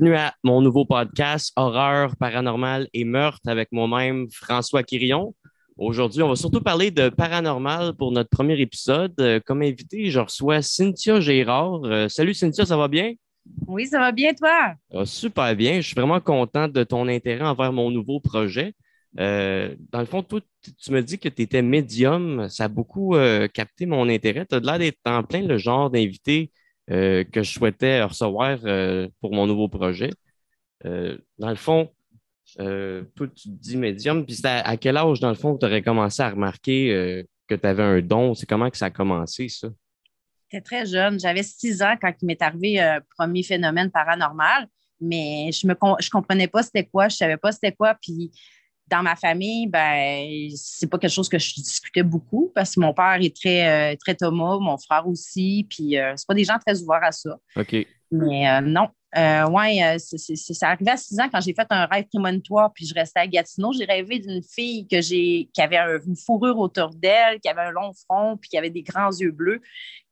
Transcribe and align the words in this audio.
bienvenue 0.00 0.16
à 0.16 0.34
mon 0.44 0.62
nouveau 0.62 0.86
podcast 0.86 1.52
Horreur, 1.56 2.16
paranormal 2.16 2.88
et 2.94 3.04
meurtre 3.04 3.46
avec 3.46 3.70
moi-même 3.70 4.28
François 4.30 4.82
Quirion. 4.82 5.34
Aujourd'hui, 5.76 6.22
on 6.22 6.28
va 6.30 6.36
surtout 6.36 6.62
parler 6.62 6.90
de 6.90 7.10
paranormal 7.10 7.92
pour 7.96 8.10
notre 8.10 8.30
premier 8.30 8.58
épisode. 8.58 9.12
Euh, 9.20 9.40
comme 9.44 9.60
invité, 9.60 10.10
je 10.10 10.18
reçois 10.18 10.62
Cynthia 10.62 11.20
Gérard. 11.20 11.84
Euh, 11.84 12.08
salut 12.08 12.32
Cynthia, 12.32 12.64
ça 12.64 12.78
va 12.78 12.88
bien? 12.88 13.12
Oui, 13.66 13.86
ça 13.88 13.98
va 13.98 14.10
bien, 14.10 14.32
toi? 14.32 15.04
super 15.04 15.54
bien. 15.54 15.82
Je 15.82 15.88
suis 15.88 15.94
vraiment 15.94 16.20
content 16.20 16.66
de 16.66 16.82
ton 16.82 17.06
intérêt 17.06 17.44
envers 17.44 17.72
mon 17.72 17.90
nouveau 17.90 18.20
projet. 18.20 18.72
Euh, 19.18 19.74
dans 19.92 20.00
le 20.00 20.06
fond, 20.06 20.22
toi, 20.22 20.40
tu 20.82 20.92
me 20.92 21.02
dis 21.02 21.18
que 21.18 21.28
tu 21.28 21.42
étais 21.42 21.60
médium. 21.60 22.48
Ça 22.48 22.64
a 22.64 22.68
beaucoup 22.68 23.16
capté 23.52 23.84
mon 23.84 24.08
intérêt. 24.08 24.46
Tu 24.46 24.54
as 24.54 24.60
l'air 24.60 24.78
d'être 24.78 24.98
en 25.04 25.24
plein 25.24 25.42
le 25.42 25.58
genre 25.58 25.90
d'invité 25.90 26.52
euh, 26.90 27.24
que 27.24 27.42
je 27.42 27.50
souhaitais 27.52 28.02
recevoir 28.02 28.58
euh, 28.64 29.08
pour 29.20 29.32
mon 29.34 29.46
nouveau 29.46 29.68
projet. 29.68 30.10
Euh, 30.84 31.18
dans 31.38 31.50
le 31.50 31.56
fond, 31.56 31.90
tu 32.56 33.48
dis 33.48 33.76
médium, 33.76 34.24
puis 34.26 34.40
à, 34.44 34.68
à 34.68 34.76
quel 34.76 34.96
âge, 34.96 35.20
dans 35.20 35.28
le 35.28 35.34
fond, 35.34 35.56
tu 35.56 35.66
aurais 35.66 35.82
commencé 35.82 36.22
à 36.22 36.30
remarquer 36.30 37.24
que 37.46 37.54
tu 37.54 37.66
avais 37.66 37.82
un 37.82 38.00
don? 38.00 38.34
C'est 38.34 38.46
comment 38.46 38.70
que 38.70 38.76
ça 38.76 38.86
a 38.86 38.90
commencé, 38.90 39.48
ça? 39.48 39.68
J'étais 40.50 40.62
très 40.62 40.86
jeune. 40.86 41.20
J'avais 41.20 41.44
six 41.44 41.80
ans 41.80 41.94
quand 42.00 42.12
il 42.20 42.26
m'est 42.26 42.42
arrivé 42.42 42.80
un 42.80 43.00
premier 43.16 43.44
phénomène 43.44 43.90
paranormal, 43.90 44.66
mais 45.00 45.50
je 45.52 45.66
ne 45.66 46.10
comprenais 46.10 46.48
pas 46.48 46.64
c'était 46.64 46.86
quoi, 46.86 47.08
je 47.08 47.14
ne 47.14 47.18
savais 47.18 47.36
pas 47.36 47.52
c'était 47.52 47.72
quoi. 47.72 47.94
Puis 48.02 48.32
dans 48.90 49.02
ma 49.02 49.16
famille, 49.16 49.66
ben, 49.66 50.50
c'est 50.56 50.88
pas 50.88 50.98
quelque 50.98 51.12
chose 51.12 51.28
que 51.28 51.38
je 51.38 51.54
discutais 51.54 52.02
beaucoup 52.02 52.50
parce 52.54 52.74
que 52.74 52.80
mon 52.80 52.92
père 52.92 53.18
est 53.20 53.34
très, 53.34 53.92
euh, 53.92 53.96
très 53.96 54.14
Thomas, 54.14 54.58
mon 54.58 54.76
frère 54.76 55.06
aussi, 55.06 55.66
puis 55.70 55.96
euh, 55.96 56.12
c'est 56.16 56.26
pas 56.26 56.34
des 56.34 56.44
gens 56.44 56.58
très 56.58 56.82
ouverts 56.82 57.04
à 57.04 57.12
ça. 57.12 57.38
OK. 57.56 57.86
Mais 58.10 58.50
euh, 58.50 58.60
non. 58.60 58.88
ouais, 59.14 59.96
c'est 59.98 60.62
arrivé 60.62 60.90
à 60.90 60.96
six 60.96 61.18
ans 61.20 61.28
quand 61.32 61.40
j'ai 61.40 61.54
fait 61.54 61.66
un 61.70 61.86
rêve 61.86 62.06
prémonitoire, 62.12 62.72
puis 62.72 62.84
je 62.84 62.92
restais 62.92 63.20
à 63.20 63.26
Gatineau. 63.28 63.72
J'ai 63.72 63.84
rêvé 63.84 64.18
d'une 64.18 64.42
fille 64.42 64.88
que 64.88 65.00
j'ai 65.00 65.48
qui 65.54 65.62
avait 65.62 65.78
une 66.04 66.16
fourrure 66.16 66.58
autour 66.58 66.90
d'elle, 66.90 67.38
qui 67.38 67.48
avait 67.48 67.62
un 67.62 67.70
long 67.70 67.92
front, 67.92 68.36
puis 68.36 68.50
qui 68.50 68.58
avait 68.58 68.70
des 68.70 68.82
grands 68.82 69.12
yeux 69.12 69.30
bleus. 69.30 69.60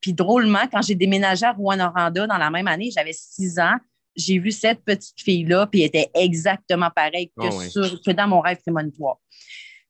Puis 0.00 0.12
drôlement, 0.12 0.68
quand 0.70 0.82
j'ai 0.82 0.94
déménagé 0.94 1.44
à 1.44 1.52
Rouen-Noranda 1.52 2.28
dans 2.28 2.38
la 2.38 2.50
même 2.50 2.68
année, 2.68 2.90
j'avais 2.94 3.12
six 3.12 3.58
ans 3.58 3.78
j'ai 4.18 4.38
vu 4.38 4.50
cette 4.52 4.84
petite 4.84 5.20
fille-là, 5.20 5.66
puis 5.66 5.80
elle 5.80 5.86
était 5.86 6.10
exactement 6.14 6.90
pareille 6.94 7.30
que, 7.38 7.46
ah 7.46 8.12
dans 8.12 8.28
mon 8.28 8.40
rêve 8.40 8.58
prémonitoire. 8.60 9.18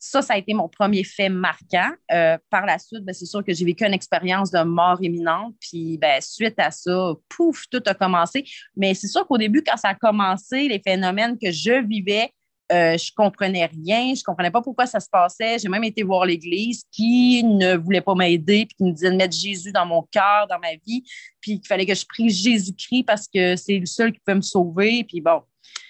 Ça, 0.01 0.23
ça 0.23 0.35
a 0.35 0.39
été 0.39 0.55
mon 0.55 0.69
premier 0.69 1.03
fait 1.03 1.29
marquant. 1.29 1.91
Euh, 2.13 2.39
par 2.51 2.67
la 2.67 2.79
suite, 2.79 3.05
ben, 3.05 3.13
c'est 3.13 3.27
sûr 3.27 3.45
que 3.45 3.53
j'ai 3.53 3.65
vécu 3.65 3.85
une 3.85 3.95
expérience 3.95 4.53
de 4.53 4.63
mort 4.63 5.03
imminente. 5.03 5.57
Puis, 5.61 5.99
ben, 5.99 6.21
suite 6.21 6.55
à 6.59 6.71
ça, 6.71 7.15
pouf, 7.29 7.65
tout 7.69 7.83
a 7.85 7.95
commencé. 7.95 8.45
Mais 8.77 8.95
c'est 8.95 9.09
sûr 9.09 9.27
qu'au 9.27 9.39
début, 9.39 9.65
quand 9.67 9.77
ça 9.77 9.89
a 9.89 9.95
commencé, 9.97 10.69
les 10.69 10.81
phénomènes 10.81 11.37
que 11.37 11.51
je 11.51 11.85
vivais, 11.85 12.31
euh, 12.71 12.99
je 12.99 13.11
comprenais 13.15 13.67
rien, 13.67 14.15
je 14.15 14.23
comprenais 14.23 14.51
pas 14.51 14.61
pourquoi 14.61 14.87
ça 14.87 15.01
se 15.01 15.09
passait. 15.09 15.59
J'ai 15.59 15.69
même 15.69 15.85
été 15.85 16.03
voir 16.03 16.27
l'Église 16.27 16.83
qui 16.93 17.43
ne 17.43 17.77
voulait 17.77 18.03
pas 18.03 18.15
m'aider, 18.15 18.67
puis 18.67 18.77
qui 18.77 18.85
me 18.85 18.93
disait 18.93 19.11
de 19.11 19.17
mettre 19.17 19.35
Jésus 19.35 19.73
dans 19.73 19.87
mon 19.87 20.03
cœur, 20.03 20.47
dans 20.49 20.59
ma 20.59 20.75
vie, 20.87 21.03
puis 21.41 21.61
qu'il 21.61 21.67
fallait 21.67 21.87
que 21.87 21.95
je 21.95 22.05
prie 22.07 22.29
Jésus-Christ 22.29 23.05
parce 23.05 23.27
que 23.27 23.57
c'est 23.57 23.79
le 23.79 23.87
seul 23.87 24.13
qui 24.13 24.21
peut 24.25 24.35
me 24.35 24.43
sauver. 24.43 25.05
Puis 25.05 25.21
bon. 25.23 25.43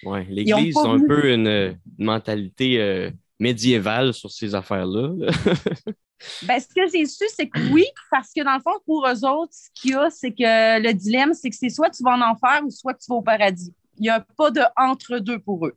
Oui, 0.03 0.25
l'Église 0.29 0.77
a 0.77 0.87
un 0.87 1.05
peu 1.05 1.33
une, 1.33 1.77
mentalité 1.97 2.79
euh, 2.79 3.11
médiévale 3.39 4.13
sur 4.13 4.31
ces 4.31 4.55
affaires-là. 4.55 5.09
ben, 6.43 6.59
ce 6.59 6.67
que 6.67 6.89
j'ai 6.93 7.05
su, 7.05 7.25
c'est 7.35 7.49
que 7.49 7.59
oui, 7.73 7.85
parce 8.09 8.31
que 8.33 8.41
dans 8.41 8.55
le 8.55 8.61
fond, 8.61 8.79
pour 8.85 9.05
eux 9.05 9.25
autres, 9.25 9.53
ce 9.53 9.69
qu'il 9.73 9.91
y 9.91 9.95
a, 9.95 10.09
c'est 10.09 10.31
que 10.31 10.81
le 10.81 10.93
dilemme, 10.93 11.33
c'est 11.33 11.49
que 11.49 11.55
c'est 11.57 11.69
soit 11.69 11.89
tu 11.89 12.03
vas 12.03 12.11
en 12.11 12.21
enfer 12.21 12.61
ou 12.65 12.71
soit 12.71 12.93
tu 12.93 13.05
vas 13.09 13.15
au 13.15 13.21
paradis. 13.21 13.73
Il 13.97 14.03
n'y 14.03 14.09
a 14.09 14.25
pas 14.37 14.49
de 14.49 14.61
entre-deux 14.77 15.39
pour 15.39 15.65
eux. 15.67 15.75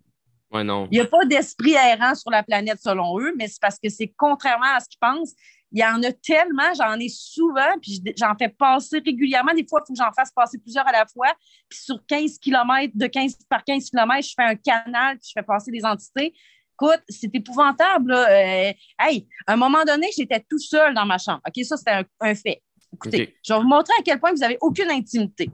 Il 0.90 0.94
n'y 0.94 1.00
a 1.00 1.06
pas 1.06 1.24
d'esprit 1.24 1.72
errant 1.72 2.14
sur 2.14 2.30
la 2.30 2.42
planète 2.42 2.78
selon 2.82 3.18
eux, 3.20 3.32
mais 3.36 3.48
c'est 3.48 3.60
parce 3.60 3.78
que 3.82 3.88
c'est 3.88 4.12
contrairement 4.16 4.74
à 4.76 4.80
ce 4.80 4.88
qu'ils 4.88 4.98
pensent. 5.00 5.34
Il 5.74 5.80
y 5.80 5.84
en 5.84 6.02
a 6.02 6.12
tellement, 6.12 6.74
j'en 6.76 6.98
ai 6.98 7.08
souvent, 7.08 7.78
puis 7.80 8.02
j'en 8.18 8.34
fais 8.38 8.50
passer 8.50 9.00
régulièrement. 9.04 9.54
Des 9.54 9.66
fois, 9.66 9.80
il 9.82 9.88
faut 9.88 9.94
que 9.94 9.98
j'en 9.98 10.12
fasse 10.12 10.30
passer 10.30 10.58
plusieurs 10.58 10.86
à 10.86 10.92
la 10.92 11.06
fois. 11.06 11.32
Puis 11.68 11.78
sur 11.78 12.04
15 12.06 12.38
km, 12.38 12.92
de 12.94 13.06
15 13.06 13.36
par 13.48 13.64
15 13.64 13.88
km, 13.88 14.28
je 14.28 14.34
fais 14.36 14.44
un 14.44 14.56
canal, 14.56 15.18
puis 15.18 15.28
je 15.28 15.32
fais 15.34 15.42
passer 15.44 15.70
des 15.70 15.84
entités. 15.84 16.34
Écoute, 16.74 17.02
c'est 17.08 17.34
épouvantable. 17.34 18.12
Euh, 18.12 18.72
hey, 19.00 19.26
à 19.46 19.54
un 19.54 19.56
moment 19.56 19.84
donné, 19.84 20.08
j'étais 20.16 20.40
tout 20.40 20.58
seul 20.58 20.94
dans 20.94 21.06
ma 21.06 21.16
chambre. 21.16 21.40
OK, 21.46 21.64
ça, 21.64 21.76
c'était 21.78 22.04
un, 22.20 22.34
fait. 22.34 22.62
Écoutez, 22.92 23.34
je 23.42 23.54
vais 23.54 23.60
vous 23.60 23.66
montrer 23.66 23.94
à 23.98 24.02
quel 24.02 24.20
point 24.20 24.32
vous 24.32 24.40
n'avez 24.40 24.58
aucune 24.60 24.90
intimité. 24.90 25.50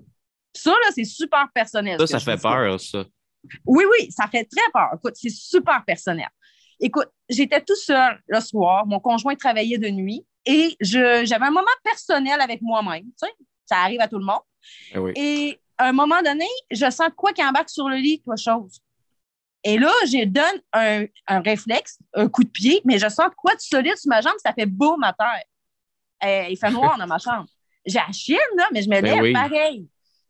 Ça, 0.53 0.71
là, 0.71 0.91
c'est 0.93 1.05
super 1.05 1.47
personnel. 1.55 1.97
Ça, 2.01 2.07
ça 2.07 2.19
fait 2.19 2.41
peur, 2.41 2.81
ça. 2.81 3.05
Oui, 3.67 3.85
oui, 3.91 4.11
ça 4.11 4.27
fait 4.29 4.45
très 4.45 4.71
peur. 4.73 4.91
Écoute, 4.95 5.15
c'est 5.17 5.31
super 5.31 5.85
personnel. 5.85 6.29
Écoute, 6.81 7.09
j'étais 7.29 7.61
tout 7.61 7.77
seul 7.77 8.21
le 8.27 8.41
soir. 8.41 8.87
Mon 8.87 9.01
conjoint 9.01 9.35
travaillait 9.35 9.79
de 9.79 9.89
nuit 9.89 10.25
et 10.45 10.77
j'avais 10.81 11.47
un 11.47 11.51
moment 11.51 11.67
personnel 11.83 12.41
avec 12.41 12.63
moi-même. 12.63 13.05
Tu 13.05 13.27
sais, 13.27 13.33
ça 13.67 13.79
arrive 13.79 14.01
à 14.01 14.09
tout 14.09 14.19
le 14.19 14.25
monde. 14.25 14.41
Eh 14.95 15.49
et 15.49 15.61
à 15.77 15.89
un 15.89 15.93
moment 15.93 16.23
donné, 16.23 16.47
je 16.71 16.91
sens 16.91 17.09
quoi 17.17 17.33
qui 17.33 17.45
embarque 17.45 17.71
sur 17.71 17.89
le 17.89 17.97
lit, 17.97 18.23
quelque 18.23 18.41
chose. 18.41 18.81
Et 19.65 19.77
là, 19.77 19.93
je 20.05 20.25
donne 20.25 20.63
un, 20.73 21.41
réflexe, 21.41 21.99
un 22.15 22.29
coup 22.29 22.45
de 22.45 22.49
pied, 22.49 22.81
mais 22.85 22.99
je 22.99 23.09
sens 23.09 23.29
quoi 23.37 23.55
de 23.55 23.61
solide 23.61 23.97
sur 23.97 24.09
ma 24.09 24.21
jambe, 24.21 24.35
ça 24.39 24.53
fait 24.53 24.67
boum 24.67 25.03
à 25.03 25.13
terre. 25.13 25.43
Et, 26.25 26.53
il 26.53 26.57
fait 26.57 26.71
noir 26.71 26.97
dans 26.97 27.07
ma 27.07 27.19
chambre. 27.25 27.47
J'ai 27.85 27.99
la 27.99 28.13
chienne, 28.13 28.39
là, 28.57 28.69
mais 28.73 28.83
je 28.83 28.89
me 28.89 29.01
ben 29.01 29.23
lève 29.23 29.33
pareil 29.33 29.89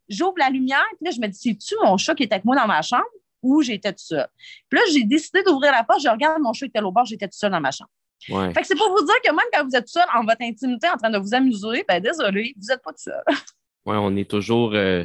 j'ouvre 0.08 0.34
la 0.38 0.50
lumière, 0.50 0.84
puis 0.96 1.06
là, 1.06 1.10
je 1.10 1.20
me 1.20 1.26
dis, 1.26 1.38
c'est-tu 1.38 1.74
mon 1.82 1.96
chat 1.96 2.14
qui 2.14 2.24
était 2.24 2.34
avec 2.34 2.44
moi 2.44 2.56
dans 2.56 2.66
ma 2.66 2.82
chambre 2.82 3.04
ou 3.42 3.62
j'étais 3.62 3.92
tout 3.92 4.04
seul? 4.04 4.26
Puis 4.68 4.78
là, 4.78 4.84
j'ai 4.92 5.04
décidé 5.04 5.42
d'ouvrir 5.42 5.72
la 5.72 5.84
porte, 5.84 6.00
je 6.02 6.08
regarde 6.08 6.40
mon 6.40 6.52
chat 6.52 6.66
qui 6.66 6.70
était 6.70 6.80
au 6.80 6.92
bord, 6.92 7.04
j'étais 7.04 7.28
tout 7.28 7.38
seul 7.38 7.50
dans 7.50 7.60
ma 7.60 7.70
chambre. 7.70 7.90
Fait 8.20 8.60
que 8.60 8.66
c'est 8.66 8.76
pour 8.76 8.90
vous 8.90 9.04
dire 9.04 9.14
que 9.24 9.30
même 9.30 9.46
quand 9.52 9.64
vous 9.64 9.76
êtes 9.76 9.88
seul 9.88 10.04
en 10.14 10.24
votre 10.24 10.42
intimité, 10.42 10.88
en 10.88 10.96
train 10.96 11.10
de 11.10 11.18
vous 11.18 11.34
amuser, 11.34 11.84
ben 11.86 12.02
désolé, 12.02 12.54
vous 12.56 12.66
n'êtes 12.66 12.82
pas 12.82 12.90
tout 12.90 13.02
seul. 13.02 13.22
oui, 13.86 13.96
on 13.96 14.16
est 14.16 14.28
toujours, 14.28 14.72
euh, 14.74 15.04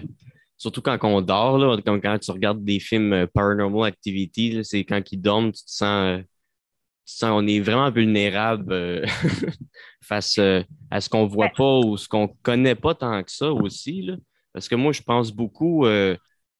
surtout 0.57 0.81
quand 0.81 0.97
on 1.03 1.21
dort, 1.21 1.57
là, 1.57 1.77
comme 1.85 2.01
quand 2.01 2.17
tu 2.19 2.31
regardes 2.31 2.63
des 2.63 2.79
films 2.79 3.13
euh, 3.13 3.27
Paranormal 3.27 3.87
Activity, 3.87 4.59
c'est 4.63 4.83
quand 4.83 5.01
ils 5.11 5.21
dorment, 5.21 5.51
tu 5.51 5.63
te 5.63 5.71
sens. 5.71 6.19
Euh, 6.19 6.23
on 7.23 7.45
est 7.47 7.59
vraiment 7.59 7.91
vulnérable 7.91 9.05
face 10.01 10.39
à 10.89 11.01
ce 11.01 11.09
qu'on 11.09 11.23
ne 11.23 11.29
voit 11.29 11.49
pas 11.49 11.79
ou 11.79 11.97
ce 11.97 12.07
qu'on 12.07 12.23
ne 12.23 12.33
connaît 12.41 12.75
pas 12.75 12.95
tant 12.95 13.21
que 13.21 13.31
ça 13.31 13.51
aussi. 13.51 14.03
Là. 14.03 14.15
Parce 14.53 14.67
que 14.67 14.75
moi, 14.75 14.91
je 14.93 15.01
pense 15.01 15.31
beaucoup, 15.31 15.85
euh, 15.85 16.15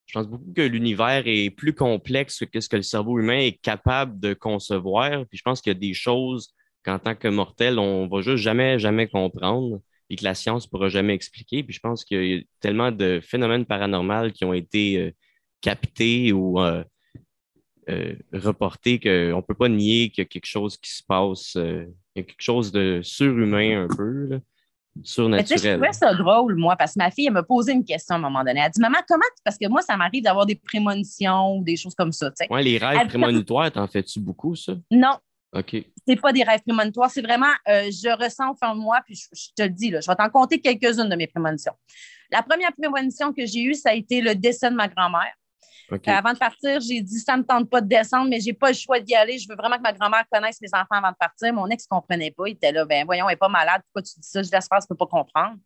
je 0.08 0.14
pense 0.14 0.28
beaucoup 0.28 0.52
que 0.54 0.62
l'univers 0.62 1.24
est 1.26 1.52
plus 1.52 1.74
complexe 1.74 2.44
que 2.52 2.60
ce 2.60 2.68
que 2.68 2.76
le 2.76 2.82
cerveau 2.82 3.20
humain 3.20 3.40
est 3.40 3.62
capable 3.62 4.20
de 4.20 4.34
concevoir. 4.34 5.26
Puis 5.28 5.38
je 5.38 5.44
pense 5.44 5.62
qu'il 5.62 5.72
y 5.72 5.76
a 5.76 5.80
des 5.80 5.94
choses 5.94 6.54
qu'en 6.84 7.00
tant 7.00 7.16
que 7.16 7.28
mortel, 7.28 7.80
on 7.80 8.08
va 8.08 8.22
juste 8.22 8.44
jamais, 8.44 8.80
jamais 8.80 9.08
comprendre 9.08 9.80
et 10.10 10.16
que 10.16 10.24
la 10.24 10.36
science 10.36 10.66
ne 10.66 10.70
pourra 10.70 10.90
jamais 10.90 11.14
expliquer. 11.14 11.64
Puis 11.64 11.74
je 11.74 11.80
pense 11.80 12.04
qu'il 12.04 12.26
y 12.26 12.36
a 12.40 12.42
tellement 12.60 12.92
de 12.92 13.20
phénomènes 13.22 13.66
paranormaux 13.66 14.32
qui 14.32 14.44
ont 14.44 14.54
été 14.54 14.98
euh, 14.98 15.12
captés 15.62 16.34
ou 16.34 16.60
euh, 16.60 16.84
reportés 18.34 19.00
qu'on 19.00 19.38
ne 19.38 19.42
peut 19.42 19.56
pas 19.56 19.70
nier 19.70 20.10
qu'il 20.10 20.24
y 20.24 20.26
a 20.26 20.30
quelque 20.30 20.46
chose 20.46 20.78
qui 20.78 20.92
se 20.92 21.04
passe, 21.04 21.54
il 21.56 21.94
y 22.16 22.20
a 22.20 22.24
quelque 22.24 22.42
chose 22.42 22.72
de 22.72 23.02
surhumain 23.04 23.84
un 23.84 23.88
peu. 23.96 24.26
Là 24.26 24.40
surnaturel. 25.02 25.60
Je 25.60 25.70
trouvais 25.74 25.94
ça 25.94 26.14
drôle, 26.14 26.56
moi, 26.56 26.76
parce 26.76 26.94
que 26.94 27.00
ma 27.00 27.12
fille, 27.12 27.28
elle 27.28 27.34
m'a 27.34 27.44
posé 27.44 27.72
une 27.74 27.84
question 27.84 28.16
à 28.16 28.18
un 28.18 28.22
moment 28.22 28.40
donné. 28.40 28.60
Elle 28.60 28.66
a 28.66 28.70
dit 28.70 28.80
Maman, 28.80 29.00
comment 29.08 29.24
Parce 29.44 29.58
que 29.58 29.68
moi, 29.68 29.82
ça 29.82 29.98
m'arrive 29.98 30.24
d'avoir 30.24 30.46
des 30.46 30.56
prémonitions 30.56 31.58
ou 31.58 31.64
des 31.64 31.76
choses 31.76 31.96
comme 31.96 32.12
ça. 32.12 32.32
Oui, 32.50 32.64
les 32.64 32.78
rêves 32.78 33.08
prémonitoires, 33.08 33.72
t'en 33.72 33.88
fais-tu 33.88 34.20
beaucoup, 34.20 34.56
ça? 34.56 34.74
Non. 34.92 35.18
OK. 35.54 35.76
C'est 36.08 36.20
pas 36.20 36.34
des 36.34 36.44
rêves 36.44 36.62
prémonitoires, 36.66 37.12
c'est 37.12 37.22
vraiment, 37.22 37.52
euh, 37.68 37.90
je 37.92 38.24
ressens 38.24 38.52
au 38.52 38.56
fond 38.56 38.76
de 38.76 38.82
moi, 38.82 39.02
puis 39.06 39.16
je, 39.16 39.50
te 39.56 39.64
le 39.64 39.70
dis, 39.70 39.92
là, 39.92 40.00
je 40.02 40.08
vais 40.08 40.16
t'en 40.16 40.30
compter 40.30 40.60
quelques-unes 40.60 41.10
de 41.10 41.16
mes 41.16 41.28
prémonitions. 41.28 41.74
La 42.32 42.42
première 42.42 42.74
prémonition 42.74 43.32
que 43.32 43.46
j'ai 43.46 43.62
eue, 43.62 43.76
ça 43.76 43.92
a 43.92 43.94
été 43.94 44.22
le 44.22 44.34
décès 44.34 44.72
de 44.72 44.76
ma 44.76 44.88
grand-mère. 44.88 45.32
Euh, 45.92 45.98
avant 46.08 46.34
de 46.34 46.38
partir, 46.38 46.80
j'ai 46.80 47.02
dit 47.02 47.20
ça 47.20 47.34
ne 47.34 47.42
me 47.42 47.46
tente 47.46 47.70
pas 47.70 47.82
de 47.82 47.88
descendre, 47.88 48.30
mais 48.30 48.40
je 48.40 48.48
n'ai 48.48 48.54
pas 48.54 48.70
le 48.70 48.74
choix 48.74 49.00
d'y 49.00 49.16
aller. 49.16 49.38
Je 49.38 49.48
veux 49.48 49.56
vraiment 49.56 49.78
que 49.78 49.82
ma 49.82 49.94
grand-mère 49.94 50.24
connaisse 50.32 50.60
mes 50.62 50.70
enfants 50.74 50.86
avant 50.92 51.12
de 51.12 51.18
partir. 51.18 51.54
Mon 51.54 51.68
ex 51.68 51.86
ne 51.90 51.96
comprenait 51.96 52.32
pas. 52.32 52.48
Il 52.48 52.54
était 52.54 52.72
là, 52.72 52.86
ben 52.86 53.06
voyons, 53.06 53.28
elle 53.28 53.34
n'est 53.34 53.38
pas 53.38 53.50
malade. 53.50 53.82
Pourquoi 53.86 54.02
tu 54.02 54.20
dis 54.20 54.28
ça? 54.28 54.42
Je 54.42 54.52
laisse 54.52 54.68
faire, 54.68 54.80
je 54.80 54.86
ne 54.86 54.88
peux 54.90 54.98
pas 54.98 55.08
comprendre. 55.08 55.58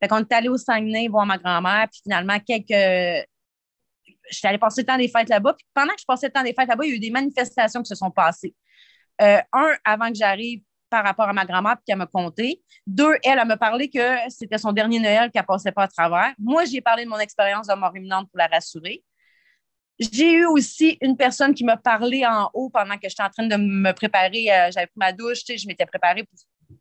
Fait 0.00 0.08
qu'on 0.08 0.18
est 0.18 0.32
allé 0.32 0.48
au 0.48 0.56
Saguenay 0.56 1.08
voir 1.08 1.26
ma 1.26 1.38
grand-mère, 1.38 1.88
puis 1.90 2.00
finalement, 2.02 2.38
quelques. 2.40 3.26
J'étais 4.30 4.48
allée 4.48 4.58
passer 4.58 4.82
le 4.82 4.86
temps 4.86 4.96
des 4.96 5.08
fêtes 5.08 5.28
là-bas. 5.28 5.54
Puis 5.54 5.66
pendant 5.74 5.92
que 5.92 6.00
je 6.00 6.04
passais 6.06 6.26
le 6.26 6.32
temps 6.32 6.42
des 6.42 6.54
fêtes 6.54 6.68
là-bas, 6.68 6.84
il 6.84 6.90
y 6.90 6.92
a 6.92 6.96
eu 6.96 7.00
des 7.00 7.10
manifestations 7.10 7.82
qui 7.82 7.88
se 7.88 7.94
sont 7.94 8.10
passées. 8.10 8.54
Euh, 9.20 9.40
un, 9.52 9.74
avant 9.84 10.08
que 10.08 10.14
j'arrive 10.14 10.62
par 10.94 11.04
rapport 11.04 11.28
à 11.28 11.32
ma 11.32 11.44
grand-mère, 11.44 11.76
puis 11.76 11.84
qu'elle 11.86 11.98
me 11.98 12.06
compté. 12.06 12.62
Deux, 12.86 13.14
elle, 13.24 13.38
elle 13.40 13.48
me 13.48 13.56
parlé 13.56 13.90
que 13.90 14.16
c'était 14.28 14.58
son 14.58 14.72
dernier 14.72 15.00
Noël 15.00 15.30
qu'elle 15.30 15.42
ne 15.42 15.46
passait 15.46 15.72
pas 15.72 15.82
à 15.82 15.88
travers. 15.88 16.32
Moi, 16.38 16.64
j'ai 16.66 16.80
parlé 16.80 17.04
de 17.04 17.10
mon 17.10 17.18
expérience 17.18 17.66
de 17.66 17.74
mort 17.74 17.96
imminente 17.96 18.28
pour 18.30 18.38
la 18.38 18.46
rassurer. 18.46 19.02
J'ai 19.98 20.32
eu 20.32 20.46
aussi 20.46 20.98
une 21.00 21.16
personne 21.16 21.54
qui 21.54 21.64
m'a 21.64 21.76
parlé 21.76 22.26
en 22.26 22.50
haut 22.52 22.68
pendant 22.68 22.96
que 22.96 23.08
j'étais 23.08 23.22
en 23.22 23.30
train 23.30 23.46
de 23.46 23.56
me 23.56 23.92
préparer. 23.92 24.50
Euh, 24.50 24.70
j'avais 24.72 24.86
pris 24.86 24.96
ma 24.96 25.12
douche, 25.12 25.42
je 25.46 25.66
m'étais 25.68 25.86
préparée 25.86 26.24
pour 26.24 26.38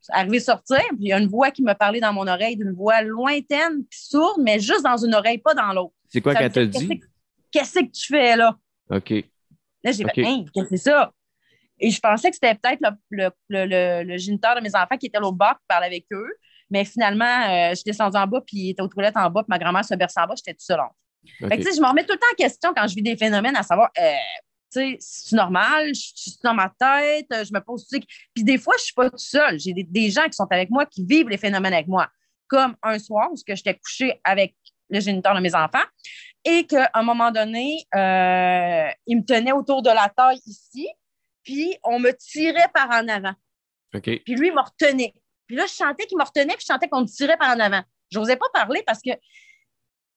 arriver 0.09 0.39
sortir. 0.39 0.79
Puis 0.89 0.97
il 1.01 1.07
y 1.09 1.13
a 1.13 1.19
une 1.19 1.27
voix 1.27 1.51
qui 1.51 1.61
me 1.61 1.73
parlait 1.73 1.99
dans 1.99 2.13
mon 2.13 2.27
oreille, 2.27 2.57
d'une 2.57 2.73
voix 2.73 3.01
lointaine, 3.01 3.85
puis 3.89 3.99
sourde, 3.99 4.41
mais 4.41 4.59
juste 4.59 4.83
dans 4.83 4.97
une 4.97 5.13
oreille, 5.13 5.37
pas 5.37 5.53
dans 5.53 5.73
l'autre. 5.73 5.93
C'est 6.09 6.21
quoi 6.21 6.33
qu'elle 6.33 6.51
t'a 6.51 6.65
dit? 6.65 7.01
Qu'est-ce 7.51 7.79
que 7.79 7.91
tu 7.91 8.07
fais 8.07 8.35
là? 8.35 8.57
OK. 8.89 9.11
Là, 9.83 9.91
j'ai 9.91 10.03
fait, 10.05 10.25
hein, 10.25 10.45
qu'est-ce 10.53 10.69
que 10.69 10.77
c'est 10.77 10.89
ça? 10.89 11.11
Et 11.79 11.91
je 11.91 11.99
pensais 11.99 12.29
que 12.29 12.35
c'était 12.35 12.55
peut-être 12.55 12.81
le, 13.09 13.29
le, 13.49 14.03
le, 14.03 14.17
géniteur 14.17 14.55
de 14.55 14.61
mes 14.61 14.73
enfants 14.75 14.97
qui 14.97 15.07
était 15.07 15.19
l'autre 15.19 15.37
bas 15.37 15.55
qui 15.59 15.65
parlait 15.67 15.87
avec 15.87 16.05
eux. 16.13 16.33
Mais 16.69 16.85
finalement, 16.85 17.25
euh, 17.25 17.69
je 17.71 17.75
suis 17.75 17.83
descendue 17.83 18.17
en 18.17 18.25
bas, 18.25 18.41
puis 18.41 18.57
il 18.57 18.69
était 18.71 18.81
aux 18.81 18.87
toilettes 18.87 19.17
en 19.17 19.29
bas, 19.29 19.43
puis 19.43 19.49
ma 19.49 19.59
grand-mère 19.59 19.85
se 19.85 19.93
berçait 19.93 20.21
en 20.21 20.27
bas, 20.27 20.33
j'étais 20.35 20.53
tout 20.53 20.63
seul. 20.63 20.79
Fait 21.39 21.57
que, 21.57 21.63
je 21.63 21.81
me 21.81 21.87
remets 21.87 22.05
tout 22.05 22.13
le 22.13 22.19
temps 22.19 22.27
en 22.31 22.35
question 22.35 22.73
quand 22.75 22.87
je 22.87 22.95
vis 22.95 23.01
des 23.01 23.17
phénomènes, 23.17 23.55
à 23.55 23.63
savoir, 23.63 23.91
euh, 23.97 24.13
tu 24.71 24.79
sais, 24.79 24.97
c'est 24.99 25.35
normal, 25.35 25.93
je 25.93 26.11
suis 26.15 26.39
dans 26.43 26.53
ma 26.53 26.69
tête, 26.69 27.27
je 27.29 27.53
me 27.53 27.59
pose, 27.59 27.87
puis 28.33 28.43
des 28.43 28.57
fois, 28.57 28.75
je 28.77 28.85
suis 28.85 28.93
pas 28.93 29.09
tout 29.09 29.17
seul. 29.17 29.59
J'ai 29.59 29.73
des, 29.73 30.09
gens 30.09 30.25
qui 30.25 30.33
sont 30.33 30.47
avec 30.49 30.69
moi, 30.69 30.85
qui 30.85 31.05
vivent 31.05 31.29
les 31.29 31.37
phénomènes 31.37 31.73
avec 31.73 31.87
moi. 31.87 32.09
Comme 32.47 32.75
un 32.81 32.99
soir 32.99 33.29
où 33.31 33.35
j'étais 33.35 33.75
couchée 33.75 34.19
avec 34.23 34.55
le 34.89 34.99
géniteur 34.99 35.35
de 35.35 35.39
mes 35.39 35.55
enfants 35.55 35.83
et 36.43 36.65
qu'à 36.65 36.89
un 36.93 37.03
moment 37.03 37.31
donné, 37.31 37.85
euh, 37.95 38.87
il 39.07 39.17
me 39.17 39.25
tenait 39.25 39.53
autour 39.53 39.81
de 39.81 39.89
la 39.89 40.09
taille 40.15 40.39
ici, 40.45 40.87
puis 41.43 41.77
on 41.83 41.99
me 41.99 42.11
tirait 42.11 42.69
par 42.73 42.89
en 42.89 43.07
avant. 43.07 43.33
Puis 44.25 44.35
lui, 44.35 44.47
il 44.47 44.53
me 44.53 44.61
retenait. 44.61 45.13
Puis 45.47 45.55
là, 45.55 45.65
je 45.67 45.73
chantais 45.73 46.05
qu'il 46.05 46.17
me 46.17 46.23
retenait, 46.23 46.55
puis 46.55 46.65
je 46.67 46.73
chantais 46.73 46.87
qu'on 46.87 47.01
me 47.01 47.07
tirait 47.07 47.37
par 47.37 47.55
en 47.55 47.59
avant. 47.59 47.81
Je 48.11 48.19
n'osais 48.19 48.35
pas 48.35 48.45
parler 48.53 48.83
parce 48.85 49.01
que 49.01 49.11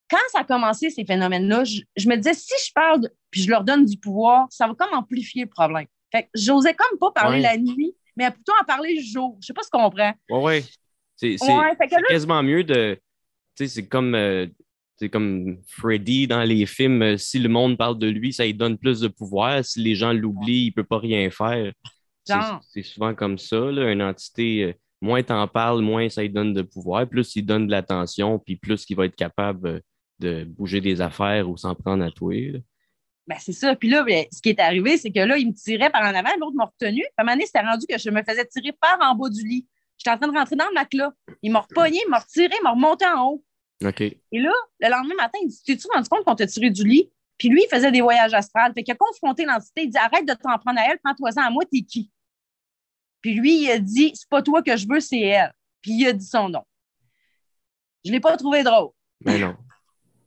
quand 0.09 0.19
ça 0.33 0.41
a 0.41 0.45
commencé, 0.45 0.91
ces 0.91 1.05
phénomènes-là, 1.05 1.65
je, 1.65 2.09
me 2.09 2.17
disais, 2.17 2.35
si 2.35 2.55
je 2.67 2.73
parle, 2.73 3.09
puis 3.31 3.43
je 3.43 3.51
leur 3.51 3.65
donne 3.65 3.85
du 3.85 3.99
pouvoir, 3.99 4.47
ça 4.51 4.67
va 4.67 4.75
comme 4.75 4.97
amplifier 4.97 5.45
le 5.45 5.51
problème. 5.51 5.87
Fait 6.13 6.25
que 6.25 6.29
j'osais 6.35 6.75
comme 6.75 6.99
pas 6.99 7.11
parler 7.11 7.41
la 7.41 7.57
nuit, 7.57 7.95
mais 8.17 8.31
plutôt 8.31 8.53
en 8.61 8.65
parler 8.65 8.95
le 8.95 9.03
jour. 9.03 9.37
Je 9.41 9.47
sais 9.47 9.53
pas 9.53 9.63
ce 9.63 9.71
qu'on 9.71 9.83
comprend. 9.83 10.13
Oui, 10.31 10.41
oui. 10.45 10.65
C'est 11.17 11.37
quasiment 12.09 12.43
mieux 12.43 12.63
de. 12.63 12.99
Tu 13.57 13.67
sais, 13.67 13.69
c'est 13.69 13.87
comme. 13.87 14.15
Euh, 14.15 14.47
c'est 14.97 15.11
comme 15.11 15.59
Freddy 15.69 16.27
dans 16.27 16.43
les 16.43 16.65
films, 16.65 17.03
euh, 17.03 17.17
si 17.19 17.39
le 17.39 17.49
monde 17.49 17.77
parle 17.77 17.99
de 17.99 18.07
lui, 18.07 18.33
ça 18.33 18.45
lui 18.45 18.55
donne 18.55 18.79
plus 18.79 19.01
de 19.01 19.09
pouvoir. 19.09 19.65
Si 19.65 19.81
les 19.81 19.95
gens 19.95 20.13
l'oublient, 20.13 20.67
il 20.67 20.69
ne 20.69 20.75
peut 20.75 20.85
pas 20.85 20.99
rien 20.99 21.31
faire. 21.31 21.73
C'est 22.25 22.83
souvent 22.83 23.15
comme 23.15 23.39
ça, 23.39 23.59
là, 23.71 23.93
une 23.93 24.03
entité, 24.03 24.65
euh, 24.65 24.73
moins 25.01 25.23
t'en 25.23 25.47
parles, 25.47 25.83
moins 25.83 26.09
ça 26.09 26.23
lui 26.23 26.31
donne 26.31 26.55
de 26.55 26.63
pouvoir, 26.63 27.07
plus 27.07 27.37
il 27.37 27.45
donne 27.45 27.67
de 27.67 27.71
l'attention, 27.71 28.39
puis 28.39 28.57
plus 28.57 28.85
il 28.89 28.97
va 28.97 29.05
être 29.05 29.15
capable 29.15 29.69
euh, 29.69 29.81
de 30.19 30.45
bouger 30.45 30.81
des 30.81 31.01
affaires 31.01 31.49
ou 31.49 31.57
s'en 31.57 31.75
prendre 31.75 32.05
à 32.05 32.11
toi. 32.11 32.35
Ben, 33.27 33.37
c'est 33.41 33.53
ça. 33.53 33.75
Puis 33.75 33.89
là, 33.89 34.05
ben, 34.05 34.25
ce 34.33 34.41
qui 34.41 34.51
est 34.51 34.61
arrivé, 34.61 34.97
c'est 34.97 35.11
que 35.11 35.21
là, 35.21 35.37
il 35.37 35.49
me 35.49 35.53
tirait 35.53 35.91
par 35.91 36.03
en 36.03 36.15
avant, 36.15 36.31
l'autre 36.39 36.57
m'a 36.57 36.67
retenu. 36.67 37.03
À 37.17 37.23
un 37.23 37.25
moment 37.25 37.35
donné, 37.35 37.47
c'était 37.47 37.61
rendu 37.61 37.87
que 37.89 37.99
je 37.99 38.11
me 38.11 38.23
faisais 38.23 38.47
tirer 38.47 38.73
par 38.73 38.99
en 39.01 39.15
bas 39.15 39.29
du 39.29 39.47
lit. 39.47 39.67
J'étais 39.99 40.11
en 40.11 40.19
train 40.19 40.29
de 40.29 40.37
rentrer 40.37 40.57
dans 40.57 40.69
le 40.69 40.75
matelas. 40.75 41.13
Il 41.43 41.51
m'a 41.51 41.61
repogné, 41.61 42.01
il 42.07 42.11
m'a 42.11 42.19
retiré, 42.19 42.55
il 42.59 42.63
m'a 42.63 42.71
remonté 42.71 43.05
en 43.07 43.27
haut. 43.27 43.45
Et 44.33 44.39
là, 44.41 44.53
le 44.81 44.89
lendemain 44.89 45.15
matin, 45.17 45.39
il 45.43 45.49
dit 45.49 45.63
T'es-tu 45.65 45.87
rendu 45.93 46.09
compte 46.09 46.25
qu'on 46.25 46.35
t'a 46.35 46.47
tiré 46.47 46.71
du 46.71 46.85
lit? 46.85 47.11
Puis 47.39 47.49
lui, 47.49 47.65
il 47.65 47.75
faisait 47.75 47.93
des 47.93 48.01
voyages 48.01 48.33
astrales. 48.33 48.73
Fait 48.75 48.83
qu'il 48.83 48.93
a 48.93 48.97
confronté 48.97 49.45
l'entité. 49.45 49.83
Il 49.83 49.91
dit 49.91 49.99
Arrête 49.99 50.27
de 50.27 50.35
t'en 50.35 50.57
prendre 50.59 50.79
à 50.79 50.91
elle, 50.91 50.99
prends-toi-en 51.03 51.47
à 51.47 51.51
moi, 51.51 51.65
t'es 51.71 51.83
qui? 51.83 52.11
Puis 53.21 53.35
lui, 53.35 53.65
il 53.65 53.71
a 53.71 53.79
dit 53.79 54.13
C'est 54.15 54.29
pas 54.29 54.43
toi 54.43 54.63
que 54.63 54.77
je 54.77 54.87
veux, 54.89 55.01
c'est 55.01 55.21
elle. 55.21 55.53
Puis 55.83 55.93
il 55.93 56.07
a 56.07 56.13
dit 56.13 56.25
son 56.25 56.49
nom. 56.49 56.63
Je 58.05 58.11
ne 58.11 58.17
l'ai 58.17 58.21
pas 58.21 58.37
trouvé 58.37 58.63
drôle. 58.63 58.91
Mais 59.25 59.39
non. 59.39 59.57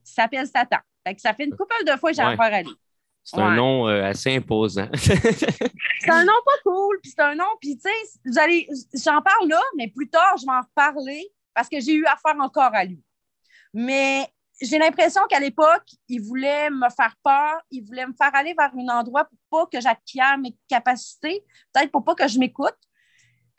Il 0.10 0.14
s'appelle 0.14 0.48
Satan. 0.48 0.80
Fait 1.06 1.16
que 1.16 1.22
ça 1.22 1.34
fait 1.34 1.46
une 1.46 1.56
couple 1.56 1.76
de 1.86 1.96
fois 1.98 2.12
que 2.12 2.16
j'ai 2.16 2.22
affaire 2.22 2.54
à 2.54 2.62
lui. 2.62 2.76
C'est 3.24 3.40
un 3.40 3.56
nom 3.56 3.88
euh, 3.88 4.04
assez 4.04 4.36
imposant. 4.36 4.88
c'est 4.96 6.10
un 6.10 6.24
nom 6.24 6.34
pas 6.46 6.52
cool, 6.64 7.00
puis 7.02 7.12
c'est 7.16 7.22
un 7.22 7.36
nom, 7.36 7.46
puis 7.62 7.76
tu 7.76 7.82
sais, 7.84 8.20
vous 8.26 8.40
allez, 8.40 8.68
j'en 8.94 9.22
parle 9.22 9.48
là, 9.48 9.62
mais 9.78 9.88
plus 9.88 10.10
tard, 10.10 10.36
je 10.40 10.46
vais 10.46 10.52
en 10.52 10.62
reparler 10.62 11.30
parce 11.54 11.70
que 11.70 11.80
j'ai 11.80 11.94
eu 11.94 12.06
affaire 12.06 12.40
encore 12.40 12.74
à 12.74 12.86
lui. 12.86 13.04
Mais 13.74 14.28
j'ai 14.62 14.80
l'impression 14.80 15.22
qu'à 15.30 15.40
l'époque, 15.40 15.86
il 16.08 16.22
voulait 16.22 16.70
me 16.70 16.90
faire 16.90 17.16
peur, 17.24 17.62
il 17.70 17.86
voulait 17.86 18.08
me 18.08 18.14
faire 18.14 18.34
aller 18.34 18.56
vers 18.58 18.72
un 18.76 19.00
endroit 19.00 19.26
pour 19.26 19.40
pas 19.50 19.66
que 19.68 19.82
j'acquière 19.82 20.38
mes 20.38 20.56
capacités, 20.68 21.44
peut-être 21.74 21.92
pour 21.92 22.04
pas 22.04 22.16
que 22.16 22.28
je 22.28 22.40
m'écoute. 22.40 22.78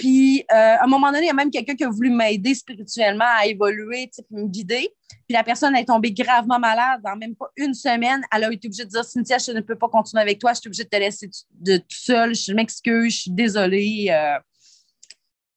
Puis, 0.01 0.47
euh, 0.51 0.55
à 0.55 0.85
un 0.85 0.87
moment 0.87 1.09
donné, 1.09 1.25
il 1.25 1.27
y 1.27 1.31
a 1.31 1.35
même 1.35 1.51
quelqu'un 1.51 1.75
qui 1.75 1.85
a 1.85 1.91
voulu 1.91 2.09
m'aider 2.09 2.55
spirituellement 2.55 3.27
à 3.39 3.45
évoluer, 3.45 4.11
me 4.31 4.47
guider. 4.47 4.89
Puis, 5.11 5.35
la 5.35 5.45
personne 5.45 5.77
est 5.77 5.85
tombée 5.85 6.11
gravement 6.11 6.59
malade. 6.59 7.03
Dans 7.05 7.15
même 7.17 7.37
pas 7.37 7.51
une 7.55 7.75
semaine, 7.75 8.23
elle 8.33 8.45
a 8.45 8.51
été 8.51 8.67
obligée 8.67 8.87
de 8.87 8.89
dire 8.89 9.05
Cynthia, 9.05 9.37
je 9.37 9.53
ne 9.53 9.61
peux 9.61 9.77
pas 9.77 9.91
continuer 9.91 10.23
avec 10.23 10.39
toi, 10.39 10.55
je 10.55 10.61
suis 10.61 10.69
obligée 10.69 10.85
de 10.85 10.89
te 10.89 10.97
laisser 10.97 11.29
de, 11.53 11.77
tout 11.77 11.85
seul, 11.91 12.35
je 12.35 12.55
m'excuse, 12.55 13.13
je 13.13 13.21
suis 13.21 13.31
désolée. 13.31 14.07
Euh. 14.11 14.39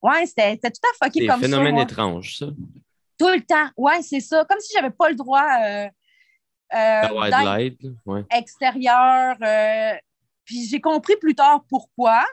Ouais, 0.02 0.26
c'était 0.26 0.58
tout 0.58 0.68
à 0.68 1.06
fait 1.06 1.20
comme 1.20 1.28
ça. 1.30 1.36
C'est 1.38 1.46
un 1.46 1.50
phénomène 1.50 1.78
étrange, 1.78 2.40
ça. 2.40 2.48
Tout 3.18 3.30
le 3.30 3.40
temps. 3.40 3.70
Oui, 3.78 3.94
c'est 4.02 4.20
ça. 4.20 4.44
Comme 4.44 4.60
si 4.60 4.74
je 4.74 4.82
n'avais 4.82 4.94
pas 4.94 5.08
le 5.08 5.16
droit 5.16 5.48
euh, 5.64 5.88
euh, 6.76 8.24
extérieur. 8.30 9.38
Euh, 9.42 9.94
puis 10.44 10.68
j'ai 10.68 10.82
compris 10.82 11.16
plus 11.16 11.34
tard 11.34 11.64
pourquoi. 11.70 12.26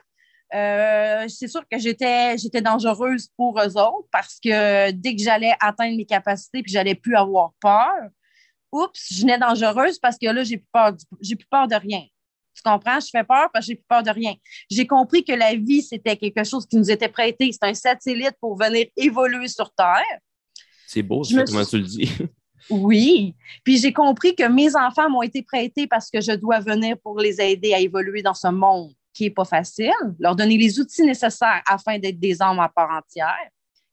C'est 0.53 1.49
sûr 1.49 1.63
que 1.71 1.79
j'étais, 1.79 2.37
j'étais 2.39 2.61
dangereuse 2.61 3.29
pour 3.37 3.61
eux 3.61 3.77
autres 3.77 4.09
parce 4.11 4.39
que 4.43 4.91
dès 4.91 5.15
que 5.15 5.23
j'allais 5.23 5.53
atteindre 5.61 5.97
mes 5.97 6.07
capacités 6.07 6.63
puis 6.63 6.73
j'allais 6.73 6.95
plus 6.95 7.17
avoir 7.17 7.53
peur, 7.61 8.09
oups, 8.73 9.07
je 9.11 9.23
venais 9.23 9.39
dangereuse 9.39 9.99
parce 9.99 10.17
que 10.19 10.27
là, 10.27 10.43
j'ai 10.43 10.59
plus 10.59 10.69
peur, 10.73 10.95
j'ai 11.21 11.37
plus 11.37 11.49
peur 11.49 11.69
de 11.69 11.75
rien. 11.75 12.03
Tu 12.55 12.63
comprends? 12.63 12.99
Je 13.01 13.09
fais 13.11 13.25
peur 13.25 13.49
parce 13.53 13.67
que 13.67 13.73
j'ai 13.73 13.77
plus 13.77 13.87
peur 13.89 14.03
de 14.03 14.11
rien. 14.11 14.35
J'ai 14.71 14.87
compris 14.87 15.25
que 15.25 15.33
la 15.33 15.55
vie, 15.55 15.83
c'était 15.83 16.17
quelque 16.17 16.45
chose 16.45 16.67
qui 16.67 16.77
nous 16.77 16.91
était 16.91 17.09
prêté. 17.09 17.51
C'est 17.53 17.69
un 17.69 17.75
satellite 17.75 18.35
pour 18.41 18.59
venir 18.59 18.87
évoluer 18.97 19.49
sur 19.49 19.73
Terre. 19.73 20.19
C'est 20.87 21.03
beau, 21.03 21.23
c'est 21.23 21.45
comment 21.45 21.65
tu 21.65 21.79
le 21.79 21.85
dis. 21.85 22.11
Oui. 22.69 23.35
Puis 23.65 23.79
j'ai 23.79 23.93
compris 23.93 24.37
que 24.37 24.47
mes 24.47 24.77
enfants 24.77 25.09
m'ont 25.09 25.23
été 25.23 25.43
prêtés 25.43 25.87
parce 25.87 26.11
que 26.11 26.21
je 26.21 26.33
dois 26.33 26.61
venir 26.61 26.97
pour 27.03 27.19
les 27.19 27.41
aider 27.41 27.73
à 27.73 27.81
évoluer 27.81 28.23
dans 28.23 28.35
ce 28.35 28.49
monde 28.49 28.93
qui 29.13 29.25
n'est 29.25 29.31
pas 29.31 29.45
facile, 29.45 29.93
leur 30.19 30.37
donner 30.37 30.57
les 30.57 30.79
outils 30.79 31.03
nécessaires 31.03 31.63
afin 31.67 31.99
d'être 31.99 32.19
des 32.19 32.41
hommes 32.41 32.61
à 32.61 32.69
part 32.69 32.91
entière. 32.91 33.49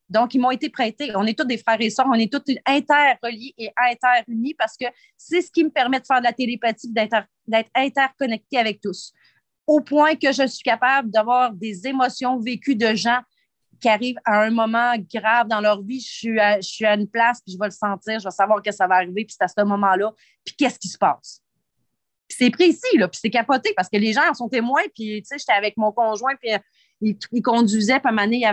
Donc, 0.10 0.34
ils 0.34 0.40
m'ont 0.40 0.52
été 0.52 0.70
prêtés. 0.70 1.12
On 1.16 1.26
est 1.26 1.38
tous 1.38 1.46
des 1.46 1.58
frères 1.58 1.82
et 1.82 1.90
sœurs, 1.90 2.08
on 2.10 2.14
est 2.14 2.32
tous 2.32 2.54
interreliés 2.66 3.54
et 3.58 3.72
interunis 3.78 4.54
parce 4.54 4.78
que 4.78 4.86
c'est 5.18 5.42
ce 5.42 5.52
qui 5.52 5.64
me 5.64 5.70
permet 5.70 6.00
de 6.00 6.06
faire 6.06 6.20
de 6.20 6.26
la 6.26 6.34
télépathie, 6.34 6.92
d'être 6.92 7.70
interconnecté 7.76 8.58
avec 8.58 8.80
tous. 8.80 9.12
Au 9.66 9.82
point 9.82 10.16
que 10.16 10.32
je 10.32 10.48
suis 10.48 10.64
capable 10.64 11.10
d'avoir 11.10 11.52
des 11.52 11.88
émotions 11.88 12.40
vécues 12.40 12.76
de 12.76 12.96
gens 12.96 13.20
qui 13.82 13.90
arrivent 13.90 14.20
à 14.24 14.44
un 14.44 14.50
moment 14.50 14.94
grave 15.14 15.48
dans 15.50 15.60
leur 15.60 15.84
vie, 15.84 16.00
je 16.00 16.58
suis 16.62 16.86
à 16.86 16.94
une 16.94 17.10
place, 17.10 17.42
puis 17.42 17.54
je 17.54 17.60
vais 17.60 17.66
le 17.66 17.72
sentir, 17.72 18.20
je 18.20 18.24
vais 18.24 18.32
savoir 18.32 18.62
que 18.62 18.72
ça 18.72 18.88
va 18.88 18.96
arriver, 18.96 19.26
puis 19.26 19.36
c'est 19.38 19.44
à 19.44 19.48
ce 19.50 19.62
moment-là, 19.66 20.14
puis 20.46 20.56
qu'est-ce 20.56 20.80
qui 20.80 20.88
se 20.88 20.98
passe. 20.98 21.44
C'est 22.30 22.50
précis, 22.50 22.98
là, 22.98 23.08
puis 23.08 23.20
c'est 23.22 23.30
capoté, 23.30 23.74
parce 23.76 23.90
que 23.90 23.98
les 23.98 24.14
gens 24.14 24.30
en 24.30 24.34
sont 24.34 24.50
témoins, 24.50 24.84
puis, 24.94 25.22
tu 25.22 25.26
sais, 25.26 25.38
j'étais 25.38 25.54
avec 25.54 25.78
mon 25.78 25.92
conjoint, 25.92 26.36
puis 26.36 26.54
euh, 26.54 26.58
il, 27.02 27.42
conduisait, 27.42 28.00
puis 28.00 28.08
à 28.08 28.10
un 28.10 28.12
moment 28.12 28.26
donné, 28.26 28.38
il 28.38 28.42
y 28.42 28.46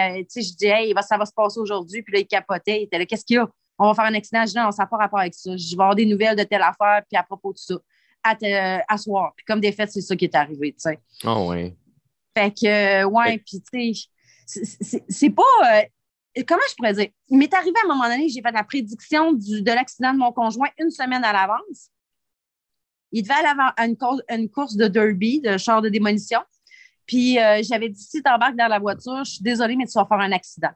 avait, 0.00 0.24
tu 0.24 0.26
sais, 0.28 0.42
je 0.42 0.52
disais, 0.52 0.68
hey, 0.68 0.94
ça 1.02 1.16
va 1.16 1.26
se 1.26 1.32
passer 1.32 1.60
aujourd'hui, 1.60 2.02
puis 2.02 2.14
là, 2.14 2.20
il 2.20 2.26
capotait, 2.26 2.80
il 2.80 2.84
était 2.84 2.98
là, 2.98 3.06
qu'est-ce 3.06 3.24
qu'il 3.24 3.36
y 3.36 3.38
a? 3.38 3.48
On 3.78 3.86
va 3.86 3.94
faire 3.94 4.04
un 4.04 4.14
accident, 4.14 4.42
je 4.42 4.52
dis, 4.52 4.58
non, 4.58 4.70
ça 4.70 4.82
n'a 4.82 4.86
pas 4.86 4.96
rapport 4.96 5.20
avec 5.20 5.34
ça, 5.34 5.56
je 5.56 5.76
vais 5.76 5.82
avoir 5.82 5.94
des 5.94 6.06
nouvelles 6.06 6.36
de 6.36 6.42
telle 6.42 6.62
affaire, 6.62 7.02
puis 7.08 7.16
à 7.16 7.22
propos 7.22 7.52
de 7.52 7.58
ça, 7.58 7.74
à, 8.24 8.98
soir. 8.98 9.32
Puis 9.36 9.44
comme 9.44 9.60
des 9.60 9.72
faits, 9.72 9.90
c'est 9.92 10.00
ça 10.00 10.16
qui 10.16 10.24
est 10.24 10.34
arrivé, 10.34 10.72
tu 10.72 10.80
sais. 10.80 10.98
Oh, 11.24 11.48
ouais. 11.50 11.74
Fait 12.36 12.50
que, 12.50 13.04
ouais, 13.04 13.38
puis, 13.38 13.62
tu 13.62 13.94
sais, 14.46 15.04
c'est 15.08 15.30
pas. 15.30 15.42
Euh, 15.64 16.42
comment 16.46 16.62
je 16.68 16.74
pourrais 16.74 16.94
dire? 16.94 17.08
Il 17.28 17.38
m'est 17.38 17.52
arrivé 17.52 17.76
à 17.82 17.84
un 17.84 17.94
moment 17.94 18.08
donné, 18.08 18.28
j'ai 18.28 18.40
fait 18.40 18.52
la 18.52 18.64
prédiction 18.64 19.32
de 19.32 19.72
l'accident 19.72 20.12
de 20.12 20.18
mon 20.18 20.32
conjoint 20.32 20.68
une 20.78 20.90
semaine 20.90 21.24
à 21.24 21.32
l'avance. 21.32 21.90
Il 23.12 23.22
devait 23.22 23.34
aller 23.34 23.72
à 23.76 23.86
une, 24.34 24.48
course, 24.48 24.76
de 24.76 24.88
derby, 24.88 25.40
de 25.40 25.56
char 25.58 25.82
de 25.82 25.88
démolition. 25.88 26.40
Puis 27.06 27.38
euh, 27.38 27.62
j'avais 27.62 27.88
dit 27.88 28.02
si 28.02 28.22
tu 28.22 28.30
embarques 28.30 28.56
dans 28.56 28.68
la 28.68 28.78
voiture, 28.78 29.24
je 29.24 29.32
suis 29.32 29.42
désolée, 29.42 29.76
mais 29.76 29.86
tu 29.86 29.92
vas 29.94 30.06
faire 30.06 30.20
un 30.20 30.32
accident. 30.32 30.70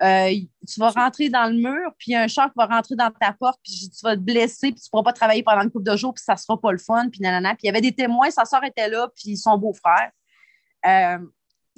Euh, 0.00 0.30
tu 0.66 0.78
vas 0.78 0.90
rentrer 0.90 1.28
dans 1.28 1.52
le 1.52 1.58
mur, 1.58 1.92
puis 1.98 2.14
un 2.14 2.28
char 2.28 2.50
va 2.56 2.66
rentrer 2.66 2.94
dans 2.94 3.10
ta 3.10 3.32
porte, 3.32 3.58
puis 3.62 3.90
tu 3.90 4.00
vas 4.02 4.16
te 4.16 4.20
blesser, 4.20 4.70
puis 4.70 4.80
tu 4.80 4.86
ne 4.86 4.90
pourras 4.90 5.02
pas 5.02 5.12
travailler 5.12 5.42
pendant 5.42 5.62
une 5.62 5.70
couple 5.70 5.90
de 5.90 5.96
jours, 5.96 6.14
puis 6.14 6.22
ça 6.24 6.34
ne 6.34 6.38
sera 6.38 6.58
pas 6.60 6.70
le 6.70 6.78
fun, 6.78 7.08
puis 7.10 7.20
nanana. 7.20 7.50
Puis 7.50 7.62
il 7.64 7.66
y 7.66 7.70
avait 7.70 7.80
des 7.80 7.92
témoins, 7.92 8.30
sa 8.30 8.44
soeur 8.44 8.62
était 8.64 8.88
là, 8.88 9.08
puis 9.16 9.36
son 9.36 9.58
beau-frère 9.58 10.10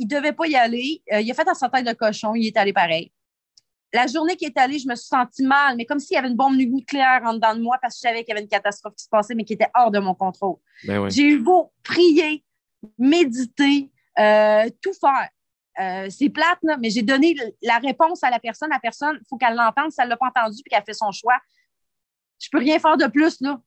il 0.00 0.06
ne 0.06 0.16
devait 0.16 0.32
pas 0.32 0.46
y 0.46 0.56
aller. 0.56 1.02
Euh, 1.12 1.20
il 1.20 1.30
a 1.30 1.34
fait 1.34 1.46
un 1.46 1.54
sa 1.54 1.68
de 1.68 1.92
cochon, 1.92 2.34
il 2.34 2.46
est 2.46 2.56
allé 2.56 2.72
pareil. 2.72 3.12
La 3.92 4.06
journée 4.06 4.36
qu'il 4.36 4.48
est 4.48 4.58
allé, 4.58 4.78
je 4.78 4.88
me 4.88 4.94
suis 4.94 5.08
sentie 5.08 5.42
mal, 5.42 5.76
mais 5.76 5.84
comme 5.84 5.98
s'il 5.98 6.14
y 6.14 6.18
avait 6.18 6.28
une 6.28 6.36
bombe 6.36 6.56
nucléaire 6.56 7.22
en 7.24 7.34
dedans 7.34 7.54
de 7.54 7.60
moi 7.60 7.76
parce 7.82 7.94
que 7.94 7.98
je 7.98 8.08
savais 8.08 8.24
qu'il 8.24 8.28
y 8.28 8.32
avait 8.32 8.42
une 8.42 8.48
catastrophe 8.48 8.94
qui 8.94 9.04
se 9.04 9.08
passait, 9.08 9.34
mais 9.34 9.44
qui 9.44 9.54
était 9.54 9.70
hors 9.74 9.90
de 9.90 9.98
mon 9.98 10.14
contrôle. 10.14 10.56
Ben 10.84 11.08
J'ai 11.08 11.24
eu 11.24 11.38
beau 11.40 11.72
prier, 11.82 12.44
méditer, 12.98 13.90
euh, 14.18 14.68
tout 14.80 14.92
faire. 14.92 15.28
Euh, 15.80 16.08
c'est 16.10 16.28
plate, 16.28 16.58
mais 16.78 16.90
j'ai 16.90 17.02
donné 17.02 17.34
la 17.62 17.78
réponse 17.78 18.22
à 18.22 18.30
la 18.30 18.38
personne. 18.38 18.70
La 18.70 18.80
personne, 18.80 19.18
il 19.20 19.26
faut 19.28 19.36
qu'elle 19.36 19.56
l'entende. 19.56 19.90
Si 19.90 20.00
elle 20.00 20.06
ne 20.06 20.10
l'a 20.10 20.16
pas 20.16 20.28
entendu 20.28 20.58
et 20.64 20.68
qu'elle 20.68 20.84
fait 20.84 20.92
son 20.92 21.10
choix, 21.10 21.38
je 22.38 22.48
ne 22.52 22.58
peux 22.58 22.64
rien 22.64 22.78
faire 22.78 22.96
de 22.96 23.06
plus. 23.06 23.40
Là. 23.40 23.60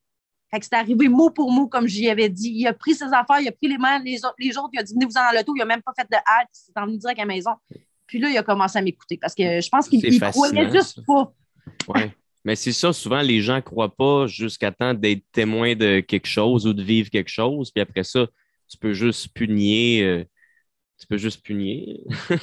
Fait 0.52 0.60
que 0.60 0.66
c'est 0.66 0.76
arrivé 0.76 1.08
mot 1.08 1.32
pour 1.32 1.52
mot, 1.52 1.68
comme 1.68 1.88
j'y 1.88 2.10
avais 2.10 2.30
dit. 2.30 2.52
Il 2.56 2.68
a 2.68 2.74
pris 2.74 2.94
ses 2.94 3.06
affaires, 3.06 3.40
il 3.40 3.48
a 3.48 3.52
pris 3.52 3.68
les 3.68 3.78
mains, 3.78 4.00
les 4.00 4.24
autres, 4.24 4.36
les 4.38 4.56
autres 4.56 4.70
il 4.74 4.80
a 4.80 4.84
dit 4.84 4.94
venez 4.94 5.06
vous 5.06 5.18
en 5.18 5.32
l'auto, 5.34 5.54
il 5.56 5.60
n'a 5.60 5.66
même 5.66 5.82
pas 5.82 5.94
fait 5.98 6.08
de 6.10 6.16
halte, 6.16 6.50
il 6.54 6.66
s'est 6.66 6.72
envenu 6.76 6.98
direct 6.98 7.20
à 7.20 7.24
la 7.24 7.28
maison. 7.28 7.52
Puis 8.14 8.22
là, 8.22 8.30
il 8.30 8.38
a 8.38 8.44
commencé 8.44 8.78
à 8.78 8.84
m'écouter 8.84 9.18
parce 9.20 9.34
que 9.34 9.60
je 9.60 9.70
pense 9.70 9.90
qu'il 9.90 10.20
croyait 10.20 10.70
juste 10.70 11.04
pas. 11.04 11.34
Ouais. 11.88 12.12
Mais 12.46 12.56
c'est 12.56 12.72
ça, 12.72 12.94
souvent, 12.94 13.24
les 13.24 13.42
gens 13.42 13.56
ne 13.56 13.62
croient 13.62 13.96
pas 13.96 14.28
jusqu'à 14.28 14.72
temps 14.72 14.94
d'être 14.94 15.24
témoin 15.32 15.74
de 15.76 16.00
quelque 16.00 16.28
chose 16.28 16.68
ou 16.68 16.74
de 16.74 16.84
vivre 16.84 17.10
quelque 17.10 17.32
chose. 17.32 17.72
Puis 17.72 17.82
après 17.82 18.04
ça, 18.04 18.28
tu 18.70 18.78
peux 18.78 18.94
juste 18.94 19.30
punir. 19.34 20.06
Euh, 20.06 20.24
tu 21.00 21.08
peux 21.08 21.18
juste 21.18 21.44
punir. 21.44 21.98
tu 22.28 22.38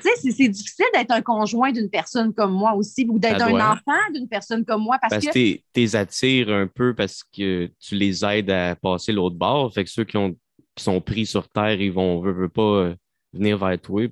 sais, 0.00 0.30
c'est 0.30 0.48
difficile 0.48 0.86
d'être 0.94 1.10
un 1.10 1.20
conjoint 1.20 1.72
d'une 1.72 1.90
personne 1.90 2.32
comme 2.32 2.52
moi 2.52 2.74
aussi 2.74 3.04
ou 3.08 3.18
d'être 3.18 3.42
un 3.42 3.72
enfant 3.72 4.12
d'une 4.14 4.28
personne 4.28 4.64
comme 4.64 4.82
moi 4.82 5.00
parce, 5.00 5.26
que. 5.26 5.32
tu 5.32 5.60
les 5.74 5.96
attires 5.96 6.50
un 6.50 6.68
peu 6.68 6.94
parce 6.94 7.24
que 7.24 7.68
tu 7.80 7.96
les 7.96 8.24
aides 8.24 8.50
à 8.50 8.76
passer 8.76 9.10
l'autre 9.10 9.34
bord. 9.34 9.74
Fait 9.74 9.82
que 9.82 9.90
ceux 9.90 10.04
qui, 10.04 10.16
ont, 10.16 10.36
qui 10.76 10.84
sont 10.84 11.00
pris 11.00 11.26
sur 11.26 11.48
terre, 11.48 11.80
ils 11.80 11.90
vont, 11.90 12.20
veulent, 12.20 12.48
pas 12.48 12.62
euh, 12.62 12.94
venir 13.32 13.58
vers 13.58 13.80
toi. 13.80 14.06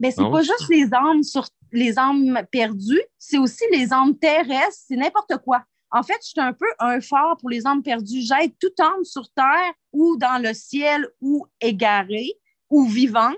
Mais 0.00 0.10
c'est 0.10 0.22
pas 0.22 0.42
juste 0.42 0.68
les 0.68 0.92
âmes 0.92 1.22
sur 1.22 1.46
les 1.72 1.98
âmes 1.98 2.40
perdues, 2.50 3.02
c'est 3.18 3.38
aussi 3.38 3.64
les 3.72 3.92
âmes 3.92 4.16
terrestres, 4.16 4.84
c'est 4.86 4.96
n'importe 4.96 5.36
quoi. 5.44 5.64
En 5.90 6.02
fait, 6.02 6.18
je 6.22 6.28
suis 6.28 6.40
un 6.40 6.52
peu 6.52 6.66
un 6.78 7.00
phare 7.00 7.36
pour 7.36 7.50
les 7.50 7.66
âmes 7.66 7.82
perdues. 7.82 8.20
J'aide 8.20 8.52
tout 8.60 8.72
âme 8.80 9.04
sur 9.04 9.28
terre 9.30 9.72
ou 9.92 10.16
dans 10.16 10.42
le 10.42 10.52
ciel 10.52 11.06
ou 11.20 11.46
égarée 11.60 12.32
ou 12.68 12.84
vivante 12.86 13.36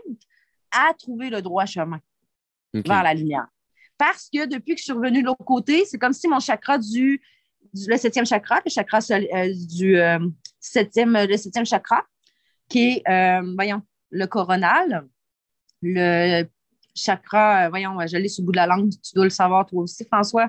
à 0.70 0.94
trouver 0.94 1.28
le 1.28 1.42
droit 1.42 1.66
chemin 1.66 2.00
vers 2.72 3.02
la 3.02 3.14
lumière. 3.14 3.46
Parce 3.98 4.28
que 4.32 4.46
depuis 4.46 4.74
que 4.74 4.78
je 4.78 4.84
suis 4.84 4.92
revenue 4.92 5.22
de 5.22 5.26
l'autre 5.26 5.44
côté, 5.44 5.84
c'est 5.84 5.98
comme 5.98 6.12
si 6.12 6.28
mon 6.28 6.40
chakra 6.40 6.78
du, 6.78 7.20
le 7.86 7.96
septième 7.96 8.26
chakra, 8.26 8.60
le 8.64 8.70
chakra 8.70 8.98
euh, 9.10 9.52
du 9.68 9.98
euh, 9.98 10.18
septième, 10.60 11.12
le 11.12 11.36
septième 11.36 11.66
chakra, 11.66 12.04
qui 12.68 12.88
est, 12.88 13.08
euh, 13.08 13.54
voyons, 13.54 13.82
le 14.10 14.26
coronal, 14.26 15.06
le 15.82 16.44
chakra, 16.94 17.68
voyons, 17.68 17.98
je 18.06 18.16
l'ai 18.16 18.28
sur 18.28 18.42
le 18.42 18.46
bout 18.46 18.52
de 18.52 18.56
la 18.56 18.66
langue, 18.66 18.90
tu 18.90 19.14
dois 19.14 19.24
le 19.24 19.30
savoir 19.30 19.66
toi 19.66 19.82
aussi, 19.82 20.04
François. 20.04 20.48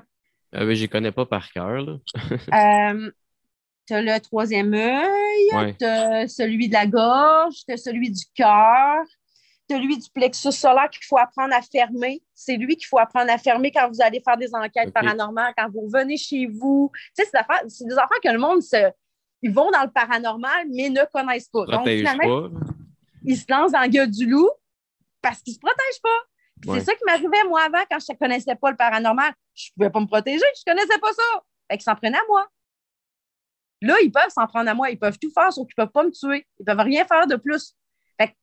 Ah 0.52 0.64
oui, 0.64 0.76
je 0.76 0.82
ne 0.82 0.86
connais 0.86 1.12
pas 1.12 1.26
par 1.26 1.50
cœur. 1.52 2.00
tu 2.14 3.94
as 3.94 4.02
le 4.02 4.20
troisième 4.20 4.72
œil, 4.74 5.76
tu 5.78 5.84
as 5.84 6.28
celui 6.28 6.68
de 6.68 6.74
la 6.74 6.86
gorge, 6.86 7.56
tu 7.66 7.72
as 7.72 7.76
celui 7.76 8.10
du 8.10 8.24
cœur, 8.34 9.04
tu 9.68 9.74
as 9.74 9.78
celui 9.78 9.98
du 9.98 10.08
plexus 10.10 10.52
solaire 10.52 10.88
qu'il 10.90 11.04
faut 11.04 11.18
apprendre 11.18 11.54
à 11.54 11.60
fermer. 11.60 12.22
C'est 12.34 12.56
lui 12.56 12.76
qu'il 12.76 12.86
faut 12.86 12.98
apprendre 12.98 13.30
à 13.30 13.36
fermer 13.38 13.70
quand 13.70 13.88
vous 13.88 14.00
allez 14.00 14.20
faire 14.20 14.38
des 14.38 14.54
enquêtes 14.54 14.92
paranormales, 14.92 15.52
quand 15.56 15.68
vous 15.70 15.82
revenez 15.82 16.16
chez 16.16 16.46
vous. 16.46 16.90
Tu 17.16 17.24
sais, 17.24 17.30
c'est 17.68 17.86
des 17.86 17.94
affaires 17.94 18.20
que 18.22 18.30
le 18.30 18.38
monde 18.38 18.62
se. 18.62 18.90
Ils 19.42 19.52
vont 19.52 19.70
dans 19.70 19.82
le 19.82 19.90
paranormal, 19.90 20.66
mais 20.74 20.88
ne 20.88 21.02
connaissent 21.12 21.48
pas. 21.48 21.64
Donc, 21.66 21.86
finalement, 21.86 22.48
ils 23.24 23.36
se 23.36 23.44
lancent 23.48 23.72
dans 23.72 23.82
le 23.82 23.88
gueule 23.88 24.10
du 24.10 24.26
loup 24.26 24.48
parce 25.22 25.40
qu'ils 25.42 25.52
ne 25.52 25.56
se 25.56 25.60
protègent 25.60 26.02
pas. 26.02 26.74
C'est 26.74 26.84
ça 26.84 26.94
qui 26.94 27.04
m'arrivait, 27.06 27.48
moi, 27.48 27.62
avant, 27.62 27.84
quand 27.90 27.98
je 28.00 28.12
ne 28.12 28.18
connaissais 28.18 28.56
pas 28.56 28.70
le 28.70 28.76
paranormal. 28.76 29.32
Je 29.54 29.70
ne 29.70 29.74
pouvais 29.74 29.90
pas 29.90 30.00
me 30.00 30.06
protéger, 30.06 30.44
je 30.56 30.62
ne 30.66 30.74
connaissais 30.74 30.98
pas 30.98 31.12
ça. 31.12 31.22
Fait 31.70 31.76
qu'ils 31.76 31.84
s'en 31.84 31.94
prenaient 31.94 32.18
à 32.18 32.26
moi. 32.28 32.48
Là, 33.82 33.96
ils 34.02 34.10
peuvent 34.10 34.30
s'en 34.30 34.46
prendre 34.46 34.68
à 34.68 34.74
moi, 34.74 34.90
ils 34.90 34.98
peuvent 34.98 35.18
tout 35.18 35.30
faire, 35.30 35.52
sauf 35.52 35.66
qu'ils 35.68 35.74
ne 35.78 35.84
peuvent 35.84 35.92
pas 35.92 36.04
me 36.04 36.10
tuer. 36.10 36.46
Ils 36.58 36.62
ne 36.62 36.64
peuvent 36.64 36.84
rien 36.84 37.04
faire 37.04 37.26
de 37.26 37.36
plus. 37.36 37.74
Fait 38.20 38.34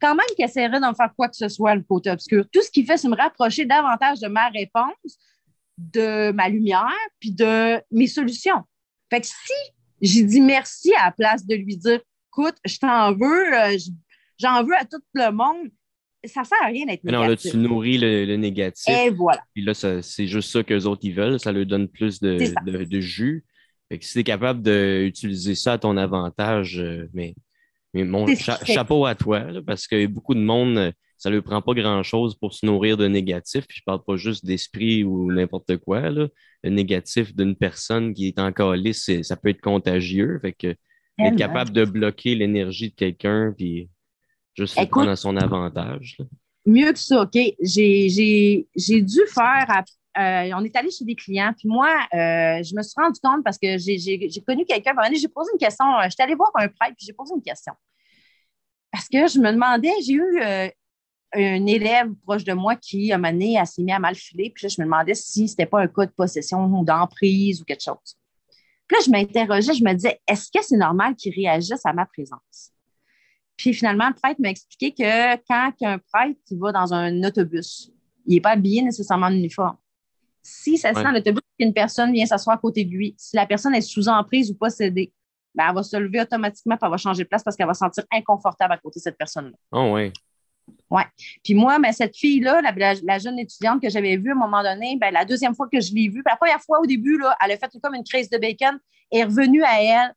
quand 0.00 0.14
même 0.14 0.26
qu'ils 0.36 0.44
essaieraient 0.44 0.80
d'en 0.80 0.94
faire 0.94 1.10
quoi 1.16 1.28
que 1.28 1.36
ce 1.36 1.48
soit, 1.48 1.74
le 1.74 1.82
côté 1.82 2.10
obscur. 2.10 2.44
Tout 2.52 2.62
ce 2.62 2.70
qu'il 2.70 2.86
fait, 2.86 2.98
c'est 2.98 3.08
me 3.08 3.16
rapprocher 3.16 3.64
davantage 3.64 4.20
de 4.20 4.28
ma 4.28 4.48
réponse, 4.48 5.18
de 5.78 6.32
ma 6.32 6.48
lumière, 6.48 6.90
puis 7.18 7.32
de 7.32 7.82
mes 7.90 8.06
solutions. 8.06 8.62
Fait 9.10 9.20
que 9.20 9.26
si 9.26 9.52
j'ai 10.02 10.24
dit 10.24 10.40
merci 10.40 10.94
à 10.94 11.06
la 11.06 11.12
place 11.12 11.46
de 11.46 11.54
lui 11.54 11.76
dire 11.76 12.00
écoute, 12.28 12.56
je 12.64 12.78
t'en 12.78 13.12
veux, 13.12 13.54
euh, 13.54 13.78
j'en 14.38 14.64
veux 14.64 14.76
à 14.76 14.84
tout 14.84 15.00
le 15.14 15.30
monde, 15.30 15.70
ça 16.26 16.40
ne 16.40 16.46
sert 16.46 16.58
à 16.62 16.66
rien 16.66 16.86
d'être 16.86 17.04
négatif. 17.04 17.12
Non, 17.12 17.28
là, 17.28 17.36
tu 17.36 17.56
nourris 17.56 17.98
le, 17.98 18.36
négatif. 18.36 18.94
Et 18.94 19.10
voilà. 19.10 19.42
Puis 19.54 19.64
là, 19.64 19.74
c'est 19.74 20.26
juste 20.26 20.50
ça 20.50 20.62
qu'eux 20.62 20.84
autres, 20.84 21.02
ils 21.04 21.14
veulent. 21.14 21.40
Ça 21.40 21.52
leur 21.52 21.66
donne 21.66 21.88
plus 21.88 22.20
de, 22.20 22.38
de 22.84 23.00
jus. 23.00 23.44
Fait 23.88 23.98
que 23.98 24.04
si 24.04 24.14
tu 24.14 24.18
es 24.20 24.24
capable 24.24 24.62
d'utiliser 24.62 25.54
ça 25.54 25.74
à 25.74 25.78
ton 25.78 25.96
avantage, 25.96 26.78
euh, 26.80 27.08
mais, 27.12 27.34
mais 27.92 28.04
mon 28.04 28.26
chapeau 28.64 29.04
à 29.06 29.14
toi, 29.14 29.44
parce 29.66 29.86
que 29.86 30.06
beaucoup 30.06 30.34
de 30.34 30.40
monde, 30.40 30.92
ça 31.18 31.30
ne 31.30 31.36
lui 31.36 31.42
prend 31.42 31.60
pas 31.60 31.74
grand-chose 31.74 32.34
pour 32.34 32.54
se 32.54 32.64
nourrir 32.64 32.96
de 32.96 33.06
négatif. 33.06 33.66
Puis 33.66 33.78
je 33.78 33.82
parle 33.84 34.02
pas 34.02 34.16
juste 34.16 34.44
d'esprit 34.44 35.04
ou 35.04 35.30
n'importe 35.32 35.76
quoi. 35.78 36.10
Le 36.10 36.30
négatif 36.64 37.34
d'une 37.34 37.56
personne 37.56 38.14
qui 38.14 38.28
est 38.28 38.38
en 38.38 38.52
calice, 38.52 39.10
ça 39.22 39.36
peut 39.36 39.50
être 39.50 39.60
contagieux. 39.60 40.38
Fait 40.40 40.52
que 40.52 40.74
être 41.18 41.36
capable 41.36 41.70
de 41.70 41.84
bloquer 41.84 42.34
l'énergie 42.34 42.90
de 42.90 42.94
quelqu'un, 42.94 43.54
puis 43.56 43.88
juste 44.54 44.78
se 44.78 44.84
prendre 44.86 45.10
à 45.10 45.16
son 45.16 45.36
avantage. 45.36 46.18
Mieux 46.66 46.92
que 46.92 46.98
ça, 46.98 47.22
OK. 47.22 47.38
J'ai 47.60 48.66
dû 49.02 49.20
faire 49.32 49.84
euh, 50.16 50.50
on 50.54 50.64
est 50.64 50.76
allé 50.76 50.90
chez 50.90 51.04
des 51.04 51.16
clients. 51.16 51.52
Puis 51.58 51.68
moi, 51.68 51.88
euh, 52.14 52.62
je 52.62 52.74
me 52.74 52.82
suis 52.82 52.94
rendu 52.96 53.18
compte 53.20 53.42
parce 53.42 53.58
que 53.58 53.78
j'ai 53.78 54.28
connu 54.46 54.64
quelqu'un. 54.64 54.92
J'ai 55.12 55.28
posé 55.28 55.50
une 55.52 55.58
question. 55.58 55.84
Euh, 55.98 56.04
j'étais 56.08 56.22
allée 56.22 56.34
voir 56.34 56.50
un 56.54 56.68
prêtre, 56.68 56.94
puis 56.96 57.06
j'ai 57.06 57.12
posé 57.12 57.34
une 57.34 57.42
question. 57.42 57.72
Parce 58.92 59.08
que 59.08 59.26
je 59.26 59.40
me 59.40 59.50
demandais, 59.50 59.90
j'ai 60.06 60.12
eu 60.12 60.40
un 61.36 61.66
élève 61.66 62.12
proche 62.24 62.44
de 62.44 62.52
moi 62.52 62.76
qui, 62.76 63.12
a 63.12 63.18
mené 63.18 63.58
à 63.58 63.64
s'est 63.64 63.82
mis 63.82 63.90
à 63.90 63.98
mal 63.98 64.14
filer. 64.14 64.52
Puis 64.54 64.66
là, 64.66 64.68
je 64.68 64.80
me 64.80 64.86
demandais 64.86 65.14
si 65.14 65.48
ce 65.48 65.52
n'était 65.52 65.66
pas 65.66 65.80
un 65.80 65.88
cas 65.88 66.06
de 66.06 66.12
possession 66.12 66.64
ou 66.66 66.84
d'emprise 66.84 67.60
ou 67.60 67.64
quelque 67.64 67.82
chose. 67.82 68.16
Puis 68.86 68.96
là, 68.96 69.02
je 69.04 69.10
m'interrogeais, 69.10 69.74
je 69.74 69.82
me 69.82 69.92
disais, 69.94 70.20
est-ce 70.28 70.48
que 70.52 70.62
c'est 70.62 70.76
normal 70.76 71.16
qu'il 71.16 71.34
réagisse 71.34 71.84
à 71.84 71.92
ma 71.92 72.06
présence? 72.06 72.73
Puis 73.56 73.72
finalement, 73.72 74.08
le 74.08 74.14
prêtre 74.14 74.40
m'a 74.40 74.50
expliqué 74.50 74.92
que 74.92 75.36
quand 75.48 75.72
un 75.82 75.98
prêtre 75.98 76.40
va 76.52 76.72
dans 76.72 76.92
un 76.92 77.22
autobus, 77.22 77.90
il 78.26 78.34
n'est 78.34 78.40
pas 78.40 78.50
habillé 78.50 78.82
nécessairement 78.82 79.26
en 79.26 79.32
uniforme. 79.32 79.76
Si 80.42 80.76
ça 80.76 80.92
se 80.92 81.02
dans 81.02 81.10
l'autobus 81.10 81.42
qu'une 81.58 81.72
personne 81.72 82.12
vient 82.12 82.26
s'asseoir 82.26 82.56
à 82.56 82.60
côté 82.60 82.84
de 82.84 82.90
lui, 82.90 83.14
si 83.16 83.36
la 83.36 83.46
personne 83.46 83.74
est 83.74 83.80
sous 83.80 84.08
emprise 84.08 84.50
ou 84.50 84.54
possédée, 84.54 85.12
ben, 85.54 85.66
elle 85.68 85.74
va 85.74 85.82
se 85.82 85.96
lever 85.96 86.20
automatiquement 86.20 86.74
et 86.74 86.78
elle 86.82 86.90
va 86.90 86.96
changer 86.96 87.22
de 87.22 87.28
place 87.28 87.42
parce 87.42 87.56
qu'elle 87.56 87.66
va 87.66 87.74
se 87.74 87.78
sentir 87.78 88.04
inconfortable 88.12 88.74
à 88.74 88.78
côté 88.78 88.98
de 88.98 89.04
cette 89.04 89.16
personne-là. 89.16 89.56
Oh 89.72 89.92
oui. 89.94 90.12
Oui. 90.90 91.02
Puis 91.42 91.54
moi, 91.54 91.78
ben, 91.78 91.92
cette 91.92 92.16
fille-là, 92.16 92.60
la, 92.60 93.18
jeune 93.18 93.38
étudiante 93.38 93.80
que 93.80 93.88
j'avais 93.88 94.16
vue 94.16 94.30
à 94.30 94.34
un 94.34 94.38
moment 94.38 94.62
donné, 94.62 94.96
ben, 95.00 95.12
la 95.12 95.24
deuxième 95.24 95.54
fois 95.54 95.68
que 95.72 95.80
je 95.80 95.94
l'ai 95.94 96.08
vue, 96.08 96.22
la 96.26 96.36
première 96.36 96.60
fois 96.60 96.80
au 96.80 96.86
début, 96.86 97.18
là, 97.18 97.36
elle 97.44 97.52
a 97.52 97.56
fait 97.56 97.70
comme 97.82 97.94
une 97.94 98.04
crise 98.04 98.28
de 98.28 98.38
bacon, 98.38 98.78
et 99.10 99.18
est 99.18 99.24
revenue 99.24 99.62
à 99.62 99.82
elle. 99.82 100.14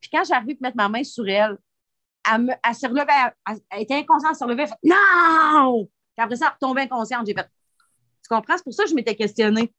Puis 0.00 0.10
quand 0.12 0.24
j'ai 0.24 0.34
arrivé 0.34 0.56
à 0.60 0.66
mettre 0.66 0.76
ma 0.76 0.88
main 0.88 1.04
sur 1.04 1.28
elle, 1.28 1.56
elle, 2.30 2.74
s'est 2.74 2.86
relevée, 2.86 3.06
elle, 3.48 3.82
était 3.82 3.94
inconsciente, 3.94 4.32
elle 4.32 4.36
s'est 4.36 4.44
relevée, 4.44 4.62
elle 4.62 4.68
fait 4.68 4.74
Non! 4.84 5.88
Puis 6.16 6.24
après 6.24 6.36
ça, 6.36 6.46
elle 6.46 6.52
retombée 6.54 6.82
inconsciente. 6.82 7.26
J'ai 7.26 7.34
fait 7.34 7.48
tu 8.22 8.28
comprends? 8.28 8.56
C'est 8.56 8.64
pour 8.64 8.72
ça 8.72 8.84
que 8.84 8.90
je 8.90 8.94
m'étais 8.94 9.14
questionnée. 9.14 9.72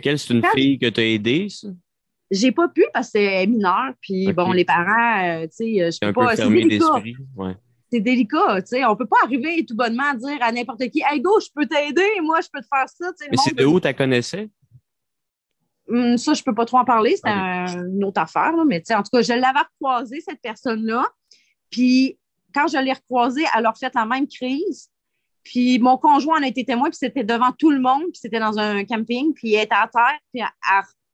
Quelle, 0.00 0.18
c'est 0.18 0.34
une 0.34 0.44
fille 0.54 0.78
que 0.78 0.88
tu 0.88 1.00
as 1.00 1.04
aidée, 1.04 1.48
ça? 1.48 1.68
J'ai 2.30 2.52
pas 2.52 2.68
pu 2.68 2.84
parce 2.92 3.06
que 3.06 3.18
c'est 3.18 3.46
mineure. 3.46 3.92
Puis 4.02 4.32
bon, 4.32 4.52
les 4.52 4.64
parents, 4.64 5.24
euh, 5.24 5.46
tu 5.46 5.52
sais, 5.52 5.82
euh, 5.82 5.90
je 5.90 6.06
peux 6.06 6.12
pas. 6.12 6.36
C'est 6.36 6.48
délicat. 6.48 7.02
Ouais. 7.36 7.56
C'est 7.90 8.00
délicat, 8.00 8.60
tu 8.60 8.66
sais. 8.66 8.84
On 8.84 8.96
peut 8.96 9.06
pas 9.06 9.16
arriver 9.24 9.64
tout 9.66 9.74
bonnement 9.74 10.10
à 10.12 10.14
dire 10.14 10.36
à 10.42 10.52
n'importe 10.52 10.86
qui 10.90 11.02
Hey, 11.08 11.22
go, 11.22 11.40
je 11.40 11.48
peux 11.54 11.66
t'aider, 11.66 12.20
moi, 12.22 12.40
je 12.42 12.48
peux 12.52 12.60
te 12.60 12.66
faire 12.70 12.86
ça. 12.86 13.12
Mais 13.30 13.36
c'est 13.38 13.56
de 13.56 13.64
où 13.64 13.80
tu 13.80 13.86
la 13.86 13.94
connaissais? 13.94 14.50
Hum, 15.88 16.18
ça, 16.18 16.34
je 16.34 16.42
peux 16.42 16.54
pas 16.54 16.66
trop 16.66 16.76
en 16.76 16.84
parler, 16.84 17.16
c'est 17.16 17.30
une 17.30 18.04
autre 18.04 18.20
affaire. 18.20 18.52
Mais 18.66 18.82
en 18.92 19.02
tout 19.02 19.10
cas, 19.10 19.22
je 19.22 19.32
l'avais 19.32 19.60
recroisée, 19.60 20.20
cette 20.20 20.42
personne-là. 20.42 21.06
Puis 21.70 22.18
quand 22.54 22.66
je 22.68 22.78
l'ai 22.78 22.92
recroisée, 22.92 23.44
elle 23.56 23.66
a 23.66 23.72
fait 23.74 23.94
la 23.94 24.06
même 24.06 24.26
crise. 24.26 24.90
Puis 25.42 25.78
mon 25.78 25.96
conjoint 25.96 26.40
en 26.40 26.42
a 26.42 26.48
été 26.48 26.64
témoin, 26.64 26.90
puis 26.90 26.98
c'était 26.98 27.24
devant 27.24 27.52
tout 27.52 27.70
le 27.70 27.80
monde, 27.80 28.02
puis 28.12 28.20
c'était 28.20 28.40
dans 28.40 28.58
un 28.58 28.84
camping, 28.84 29.32
puis 29.32 29.54
elle 29.54 29.64
était 29.64 29.74
à 29.74 29.88
terre, 29.88 30.18
puis 30.32 30.42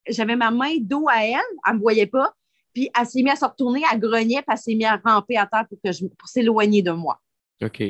j'avais 0.09 0.37
ma 0.37 0.51
main 0.51 0.77
dos 0.81 1.07
à 1.09 1.25
elle, 1.25 1.35
elle 1.67 1.73
ne 1.73 1.77
me 1.77 1.81
voyait 1.81 2.07
pas, 2.07 2.33
puis 2.73 2.91
elle 2.99 3.07
s'est 3.07 3.23
mise 3.23 3.35
à 3.35 3.37
se 3.37 3.45
retourner, 3.45 3.83
elle 3.93 4.01
grognait, 4.01 4.43
puis 4.43 4.45
elle 4.49 4.59
s'est 4.59 4.75
mise 4.75 4.87
à 4.87 5.01
ramper 5.05 5.37
à 5.37 5.47
terre 5.47 5.67
pour, 5.69 5.79
pour 6.19 6.29
s'éloigner 6.29 6.83
de 6.83 6.91
moi. 6.91 7.21
OK. 7.63 7.83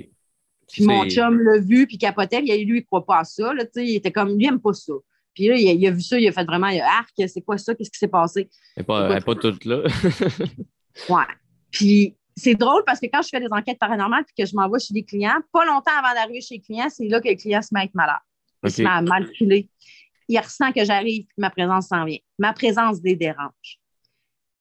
Puis 0.71 0.87
mon 0.87 1.09
chum 1.09 1.39
l'a 1.41 1.59
vu, 1.61 1.87
puis 1.87 1.99
capotait, 1.99 2.43
puis 2.43 2.65
lui, 2.65 2.79
il 2.79 2.81
ne 2.81 2.87
croit 2.87 3.05
pas 3.05 3.21
à 3.21 3.25
ça, 3.25 3.55
là, 3.55 3.65
il 3.77 3.97
était 3.97 4.13
comme, 4.13 4.29
lui, 4.37 4.45
il 4.45 4.51
n'aime 4.51 4.61
pas 4.61 4.73
ça. 4.73 4.93
Puis 5.35 5.49
là, 5.49 5.57
il 5.57 5.87
a, 5.87 5.91
vu 5.91 6.01
ça, 6.01 6.19
il 6.19 6.29
a 6.29 6.33
fait 6.33 6.45
vraiment, 6.45 6.69
il 6.69 6.81
a 6.81 6.87
arc, 6.87 7.11
c'est 7.17 7.41
quoi 7.41 7.59
ça, 7.59 7.75
qu'est-ce 7.75 7.91
qui 7.91 7.99
s'est 7.99 8.09
passé? 8.09 8.49
Elle 8.77 8.85
n'est 8.87 9.21
pas, 9.21 9.35
toute 9.35 9.65
là. 9.65 9.83
ouais. 11.09 11.25
Puis 11.71 12.15
c'est 12.37 12.55
drôle 12.55 12.83
parce 12.85 13.01
que 13.01 13.07
quand 13.07 13.23
je 13.23 13.29
fais 13.29 13.41
des 13.41 13.49
enquêtes 13.51 13.79
paranormales 13.79 14.25
et 14.37 14.43
que 14.43 14.49
je 14.49 14.57
m'envoie 14.57 14.79
chez 14.79 14.93
des 14.93 15.05
clients, 15.05 15.41
pas 15.53 15.65
longtemps 15.65 15.93
avant 15.97 16.15
d'arriver 16.15 16.41
chez 16.41 16.57
les 16.57 16.61
clients, 16.61 16.89
c'est 16.91 17.07
là 17.07 17.21
que 17.21 17.29
le 17.29 17.37
client 17.37 17.63
se 17.63 17.69
met 17.73 17.81
à 17.81 17.85
être 17.85 17.95
malade. 17.95 18.17
Il 18.65 18.71
se 18.71 18.83
met 18.83 18.89
à 18.89 19.03
mal 19.03 19.29
filer. 19.35 19.69
Il 20.29 20.39
ressent 20.39 20.73
que 20.73 20.85
j'arrive 20.85 21.23
et 21.23 21.25
que 21.25 21.41
ma 21.41 21.51
présence 21.51 21.89
s'en 21.89 22.05
vient. 22.05 22.19
Ma 22.39 22.53
présence 22.53 22.99
les 23.05 23.15
dérange. 23.15 23.79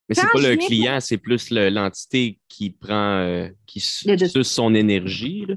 Mais 0.10 0.16
c'est 0.16 0.28
pas 0.28 0.42
le 0.42 0.58
client, 0.58 1.00
c'est 1.00 1.18
plus 1.18 1.50
l'entité 1.50 2.40
qui 2.50 2.70
prend, 2.72 3.20
euh, 3.20 3.50
qui 3.66 3.80
suce 3.80 4.44
son 4.44 4.76
énergie. 4.76 5.48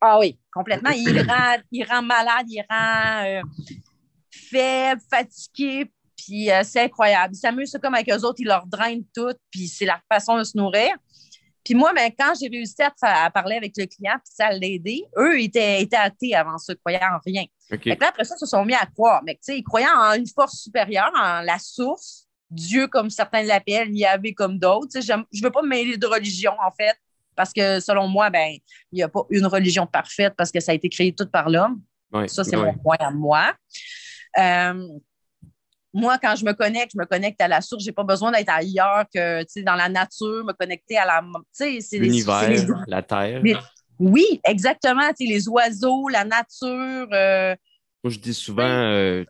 Ah 0.00 0.18
oui, 0.20 0.38
complètement. 0.52 0.90
Il 0.90 1.20
rend, 1.28 1.56
il 1.70 1.84
rend 1.84 2.02
malade, 2.02 2.46
il 2.48 2.64
rend 2.68 3.24
euh, 3.24 3.42
faible, 4.30 5.00
fatigué, 5.10 5.90
puis 6.16 6.50
euh, 6.50 6.62
c'est 6.64 6.82
incroyable. 6.82 7.34
Il 7.34 7.38
s'amuse 7.38 7.76
comme 7.82 7.94
avec 7.94 8.08
eux 8.10 8.24
autres, 8.24 8.40
il 8.40 8.46
leur 8.46 8.66
draine 8.66 9.02
tout, 9.14 9.34
puis 9.50 9.66
c'est 9.66 9.84
la 9.84 10.00
façon 10.10 10.38
de 10.38 10.44
se 10.44 10.56
nourrir. 10.56 10.94
Puis 11.64 11.74
moi, 11.74 11.92
ben, 11.94 12.10
quand 12.18 12.32
j'ai 12.40 12.48
réussi 12.48 12.74
à, 13.02 13.30
parler 13.30 13.56
avec 13.56 13.72
le 13.76 13.86
client, 13.86 14.14
puis 14.14 14.34
ça 14.34 14.50
l'a 14.50 14.66
aidé, 14.66 15.04
eux 15.16 15.40
étaient, 15.40 15.82
étaient 15.82 15.96
athées 15.96 16.34
avant 16.34 16.58
ça, 16.58 16.74
croyaient 16.74 17.00
en 17.02 17.18
rien. 17.24 17.44
là, 17.70 18.08
après 18.08 18.24
ça, 18.24 18.34
ils 18.36 18.40
se 18.40 18.46
sont 18.46 18.64
mis 18.64 18.74
à 18.74 18.86
croire. 18.86 19.22
Mais 19.24 19.38
ils 19.48 19.62
croyaient 19.62 19.86
en 19.88 20.14
une 20.14 20.26
force 20.26 20.60
supérieure, 20.60 21.12
en 21.14 21.40
la 21.42 21.58
source, 21.58 22.26
Dieu 22.50 22.86
comme 22.86 23.10
certains 23.10 23.42
l'appellent, 23.42 23.96
Yahvé 23.96 24.34
comme 24.34 24.58
d'autres. 24.58 25.00
Je 25.00 25.12
ne 25.12 25.42
veux 25.42 25.50
pas 25.50 25.62
me 25.62 25.68
mêler 25.68 25.96
de 25.96 26.06
religion, 26.06 26.52
en 26.60 26.70
fait, 26.70 26.96
parce 27.34 27.52
que 27.52 27.80
selon 27.80 28.08
moi, 28.08 28.30
ben, 28.30 28.56
il 28.90 28.96
n'y 28.96 29.02
a 29.02 29.08
pas 29.08 29.22
une 29.30 29.46
religion 29.46 29.86
parfaite 29.86 30.34
parce 30.36 30.50
que 30.50 30.60
ça 30.60 30.72
a 30.72 30.74
été 30.74 30.88
créé 30.88 31.14
tout 31.14 31.26
par 31.26 31.48
l'homme. 31.48 31.80
ça, 32.26 32.44
c'est 32.44 32.56
mon 32.56 32.74
point 32.74 32.96
à 32.98 33.10
moi. 33.10 33.54
Euh, 34.38 34.88
moi, 35.94 36.18
quand 36.18 36.34
je 36.36 36.44
me 36.44 36.52
connecte, 36.52 36.92
je 36.94 36.98
me 36.98 37.06
connecte 37.06 37.40
à 37.40 37.48
la 37.48 37.60
source. 37.60 37.82
Je 37.82 37.88
n'ai 37.88 37.92
pas 37.92 38.04
besoin 38.04 38.32
d'être 38.32 38.48
ailleurs 38.48 39.04
que 39.14 39.62
dans 39.62 39.74
la 39.74 39.88
nature, 39.88 40.44
me 40.44 40.52
connecter 40.52 40.96
à 40.96 41.04
la. 41.04 41.22
L'univers, 41.92 42.84
la 42.86 43.02
Terre. 43.02 43.42
oui, 43.98 44.40
exactement. 44.44 45.02
Les 45.20 45.48
oiseaux, 45.48 46.08
la 46.08 46.24
nature. 46.24 47.08
Euh, 47.12 47.54
moi, 48.02 48.10
je 48.10 48.18
dis 48.18 48.34
souvent, 48.34 48.64
euh, 48.64 49.24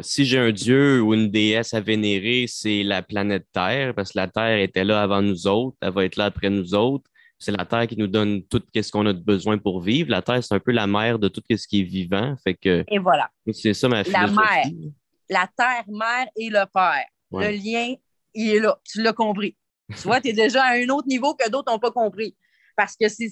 si 0.00 0.24
j'ai 0.24 0.38
un 0.38 0.52
dieu 0.52 1.02
ou 1.02 1.14
une 1.14 1.30
déesse 1.30 1.74
à 1.74 1.80
vénérer, 1.80 2.46
c'est 2.48 2.84
la 2.84 3.02
planète 3.02 3.46
Terre, 3.52 3.94
parce 3.94 4.12
que 4.12 4.18
la 4.18 4.28
Terre 4.28 4.58
était 4.58 4.84
là 4.84 5.02
avant 5.02 5.20
nous 5.20 5.46
autres, 5.46 5.76
elle 5.80 5.92
va 5.92 6.04
être 6.04 6.16
là 6.16 6.26
après 6.26 6.48
nous 6.48 6.74
autres. 6.74 7.10
C'est 7.40 7.52
la 7.52 7.64
Terre 7.64 7.88
qui 7.88 7.96
nous 7.96 8.06
donne 8.06 8.44
tout 8.44 8.62
ce 8.74 8.90
qu'on 8.90 9.04
a 9.06 9.12
besoin 9.12 9.58
pour 9.58 9.82
vivre. 9.82 10.10
La 10.10 10.22
Terre, 10.22 10.42
c'est 10.42 10.54
un 10.54 10.60
peu 10.60 10.70
la 10.70 10.86
mère 10.86 11.18
de 11.18 11.28
tout 11.28 11.42
ce 11.50 11.66
qui 11.66 11.80
est 11.80 11.84
vivant. 11.84 12.36
Fait 12.42 12.54
que, 12.54 12.84
Et 12.88 12.98
voilà. 12.98 13.28
C'est 13.52 13.74
ça 13.74 13.88
ma 13.88 14.04
philosophie. 14.04 14.34
La 14.36 14.70
mère 14.70 14.92
la 15.28 15.48
terre-mère 15.56 16.26
et 16.36 16.50
le 16.50 16.64
père. 16.72 17.06
Le 17.32 17.50
lien, 17.50 17.94
il 18.34 18.54
est 18.54 18.60
là. 18.60 18.78
Tu 18.84 19.02
l'as 19.02 19.12
compris. 19.12 19.56
Tu 19.90 20.02
vois, 20.02 20.20
tu 20.20 20.28
es 20.28 20.32
déjà 20.32 20.64
à 20.64 20.74
un 20.74 20.88
autre 20.88 21.08
niveau 21.08 21.34
que 21.34 21.48
d'autres 21.50 21.72
n'ont 21.72 21.78
pas 21.78 21.90
compris. 21.90 22.36
Parce 22.76 22.96
que 22.96 23.08
c'est, 23.08 23.28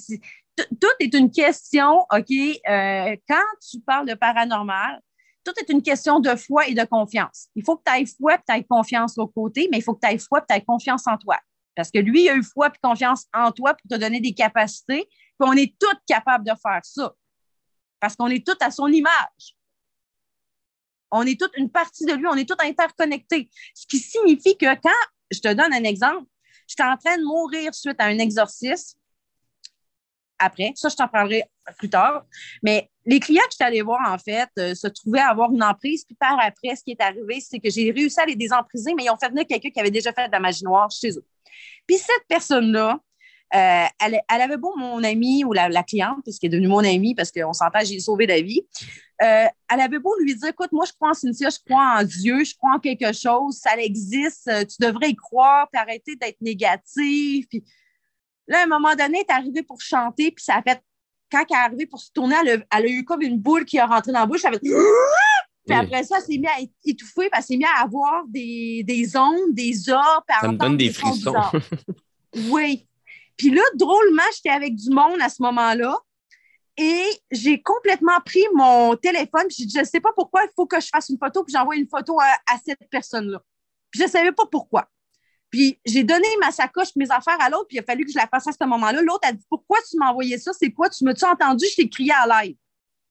tout 0.57 0.95
est 1.01 1.15
une 1.15 1.31
question, 1.31 2.01
OK, 2.13 2.31
euh, 2.31 3.17
quand 3.29 3.45
tu 3.61 3.81
parles 3.81 4.09
de 4.09 4.15
paranormal, 4.15 5.01
tout 5.45 5.53
est 5.61 5.73
une 5.73 5.83
question 5.83 6.21
de 6.21 6.35
foi 6.37 6.69
et 6.69 6.75
de 6.75 6.85
confiance. 6.85 7.49
Il 7.55 7.65
faut 7.65 7.77
que 7.77 7.83
tu 7.85 8.01
aies 8.01 8.07
foi 8.07 8.35
et 8.35 8.39
tu 8.47 8.57
aies 8.57 8.65
confiance 8.65 9.15
de 9.15 9.23
l'autre 9.23 9.35
côté, 9.35 9.69
mais 9.71 9.79
il 9.79 9.83
faut 9.83 9.95
que 9.95 10.07
tu 10.07 10.13
aies 10.13 10.19
foi 10.19 10.41
et 10.41 10.43
tu 10.49 10.57
aies 10.57 10.65
confiance 10.65 11.07
en 11.07 11.17
toi. 11.17 11.39
Parce 11.75 11.91
que 11.91 11.99
lui, 11.99 12.25
il 12.25 12.29
a 12.29 12.35
eu 12.35 12.43
foi 12.43 12.69
et 12.69 12.79
confiance 12.83 13.27
en 13.35 13.51
toi 13.51 13.75
pour 13.75 13.89
te 13.91 14.01
donner 14.01 14.21
des 14.21 14.35
capacités, 14.35 15.09
puis 15.09 15.49
on 15.49 15.53
est 15.55 15.75
tous 15.79 15.97
capables 16.07 16.45
de 16.45 16.53
faire 16.63 16.81
ça. 16.83 17.13
Parce 17.99 18.15
qu'on 18.15 18.29
est 18.29 18.47
tous 18.47 18.57
à 18.61 18.71
son 18.71 18.89
image. 18.89 19.57
On 21.13 21.23
est 21.23 21.39
toute 21.39 21.53
une 21.57 21.71
partie 21.71 22.07
de 22.07 22.15
lui, 22.15 22.27
on 22.27 22.35
est 22.35 22.49
tous 22.49 22.57
interconnectés. 22.65 23.49
Ce 23.75 23.87
qui 23.87 23.99
signifie 23.99 24.57
que 24.57 24.75
quand, 24.81 24.91
je 25.31 25.41
te 25.41 25.53
donne 25.53 25.73
un 25.73 25.85
exemple, 25.85 26.27
j'étais 26.67 26.83
en 26.83 26.97
train 26.97 27.17
de 27.19 27.23
mourir 27.23 27.75
suite 27.75 27.97
à 27.99 28.07
un 28.07 28.19
exorcisme. 28.19 28.99
Après, 30.39 30.73
ça, 30.75 30.89
je 30.89 30.97
t'en 30.97 31.07
parlerai 31.07 31.45
plus 31.79 31.89
tard. 31.89 32.25
Mais 32.63 32.91
les 33.05 33.21
clients 33.21 33.43
que 33.43 33.53
j'étais 33.53 33.65
allée 33.65 33.83
voir, 33.83 34.01
en 34.11 34.19
fait, 34.19 34.49
euh, 34.59 34.75
se 34.75 34.89
trouvaient 34.89 35.21
avoir 35.21 35.53
une 35.53 35.63
emprise. 35.63 36.05
Puis 36.05 36.17
par 36.17 36.37
après, 36.41 36.75
ce 36.75 36.83
qui 36.83 36.93
est 36.93 37.01
arrivé, 37.01 37.41
c'est 37.41 37.61
que 37.61 37.71
j'ai 37.71 37.91
réussi 37.93 38.19
à 38.19 38.27
les 38.27 38.35
désempriser, 38.35 38.95
mais 38.95 39.05
ils 39.05 39.11
ont 39.11 39.17
fait 39.17 39.29
venir 39.29 39.47
quelqu'un 39.47 39.71
qui 39.71 39.79
avait 39.79 39.91
déjà 39.91 40.13
fait 40.13 40.27
de 40.27 40.33
la 40.33 40.41
magie 40.41 40.65
noire 40.65 40.91
chez 40.91 41.11
eux. 41.11 41.25
Puis 41.87 41.99
cette 41.99 42.27
personne-là, 42.29 42.99
euh, 43.55 43.85
elle, 44.01 44.23
avait 44.29 44.57
beau 44.57 44.75
mon 44.77 45.05
amie 45.05 45.45
ou 45.45 45.53
la, 45.53 45.83
cliente, 45.83 46.23
puisqu'elle 46.23 46.49
est 46.49 46.53
devenue 46.53 46.69
mon 46.69 46.79
amie 46.79 47.15
parce 47.15 47.31
qu'on 47.31 47.53
s'entend, 47.53 47.81
j'ai 47.85 48.01
sauvé 48.01 48.27
la 48.27 48.41
vie. 48.41 48.63
Euh, 49.21 49.45
elle 49.71 49.81
avait 49.81 49.99
beau 49.99 50.15
lui 50.21 50.35
dire 50.35 50.49
Écoute, 50.49 50.73
moi, 50.73 50.87
je 50.87 50.93
crois 50.93 51.11
en 51.11 51.15
Cynthia, 51.15 51.51
je 51.51 51.59
crois 51.65 51.99
en 51.99 52.05
Dieu, 52.05 52.45
je 52.45 52.55
crois 52.57 52.73
en 52.77 52.79
quelque 52.79 53.13
chose, 53.13 53.59
ça 53.59 53.77
existe, 53.77 54.49
euh, 54.49 54.65
tu 54.65 54.77
devrais 54.81 55.11
y 55.11 55.17
croire, 55.17 55.69
puis 55.71 55.81
arrêter 55.81 56.17
d'être 56.17 56.41
négatif. 56.41 57.47
Puis 57.49 57.63
là, 58.49 58.61
à 58.61 58.63
un 58.65 58.67
moment 58.67 58.95
donné, 58.95 59.19
elle 59.19 59.27
est 59.29 59.31
arrivée 59.31 59.63
pour 59.63 59.81
chanter, 59.81 60.31
puis 60.31 60.45
ça 60.45 60.57
a 60.57 60.63
fait. 60.63 60.83
Quand 61.31 61.45
elle 61.49 61.57
est 61.57 61.61
arrivée 61.61 61.87
pour 61.87 62.01
se 62.01 62.11
tourner, 62.13 62.37
elle 62.45 62.65
a, 62.71 62.87
eu 62.87 63.05
comme 63.05 63.23
une 63.23 63.39
boule 63.39 63.65
qui 63.65 63.79
a 63.79 63.87
rentré 63.87 64.13
dans 64.13 64.21
la 64.21 64.27
bouche. 64.27 64.45
Elle 64.45 64.55
a 64.55 64.59
fait. 64.59 64.69
Puis 65.65 65.77
après 65.77 66.03
ça, 66.03 66.17
elle 66.19 66.25
s'est 66.25 66.39
mise 66.39 66.51
à 66.59 66.61
étouffer, 66.85 67.31
puis 67.31 67.39
elle 67.39 67.43
s'est 67.45 67.57
mise 67.57 67.69
à 67.79 67.85
avoir 67.85 68.25
des, 68.27 68.83
des 68.85 69.17
ondes, 69.17 69.53
des 69.55 69.89
orbes. 69.89 70.25
Ça 70.41 70.49
me 70.49 70.57
donne 70.57 70.77
des 70.77 70.91
frissons. 70.91 71.35
oui. 72.51 72.85
Puis 73.43 73.51
là, 73.51 73.63
drôlement, 73.75 74.23
j'étais 74.37 74.55
avec 74.55 74.77
du 74.77 74.91
monde 74.91 75.21
à 75.21 75.29
ce 75.29 75.43
moment-là. 75.43 75.99
Et 76.77 77.05
j'ai 77.33 77.61
complètement 77.61 78.21
pris 78.25 78.45
mon 78.55 78.95
téléphone. 78.95 79.49
Puis 79.49 79.69
je 79.69 79.81
ne 79.81 79.85
sais 79.85 79.99
pas 79.99 80.13
pourquoi 80.15 80.45
il 80.45 80.51
faut 80.55 80.65
que 80.65 80.81
je 80.81 80.87
fasse 80.87 81.09
une 81.09 81.19
photo. 81.19 81.43
Puis 81.43 81.53
j'envoie 81.53 81.75
une 81.75 81.89
photo 81.89 82.21
à, 82.21 82.57
cette 82.65 82.89
personne-là. 82.89 83.43
Puis 83.91 83.99
je 83.99 84.05
ne 84.05 84.11
savais 84.11 84.31
pas 84.31 84.47
pourquoi. 84.47 84.89
Puis 85.51 85.77
j'ai 85.85 86.05
donné 86.05 86.29
ma 86.41 86.53
sacoche, 86.53 86.95
mes 86.95 87.11
affaires 87.11 87.41
à 87.41 87.51
l'autre. 87.51 87.67
Puis 87.67 87.79
il 87.79 87.81
a 87.81 87.83
fallu 87.83 88.05
que 88.05 88.13
je 88.13 88.17
la 88.17 88.29
fasse 88.29 88.47
à 88.47 88.53
ce 88.53 88.65
moment-là. 88.65 89.03
L'autre 89.03 89.27
a 89.27 89.33
dit 89.33 89.45
Pourquoi 89.51 89.79
tu 89.91 89.99
m'as 89.99 90.11
envoyé 90.11 90.39
ça? 90.39 90.53
C'est 90.53 90.71
quoi? 90.71 90.89
Tu 90.89 91.05
me-tu 91.05 91.25
entendu? 91.25 91.65
Je 91.69 91.75
t'ai 91.75 91.89
crié 91.89 92.13
à 92.13 92.45
l'aide. 92.45 92.57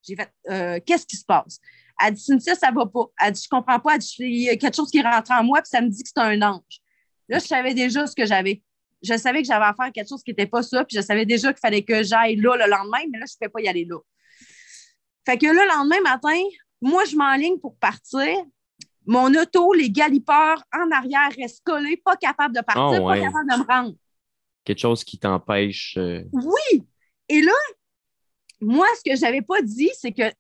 J'ai 0.08 0.16
fait 0.16 0.32
euh, 0.50 0.80
Qu'est-ce 0.86 1.06
qui 1.06 1.18
se 1.18 1.26
passe? 1.26 1.60
Elle 2.00 2.08
a 2.08 2.12
dit 2.12 2.24
Cynthia, 2.24 2.56
ça 2.56 2.72
va 2.72 2.86
pas. 2.86 3.06
Elle 3.20 3.28
a 3.28 3.32
dit 3.32 3.42
Je 3.44 3.50
comprends 3.50 3.82
pas. 3.82 3.96
Elle 3.96 4.00
dit 4.00 4.16
Il 4.20 4.44
y 4.44 4.50
a 4.50 4.56
quelque 4.56 4.78
chose 4.78 4.92
qui 4.92 5.02
rentre 5.02 5.30
en 5.32 5.44
moi. 5.44 5.62
Puis 5.62 5.72
ça 5.72 5.82
me 5.82 5.90
dit 5.90 6.02
que 6.02 6.08
c'est 6.08 6.22
un 6.22 6.42
ange. 6.42 6.80
Là, 7.28 7.40
je 7.40 7.48
savais 7.48 7.74
déjà 7.74 8.08
ce 8.08 8.16
que 8.16 8.26
j'avais 8.26 8.64
je 9.02 9.18
savais 9.18 9.42
que 9.42 9.48
j'avais 9.48 9.66
à 9.66 9.74
faire 9.74 9.92
quelque 9.92 10.08
chose 10.08 10.24
qui 10.24 10.32
n'était 10.32 10.48
pas 10.48 10.64
ça, 10.64 10.86
puis 10.86 10.96
je 10.96 11.02
savais 11.02 11.26
déjà 11.26 11.52
qu'il 11.52 11.60
fallait 11.60 11.84
que 11.84 12.04
j'aille 12.04 12.36
là 12.36 12.56
le 12.56 12.70
lendemain, 12.70 13.00
mais 13.12 13.20
là, 13.20 13.26
je 13.28 13.34
ne 13.34 13.48
pouvais 13.48 13.50
pas 13.50 13.62
y 13.62 13.68
aller 13.68 13.86
là. 13.86 13.98
Fait 15.26 15.38
que 15.38 15.46
là, 15.46 15.54
le 15.54 15.68
lendemain 15.68 16.02
matin, 16.04 16.40
moi, 16.82 17.04
je 17.06 17.16
m'enligne 17.16 17.60
pour 17.60 17.78
partir. 17.78 18.28
Mon 19.06 19.34
auto, 19.34 19.74
les 19.74 19.90
galipeurs 19.90 20.64
en 20.74 20.92
arrière 20.92 21.30
restent 21.38 21.64
collés, 21.64 21.98
pas 21.98 22.16
capable 22.16 22.56
de 22.56 22.62
partir, 22.62 23.02
ah 23.04 23.14
pas 23.14 23.20
capable 23.20 23.52
de 23.52 23.58
me 23.58 23.68
rendre. 23.68 23.96
Quelque 24.64 24.80
chose 24.80 25.04
qui 25.04 25.18
t'empêche. 25.18 25.96
Euh, 25.98 26.24
oui! 26.32 26.86
Et 27.30 27.42
là, 27.42 27.54
moi, 28.60 28.86
ce 28.98 29.10
que 29.10 29.16
je 29.16 29.22
n'avais 29.22 29.42
pas 29.42 29.62
dit, 29.64 29.90
c'est 30.00 30.12
que 30.12 30.32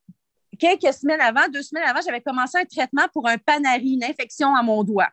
quelques 0.60 0.94
semaines 0.94 1.22
avant, 1.22 1.48
deux 1.50 1.64
semaines 1.64 1.88
avant, 1.88 2.02
j'avais 2.06 2.22
commencé 2.22 2.58
un 2.60 2.66
traitement 2.66 3.08
pour 3.14 3.28
un 3.28 3.38
panari, 3.38 3.94
une 3.94 4.04
infection 4.04 4.56
à 4.56 4.62
mon 4.62 4.84
doigt. 4.84 5.10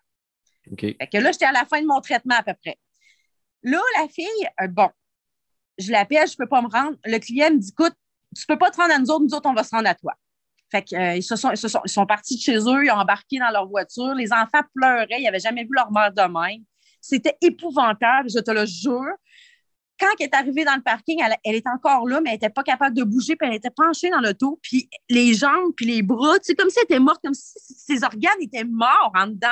OK. 0.71 0.81
Fait 0.81 1.09
que 1.11 1.19
là, 1.19 1.33
j'étais 1.33 1.47
à 1.47 1.53
la 1.53 1.65
fin 1.65 1.81
de 1.81 1.87
mon 1.87 2.01
traitement 2.01 2.37
à 2.37 2.43
peu 2.43 2.53
près. 2.63 2.77
Là, 3.63 3.81
la 3.99 4.09
fille, 4.09 4.49
euh, 4.61 4.69
bon, 4.69 4.89
je 5.79 5.93
l'appelle, 5.93 6.27
je 6.27 6.35
ne 6.35 6.37
peux 6.37 6.49
pas 6.49 6.63
me 6.63 6.69
rendre. 6.69 6.97
Le 7.05 7.19
client 7.19 7.51
me 7.51 7.59
dit 7.59 7.71
écoute, 7.71 7.95
tu 8.37 8.45
ne 8.49 8.55
peux 8.55 8.59
pas 8.59 8.71
te 8.71 8.77
rendre 8.77 8.95
à 8.95 8.99
nous 8.99 9.11
autres, 9.11 9.25
nous 9.25 9.35
autres, 9.35 9.49
on 9.49 9.55
va 9.55 9.65
se 9.65 9.75
rendre 9.75 9.89
à 9.89 9.95
toi. 9.95 10.15
Fait 10.71 10.83
qu'ils 10.83 10.99
euh, 10.99 11.21
se 11.21 11.37
sont, 11.37 11.51
ils, 11.51 11.91
sont, 11.91 12.07
partis 12.07 12.37
de 12.37 12.43
chez 12.43 12.59
eux, 12.59 12.85
ils 12.85 12.91
ont 12.91 12.99
embarqué 12.99 13.39
dans 13.39 13.51
leur 13.51 13.67
voiture. 13.67 14.15
Les 14.15 14.33
enfants 14.33 14.61
pleuraient, 14.75 15.21
ils 15.21 15.25
n'avaient 15.25 15.39
jamais 15.39 15.63
vu 15.63 15.71
leur 15.73 15.91
mère 15.91 16.13
de 16.13 16.23
même. 16.23 16.63
C'était 17.01 17.37
épouvantable, 17.41 18.29
je 18.29 18.39
te 18.41 18.51
le 18.51 18.67
jure. 18.67 19.15
Quand 19.99 20.09
elle 20.21 20.27
est 20.27 20.35
arrivée 20.35 20.65
dans 20.65 20.77
le 20.77 20.83
parking, 20.83 21.21
elle, 21.25 21.37
elle 21.43 21.57
était 21.57 21.71
encore 21.71 22.07
là, 22.07 22.21
mais 22.21 22.31
elle 22.31 22.35
n'était 22.35 22.51
pas 22.51 22.63
capable 22.63 22.95
de 22.95 23.03
bouger, 23.03 23.35
puis 23.35 23.49
elle 23.49 23.57
était 23.57 23.71
penchée 23.71 24.11
dans 24.11 24.21
l'auto, 24.21 24.61
puis 24.63 24.89
les 25.09 25.35
jambes, 25.35 25.73
puis 25.75 25.87
les 25.87 26.03
bras, 26.03 26.37
sais, 26.43 26.55
comme 26.55 26.71
si 26.71 26.79
elle 26.79 26.85
était 26.85 27.01
morte, 27.01 27.21
comme 27.25 27.35
si 27.35 27.59
ses 27.59 28.05
organes 28.05 28.41
étaient 28.41 28.65
morts 28.65 29.13
en 29.15 29.27
dedans. 29.27 29.49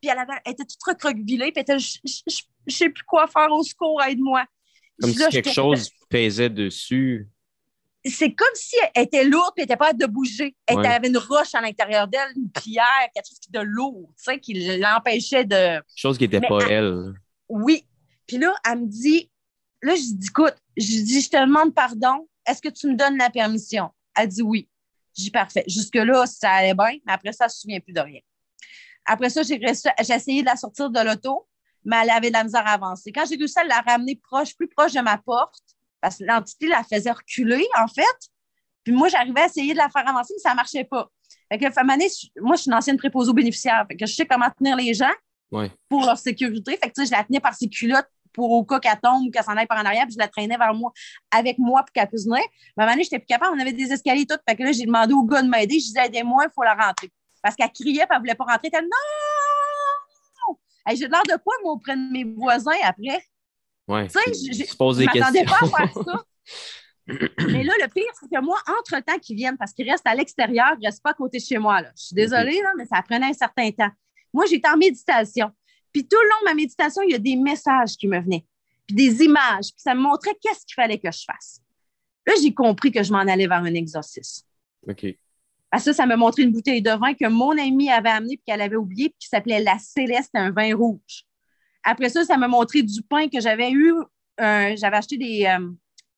Puis 0.00 0.10
elle, 0.10 0.18
avait, 0.18 0.40
était 0.46 0.64
toute 0.64 0.82
recroquevillée, 0.86 1.52
puis 1.52 1.64
elle 1.68 1.74
était, 1.74 1.78
je, 1.78 1.98
ne 2.66 2.72
sais 2.72 2.90
plus 2.90 3.04
quoi 3.04 3.26
faire 3.26 3.50
au 3.50 3.62
secours, 3.62 4.02
aide-moi. 4.02 4.44
Comme 5.00 5.12
si 5.12 5.28
quelque 5.28 5.50
chose 5.50 5.90
pesait 6.08 6.50
dessus. 6.50 7.28
C'est 8.04 8.32
comme 8.32 8.54
si 8.54 8.76
elle 8.94 9.04
était 9.04 9.24
lourde 9.24 9.52
et 9.56 9.60
elle 9.60 9.64
n'était 9.64 9.76
pas 9.76 9.92
de 9.92 10.06
bouger. 10.06 10.56
Elle 10.66 10.84
avait 10.86 11.08
une 11.08 11.18
roche 11.18 11.54
à 11.54 11.60
l'intérieur 11.60 12.08
d'elle, 12.08 12.32
une 12.36 12.50
pierre, 12.50 13.08
quelque 13.14 13.28
chose 13.28 13.38
de 13.48 13.60
lourd, 13.60 14.12
tu 14.16 14.24
sais, 14.24 14.40
qui 14.40 14.54
l'empêchait 14.78 15.44
de. 15.44 15.80
Chose 15.94 16.18
qui 16.18 16.24
n'était 16.24 16.40
pas 16.40 16.58
elle. 16.68 17.12
Oui. 17.48 17.86
Puis 18.26 18.38
là, 18.38 18.54
elle 18.68 18.80
me 18.80 18.86
dit, 18.86 19.30
là, 19.82 19.94
je 19.94 20.14
dis, 20.14 20.26
écoute, 20.28 20.54
je 20.76 20.84
dis, 20.84 21.20
je 21.20 21.30
te 21.30 21.40
demande 21.40 21.74
pardon, 21.74 22.28
est-ce 22.46 22.60
que 22.60 22.68
tu 22.68 22.88
me 22.88 22.96
donnes 22.96 23.18
la 23.18 23.30
permission? 23.30 23.90
Elle 24.16 24.28
dit 24.28 24.42
oui. 24.42 24.68
Je 25.16 25.24
dis 25.24 25.30
parfait. 25.30 25.64
Jusque-là, 25.66 26.26
ça 26.26 26.50
allait 26.50 26.74
bien, 26.74 26.98
mais 27.06 27.12
après 27.12 27.32
ça, 27.32 27.46
je 27.46 27.52
ne 27.52 27.54
me 27.54 27.60
souviens 27.60 27.80
plus 27.80 27.92
de 27.92 28.00
rien. 28.00 28.20
Après 29.04 29.30
ça, 29.30 29.42
j'ai 29.42 29.60
essayé 29.62 30.42
de 30.42 30.46
la 30.46 30.56
sortir 30.56 30.90
de 30.90 31.00
l'auto, 31.00 31.46
mais 31.84 31.96
elle 32.02 32.10
avait 32.10 32.28
de 32.28 32.34
la 32.34 32.44
misère 32.44 32.66
à 32.66 32.72
avancer. 32.72 33.12
Quand 33.12 33.24
j'ai 33.28 33.36
réussi 33.36 33.58
à 33.58 33.64
la 33.64 33.80
ramener 33.80 34.16
proche, 34.16 34.56
plus 34.56 34.68
proche 34.68 34.92
de 34.92 35.00
ma 35.00 35.18
porte, 35.18 35.62
parce 36.00 36.18
que 36.18 36.24
l'entité 36.24 36.66
la 36.66 36.82
faisait 36.84 37.10
reculer, 37.10 37.66
en 37.78 37.86
fait, 37.86 38.30
puis 38.84 38.92
moi, 38.92 39.08
j'arrivais 39.08 39.42
à 39.42 39.46
essayer 39.46 39.72
de 39.72 39.78
la 39.78 39.88
faire 39.88 40.08
avancer, 40.08 40.34
mais 40.36 40.42
ça 40.42 40.50
ne 40.50 40.56
marchait 40.56 40.84
pas. 40.84 41.08
Fait 41.50 41.58
que, 41.58 42.40
moi, 42.40 42.56
je 42.56 42.62
suis 42.62 42.70
une 42.70 42.74
ancienne 42.74 42.96
préposée 42.96 43.30
aux 43.30 43.34
bénéficiaires. 43.34 43.84
Fait 43.88 43.96
que 43.96 44.06
je 44.06 44.14
sais 44.14 44.26
comment 44.26 44.48
tenir 44.50 44.76
les 44.76 44.94
gens 44.94 45.12
pour 45.88 46.04
leur 46.04 46.18
sécurité. 46.18 46.78
Fait 46.82 46.90
que, 46.90 47.04
je 47.04 47.10
la 47.10 47.24
tenais 47.24 47.40
par 47.40 47.54
ses 47.54 47.68
culottes 47.68 48.08
pour 48.32 48.50
au 48.50 48.64
cas 48.64 48.80
qu'elle 48.80 48.98
tombe 49.00 49.26
ou 49.26 49.30
qu'elle 49.30 49.44
s'en 49.44 49.56
aille 49.56 49.66
par 49.66 49.78
en 49.78 49.84
arrière, 49.84 50.04
puis 50.04 50.14
je 50.14 50.18
la 50.18 50.28
traînais 50.28 50.56
vers 50.56 50.72
moi, 50.72 50.90
avec 51.30 51.58
moi 51.58 51.82
pour 51.82 51.92
qu'elle 51.92 52.08
puisse 52.08 52.24
venir. 52.24 52.42
Mais 52.76 52.84
à 52.84 52.86
un 52.86 52.90
moment 52.90 53.02
j'étais 53.02 53.18
plus 53.18 53.26
capable. 53.26 53.54
On 53.56 53.60
avait 53.60 53.74
des 53.74 53.92
escaliers 53.92 54.26
toutes. 54.26 54.40
Fait 54.48 54.56
que 54.56 54.62
là, 54.62 54.72
j'ai 54.72 54.86
demandé 54.86 55.12
au 55.12 55.22
gars 55.24 55.42
de 55.42 55.48
m'aider. 55.48 55.74
Je 55.78 55.86
disais, 55.86 56.06
aidez-moi, 56.06 56.44
il 56.46 56.52
faut 56.54 56.62
la 56.62 56.74
rentrer 56.74 57.12
parce 57.42 57.56
qu'elle 57.56 57.72
criait 57.72 58.02
et 58.02 58.06
elle 58.08 58.16
ne 58.16 58.20
voulait 58.20 58.34
pas 58.34 58.44
rentrer. 58.44 58.70
Elle 58.72 58.84
Non! 58.84 59.31
J'ai 60.88 61.08
l'air 61.08 61.22
de 61.22 61.42
quoi, 61.42 61.54
moi, 61.62 61.72
auprès 61.72 61.96
de 61.96 62.10
mes 62.10 62.24
voisins 62.24 62.72
après? 62.82 63.22
Oui. 63.88 64.06
Tu 64.08 64.18
sais, 64.18 64.32
je 64.34 64.62
ne 64.62 65.04
m'attendais 65.04 65.44
pas 65.44 65.58
à 65.60 65.66
faire 65.66 65.94
ça. 65.94 66.24
Mais 67.06 67.64
là, 67.64 67.72
le 67.80 67.88
pire, 67.88 68.10
c'est 68.20 68.30
que 68.30 68.40
moi, 68.40 68.58
entre-temps 68.78 69.18
qu'ils 69.18 69.36
viennent, 69.36 69.56
parce 69.56 69.72
qu'ils 69.72 69.90
restent 69.90 70.06
à 70.06 70.14
l'extérieur, 70.14 70.74
ils 70.78 70.82
ne 70.82 70.86
restent 70.86 71.02
pas 71.02 71.10
à 71.10 71.14
côté 71.14 71.38
de 71.38 71.42
chez 71.42 71.58
moi. 71.58 71.80
Là. 71.80 71.90
Je 71.96 72.04
suis 72.04 72.14
désolée, 72.14 72.62
là, 72.62 72.72
mais 72.76 72.86
ça 72.86 73.02
prenait 73.02 73.26
un 73.26 73.32
certain 73.32 73.70
temps. 73.72 73.90
Moi, 74.32 74.46
j'étais 74.46 74.68
en 74.68 74.76
méditation. 74.76 75.50
Puis 75.92 76.06
tout 76.06 76.16
le 76.16 76.28
long 76.28 76.36
de 76.42 76.44
ma 76.46 76.54
méditation, 76.54 77.02
il 77.02 77.12
y 77.12 77.14
a 77.14 77.18
des 77.18 77.36
messages 77.36 77.96
qui 77.96 78.06
me 78.06 78.18
venaient, 78.20 78.46
puis 78.86 78.96
des 78.96 79.24
images, 79.24 79.72
puis 79.72 79.82
ça 79.82 79.94
me 79.94 80.00
montrait 80.00 80.34
qu'est-ce 80.40 80.64
qu'il 80.64 80.74
fallait 80.74 80.98
que 80.98 81.10
je 81.10 81.24
fasse. 81.24 81.60
Là, 82.26 82.34
j'ai 82.40 82.54
compris 82.54 82.92
que 82.92 83.02
je 83.02 83.12
m'en 83.12 83.18
allais 83.18 83.46
vers 83.46 83.58
un 83.58 83.74
exorcisme. 83.74 84.46
OK. 84.88 85.06
À 85.72 85.78
ça, 85.78 85.94
ça 85.94 86.04
m'a 86.04 86.16
montré 86.16 86.42
une 86.42 86.52
bouteille 86.52 86.82
de 86.82 86.90
vin 86.90 87.14
que 87.14 87.26
mon 87.28 87.58
amie 87.58 87.90
avait 87.90 88.10
amenée 88.10 88.36
puis 88.36 88.44
qu'elle 88.46 88.60
avait 88.60 88.76
oublié, 88.76 89.08
puis 89.08 89.16
qui 89.20 89.28
s'appelait 89.28 89.62
La 89.62 89.78
Céleste, 89.78 90.30
un 90.34 90.50
vin 90.50 90.76
rouge. 90.76 91.24
Après 91.82 92.10
ça, 92.10 92.24
ça 92.24 92.36
m'a 92.36 92.46
montré 92.46 92.82
du 92.82 93.02
pain 93.02 93.28
que 93.28 93.40
j'avais 93.40 93.70
eu. 93.72 93.94
j'avais 94.38 94.96
acheté 94.96 95.16
des, 95.16 95.46
euh, 95.46 95.70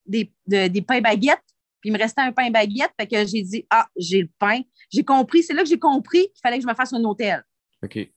des, 0.05 0.33
des 0.69 0.83
pains 0.83 1.01
baguettes, 1.01 1.45
puis 1.81 1.91
il 1.91 1.93
me 1.93 1.99
restait 1.99 2.23
un 2.23 2.33
pain 2.33 2.51
baguette. 2.51 2.91
Fait 2.99 3.07
que 3.07 3.25
j'ai 3.27 3.43
dit 3.43 3.65
Ah, 3.71 3.87
j'ai 3.97 4.23
le 4.23 4.31
pain. 4.39 4.61
J'ai 4.91 5.05
compris, 5.05 5.43
c'est 5.43 5.55
là 5.55 5.63
que 5.63 5.69
j'ai 5.69 5.79
compris 5.79 6.23
qu'il 6.23 6.41
fallait 6.43 6.57
que 6.59 6.63
je 6.63 6.69
me 6.69 6.75
fasse 6.75 6.93
un 6.93 7.05
hôtel. 7.05 7.43
OK. 7.83 8.11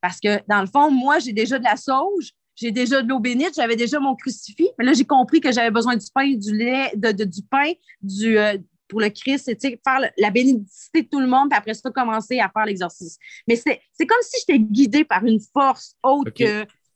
Parce 0.00 0.18
que 0.20 0.40
dans 0.48 0.60
le 0.60 0.66
fond, 0.66 0.90
moi, 0.90 1.18
j'ai 1.18 1.32
déjà 1.32 1.58
de 1.58 1.64
la 1.64 1.76
sauge, 1.76 2.32
j'ai 2.56 2.70
déjà 2.70 3.02
de 3.02 3.08
l'eau 3.08 3.20
bénite, 3.20 3.54
j'avais 3.54 3.76
déjà 3.76 4.00
mon 4.00 4.14
crucifix. 4.14 4.68
Mais 4.78 4.84
là, 4.84 4.92
j'ai 4.94 5.04
compris 5.04 5.40
que 5.40 5.52
j'avais 5.52 5.70
besoin 5.70 5.96
du 5.96 6.06
pain, 6.14 6.34
du 6.34 6.56
lait, 6.56 6.92
de, 6.96 7.24
du 7.24 7.42
pain, 7.42 7.72
du, 8.00 8.38
euh, 8.38 8.58
pour 8.92 9.00
le 9.00 9.08
Christ, 9.08 9.44
c'est 9.46 9.58
faire 9.60 10.10
la 10.18 10.30
bénédicité 10.30 11.00
de 11.02 11.08
tout 11.08 11.18
le 11.18 11.26
monde, 11.26 11.48
puis 11.48 11.58
après 11.58 11.72
ça, 11.72 11.90
commencer 11.90 12.38
à 12.40 12.50
faire 12.50 12.66
l'exorcisme. 12.66 13.18
Mais 13.48 13.56
c'est 13.56 14.06
comme 14.06 14.18
si 14.20 14.38
j'étais 14.40 14.58
guidée 14.60 15.04
par 15.04 15.24
une 15.24 15.40
force 15.40 15.96
autre 16.02 16.30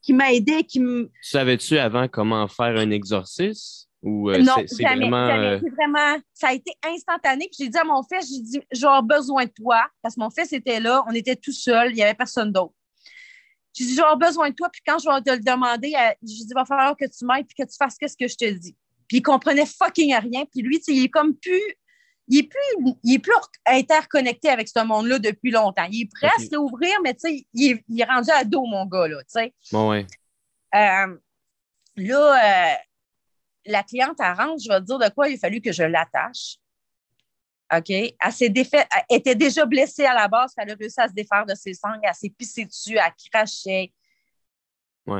qui 0.03 0.13
m'aidait, 0.13 0.63
qui 0.63 0.79
me. 0.79 1.11
Savais-tu 1.23 1.79
avant 1.79 2.07
comment 2.07 2.47
faire 2.49 2.77
un 2.77 2.91
exorcisme? 2.91 3.87
Ou, 4.03 4.31
euh, 4.31 4.39
non, 4.39 4.55
c'est 4.67 4.85
vraiment, 4.85 5.27
euh, 5.27 5.59
vraiment, 5.75 6.21
Ça 6.35 6.49
a 6.49 6.53
été 6.53 6.71
instantané. 6.85 7.49
Puis 7.51 7.65
j'ai 7.65 7.69
dit 7.71 7.79
à 7.79 7.85
mon 7.85 8.03
fils, 8.03 8.29
j'ai 8.31 8.43
dit, 8.43 8.61
j'aurai 8.71 9.01
besoin 9.03 9.47
de 9.47 9.51
toi. 9.51 9.85
Parce 10.03 10.15
que 10.15 10.21
mon 10.21 10.31
fils 10.31 10.53
était 10.53 10.79
là, 10.79 11.03
on 11.09 11.13
était 11.13 11.35
tout 11.35 11.51
seul, 11.51 11.91
il 11.91 11.97
n'y 11.97 12.03
avait 12.03 12.15
personne 12.15 12.53
d'autre. 12.53 12.75
J'ai 13.73 13.87
dit, 13.87 13.97
j'aurai 13.97 14.17
besoin 14.17 14.51
de 14.51 14.55
toi. 14.55 14.69
Puis 14.71 14.83
quand 14.87 14.99
je 14.99 15.09
vais 15.09 15.23
te 15.23 15.31
le 15.31 15.43
demander, 15.43 15.95
j'ai 16.23 16.35
dit, 16.35 16.47
il 16.49 16.55
va 16.55 16.67
falloir 16.67 16.95
que 16.95 17.07
tu 17.07 17.25
m'aides 17.25 17.47
puis 17.47 17.65
que 17.65 17.69
tu 17.69 17.77
fasses 17.77 17.97
ce 18.01 18.17
que 18.17 18.29
je 18.29 18.37
te 18.37 18.53
dis. 18.53 18.77
Puis 19.09 19.19
il 19.19 19.23
comprenait 19.23 19.67
fucking 19.67 20.15
rien. 20.15 20.45
Puis 20.45 20.63
lui, 20.63 20.81
il 20.89 21.05
est 21.05 21.09
comme 21.09 21.35
plus 21.35 21.63
il 22.29 22.39
est 22.39 22.49
plus, 22.49 22.95
il 23.05 23.15
est 23.15 23.19
plus 23.19 23.33
interconnecté 23.65 24.49
avec 24.49 24.69
ce 24.69 24.85
monde-là 24.85 25.19
depuis 25.19 25.51
longtemps. 25.51 25.87
Il 25.91 26.03
est 26.03 26.11
prêt 26.13 26.29
à 26.29 26.43
s'ouvrir, 26.43 26.97
mais 27.03 27.15
tu 27.15 27.21
sais, 27.21 27.47
il 27.53 27.73
est, 27.73 27.85
il 27.89 28.01
est, 28.01 28.05
rendu 28.05 28.31
à 28.31 28.45
dos, 28.45 28.67
mon 28.67 28.85
gars, 28.87 29.09
là, 29.09 29.19
tu 29.23 29.27
sais. 29.29 29.55
Bon, 29.71 29.91
ouais. 29.91 30.07
Euh, 30.75 31.17
là, 31.97 32.73
euh, 32.73 32.75
la 33.67 33.83
cliente, 33.83 34.17
elle 34.19 34.33
rentre, 34.33 34.63
je 34.63 34.69
vais 34.69 34.81
te 34.81 34.85
dire 34.85 34.99
de 34.99 35.09
quoi 35.11 35.29
il 35.29 35.35
a 35.37 35.39
fallu 35.39 35.61
que 35.61 35.73
je 35.73 35.85
l'attache. 35.85 36.57
OK? 37.75 37.91
Elle 37.91 38.15
s'est 38.33 38.49
défait, 38.49 38.87
elle 39.09 39.19
était 39.19 39.35
déjà 39.35 39.65
blessée 39.65 40.05
à 40.05 40.15
la 40.15 40.29
base, 40.29 40.53
elle 40.57 40.71
a 40.71 40.75
réussi 40.75 41.01
à 41.01 41.09
se 41.09 41.13
défaire 41.13 41.45
de 41.47 41.55
ses 41.55 41.75
sangles, 41.75 42.01
elle 42.03 42.15
s'est 42.15 42.31
pissée 42.31 42.65
dessus, 42.65 42.97
elle 42.97 43.31
crachait, 43.31 43.93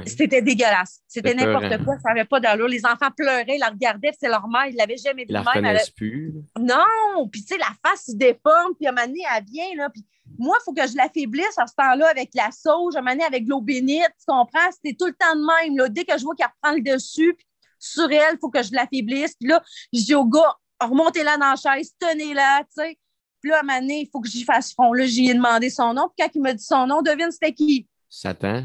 c'était 0.07 0.43
dégueulasse. 0.43 1.01
C'était 1.07 1.35
n'importe 1.35 1.85
quoi. 1.85 1.95
Ça 1.99 2.09
n'avait 2.09 2.25
pas 2.25 2.41
d'allure. 2.41 2.69
Les 2.69 2.85
enfants 2.85 3.11
pleuraient, 3.17 3.59
la 3.59 3.69
regardaient, 3.69 4.13
c'est 4.19 4.29
leur 4.29 4.49
mère, 4.49 4.67
ils 4.67 4.73
ne 4.73 4.79
l'avaient 4.79 4.97
jamais 4.97 5.25
vu 5.25 5.33
la 5.33 5.45
même. 5.55 5.65
Elle... 5.65 5.81
plus. 5.97 6.35
Non! 6.59 7.29
Puis, 7.31 7.43
tu 7.43 7.55
sais, 7.55 7.59
la 7.59 7.73
face 7.85 8.07
se 8.07 8.13
déforme, 8.13 8.75
puis 8.77 8.87
à 8.87 8.91
un 8.91 8.93
moment 8.93 9.07
donné, 9.07 9.21
elle 9.37 9.45
vient, 9.45 9.75
là. 9.77 9.91
Puis, 9.91 10.05
moi, 10.39 10.57
il 10.61 10.65
faut 10.65 10.73
que 10.73 10.87
je 10.87 10.97
l'affaiblisse 10.97 11.57
à 11.57 11.67
ce 11.67 11.75
temps-là 11.77 12.09
avec 12.09 12.31
la 12.35 12.51
sauge, 12.51 12.97
à 12.97 12.99
un 12.99 13.03
moment 13.03 13.13
donné, 13.13 13.25
avec 13.25 13.47
l'eau 13.47 13.61
bénite. 13.61 14.11
Tu 14.19 14.25
comprends? 14.27 14.71
C'était 14.73 14.97
tout 14.97 15.07
le 15.07 15.15
temps 15.15 15.35
de 15.35 15.65
même, 15.65 15.77
là. 15.77 15.89
Dès 15.89 16.05
que 16.05 16.19
je 16.19 16.25
vois 16.25 16.35
qu'elle 16.35 16.49
reprend 16.49 16.75
le 16.75 16.83
dessus, 16.83 17.35
puis 17.35 17.47
sur 17.79 18.11
elle, 18.11 18.35
il 18.35 18.39
faut 18.41 18.51
que 18.51 18.63
je 18.63 18.73
l'affaiblisse. 18.73 19.35
Puis 19.39 19.49
là, 19.49 19.63
je 19.93 20.01
dis 20.01 20.15
au 20.15 20.25
gars, 20.25 20.57
remontez-la 20.81 21.37
dans 21.37 21.51
la 21.51 21.57
chaise, 21.57 21.95
tenez-la, 21.99 22.63
tu 22.65 22.83
sais. 22.83 22.99
Puis 23.41 23.51
là, 23.51 23.59
à 23.59 23.61
un 23.61 23.63
moment 23.63 23.81
donné, 23.81 24.01
il 24.01 24.09
faut 24.11 24.21
que 24.21 24.29
j'y 24.29 24.45
fasse 24.45 24.73
front. 24.73 24.93
Là, 24.93 25.07
j'y 25.07 25.31
ai 25.31 25.35
demandé 25.35 25.71
son 25.71 25.95
nom. 25.95 26.09
Puis 26.09 26.25
quand 26.25 26.31
il 26.35 26.43
m'a 26.43 26.55
dit 26.55 26.65
son 26.65 26.87
nom, 26.87 27.03
devine 27.03 27.31
c'était 27.31 27.53
qui? 27.53 27.87
Satan. 28.09 28.65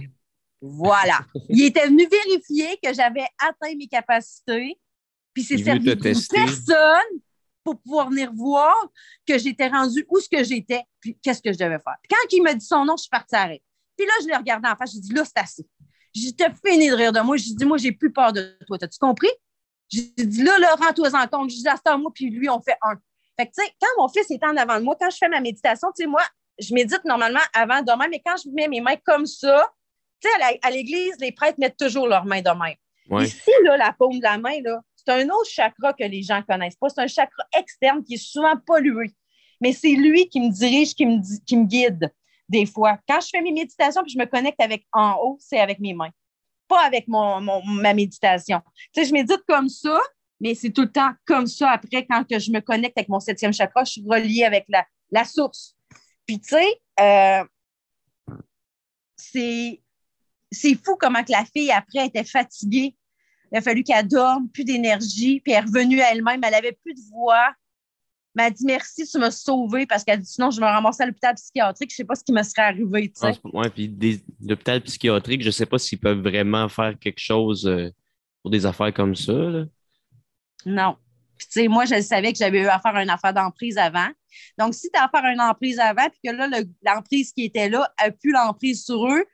Voilà. 0.62 1.20
il 1.50 1.66
était 1.66 1.88
venu 1.88 2.08
vérifier 2.08 2.78
que 2.84 2.94
j'avais 2.94 3.26
atteint 3.40 3.76
mes 3.76 3.88
capacités. 3.88 4.80
Puis 5.34 5.44
c'est 5.44 5.58
servi 5.58 5.96
de 5.96 5.96
personne 5.96 7.20
pour 7.64 7.80
pouvoir 7.82 8.10
venir 8.10 8.32
voir 8.34 8.76
que 9.26 9.38
j'étais 9.38 9.68
rendu 9.68 10.06
où 10.10 10.20
ce 10.20 10.28
que 10.28 10.44
j'étais, 10.44 10.84
puis 11.00 11.18
qu'est-ce 11.22 11.42
que 11.42 11.54
je 11.54 11.58
devais 11.58 11.80
faire. 11.80 11.96
quand 12.10 12.32
il 12.32 12.42
m'a 12.42 12.54
dit 12.54 12.66
son 12.66 12.84
nom, 12.86 12.98
je 12.98 13.04
suis 13.04 13.10
partie 13.10 13.36
à 13.36 13.48
Puis 13.48 14.06
là, 14.06 14.14
je 14.22 14.28
l'ai 14.28 14.36
regardé 14.36 14.68
en 14.68 14.76
face, 14.76 14.94
j'ai 14.94 15.00
dit 15.00 15.14
là, 15.14 15.24
c'est 15.24 15.38
assez. 15.38 15.66
J'ai 16.14 16.34
fini 16.66 16.90
de 16.90 16.96
rire 16.96 17.12
de 17.12 17.20
moi. 17.22 17.38
J'ai 17.38 17.54
dit, 17.54 17.66
moi, 17.66 17.78
j'ai 17.78 17.92
plus 17.92 18.12
peur 18.12 18.34
de 18.34 18.58
toi. 18.68 18.78
T'as-tu 18.78 19.00
compris? 19.00 19.32
J'ai 19.90 20.12
dit, 20.18 20.44
là, 20.44 20.58
là, 20.60 20.76
rends-toi 20.76 21.10
en 21.16 21.28
compte. 21.28 21.50
J'ai 21.50 21.62
dit, 21.62 21.68
à 21.68 21.98
moi, 21.98 22.12
puis 22.14 22.30
lui, 22.30 22.50
on 22.50 22.62
fait 22.62 22.78
un. 22.82 22.96
Fait 23.40 23.48
que, 23.48 23.52
tu 23.52 23.64
sais, 23.64 23.72
quand 23.82 24.02
mon 24.02 24.10
fils 24.10 24.30
est 24.30 24.44
en 24.44 24.56
avant 24.58 24.78
de 24.78 24.84
moi, 24.84 24.96
quand 25.00 25.10
je 25.10 25.18
fais 25.18 25.30
ma 25.30 25.40
méditation, 25.40 25.90
tu 25.96 26.04
sais, 26.04 26.08
moi, 26.08 26.22
je 26.60 26.74
médite 26.74 27.04
normalement 27.06 27.40
avant 27.54 27.82
demain, 27.82 28.08
mais 28.10 28.22
quand 28.26 28.36
je 28.38 28.50
mets 28.50 28.68
mes 28.68 28.82
mains 28.82 28.98
comme 29.06 29.26
ça, 29.26 29.72
tu 30.22 30.30
sais, 30.30 30.60
à 30.62 30.72
l'église, 30.72 31.16
les 31.20 31.32
prêtres 31.32 31.60
mettent 31.60 31.78
toujours 31.78 32.08
leurs 32.08 32.26
mains 32.26 32.42
de 32.42 32.50
même. 32.50 33.24
Ici, 33.24 33.52
là, 33.64 33.78
la 33.78 33.94
paume 33.94 34.20
de 34.20 34.24
la 34.24 34.38
main, 34.38 34.62
là, 34.64 34.80
c'est 34.96 35.12
un 35.12 35.28
autre 35.30 35.50
chakra 35.50 35.94
que 35.94 36.04
les 36.04 36.22
gens 36.22 36.38
ne 36.38 36.44
connaissent 36.44 36.76
pas. 36.76 36.90
C'est 36.90 37.02
un 37.02 37.08
chakra 37.08 37.44
externe 37.58 38.04
qui 38.04 38.14
est 38.14 38.24
souvent 38.24 38.56
pollué. 38.66 39.14
Mais 39.60 39.74
c'est 39.74 39.94
lui 39.94 40.28
qui 40.30 40.40
me 40.40 40.50
dirige, 40.52 40.94
qui 40.94 41.06
me, 41.06 41.20
qui 41.46 41.58
me 41.58 41.66
guide 41.66 42.12
des 42.48 42.66
fois. 42.66 43.00
Quand 43.08 43.20
je 43.22 43.30
fais 43.30 43.42
mes 43.42 43.52
méditations 43.52 44.02
puis 44.04 44.12
je 44.12 44.20
me 44.20 44.26
connecte 44.26 44.62
avec 44.62 44.86
en 44.92 45.16
haut, 45.22 45.38
c'est 45.40 45.60
avec 45.60 45.80
mes 45.80 45.94
mains, 45.94 46.10
pas 46.68 46.86
avec 46.86 47.08
mon, 47.08 47.42
ma 47.66 47.94
méditation. 47.94 48.62
Tu 48.94 49.02
sais, 49.02 49.06
je 49.06 49.14
médite 49.14 49.42
comme 49.48 49.70
ça, 49.70 50.00
mais 50.40 50.56
c'est 50.56 50.72
tout 50.72 50.82
le 50.82 50.92
temps 50.92 51.12
comme 51.26 51.48
ça 51.48 51.72
après 51.72 52.06
quand 52.06 52.24
que 52.28 52.40
je 52.40 52.52
me 52.52 52.60
connecte 52.60 52.98
avec 52.98 53.10
mon 53.10 53.20
septième 53.20 53.54
chakra, 53.54 53.84
je 53.84 53.92
suis 53.92 54.06
reliée 54.08 54.44
avec 54.44 54.66
la, 54.68 54.86
la 55.12 55.26
source. 55.26 55.76
Puis, 56.26 56.40
tu 56.40 56.50
sais, 56.50 56.82
euh, 57.00 57.44
c'est 59.16 59.82
c'est 60.52 60.76
fou 60.76 60.96
comment 61.00 61.24
que 61.24 61.32
la 61.32 61.46
fille, 61.46 61.72
après, 61.72 62.08
était 62.08 62.24
fatiguée. 62.24 62.96
Il 63.52 63.58
a 63.58 63.62
fallu 63.62 63.84
qu'elle 63.84 64.08
dorme, 64.08 64.50
plus 64.50 64.64
d'énergie, 64.64 65.42
puis 65.42 65.54
elle 65.54 65.64
est 65.64 65.68
revenue 65.68 66.02
à 66.02 66.12
elle-même. 66.12 66.42
Elle 66.44 66.52
n'avait 66.52 66.78
plus 66.84 66.94
de 66.94 67.02
voix. 67.12 67.54
Mais 68.34 68.44
elle 68.44 68.54
dit 68.54 68.66
merci, 68.66 69.06
tu 69.06 69.18
m'as 69.18 69.32
sauvée 69.32 69.86
parce 69.86 70.06
qu'elle 70.06 70.20
dit 70.20 70.26
sinon, 70.26 70.52
je 70.52 70.62
me 70.62 70.66
ramassais 70.66 71.04
à 71.04 71.06
l'hôpital 71.06 71.36
psychiatrique, 71.36 71.90
je 71.90 71.96
ne 71.96 71.98
sais 71.98 72.06
pas 72.06 72.16
ce 72.16 72.24
qui 72.24 72.32
me 72.32 72.42
serait 72.44 72.62
arrivé. 72.62 73.12
Oui, 73.54 73.70
puis 73.74 74.24
l'hôpital 74.42 74.82
psychiatrique, 74.82 75.42
je 75.42 75.48
ne 75.48 75.52
sais 75.52 75.66
pas 75.66 75.78
s'ils 75.78 76.00
peuvent 76.00 76.22
vraiment 76.22 76.70
faire 76.70 76.98
quelque 76.98 77.20
chose 77.20 77.68
euh, 77.68 77.90
pour 78.42 78.52
des 78.52 78.66
affaires 78.66 78.94
comme 78.94 79.16
ça. 79.16 79.34
Non. 80.66 80.96
Puis, 81.38 81.48
tu 81.48 81.60
sais, 81.60 81.68
moi, 81.68 81.84
je 81.84 82.00
savais 82.02 82.32
que 82.32 82.38
j'avais 82.38 82.62
eu 82.62 82.68
à 82.68 82.80
faire 82.80 82.96
une 82.96 83.10
affaire 83.10 83.34
d'emprise 83.34 83.78
avant. 83.78 84.08
Donc, 84.58 84.76
si 84.76 84.90
tu 84.90 84.98
as 85.00 85.06
à 85.06 85.10
faire 85.10 85.30
une 85.30 85.42
emprise 85.42 85.80
avant, 85.80 86.08
puis 86.08 86.20
que 86.24 86.32
là, 86.32 86.48
l'emprise 86.84 87.34
qui 87.34 87.46
était 87.46 87.68
là 87.68 87.92
a 87.98 88.12
plus 88.12 88.32
l'emprise 88.32 88.86
sur 88.86 89.08
eux, 89.08 89.26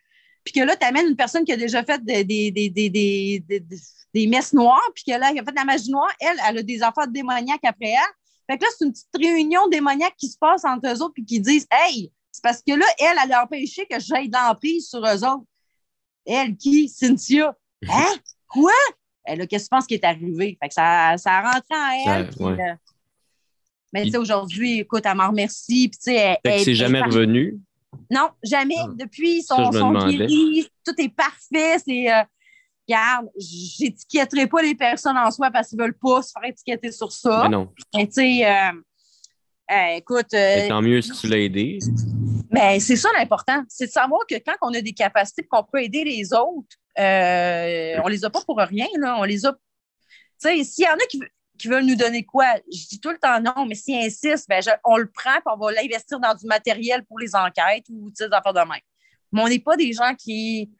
puis 0.47 0.61
que 0.61 0.65
là, 0.65 0.77
tu 0.77 0.87
amènes 0.87 1.07
une 1.07 1.17
personne 1.17 1.43
qui 1.43 1.51
a 1.51 1.57
déjà 1.57 1.83
fait 1.83 2.01
des, 2.05 2.23
des, 2.23 4.27
messes 4.27 4.53
noires, 4.53 4.89
puis 4.95 5.03
qu'elle 5.03 5.21
a 5.21 5.33
fait 5.33 5.41
de 5.41 5.55
la 5.55 5.65
magie 5.65 5.91
noire, 5.91 6.09
elle, 6.21 6.37
elle 6.47 6.59
a 6.59 6.63
des 6.63 6.81
affaires 6.81 7.09
démoniaques 7.09 7.65
après 7.65 7.89
elle. 7.89 8.13
Fait 8.49 8.57
que 8.57 8.63
là, 8.63 8.69
c'est 8.77 8.85
une 8.85 8.93
petite 8.93 9.17
réunion 9.17 9.67
démoniaque 9.67 10.15
qui 10.17 10.29
se 10.29 10.37
passe 10.37 10.63
entre 10.63 10.87
eux 10.87 11.01
autres, 11.01 11.11
puis 11.13 11.25
qui 11.25 11.41
disent 11.41 11.67
Hey, 11.69 12.13
c'est 12.31 12.41
parce 12.41 12.63
que 12.65 12.71
là, 12.71 12.85
elle, 12.97 13.17
elle 13.21 13.33
a 13.33 13.43
empêché 13.43 13.85
que 13.87 13.99
j'aille 13.99 14.29
de 14.29 14.37
l'emprise 14.37 14.87
sur 14.87 14.99
eux 14.99 15.25
autres. 15.25 15.43
Elle, 16.25 16.55
qui? 16.55 16.87
Cynthia. 16.87 17.53
Hein? 17.89 18.15
Quoi? 18.47 18.71
Elle, 19.25 19.45
qu'est-ce 19.47 19.65
que 19.65 19.65
tu 19.65 19.75
penses 19.75 19.85
qui 19.85 19.95
est 19.95 20.05
arrivé? 20.05 20.57
Fait 20.61 20.69
que 20.69 20.73
ça, 20.73 21.17
ça 21.17 21.33
a 21.33 21.41
rentré 21.41 21.75
en 21.75 22.15
elle. 22.15 22.29
Euh, 22.39 22.75
mais 23.91 24.05
tu 24.05 24.11
sais, 24.11 24.17
aujourd'hui, 24.17 24.79
écoute, 24.79 25.03
elle 25.05 25.17
m'en 25.17 25.27
remercie. 25.27 25.89
Puis, 25.89 25.99
tu 25.99 26.11
sais, 26.11 26.37
elle, 26.43 26.61
c'est 26.61 26.73
jamais 26.73 27.01
revenu. 27.01 27.59
Non, 28.11 28.29
jamais. 28.43 28.75
Ah. 28.79 28.87
Depuis, 28.95 29.41
son 29.41 29.69
Tout 29.69 30.93
est 30.97 31.15
parfait. 31.15 31.77
C'est. 31.85 32.11
Euh, 32.11 32.23
regarde, 32.87 33.27
j'étiquetterai 33.37 34.47
pas 34.47 34.61
les 34.61 34.75
personnes 34.75 35.17
en 35.17 35.29
soi 35.31 35.51
parce 35.51 35.69
qu'ils 35.69 35.79
veulent 35.79 35.97
pas 35.97 36.21
se 36.21 36.31
faire 36.31 36.49
étiqueter 36.49 36.91
sur 36.91 37.11
ça. 37.11 37.43
Mais 37.43 37.49
non. 37.49 37.69
tu 37.93 38.07
sais, 38.11 38.45
euh, 38.45 38.71
euh, 39.71 39.95
écoute. 39.97 40.27
tant 40.69 40.81
mieux 40.81 41.01
si 41.01 41.11
tu 41.11 41.27
l'as 41.27 41.39
aidé. 41.39 41.79
Mais 42.49 42.79
c'est 42.79 42.95
ça 42.95 43.09
l'important. 43.17 43.63
C'est 43.67 43.87
de 43.87 43.91
savoir 43.91 44.21
que 44.29 44.35
quand 44.35 44.55
on 44.61 44.73
a 44.73 44.81
des 44.81 44.93
capacités 44.93 45.43
qu'on 45.43 45.63
peut 45.63 45.83
aider 45.83 46.03
les 46.03 46.33
autres, 46.33 46.77
on 46.97 48.07
les 48.07 48.25
a 48.25 48.29
pas 48.29 48.41
pour 48.45 48.57
rien. 48.57 48.87
Là. 48.99 49.17
On 49.19 49.23
les 49.23 49.45
a. 49.45 49.51
Tu 49.51 50.49
sais, 50.49 50.63
s'il 50.63 50.85
y 50.85 50.87
en 50.87 50.93
a 50.93 51.05
qui, 51.09 51.19
qui 51.57 51.67
veulent 51.67 51.85
nous 51.85 51.95
donner 51.95 52.23
quoi? 52.23 52.45
Je 52.71 52.87
dis 52.87 52.99
tout 52.99 53.09
le 53.09 53.17
temps 53.17 53.39
non, 53.41 53.65
mais 53.65 53.75
s'ils 53.75 53.97
insistent, 53.97 54.47
ben 54.47 54.61
on 54.83 54.97
le 54.97 55.09
prend 55.09 55.35
et 55.35 55.41
on 55.45 55.57
va 55.57 55.71
l'investir 55.71 56.19
dans 56.19 56.33
du 56.33 56.45
matériel 56.45 57.03
pour 57.05 57.19
les 57.19 57.35
enquêtes 57.35 57.85
ou 57.89 58.11
des 58.11 58.25
affaires 58.25 58.53
de 58.53 58.59
même. 58.59 58.79
Mais 59.31 59.41
on 59.41 59.47
n'est 59.47 59.59
pas 59.59 59.75
des 59.75 59.93
gens 59.93 60.15
qui, 60.15 60.71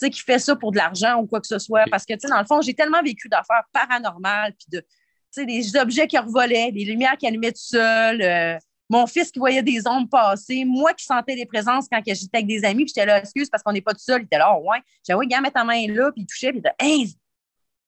qui 0.00 0.20
font 0.20 0.38
ça 0.38 0.56
pour 0.56 0.72
de 0.72 0.76
l'argent 0.76 1.20
ou 1.20 1.26
quoi 1.26 1.40
que 1.40 1.46
ce 1.46 1.58
soit. 1.58 1.84
Parce 1.90 2.04
que, 2.04 2.14
dans 2.28 2.40
le 2.40 2.46
fond, 2.46 2.60
j'ai 2.60 2.74
tellement 2.74 3.02
vécu 3.02 3.28
d'affaires 3.28 3.64
paranormales, 3.72 4.52
puis 4.54 4.66
de, 4.78 5.44
des 5.44 5.76
objets 5.76 6.06
qui 6.06 6.18
revolaient, 6.18 6.72
des 6.72 6.84
lumières 6.84 7.16
qui 7.18 7.26
allumaient 7.26 7.52
tout 7.52 7.58
seul, 7.58 8.22
euh, 8.22 8.58
mon 8.88 9.06
fils 9.06 9.30
qui 9.32 9.38
voyait 9.38 9.62
des 9.62 9.86
ombres 9.86 10.08
passer, 10.08 10.64
moi 10.64 10.94
qui 10.94 11.04
sentais 11.04 11.34
des 11.34 11.46
présences 11.46 11.86
quand 11.90 12.00
j'étais 12.06 12.36
avec 12.36 12.46
des 12.46 12.64
amis, 12.64 12.84
puis 12.84 12.92
j'étais 12.94 13.06
là, 13.06 13.18
excuse, 13.18 13.50
parce 13.50 13.62
qu'on 13.62 13.72
n'est 13.72 13.80
pas 13.80 13.92
tout 13.92 14.00
seul. 14.00 14.22
Il 14.22 14.24
était 14.26 14.38
là, 14.38 14.56
oh, 14.56 14.62
ouais. 14.70 14.78
J'avais, 15.06 15.18
ouais, 15.18 15.26
gars, 15.26 15.40
mets 15.40 15.50
ta 15.50 15.64
main 15.64 15.86
là, 15.88 16.12
puis 16.12 16.22
il 16.22 16.26
touchait, 16.26 16.50
puis 16.52 16.60
il 16.64 16.66
était, 16.66 16.74
hey, 16.78 17.14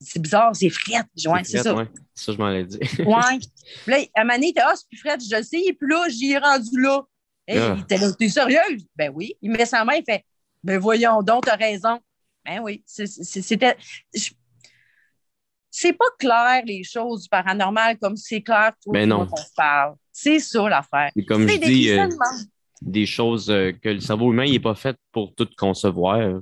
c'est 0.01 0.21
bizarre, 0.21 0.55
c'est 0.55 0.71
frette. 0.71 1.07
Ouais, 1.27 1.45
c'est 1.45 1.59
ça. 1.59 1.75
Ouais. 1.75 1.89
Ça, 2.15 2.33
je 2.33 2.39
m'en 2.39 2.51
ai 2.51 2.65
dit. 2.65 2.79
ouais. 2.79 3.39
Puis 3.85 3.93
là, 3.93 3.99
à 4.15 4.25
donné, 4.25 4.47
il 4.47 4.51
était, 4.51 4.61
ah, 4.65 4.75
c'est 4.77 4.89
plus 4.89 4.99
frette, 4.99 5.21
je 5.23 5.37
le 5.37 5.43
sais. 5.43 5.77
Puis 5.79 5.89
là, 5.89 6.09
j'y 6.09 6.33
ai 6.33 6.39
rendu 6.39 6.81
là. 6.81 7.03
Hey, 7.47 7.59
ah. 7.59 7.75
Il 7.77 7.83
était 7.83 7.99
là, 7.99 8.13
t'es 8.13 8.29
sérieuse? 8.29 8.87
Ben 8.95 9.11
oui. 9.15 9.35
Il 9.43 9.51
met 9.51 9.65
sa 9.65 9.85
main, 9.85 9.95
il 9.95 10.05
fait, 10.05 10.25
ben 10.63 10.79
voyons 10.79 11.23
donc, 11.23 11.45
t'as 11.45 11.57
raison. 11.57 11.99
Ben 12.45 12.61
oui. 12.61 12.83
C'était. 12.87 13.77
c'est 15.71 15.93
pas 15.93 16.11
clair 16.19 16.63
les 16.65 16.83
choses 16.83 17.23
du 17.23 17.29
paranormal 17.29 17.99
comme 17.99 18.17
c'est 18.17 18.43
clair 18.43 18.73
tout 18.83 18.93
le 18.93 19.07
monde 19.07 19.29
qu'on 19.29 19.37
se 19.37 19.55
parle. 19.57 19.95
C'est 20.13 20.39
ça 20.41 20.69
l'affaire. 20.69 21.11
C'est 21.15 21.25
comme 21.25 21.49
je 21.49 21.57
dis, 21.59 21.91
euh, 21.91 22.09
des 22.83 23.07
choses 23.07 23.51
euh, 23.51 23.73
que 23.73 23.89
le 23.89 24.01
cerveau 24.01 24.33
humain 24.33 24.47
n'est 24.47 24.61
pas 24.61 24.75
fait 24.75 24.97
pour 25.13 25.35
tout 25.35 25.49
concevoir. 25.57 26.41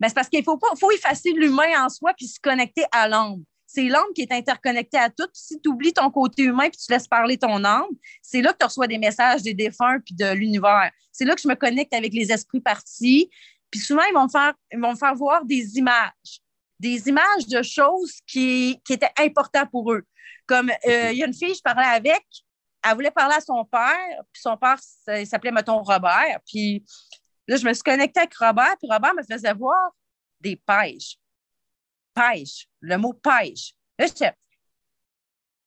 Ben, 0.00 0.08
c'est 0.08 0.14
parce 0.14 0.28
qu'il 0.28 0.44
faut, 0.44 0.56
pas, 0.56 0.68
faut 0.78 0.90
effacer 0.90 1.32
l'humain 1.32 1.84
en 1.84 1.88
soi 1.88 2.12
puis 2.16 2.26
se 2.26 2.38
connecter 2.40 2.84
à 2.92 3.08
l'âme. 3.08 3.42
C'est 3.66 3.84
l'âme 3.84 4.06
qui 4.14 4.22
est 4.22 4.32
interconnectée 4.32 4.96
à 4.98 5.10
tout. 5.10 5.28
Si 5.34 5.60
tu 5.60 5.68
oublies 5.68 5.92
ton 5.92 6.10
côté 6.10 6.44
humain 6.44 6.70
puis 6.70 6.78
tu 6.78 6.90
laisses 6.90 7.08
parler 7.08 7.36
ton 7.36 7.62
âme, 7.64 7.88
c'est 8.22 8.40
là 8.40 8.52
que 8.52 8.58
tu 8.58 8.64
reçois 8.64 8.86
des 8.86 8.98
messages 8.98 9.42
des 9.42 9.54
défunts 9.54 10.00
puis 10.00 10.14
de 10.14 10.32
l'univers. 10.32 10.90
C'est 11.12 11.24
là 11.24 11.34
que 11.34 11.42
je 11.42 11.48
me 11.48 11.54
connecte 11.54 11.92
avec 11.92 12.14
les 12.14 12.32
esprits 12.32 12.60
partis. 12.60 13.28
Puis 13.70 13.80
souvent, 13.80 14.04
ils 14.08 14.14
vont 14.14 14.24
me 14.24 14.30
faire, 14.30 14.54
ils 14.72 14.78
vont 14.78 14.92
me 14.92 14.96
faire 14.96 15.14
voir 15.14 15.44
des 15.44 15.76
images 15.76 16.40
des 16.78 17.08
images 17.08 17.46
de 17.48 17.62
choses 17.62 18.18
qui, 18.26 18.80
qui 18.84 18.92
étaient 18.92 19.12
importantes 19.18 19.70
pour 19.70 19.92
eux. 19.92 20.04
Comme 20.46 20.70
euh, 20.70 21.10
il 21.12 21.18
y 21.18 21.22
a 21.22 21.26
une 21.26 21.34
fille, 21.34 21.54
je 21.54 21.62
parlais 21.62 21.86
avec, 21.86 22.24
elle 22.84 22.94
voulait 22.94 23.10
parler 23.10 23.34
à 23.34 23.40
son 23.40 23.64
père, 23.64 24.22
puis 24.32 24.40
son 24.40 24.56
père, 24.56 24.78
il 25.08 25.26
s'appelait, 25.26 25.50
mettons, 25.50 25.82
Robert. 25.82 26.40
Puis 26.46 26.84
là, 27.48 27.56
je 27.56 27.66
me 27.66 27.72
suis 27.72 27.82
connectée 27.82 28.20
avec 28.20 28.34
Robert, 28.36 28.76
puis 28.78 28.88
Robert 28.90 29.14
me 29.14 29.22
faisait 29.22 29.52
voir 29.54 29.90
des 30.40 30.56
pêches. 30.56 31.18
Pêche, 32.14 32.68
le 32.80 32.96
mot 32.96 33.12
pêche. 33.12 33.74
Là, 33.98 34.06
je 34.06 34.26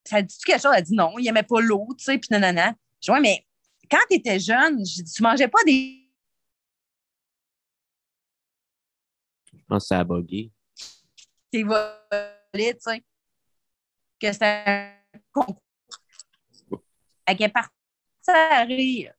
ça 0.04 0.22
dit 0.22 0.38
quelque 0.46 0.62
chose? 0.62 0.74
Elle 0.76 0.84
dit 0.84 0.96
non, 0.96 1.20
il 1.20 1.26
n'aimait 1.26 1.44
pas 1.44 1.62
l'eau, 1.62 1.88
tu 1.98 2.04
sais, 2.04 2.17
puis 2.17 2.30
nanana. 2.32 2.74
Je 3.02 3.06
dis, 3.06 3.12
ouais, 3.12 3.20
mais 3.20 3.46
quand 3.89 4.00
tu 4.10 4.17
étais 4.17 4.39
jeune, 4.39 4.80
je 4.86 5.04
dis, 5.04 5.13
tu 5.13 5.22
mangeais 5.22 5.48
pas 5.48 5.63
des. 5.65 6.10
Je 9.54 9.63
pense 9.67 9.84
que 9.84 9.88
ça 9.88 10.00
a 10.00 10.04
bugué 10.04 10.52
t'es 11.52 11.63
volé, 11.63 12.74
tu 12.74 12.80
sais. 12.80 13.04
Que 14.20 14.32
c'est 14.32 14.44
un 14.44 14.94
concours. 15.32 15.62
Elle 17.26 17.41
est 17.41 17.50
partie 17.50 17.72
à 18.28 18.63
rire. 18.63 19.13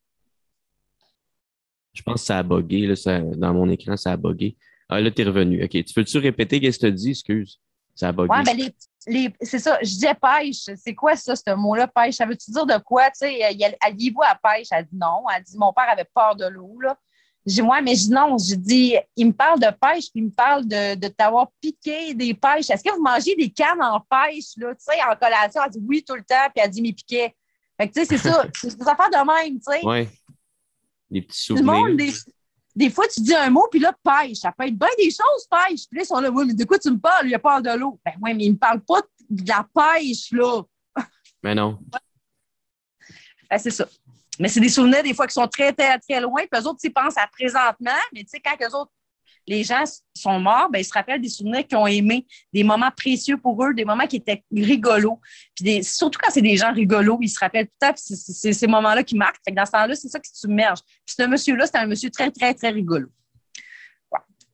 Je 1.93 2.03
pense 2.03 2.21
que 2.21 2.27
ça 2.27 2.39
a 2.39 2.43
bugué, 2.43 2.87
là, 2.87 2.95
dans 3.37 3.53
mon 3.55 3.69
écran, 3.69 3.97
ça 3.97 4.13
a 4.13 4.17
bugué. 4.17 4.57
Ah, 4.89 5.01
là, 5.01 5.11
t'es 5.11 5.25
revenu. 5.25 5.63
OK. 5.63 5.71
Tu 5.71 5.95
peux-tu 5.95 6.19
répéter 6.19 6.61
qu'est-ce 6.61 6.79
que 6.79 6.87
tu 6.87 6.93
as 6.93 6.95
dit? 6.95 7.11
Excuse. 7.11 7.61
Ça 7.95 8.09
a 8.09 8.13
bugué. 8.13 8.29
Ouais, 8.29 8.43
ben 8.45 8.57
les, 9.07 9.33
c'est 9.41 9.59
ça. 9.59 9.79
Je 9.83 9.89
disais 9.89 10.15
pêche. 10.15 10.69
C'est 10.77 10.95
quoi 10.95 11.17
ça, 11.17 11.35
ce 11.35 11.55
mot-là, 11.55 11.89
pêche? 11.89 12.17
Ça 12.17 12.27
veut-tu 12.27 12.51
dire 12.51 12.67
de 12.67 12.79
quoi? 12.79 13.11
Tu 13.11 13.27
sais, 13.27 14.13
voit 14.15 14.27
à 14.27 14.35
pêche. 14.35 14.69
Elle 14.71 14.85
dit 14.85 14.97
non. 14.97 15.25
Elle 15.35 15.43
dit 15.43 15.57
mon 15.57 15.73
père 15.73 15.89
avait 15.91 16.09
peur 16.15 16.37
de 16.37 16.47
l'eau, 16.47 16.79
là. 16.81 16.97
Dis, 17.45 17.61
ouais, 17.61 17.83
mais 17.83 17.97
je 17.97 18.09
non, 18.09 18.39
je 18.39 18.55
dis, 18.55 18.95
il 19.17 19.27
me 19.27 19.33
parle 19.33 19.59
de 19.59 19.67
pêche, 19.67 20.13
puis 20.13 20.21
il 20.21 20.27
me 20.27 20.31
parle 20.31 20.65
de, 20.65 20.95
de 20.95 21.09
t'avoir 21.09 21.49
piqué 21.61 22.15
des 22.15 22.35
pêches. 22.35 22.71
Est-ce 22.71 22.85
que 22.85 22.95
vous 22.95 23.03
mangez 23.03 23.35
des 23.35 23.51
cannes 23.51 23.83
en 23.83 23.99
pêche, 23.99 24.53
là, 24.57 24.73
tu 24.75 24.85
sais, 24.85 25.03
en 25.03 25.17
collation? 25.17 25.61
Elle 25.65 25.73
dit 25.73 25.83
oui 25.85 26.05
tout 26.07 26.15
le 26.15 26.23
temps, 26.23 26.49
puis 26.55 26.63
elle 26.65 26.71
dit 26.71 26.81
mes 26.81 26.93
piquets. 26.93 27.35
Fait 27.77 27.89
que, 27.89 27.95
tu 27.95 28.05
sais, 28.05 28.17
c'est 28.17 28.29
ça. 28.29 28.45
c'est 28.55 28.79
des 28.79 28.89
affaires 28.89 29.11
de 29.11 29.43
même, 29.43 29.55
tu 29.55 29.73
sais. 29.73 29.81
Oui. 29.83 30.09
Des 31.13 31.21
petits 31.21 31.43
souvenirs. 31.43 31.95
des, 31.95 32.11
des, 32.75 32.91
fois, 32.91 33.07
tu 33.07 33.21
dis 33.21 33.35
un 33.35 33.51
mot, 33.51 33.69
puis 33.71 33.81
là, 33.81 33.95
pêche. 34.03 34.39
Ça 34.39 34.51
peut 34.51 34.67
être 34.67 34.79
bien 34.79 34.89
des 34.97 35.11
choses, 35.11 35.47
pêche. 35.51 35.87
Puis 35.87 35.99
là, 35.99 36.03
ils 36.05 36.07
sont 36.07 36.21
là, 36.21 36.31
oui, 36.31 36.47
mais 36.47 36.55
de 36.55 36.65
quoi 36.65 36.79
tu 36.79 36.91
me 36.91 36.99
parles? 36.99 37.29
Il 37.29 37.39
parle 37.39 37.63
de 37.63 37.79
l'eau. 37.79 38.01
Ben 38.03 38.15
oui, 38.23 38.33
mais 38.33 38.45
il 38.45 38.53
me 38.53 38.57
parle 38.59 38.81
pas 38.81 39.03
de 39.29 39.47
la 39.47 39.69
pêche, 39.75 40.33
là. 40.33 40.63
Mais 41.43 41.55
non. 41.55 41.79
Ben, 43.51 43.59
c'est 43.59 43.71
ça. 43.71 43.87
Mais 44.39 44.49
c'est 44.49 44.61
des 44.61 44.71
souvenirs, 44.71 45.03
des 45.03 45.13
fois, 45.13 45.27
qui 45.27 45.35
sont 45.35 45.49
très, 45.49 45.73
très, 45.73 45.99
très 45.99 46.21
loin. 46.21 46.43
Puis 46.51 46.61
eux 46.61 46.67
autres, 46.67 46.81
ils 46.83 46.93
pensent 46.93 47.19
à 47.19 47.27
présentement, 47.27 47.91
mais 48.15 48.23
tu 48.23 48.31
sais, 48.31 48.41
quand 48.41 48.57
eux 48.63 48.75
autres, 48.75 48.93
les 49.47 49.65
gens 49.65 49.85
sont 50.15 50.39
morts, 50.39 50.69
ben, 50.71 50.79
ils 50.79 50.85
se 50.85 50.93
rappellent 50.93 51.21
des 51.21 51.29
souvenirs 51.29 51.67
qu'ils 51.67 51.79
ont 51.79 51.87
aimés, 51.87 52.27
des 52.53 52.65
moments 52.65 52.91
précieux 52.97 53.37
pour 53.37 53.63
eux, 53.65 53.75
des 53.75 53.85
moments 53.85 54.07
qui 54.07 54.17
étaient 54.17 54.45
rigolos. 54.55 55.21
Puis 55.57 55.83
surtout 55.83 56.19
quand 56.23 56.31
c'est 56.31 56.43
des 56.43 56.57
gens 56.57 56.73
rigolos, 56.73 57.19
ils 57.21 57.29
se 57.29 57.39
rappellent 57.39 57.67
tout 57.67 57.87
à 57.87 57.89
fait, 57.89 58.15
c'est 58.15 58.53
ces 58.53 58.67
moments-là 58.67 59.03
qui 59.03 59.17
marquent. 59.17 59.41
Dans 59.53 59.67
ce 59.67 59.73
temps-là, 59.73 59.95
c'est 59.95 60.09
ça 60.09 60.21
qui 60.21 60.31
submerge. 60.33 60.81
Puis 61.05 61.17
ce 61.19 61.27
monsieur-là, 61.27 61.67
c'est 61.67 61.79
un 61.79 61.87
monsieur 61.87 62.11
très, 62.11 62.31
très, 62.31 62.55
très 62.55 62.71
rigolo. 62.71 63.09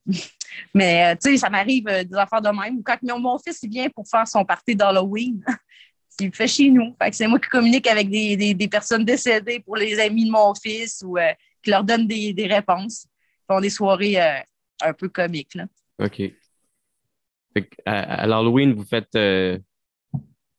Mais, 0.73 1.13
euh, 1.13 1.15
tu 1.15 1.31
sais, 1.31 1.37
ça 1.37 1.49
m'arrive 1.49 1.87
euh, 1.87 2.03
des 2.03 2.15
affaires 2.15 2.41
de 2.41 2.49
même. 2.49 2.81
Quand 2.83 2.97
mon 3.19 3.37
fils 3.37 3.59
il 3.63 3.69
vient 3.69 3.89
pour 3.89 4.07
faire 4.07 4.27
son 4.27 4.43
party 4.43 4.75
d'Halloween, 4.75 5.43
il 6.19 6.33
fait 6.35 6.47
chez 6.47 6.69
nous. 6.69 6.95
c'est 7.11 7.27
moi 7.27 7.39
qui 7.39 7.47
communique 7.47 7.87
avec 7.87 8.09
des, 8.09 8.67
personnes 8.69 9.05
décédées 9.05 9.59
pour 9.59 9.75
les 9.77 9.99
amis 9.99 10.25
de 10.25 10.31
mon 10.31 10.53
fils 10.55 11.03
ou 11.05 11.17
euh, 11.17 11.31
qui 11.63 11.69
leur 11.69 11.83
donne 11.83 12.07
des, 12.07 12.47
réponses. 12.49 13.05
Ils 13.05 13.53
font 13.53 13.61
des 13.61 13.69
soirées 13.69 14.17
un 14.81 14.93
peu 14.93 15.09
comiques. 15.09 15.55
Là. 15.55 15.65
OK. 15.99 16.21
à, 17.85 18.27
l'Halloween, 18.27 18.73
vous 18.73 18.85
faites, 18.85 19.15
euh, 19.15 19.57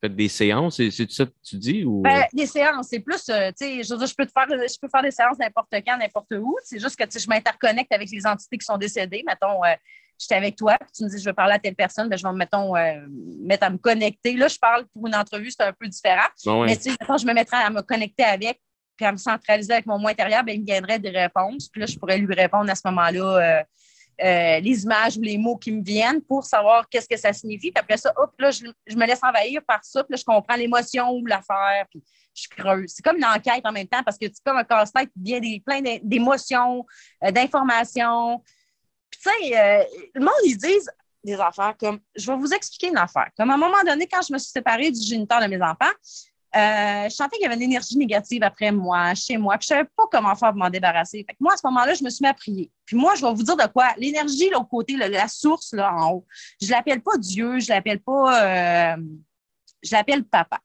faites 0.00 0.16
des 0.16 0.28
séances, 0.28 0.76
c'est 0.76 1.10
ça 1.10 1.26
que 1.26 1.32
tu 1.42 1.56
dis? 1.56 1.84
Ou... 1.84 2.02
Ben, 2.02 2.24
des 2.32 2.46
séances, 2.46 2.88
c'est 2.88 3.00
plus, 3.00 3.24
tu 3.24 3.32
sais, 3.32 3.82
je, 3.82 4.06
je, 4.06 4.14
peux 4.14 4.26
faire, 4.26 4.46
je 4.48 4.78
peux 4.80 4.88
faire 4.88 5.02
des 5.02 5.10
séances 5.10 5.38
n'importe 5.38 5.72
quand, 5.86 5.96
n'importe 5.96 6.32
où. 6.32 6.56
C'est 6.62 6.78
juste 6.78 6.96
que 6.96 7.04
je 7.18 7.28
m'interconnecte 7.28 7.92
avec 7.92 8.10
les 8.10 8.26
entités 8.26 8.58
qui 8.58 8.64
sont 8.64 8.78
décédées. 8.78 9.22
Mettons, 9.26 9.60
j'étais 10.20 10.34
avec 10.34 10.56
toi, 10.56 10.76
puis 10.78 10.90
tu 10.94 11.04
me 11.04 11.08
dis, 11.08 11.18
je 11.18 11.28
veux 11.28 11.34
parler 11.34 11.54
à 11.54 11.58
telle 11.58 11.74
personne, 11.74 12.08
ben, 12.08 12.16
je 12.16 12.22
vais 12.22 12.32
me 12.32 12.38
mettons, 12.38 12.76
euh, 12.76 13.06
mettre 13.42 13.64
à 13.64 13.70
me 13.70 13.78
connecter. 13.78 14.36
Là, 14.36 14.48
je 14.48 14.58
parle 14.58 14.86
pour 14.92 15.06
une 15.06 15.14
entrevue, 15.14 15.50
c'est 15.50 15.62
un 15.62 15.72
peu 15.72 15.88
différent. 15.88 16.28
Mais 16.66 16.76
tu 16.76 16.90
sais, 16.90 16.96
je 17.00 17.26
me 17.26 17.32
mettrais 17.32 17.56
à 17.56 17.70
me 17.70 17.80
connecter 17.80 18.24
avec, 18.24 18.60
puis 18.96 19.06
à 19.06 19.12
me 19.12 19.16
centraliser 19.16 19.72
avec 19.72 19.86
mon 19.86 19.98
moi 19.98 20.10
intérieur, 20.10 20.44
ben, 20.44 20.54
il 20.54 20.60
me 20.60 20.66
viendrait 20.66 20.98
des 20.98 21.10
réponses. 21.10 21.68
Puis 21.68 21.80
là, 21.80 21.86
je 21.86 21.98
pourrais 21.98 22.18
lui 22.18 22.34
répondre 22.34 22.70
à 22.70 22.74
ce 22.74 22.82
moment-là 22.84 23.64
euh, 24.22 24.30
euh, 24.30 24.60
les 24.60 24.82
images 24.84 25.16
ou 25.16 25.22
les 25.22 25.38
mots 25.38 25.56
qui 25.56 25.72
me 25.72 25.82
viennent 25.82 26.20
pour 26.22 26.44
savoir 26.44 26.88
qu'est-ce 26.88 27.08
que 27.08 27.16
ça 27.16 27.32
signifie. 27.32 27.70
Puis 27.70 27.80
après 27.80 27.96
ça, 27.96 28.12
hop, 28.16 28.32
là, 28.38 28.50
je, 28.50 28.64
me 28.64 29.06
laisse 29.06 29.22
envahir 29.22 29.62
par 29.66 29.84
ça, 29.84 30.04
puis 30.04 30.12
là, 30.12 30.16
je 30.16 30.24
comprends 30.24 30.56
l'émotion 30.56 31.10
ou 31.12 31.26
l'affaire, 31.26 31.86
puis 31.90 32.02
je 32.34 32.48
creuse. 32.48 32.92
C'est 32.94 33.02
comme 33.02 33.16
une 33.16 33.24
enquête 33.24 33.64
en 33.64 33.72
même 33.72 33.86
temps 33.86 34.02
parce 34.02 34.18
que 34.18 34.26
c'est 34.26 34.42
comme 34.44 34.56
un 34.56 34.64
casse-tête 34.64 35.10
qui 35.12 35.22
vient 35.22 35.40
des, 35.40 35.62
plein 35.64 35.80
d'émotions, 36.02 36.84
d'informations. 37.22 38.42
Puis, 39.10 39.20
tu 39.22 39.30
sais, 39.30 39.58
euh, 39.58 39.84
le 40.14 40.20
monde, 40.20 40.34
ils 40.44 40.56
disent 40.56 40.90
des 41.22 41.38
affaires 41.38 41.74
comme, 41.78 42.00
je 42.14 42.30
vais 42.30 42.38
vous 42.38 42.52
expliquer 42.52 42.88
une 42.88 42.98
affaire. 42.98 43.30
Comme 43.36 43.50
à 43.50 43.54
un 43.54 43.58
moment 43.58 43.82
donné, 43.84 44.06
quand 44.06 44.22
je 44.22 44.32
me 44.32 44.38
suis 44.38 44.50
séparée 44.50 44.90
du 44.90 45.00
géniteur 45.00 45.40
de 45.40 45.46
mes 45.46 45.60
enfants, 45.60 45.92
euh, 46.56 47.08
je 47.08 47.14
sentais 47.14 47.36
qu'il 47.36 47.44
y 47.44 47.46
avait 47.46 47.54
une 47.54 47.62
énergie 47.62 47.96
négative 47.96 48.42
après 48.42 48.72
moi, 48.72 49.14
chez 49.14 49.36
moi, 49.36 49.56
puis 49.56 49.68
je 49.68 49.74
ne 49.74 49.78
savais 49.78 49.88
pas 49.96 50.04
comment 50.10 50.34
faire 50.34 50.50
pour 50.50 50.58
m'en 50.58 50.70
débarrasser. 50.70 51.18
Fait 51.18 51.34
que 51.34 51.38
moi, 51.40 51.54
à 51.54 51.56
ce 51.56 51.66
moment-là, 51.66 51.94
je 51.94 52.02
me 52.02 52.10
suis 52.10 52.22
mis 52.22 52.28
à 52.28 52.34
prier. 52.34 52.70
Puis 52.84 52.96
moi, 52.96 53.14
je 53.14 53.24
vais 53.24 53.32
vous 53.32 53.42
dire 53.42 53.56
de 53.56 53.66
quoi. 53.66 53.94
L'énergie, 53.96 54.50
l'autre 54.50 54.68
côté, 54.68 54.96
la 54.96 55.28
source, 55.28 55.72
là, 55.72 55.94
en 55.94 56.12
haut, 56.14 56.26
je 56.60 56.66
ne 56.66 56.72
l'appelle 56.72 57.02
pas 57.02 57.16
Dieu, 57.18 57.60
je 57.60 57.70
ne 57.70 57.76
l'appelle 57.76 58.00
pas... 58.00 58.94
Euh, 58.94 58.96
je 59.82 59.92
l'appelle 59.92 60.24
papa. 60.24 60.60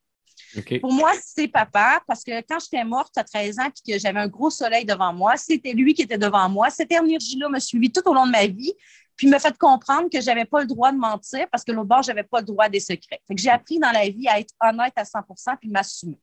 Pour 0.81 0.93
moi, 0.93 1.11
c'est 1.21 1.47
papa, 1.47 2.01
parce 2.07 2.23
que 2.23 2.41
quand 2.41 2.59
j'étais 2.59 2.83
morte 2.83 3.17
à 3.17 3.23
13 3.23 3.59
ans 3.59 3.67
et 3.67 3.91
que 3.91 3.99
j'avais 3.99 4.19
un 4.19 4.27
gros 4.27 4.49
soleil 4.49 4.85
devant 4.85 5.13
moi, 5.13 5.35
c'était 5.37 5.73
lui 5.73 5.93
qui 5.93 6.03
était 6.03 6.17
devant 6.17 6.47
moi. 6.49 6.69
Cette 6.69 6.91
énergie-là 6.91 7.49
me 7.49 7.59
suivi 7.59 7.91
tout 7.91 8.01
au 8.05 8.13
long 8.13 8.25
de 8.25 8.31
ma 8.31 8.47
vie, 8.47 8.73
puis 9.15 9.27
me 9.27 9.39
fait 9.39 9.57
comprendre 9.57 10.09
que 10.11 10.19
je 10.19 10.25
n'avais 10.25 10.45
pas 10.45 10.61
le 10.61 10.67
droit 10.67 10.91
de 10.91 10.97
mentir 10.97 11.47
parce 11.51 11.63
que 11.63 11.71
l'autre 11.71 11.87
bord, 11.87 12.03
je 12.03 12.11
n'avais 12.11 12.23
pas 12.23 12.39
le 12.39 12.45
droit 12.45 12.69
des 12.69 12.79
secrets. 12.79 13.21
j'ai 13.31 13.49
appris 13.49 13.79
dans 13.79 13.91
la 13.91 14.09
vie 14.09 14.27
à 14.27 14.39
être 14.39 14.53
honnête 14.61 14.93
à 14.95 15.03
100% 15.03 15.57
puis 15.59 15.69
m'assumer. 15.69 16.19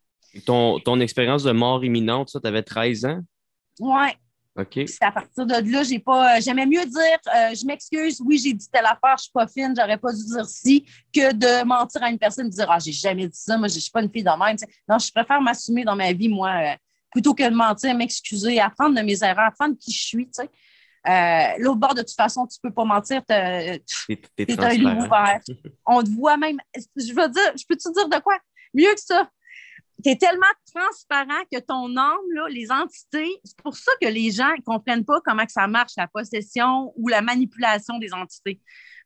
Ton, 0.46 0.78
ton 0.80 0.98
expérience 1.00 1.42
de 1.42 1.52
mort 1.52 1.84
imminente, 1.84 2.30
ça, 2.30 2.40
tu 2.40 2.46
avais 2.46 2.62
13 2.62 3.04
ans? 3.04 3.20
Oui. 3.80 4.08
C'est 4.86 5.02
à 5.02 5.10
partir 5.10 5.46
de 5.46 5.72
là, 5.72 5.82
j'ai 5.82 5.98
pas. 5.98 6.36
Euh, 6.36 6.40
j'aimais 6.42 6.66
mieux 6.66 6.84
dire 6.84 7.18
euh, 7.34 7.54
je 7.54 7.64
m'excuse, 7.64 8.20
oui, 8.22 8.36
j'ai 8.36 8.52
dit 8.52 8.68
telle 8.70 8.84
affaire, 8.84 9.16
je 9.16 9.22
suis 9.22 9.32
pas 9.32 9.46
fine, 9.46 9.74
j'aurais 9.74 9.96
pas 9.96 10.12
dû 10.12 10.22
dire 10.26 10.44
si, 10.44 10.84
que 11.10 11.32
de 11.32 11.64
mentir 11.64 12.02
à 12.02 12.10
une 12.10 12.18
personne 12.18 12.48
et 12.48 12.50
dire 12.50 12.70
Ah, 12.70 12.78
j'ai 12.78 12.92
jamais 12.92 13.28
dit 13.28 13.38
ça, 13.38 13.56
moi, 13.56 13.68
je 13.68 13.78
suis 13.78 13.90
pas 13.90 14.02
une 14.02 14.10
fille 14.10 14.22
de 14.22 14.28
même. 14.28 14.56
Non, 14.86 14.98
je 14.98 15.10
préfère 15.10 15.40
m'assumer 15.40 15.84
dans 15.84 15.96
ma 15.96 16.12
vie, 16.12 16.28
moi, 16.28 16.50
euh, 16.50 16.76
plutôt 17.10 17.32
que 17.32 17.48
de 17.48 17.54
mentir, 17.54 17.94
m'excuser, 17.94 18.60
apprendre 18.60 18.94
de 18.94 19.00
mes 19.00 19.24
erreurs, 19.24 19.46
apprendre 19.46 19.74
qui 19.80 19.90
je 19.90 20.04
suis. 20.04 20.28
L'autre 21.04 21.78
bord, 21.78 21.94
de 21.94 22.02
toute 22.02 22.16
façon, 22.16 22.46
tu 22.46 22.58
peux 22.62 22.72
pas 22.72 22.84
mentir, 22.84 23.22
tu 23.26 23.34
es, 23.34 23.80
un 24.58 24.74
loup 24.78 25.04
ouvert. 25.04 25.40
On 25.86 26.02
te 26.02 26.10
voit 26.10 26.36
même. 26.36 26.58
Je 26.74 27.12
veux 27.12 27.28
dire, 27.28 27.52
je 27.56 27.64
peux 27.68 27.76
te 27.76 27.92
dire 27.92 28.08
de 28.08 28.22
quoi? 28.22 28.38
Mieux 28.74 28.94
que 28.94 29.00
ça 29.00 29.28
tu 30.02 30.10
es 30.10 30.16
tellement 30.16 30.46
transparent 30.74 31.42
que 31.50 31.58
ton 31.60 31.96
âme, 31.96 32.48
les 32.50 32.70
entités, 32.70 33.30
c'est 33.44 33.56
pour 33.62 33.76
ça 33.76 33.92
que 34.00 34.08
les 34.08 34.30
gens 34.30 34.50
ne 34.56 34.62
comprennent 34.62 35.04
pas 35.04 35.20
comment 35.24 35.44
que 35.44 35.52
ça 35.52 35.66
marche, 35.66 35.92
la 35.96 36.08
possession 36.08 36.92
ou 36.96 37.08
la 37.08 37.22
manipulation 37.22 37.98
des 37.98 38.12
entités. 38.12 38.60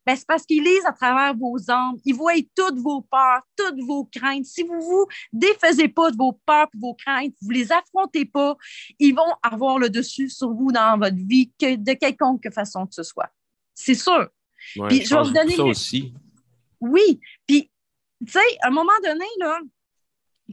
Ben, 0.07 0.14
c'est 0.14 0.27
parce 0.27 0.47
qu'ils 0.47 0.62
lisent 0.62 0.87
à 0.87 0.92
travers 0.92 1.35
vos 1.37 1.59
âmes, 1.69 1.97
ils 2.05 2.14
voient 2.14 2.33
toutes 2.55 2.79
vos 2.79 3.03
peurs, 3.03 3.42
toutes 3.57 3.81
vos 3.85 4.05
craintes. 4.05 4.45
Si 4.45 4.62
vous 4.62 4.77
ne 4.77 4.81
vous 4.81 5.07
défaisez 5.33 5.88
pas 5.88 6.11
de 6.12 6.16
vos 6.16 6.33
peurs 6.47 6.69
et 6.73 6.79
vos 6.79 6.95
craintes, 6.95 7.35
vous 7.42 7.51
ne 7.51 7.55
les 7.55 7.73
affrontez 7.73 8.25
pas, 8.25 8.57
ils 8.99 9.14
vont 9.14 9.35
avoir 9.42 9.79
le 9.79 9.90
dessus 9.90 10.31
sur 10.31 10.53
vous 10.53 10.71
dans 10.71 10.99
votre 10.99 11.16
vie 11.16 11.53
que 11.59 11.75
de 11.75 11.92
quelconque 11.95 12.49
façon 12.53 12.87
que 12.87 12.95
ce 12.95 13.03
soit. 13.03 13.31
C'est 13.75 13.95
sûr. 13.95 14.29
puis, 14.88 15.05
je 15.05 15.14
vais 15.14 15.23
vous 15.23 15.33
donner. 15.33 15.57
Ça 15.57 15.64
aussi. 15.64 16.14
Oui. 16.81 17.21
Puis, 17.47 17.71
tu 18.25 18.33
sais, 18.33 18.38
à 18.62 18.69
un 18.69 18.71
moment 18.71 18.92
donné, 19.03 19.27
là, 19.40 19.59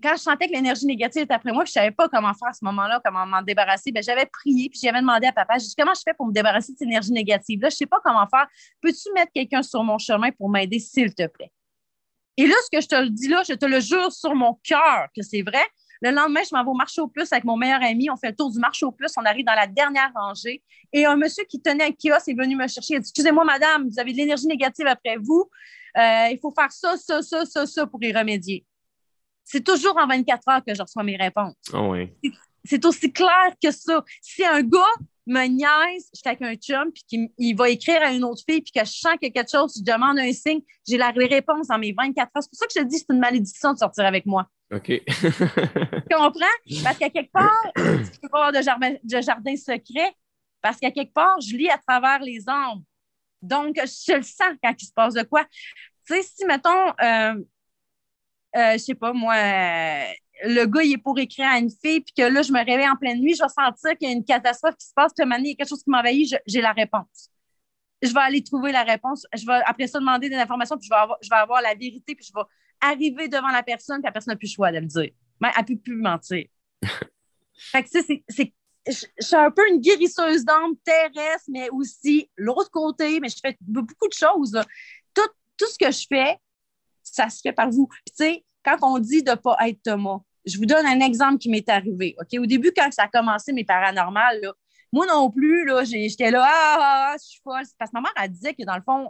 quand 0.02 0.14
je 0.16 0.22
sentais 0.22 0.48
que 0.48 0.54
l'énergie 0.54 0.86
négative 0.86 1.24
était 1.24 1.34
après 1.34 1.52
moi, 1.52 1.66
je 1.66 1.70
ne 1.70 1.74
savais 1.74 1.92
pas 1.92 2.10
comment 2.10 2.34
faire 2.34 2.50
à 2.50 2.54
ce 2.54 2.66
moment-là, 2.66 3.00
comment 3.04 3.26
m'en 3.26 3.42
débarrasser, 3.42 3.92
ben, 3.92 4.02
j'avais 4.02 4.26
prié, 4.26 4.70
puis 4.70 4.80
j'avais 4.82 5.02
demandé 5.02 5.28
à 5.28 5.32
papa, 5.32 5.58
j'ai 5.60 5.68
dit, 5.68 5.76
comment 5.78 5.94
je 5.94 6.02
fais 6.04 6.14
pour 6.14 6.28
me 6.28 6.34
débarrasser 6.34 6.74
de 6.74 6.78
cette 6.78 6.88
énergie 6.88 7.12
négative-là? 7.12 7.70
Je 7.70 7.76
ne 7.76 7.78
sais 7.78 7.86
pas 7.86 8.00
comment 8.04 8.26
faire. 8.28 8.48
Peux-tu 8.82 9.12
mettre 9.14 9.32
quelqu'un 9.34 9.62
sur 9.62 9.84
mon 9.84 9.98
chemin 9.98 10.32
pour 10.32 10.50
m'aider, 10.50 10.80
s'il 10.80 11.14
te 11.14 11.28
plaît? 11.28 11.52
Et 12.38 12.48
là, 12.48 12.56
ce 12.66 12.76
que 12.76 12.82
je 12.82 12.88
te 12.88 12.96
le 12.96 13.10
dis 13.10 13.28
là, 13.28 13.44
je 13.48 13.54
te 13.54 13.66
le 13.66 13.80
jure 13.80 14.12
sur 14.12 14.34
mon 14.34 14.60
cœur 14.64 15.08
que 15.16 15.22
c'est 15.22 15.44
vrai. 15.44 15.64
Le 16.02 16.10
lendemain, 16.10 16.42
je 16.50 16.54
m'en 16.56 16.64
vais 16.64 16.70
au 16.70 16.74
marché 16.74 17.00
aux 17.00 17.08
puces 17.08 17.32
avec 17.32 17.44
mon 17.46 17.56
meilleur 17.56 17.82
ami. 17.82 18.10
On 18.10 18.18
fait 18.18 18.30
le 18.30 18.36
tour 18.36 18.52
du 18.52 18.60
marché 18.60 18.86
aux 18.86 18.92
puces. 18.92 19.14
On 19.18 19.24
arrive 19.24 19.46
dans 19.46 19.54
la 19.54 19.68
dernière 19.68 20.12
rangée. 20.16 20.62
Et 20.92 21.06
un 21.06 21.16
monsieur 21.16 21.46
qui 21.46 21.62
tenait 21.62 21.86
un 21.86 21.92
kiosque 21.92 22.28
est 22.28 22.34
venu 22.34 22.56
me 22.56 22.68
chercher. 22.68 22.96
Il 22.96 22.98
a 22.98 23.00
dit 23.00 23.06
Excusez-moi, 23.10 23.46
madame, 23.46 23.88
vous 23.88 24.00
avez 24.00 24.12
de 24.12 24.18
l'énergie 24.18 24.48
négative 24.48 24.88
après 24.88 25.18
vous. 25.18 25.50
Euh, 25.96 26.28
il 26.32 26.40
faut 26.42 26.52
faire 26.52 26.72
ça, 26.72 26.98
ça, 26.98 27.22
ça, 27.22 27.46
ça, 27.46 27.66
ça 27.68 27.86
pour 27.86 28.04
y 28.04 28.12
remédier. 28.12 28.66
C'est 29.44 29.64
toujours 29.64 29.98
en 29.98 30.08
24 30.08 30.42
heures 30.50 30.64
que 30.66 30.74
je 30.74 30.82
reçois 30.82 31.04
mes 31.04 31.18
réponses. 31.18 31.56
Oh 31.74 31.90
oui. 31.92 32.12
C'est 32.66 32.84
aussi 32.86 33.12
clair 33.12 33.52
que 33.62 33.72
ça. 33.72 34.04
Si 34.22 34.44
un 34.46 34.62
gars 34.62 34.96
me 35.26 35.46
niaise, 35.48 36.10
je 36.14 36.20
suis 36.20 36.28
avec 36.28 36.42
un 36.42 36.56
chum, 36.56 36.92
puis 36.92 37.30
qu'il 37.38 37.56
va 37.56 37.70
écrire 37.70 38.02
à 38.02 38.12
une 38.12 38.24
autre 38.24 38.42
fille, 38.48 38.62
puis 38.62 38.72
que 38.72 38.86
je 38.86 38.92
sens 38.92 39.14
qu'il 39.14 39.30
y 39.30 39.32
a 39.32 39.42
quelque 39.42 39.52
chose, 39.52 39.74
je 39.78 39.84
demande 39.84 40.20
un 40.20 40.32
signe, 40.32 40.62
j'ai 40.88 40.98
la 40.98 41.12
réponse 41.12 41.68
dans 41.68 41.78
mes 41.78 41.94
24 41.94 42.20
heures. 42.20 42.44
C'est 42.44 42.50
pour 42.50 42.58
ça 42.58 42.68
que 42.68 42.74
je 42.76 42.80
te 42.82 42.86
dis 42.86 43.00
que 43.00 43.06
c'est 43.08 43.14
une 43.14 43.20
malédiction 43.20 43.74
de 43.74 43.78
sortir 43.78 44.06
avec 44.06 44.26
moi. 44.26 44.48
OK. 44.74 44.86
tu 44.86 46.16
comprends? 46.16 46.46
Parce 46.84 46.98
qu'à 46.98 47.10
quelque 47.10 47.32
part, 47.32 47.64
tu 47.76 48.20
peux 48.22 48.30
pas 48.30 48.48
avoir 48.48 48.52
de 48.52 48.62
jardin, 48.62 48.96
de 49.04 49.22
jardin 49.22 49.56
secret, 49.56 50.14
parce 50.62 50.78
qu'à 50.78 50.92
quelque 50.92 51.14
part, 51.14 51.40
je 51.42 51.56
lis 51.56 51.70
à 51.70 51.78
travers 51.78 52.20
les 52.20 52.44
ombres. 52.48 52.84
Donc, 53.42 53.76
je 53.76 54.16
le 54.16 54.24
sens 54.24 54.56
quand 54.64 54.74
il 54.82 54.86
se 54.86 54.94
passe 54.94 55.14
de 55.14 55.24
quoi. 55.24 55.46
Tu 56.08 56.16
sais, 56.16 56.24
si, 56.24 56.46
mettons, 56.46 56.94
euh, 57.02 57.36
euh, 58.56 58.74
je 58.74 58.78
sais 58.78 58.96
pas, 58.96 59.14
moi, 59.14 59.36
le 60.44 60.66
gars, 60.66 60.84
il 60.84 60.94
est 60.94 60.98
pour 60.98 61.18
écrire 61.20 61.48
à 61.48 61.58
une 61.58 61.70
fille, 61.70 62.02
puis 62.02 62.14
que 62.16 62.24
là, 62.24 62.42
je 62.42 62.52
me 62.52 62.60
réveille 62.60 62.88
en 62.88 62.96
pleine 62.96 63.20
nuit, 63.20 63.36
je 63.36 63.44
vais 63.44 63.50
sentir 63.50 63.98
qu'il 63.98 64.10
y 64.10 64.12
a 64.12 64.14
une 64.14 64.26
catastrophe 64.26 64.76
qui 64.78 64.88
se 64.88 64.94
passe, 64.94 65.14
puis 65.16 65.26
il 65.28 65.48
y 65.48 65.52
a 65.52 65.56
quelque 65.56 65.70
chose 65.70 65.84
qui 65.84 65.90
m'envahit, 65.90 66.36
j'ai 66.46 66.62
la 66.62 66.74
réponse. 66.74 67.30
Je 68.02 68.14
vais 68.14 68.20
aller 68.20 68.44
trouver 68.44 68.74
la 68.74 68.84
réponse. 68.84 69.26
Je 69.34 69.46
vais 69.46 69.62
après 69.66 69.88
ça 69.88 70.00
demander 70.00 70.30
des 70.30 70.36
informations, 70.36 70.78
puis 70.78 70.88
je 70.88 70.94
vais 70.94 71.00
avoir, 71.00 71.18
je 71.22 71.30
vais 71.30 71.36
avoir 71.36 71.62
la 71.62 71.74
vérité, 71.74 72.16
puis 72.16 72.26
je 72.26 72.34
vais 72.34 72.46
arriver 72.82 73.30
devant 73.30 73.48
la 73.48 73.64
personne, 73.64 73.98
puis 73.98 74.08
la 74.08 74.12
personne 74.12 74.34
n'a 74.34 74.38
plus 74.38 74.48
le 74.48 74.54
choix 74.56 74.72
de 74.72 74.80
me 74.80 74.88
dire. 74.88 75.12
Mais 75.40 75.50
elle 75.56 75.62
ne 75.62 75.68
peut 75.68 75.82
plus 75.82 75.96
mentir. 75.96 76.46
fait 77.54 77.84
que, 77.84 77.90
c'est, 77.90 78.54
je, 78.86 79.06
suis 79.20 79.36
un 79.36 79.52
peu 79.52 79.68
une 79.70 79.80
guérisseuse 79.80 80.44
d'âme 80.44 80.76
terrestre, 80.84 81.50
mais 81.50 81.70
aussi 81.70 82.30
l'autre 82.36 82.70
côté, 82.70 83.20
mais 83.20 83.30
je 83.30 83.38
fais 83.42 83.58
beaucoup 83.62 84.08
de 84.08 84.14
choses. 84.14 84.60
Tout, 85.14 85.30
tout 85.58 85.68
ce 85.68 85.78
que 85.78 85.92
je 85.92 86.06
fais, 86.10 86.38
ça 87.14 87.30
se 87.30 87.42
fait 87.42 87.54
par 87.54 87.70
vous. 87.70 87.88
Puis, 87.88 88.16
tu 88.18 88.26
sais, 88.26 88.46
quand 88.66 88.78
on 88.82 89.00
dit 89.00 89.24
de 89.24 89.32
ne 89.32 89.36
pas 89.36 89.56
être 89.68 89.82
Thomas, 89.84 90.20
je 90.46 90.58
vous 90.58 90.66
donne 90.66 90.86
un 90.86 91.00
exemple 91.00 91.38
qui 91.38 91.50
m'est 91.50 91.68
arrivé. 91.70 92.16
OK? 92.20 92.40
Au 92.40 92.46
début, 92.46 92.72
quand 92.76 92.92
ça 92.92 93.04
a 93.04 93.08
commencé, 93.08 93.54
mes 93.54 93.64
paranormales, 93.64 94.40
là, 94.42 94.54
moi 94.92 95.06
non 95.06 95.30
plus, 95.30 95.66
là, 95.66 95.84
j'étais 95.84 96.32
là, 96.32 96.46
ah, 96.46 96.78
ah, 96.80 97.12
ah, 97.12 97.16
je 97.20 97.26
suis 97.26 97.42
folle. 97.44 97.64
Parce 97.78 97.92
que 97.92 97.98
ma 97.98 98.02
mère, 98.02 98.14
elle 98.22 98.32
disait 98.32 98.54
que 98.54 98.64
dans 98.64 98.76
le 98.76 98.82
fond, 98.82 99.10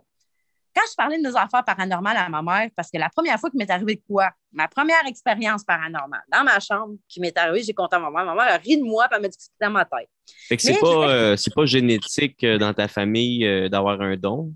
quand 0.76 0.84
je 0.90 0.96
parlais 0.96 1.18
de 1.18 1.24
nos 1.24 1.38
affaires 1.38 1.64
paranormales 1.64 2.18
à 2.18 2.30
ma 2.30 2.42
mère, 2.42 2.70
parce 2.76 2.90
que 2.90 2.98
la 2.98 3.10
première 3.10 3.40
fois 3.40 3.50
qu'il 3.50 3.60
m'est 3.60 3.70
arrivé 3.70 3.96
de 3.96 4.02
quoi? 4.08 4.32
Ma 4.52 4.68
première 4.68 5.06
expérience 5.06 5.64
paranormale, 5.64 6.24
dans 6.32 6.44
ma 6.44 6.60
chambre, 6.60 6.96
qui 7.08 7.20
m'est 7.20 7.38
arrivée, 7.38 7.64
j'ai 7.64 7.74
compté 7.74 7.96
à 7.96 8.00
ma 8.00 8.10
mère. 8.10 8.26
Ma 8.26 8.34
mère 8.34 8.54
a 8.54 8.58
ri 8.58 8.78
de 8.78 8.84
moi, 8.84 9.08
puis 9.08 9.16
elle 9.16 9.22
m'a 9.22 9.28
dit 9.28 9.38
que 9.38 9.44
c'était 9.44 9.66
dans 9.66 9.72
ma 9.72 9.86
tête. 9.86 10.10
Fait 10.48 10.58
que 10.58 10.64
c'est 10.64 10.80
pas, 10.80 11.10
euh, 11.10 11.36
pas 11.56 11.66
génétique 11.66 12.44
euh, 12.44 12.58
dans 12.58 12.74
ta 12.74 12.88
famille 12.88 13.46
euh, 13.46 13.70
d'avoir 13.70 14.02
un 14.02 14.18
don? 14.18 14.54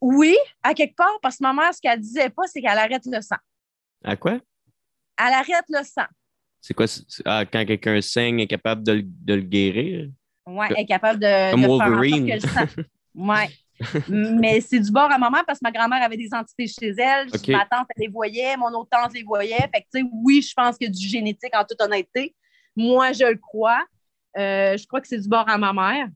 Oui, 0.00 0.36
à 0.62 0.74
quelque 0.74 0.94
part, 0.94 1.18
parce 1.22 1.38
que 1.38 1.42
ma 1.42 1.52
mère, 1.52 1.74
ce 1.74 1.80
qu'elle 1.80 2.00
disait 2.00 2.30
pas, 2.30 2.42
c'est 2.46 2.60
qu'elle 2.60 2.78
arrête 2.78 3.02
le 3.06 3.20
sang. 3.20 3.36
À 4.04 4.16
quoi? 4.16 4.38
Elle 5.18 5.32
arrête 5.32 5.64
le 5.68 5.82
sang. 5.82 6.06
C'est 6.60 6.74
quoi? 6.74 6.86
Ah, 7.24 7.44
quand 7.46 7.64
quelqu'un 7.64 8.00
saigne, 8.00 8.40
elle 8.40 8.44
est 8.44 8.48
capable 8.48 8.82
de, 8.82 9.04
le 9.26 9.40
guérir? 9.40 10.10
Oui, 10.46 10.66
elle 10.70 10.80
est 10.80 10.86
capable 10.86 11.20
de, 11.20 11.50
Comme 11.50 11.62
de 11.62 11.66
Wolverine. 11.66 12.26
faire 12.26 12.36
en 12.36 12.40
sorte 12.40 12.74
que 12.74 12.80
le 12.80 12.82
sang. 12.82 12.82
Oui. 13.18 14.08
Mais 14.08 14.60
c'est 14.60 14.80
du 14.80 14.90
bord 14.90 15.10
à 15.10 15.18
maman 15.18 15.38
parce 15.46 15.58
que 15.58 15.64
ma 15.64 15.72
grand-mère 15.72 16.02
avait 16.02 16.16
des 16.16 16.28
entités 16.32 16.66
chez 16.66 16.94
elle. 16.98 17.28
Ma 17.48 17.66
tante, 17.66 17.86
elle 17.94 18.02
les 18.02 18.08
voyait. 18.08 18.56
Mon 18.56 18.68
autre 18.68 18.90
tante 18.90 19.14
les 19.14 19.22
voyait. 19.22 19.56
Fait 19.56 19.82
que, 19.82 19.86
tu 19.92 20.00
sais, 20.00 20.04
oui, 20.12 20.42
je 20.42 20.52
pense 20.54 20.76
qu'il 20.76 20.88
y 20.88 20.90
a 20.90 20.92
du 20.92 21.06
génétique 21.06 21.54
en 21.54 21.64
toute 21.64 21.80
honnêteté. 21.80 22.34
Moi, 22.74 23.12
je 23.12 23.24
le 23.24 23.36
crois. 23.36 23.84
Euh, 24.36 24.76
je 24.76 24.86
crois 24.86 25.00
que 25.00 25.08
c'est 25.08 25.18
du 25.18 25.28
bord 25.28 25.48
à 25.48 25.56
ma 25.56 25.72
mère. 25.72 26.08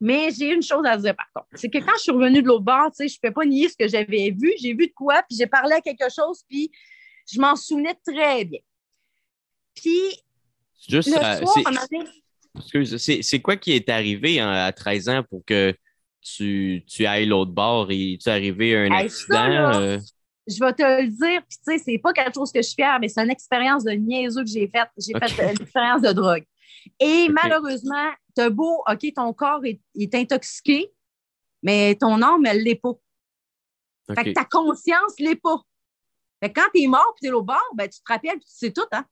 Mais 0.00 0.30
j'ai 0.30 0.52
une 0.52 0.62
chose 0.62 0.84
à 0.86 0.96
dire 0.96 1.14
par 1.14 1.26
contre. 1.34 1.48
C'est 1.54 1.68
que 1.68 1.78
quand 1.78 1.96
je 1.96 2.02
suis 2.02 2.12
revenue 2.12 2.42
de 2.42 2.46
l'autre 2.46 2.64
bord, 2.64 2.90
tu 2.90 2.96
sais, 2.96 3.08
je 3.08 3.18
ne 3.22 3.28
peux 3.28 3.34
pas 3.34 3.44
nier 3.44 3.68
ce 3.68 3.76
que 3.76 3.88
j'avais 3.88 4.30
vu. 4.30 4.52
J'ai 4.60 4.74
vu 4.74 4.86
de 4.86 4.92
quoi, 4.94 5.22
puis 5.28 5.36
j'ai 5.36 5.46
parlé 5.46 5.74
à 5.74 5.80
quelque 5.80 6.08
chose, 6.14 6.42
puis 6.48 6.70
je 7.30 7.40
m'en 7.40 7.56
souvenais 7.56 7.96
très 8.06 8.44
bien. 8.44 8.60
Puis, 9.74 10.22
Juste, 10.88 11.10
c'est 13.22 13.40
quoi 13.40 13.56
qui 13.56 13.72
est 13.72 13.88
arrivé 13.88 14.40
hein, 14.40 14.50
à 14.50 14.72
13 14.72 15.08
ans 15.08 15.22
pour 15.28 15.44
que 15.44 15.74
tu, 16.20 16.84
tu 16.86 17.06
ailles 17.06 17.26
l'autre 17.26 17.52
bord? 17.52 17.90
Et 17.90 18.18
tu 18.20 18.28
es 18.28 18.32
arrivé 18.32 18.76
à 18.76 18.80
un 18.82 18.90
accident? 18.92 19.80
Euh? 19.80 19.98
Je 20.46 20.64
vais 20.64 20.72
te 20.72 20.82
le 20.82 21.08
dire, 21.08 21.42
puis 21.48 21.58
tu 21.58 21.72
sais, 21.72 21.78
c'est 21.78 21.98
pas 21.98 22.12
quelque 22.12 22.34
chose 22.34 22.50
que 22.50 22.62
je 22.62 22.66
suis 22.68 22.76
fière, 22.76 22.98
mais 23.00 23.08
c'est 23.08 23.22
une 23.22 23.30
expérience 23.30 23.84
de 23.84 23.90
niaiseux 23.92 24.42
que 24.42 24.50
j'ai 24.50 24.68
faite. 24.68 24.88
J'ai 24.96 25.12
fait 25.12 25.42
une 25.42 25.62
expérience 25.62 26.02
de 26.02 26.12
drogue. 26.12 26.44
Et 26.98 27.28
malheureusement, 27.28 28.10
t'as 28.38 28.50
beau, 28.50 28.84
OK, 28.88 29.12
ton 29.16 29.32
corps 29.32 29.62
est, 29.64 30.14
intoxiqué, 30.14 30.92
mais 31.60 31.96
ton 31.96 32.22
âme, 32.22 32.46
elle 32.46 32.62
l'est 32.62 32.76
pas. 32.76 32.92
Fait 34.14 34.26
que 34.26 34.32
ta 34.32 34.44
conscience 34.44 35.18
l'est 35.18 35.34
pas. 35.34 35.60
Fait 36.40 36.52
que 36.52 36.60
quand 36.60 36.68
t'es 36.72 36.86
mort 36.86 37.14
et 37.16 37.26
t'es 37.26 37.32
au 37.32 37.42
bord, 37.42 37.68
ben, 37.74 37.88
tu 37.88 37.98
te 37.98 38.04
rappelles 38.06 38.36
et 38.36 38.40
tu 38.40 38.46
sais 38.46 38.72
tout, 38.72 38.86
hein? 38.92 39.04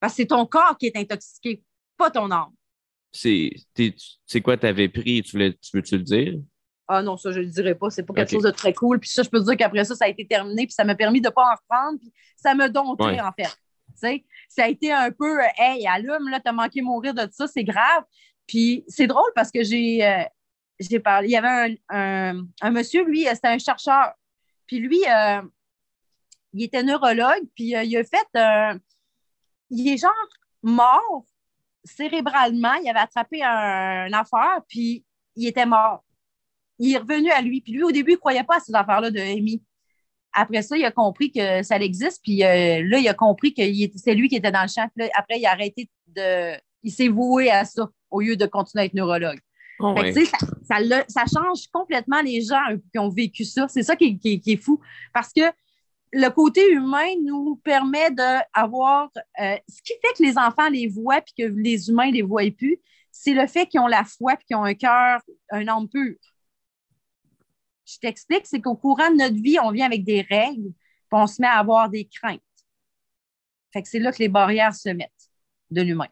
Parce 0.00 0.14
que 0.14 0.22
c'est 0.22 0.28
ton 0.28 0.46
corps 0.46 0.78
qui 0.78 0.86
est 0.86 0.96
intoxiqué, 0.96 1.62
pas 1.98 2.10
ton 2.10 2.30
âme. 2.30 2.52
C'est 3.12 3.52
quoi 4.42 4.56
t'avais 4.56 4.88
pris? 4.88 5.22
Tu, 5.22 5.32
voulais, 5.32 5.52
tu 5.52 5.76
veux-tu 5.76 5.98
le 5.98 6.04
dire? 6.04 6.34
Ah 6.88 7.02
non, 7.02 7.18
ça, 7.18 7.32
je 7.32 7.40
ne 7.40 7.44
le 7.44 7.50
dirais 7.50 7.74
pas. 7.74 7.90
C'est 7.90 8.02
pas 8.02 8.14
quelque 8.14 8.30
chose 8.30 8.42
de 8.42 8.50
très 8.50 8.72
cool. 8.72 8.98
Puis 8.98 9.10
ça, 9.10 9.22
je 9.22 9.28
peux 9.28 9.40
te 9.40 9.44
dire 9.44 9.56
qu'après 9.58 9.84
ça, 9.84 9.94
ça 9.94 10.06
a 10.06 10.08
été 10.08 10.26
terminé. 10.26 10.66
Puis 10.66 10.72
ça 10.74 10.84
m'a 10.84 10.94
permis 10.94 11.20
de 11.20 11.28
ne 11.28 11.32
pas 11.32 11.52
en 11.52 11.54
reprendre. 11.54 11.98
Puis 12.00 12.12
ça 12.36 12.54
me 12.54 12.68
dompté, 12.68 13.20
en 13.20 13.32
fait. 13.32 13.54
Ça 13.94 14.64
a 14.64 14.68
été 14.68 14.92
un 14.92 15.10
peu 15.10 15.40
Hey, 15.56 15.86
allume, 15.86 16.28
là, 16.28 16.40
t'as 16.40 16.52
manqué 16.52 16.82
mourir 16.82 17.14
de 17.14 17.28
ça, 17.32 17.46
c'est 17.46 17.64
grave. 17.64 18.04
Puis 18.46 18.84
c'est 18.88 19.06
drôle 19.06 19.30
parce 19.34 19.50
que 19.50 19.62
j'ai 19.62 20.04
euh, 20.04 20.98
parlé. 21.00 21.28
Il 21.28 21.32
y 21.32 21.36
avait 21.36 21.78
un, 21.88 22.44
un, 22.60 22.70
monsieur, 22.70 23.04
lui, 23.04 23.24
c'était 23.24 23.48
un 23.48 23.58
chercheur. 23.58 24.12
Puis 24.66 24.78
lui, 24.78 25.00
euh, 25.08 25.42
il 26.52 26.62
était 26.62 26.82
neurologue, 26.82 27.42
puis 27.54 27.74
euh, 27.74 27.82
il 27.84 27.96
a 27.96 28.04
fait. 28.04 28.80
il 29.70 29.88
est 29.88 29.96
genre 29.96 30.12
mort 30.62 31.24
cérébralement. 31.84 32.74
Il 32.74 32.88
avait 32.88 33.00
attrapé 33.00 33.42
un, 33.42 34.12
affaire, 34.12 34.60
puis 34.68 35.04
il 35.36 35.46
était 35.46 35.66
mort. 35.66 36.04
Il 36.78 36.94
est 36.94 36.98
revenu 36.98 37.30
à 37.30 37.40
lui. 37.40 37.60
Puis 37.60 37.72
lui, 37.72 37.82
au 37.82 37.92
début, 37.92 38.12
il 38.12 38.14
ne 38.14 38.20
croyait 38.20 38.44
pas 38.44 38.56
à 38.56 38.60
ces 38.60 38.74
affaires-là 38.74 39.10
de 39.10 39.20
Amy. 39.20 39.62
Après 40.34 40.62
ça, 40.62 40.76
il 40.76 40.84
a 40.84 40.90
compris 40.90 41.30
que 41.30 41.62
ça 41.62 41.76
existe, 41.76 42.20
puis 42.22 42.42
euh, 42.44 42.82
là, 42.84 42.98
il 42.98 43.08
a 43.08 43.14
compris 43.14 43.54
que 43.54 43.62
c'est 43.96 44.14
lui 44.14 44.28
qui 44.28 44.36
était 44.36 44.50
dans 44.50 44.62
le 44.62 44.68
champ. 44.68 44.88
après, 45.14 45.38
il 45.38 45.46
a 45.46 45.52
arrêté 45.52 45.88
de. 46.08 46.54
Il 46.82 46.92
s'est 46.92 47.08
voué 47.08 47.50
à 47.50 47.64
ça 47.64 47.88
au 48.10 48.20
lieu 48.20 48.36
de 48.36 48.46
continuer 48.46 48.82
à 48.82 48.84
être 48.86 48.94
neurologue. 48.94 49.40
Oh, 49.80 49.94
ça, 50.62 51.24
change 51.32 51.66
complètement 51.72 52.20
les 52.22 52.42
gens 52.42 52.60
qui 52.92 52.98
ont 52.98 53.08
vécu 53.08 53.44
ça. 53.44 53.66
C'est 53.68 53.82
ça 53.82 53.96
qui, 53.96 54.18
est 54.24 54.56
fou. 54.56 54.80
Parce 55.12 55.32
que 55.32 55.42
le 56.12 56.28
côté 56.28 56.70
humain 56.70 57.08
nous 57.24 57.56
permet 57.64 58.10
d'avoir. 58.10 59.10
Euh, 59.40 59.56
ce 59.68 59.82
qui 59.82 59.94
fait 60.00 60.14
que 60.16 60.22
les 60.22 60.38
enfants 60.38 60.68
les 60.68 60.86
voient 60.86 61.20
puis 61.20 61.34
que 61.38 61.52
les 61.52 61.88
humains 61.88 62.08
ne 62.08 62.12
les 62.12 62.22
voient 62.22 62.50
plus, 62.56 62.78
c'est 63.10 63.34
le 63.34 63.46
fait 63.46 63.66
qu'ils 63.66 63.80
ont 63.80 63.86
la 63.86 64.04
foi 64.04 64.34
et 64.34 64.44
qu'ils 64.44 64.56
ont 64.56 64.64
un 64.64 64.74
cœur, 64.74 65.20
un 65.50 65.66
âme 65.68 65.88
pur. 65.88 66.14
Je 67.84 67.98
t'explique, 67.98 68.46
c'est 68.46 68.60
qu'au 68.60 68.76
courant 68.76 69.10
de 69.10 69.16
notre 69.16 69.40
vie, 69.40 69.58
on 69.62 69.70
vient 69.70 69.86
avec 69.86 70.04
des 70.04 70.22
règles, 70.22 70.72
puis 70.72 71.12
on 71.12 71.26
se 71.26 71.40
met 71.40 71.48
à 71.48 71.58
avoir 71.58 71.88
des 71.88 72.06
craintes. 72.06 72.40
Fait 73.72 73.82
que 73.82 73.88
c'est 73.88 73.98
là 73.98 74.12
que 74.12 74.18
les 74.18 74.28
barrières 74.28 74.74
se 74.74 74.88
mettent 74.88 75.10
de 75.70 75.82
l'humain. 75.82 76.08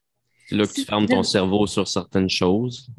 C'est 0.47 0.57
là 0.57 0.67
que 0.67 0.73
tu 0.73 0.85
fermes 0.85 1.07
ton 1.07 1.23
cerveau 1.23 1.67
sur 1.67 1.87
certaines 1.89 2.29
choses. 2.29 2.91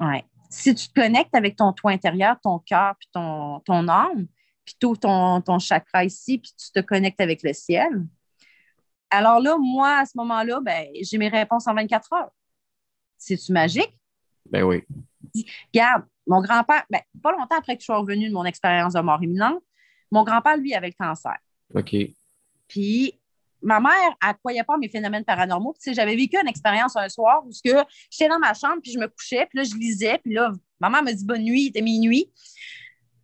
Oui. 0.00 0.18
Si 0.50 0.74
tu 0.74 0.88
te 0.88 1.00
connectes 1.00 1.34
avec 1.34 1.56
ton 1.56 1.72
toi 1.72 1.92
intérieur, 1.92 2.36
ton 2.42 2.58
cœur, 2.58 2.96
puis 2.98 3.08
ton, 3.12 3.60
ton 3.60 3.88
âme, 3.88 4.26
puis 4.64 4.74
tout 4.78 4.96
ton, 4.96 5.40
ton 5.40 5.58
chakra 5.58 6.04
ici, 6.04 6.38
puis 6.38 6.52
tu 6.58 6.72
te 6.72 6.80
connectes 6.80 7.20
avec 7.20 7.42
le 7.42 7.52
ciel. 7.52 8.06
Alors 9.10 9.40
là, 9.40 9.56
moi, 9.58 10.00
à 10.00 10.06
ce 10.06 10.12
moment-là, 10.16 10.60
ben, 10.60 10.88
j'ai 11.00 11.16
mes 11.16 11.28
réponses 11.28 11.66
en 11.66 11.74
24 11.74 12.12
heures. 12.12 12.30
C'est-tu 13.16 13.52
magique? 13.52 13.96
Ben 14.50 14.64
oui. 14.64 14.82
Regarde, 15.72 16.04
mon 16.26 16.40
grand-père, 16.40 16.84
ben, 16.90 17.00
pas 17.22 17.32
longtemps 17.32 17.56
après 17.58 17.76
que 17.76 17.82
je 17.82 17.86
sois 17.86 17.98
revenue 17.98 18.28
de 18.28 18.34
mon 18.34 18.44
expérience 18.44 18.94
de 18.94 19.00
mort 19.00 19.22
imminente, 19.22 19.62
mon 20.10 20.24
grand-père, 20.24 20.56
lui, 20.56 20.74
avait 20.74 20.88
le 20.88 20.94
cancer. 20.98 21.36
OK. 21.74 21.94
Puis, 22.68 23.20
ma 23.62 23.80
mère, 23.80 24.16
elle 24.22 24.28
ne 24.28 24.34
croyait 24.34 24.64
pas 24.64 24.76
mes 24.76 24.88
phénomènes 24.88 25.24
paranormaux. 25.24 25.74
Puis, 25.80 25.94
j'avais 25.94 26.16
vécu 26.16 26.38
une 26.40 26.48
expérience 26.48 26.96
un 26.96 27.08
soir 27.08 27.44
où 27.44 27.50
j'étais 27.52 28.28
dans 28.28 28.38
ma 28.38 28.54
chambre, 28.54 28.80
puis 28.82 28.92
je 28.92 28.98
me 28.98 29.08
couchais, 29.08 29.46
puis 29.46 29.58
là, 29.58 29.64
je 29.64 29.74
lisais, 29.74 30.18
puis 30.18 30.34
là, 30.34 30.52
ma 30.80 30.90
mère 30.90 31.02
me 31.02 31.12
dit 31.12 31.24
bonne 31.24 31.42
nuit, 31.42 31.64
il 31.64 31.68
était 31.68 31.82
minuit. 31.82 32.30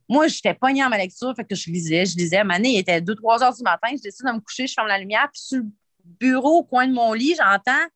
Moi, 0.08 0.28
j'étais 0.28 0.54
pognée 0.54 0.84
en 0.84 0.88
ma 0.88 0.98
lecture, 0.98 1.32
fait 1.34 1.44
que 1.44 1.54
je 1.54 1.70
lisais, 1.70 2.04
je 2.04 2.16
lisais. 2.16 2.44
Ma 2.44 2.58
il 2.58 2.78
était 2.78 3.00
2-3 3.00 3.42
heures 3.42 3.54
du 3.54 3.62
matin, 3.62 3.88
je 3.92 4.02
décide 4.02 4.26
de 4.26 4.32
me 4.32 4.40
coucher, 4.40 4.66
je 4.66 4.74
ferme 4.74 4.88
la 4.88 4.98
lumière, 4.98 5.28
puis 5.32 5.40
sur 5.40 5.58
le 5.58 5.70
bureau, 6.04 6.58
au 6.58 6.64
coin 6.64 6.86
de 6.86 6.92
mon 6.92 7.12
lit, 7.12 7.34
j'entends 7.36 7.86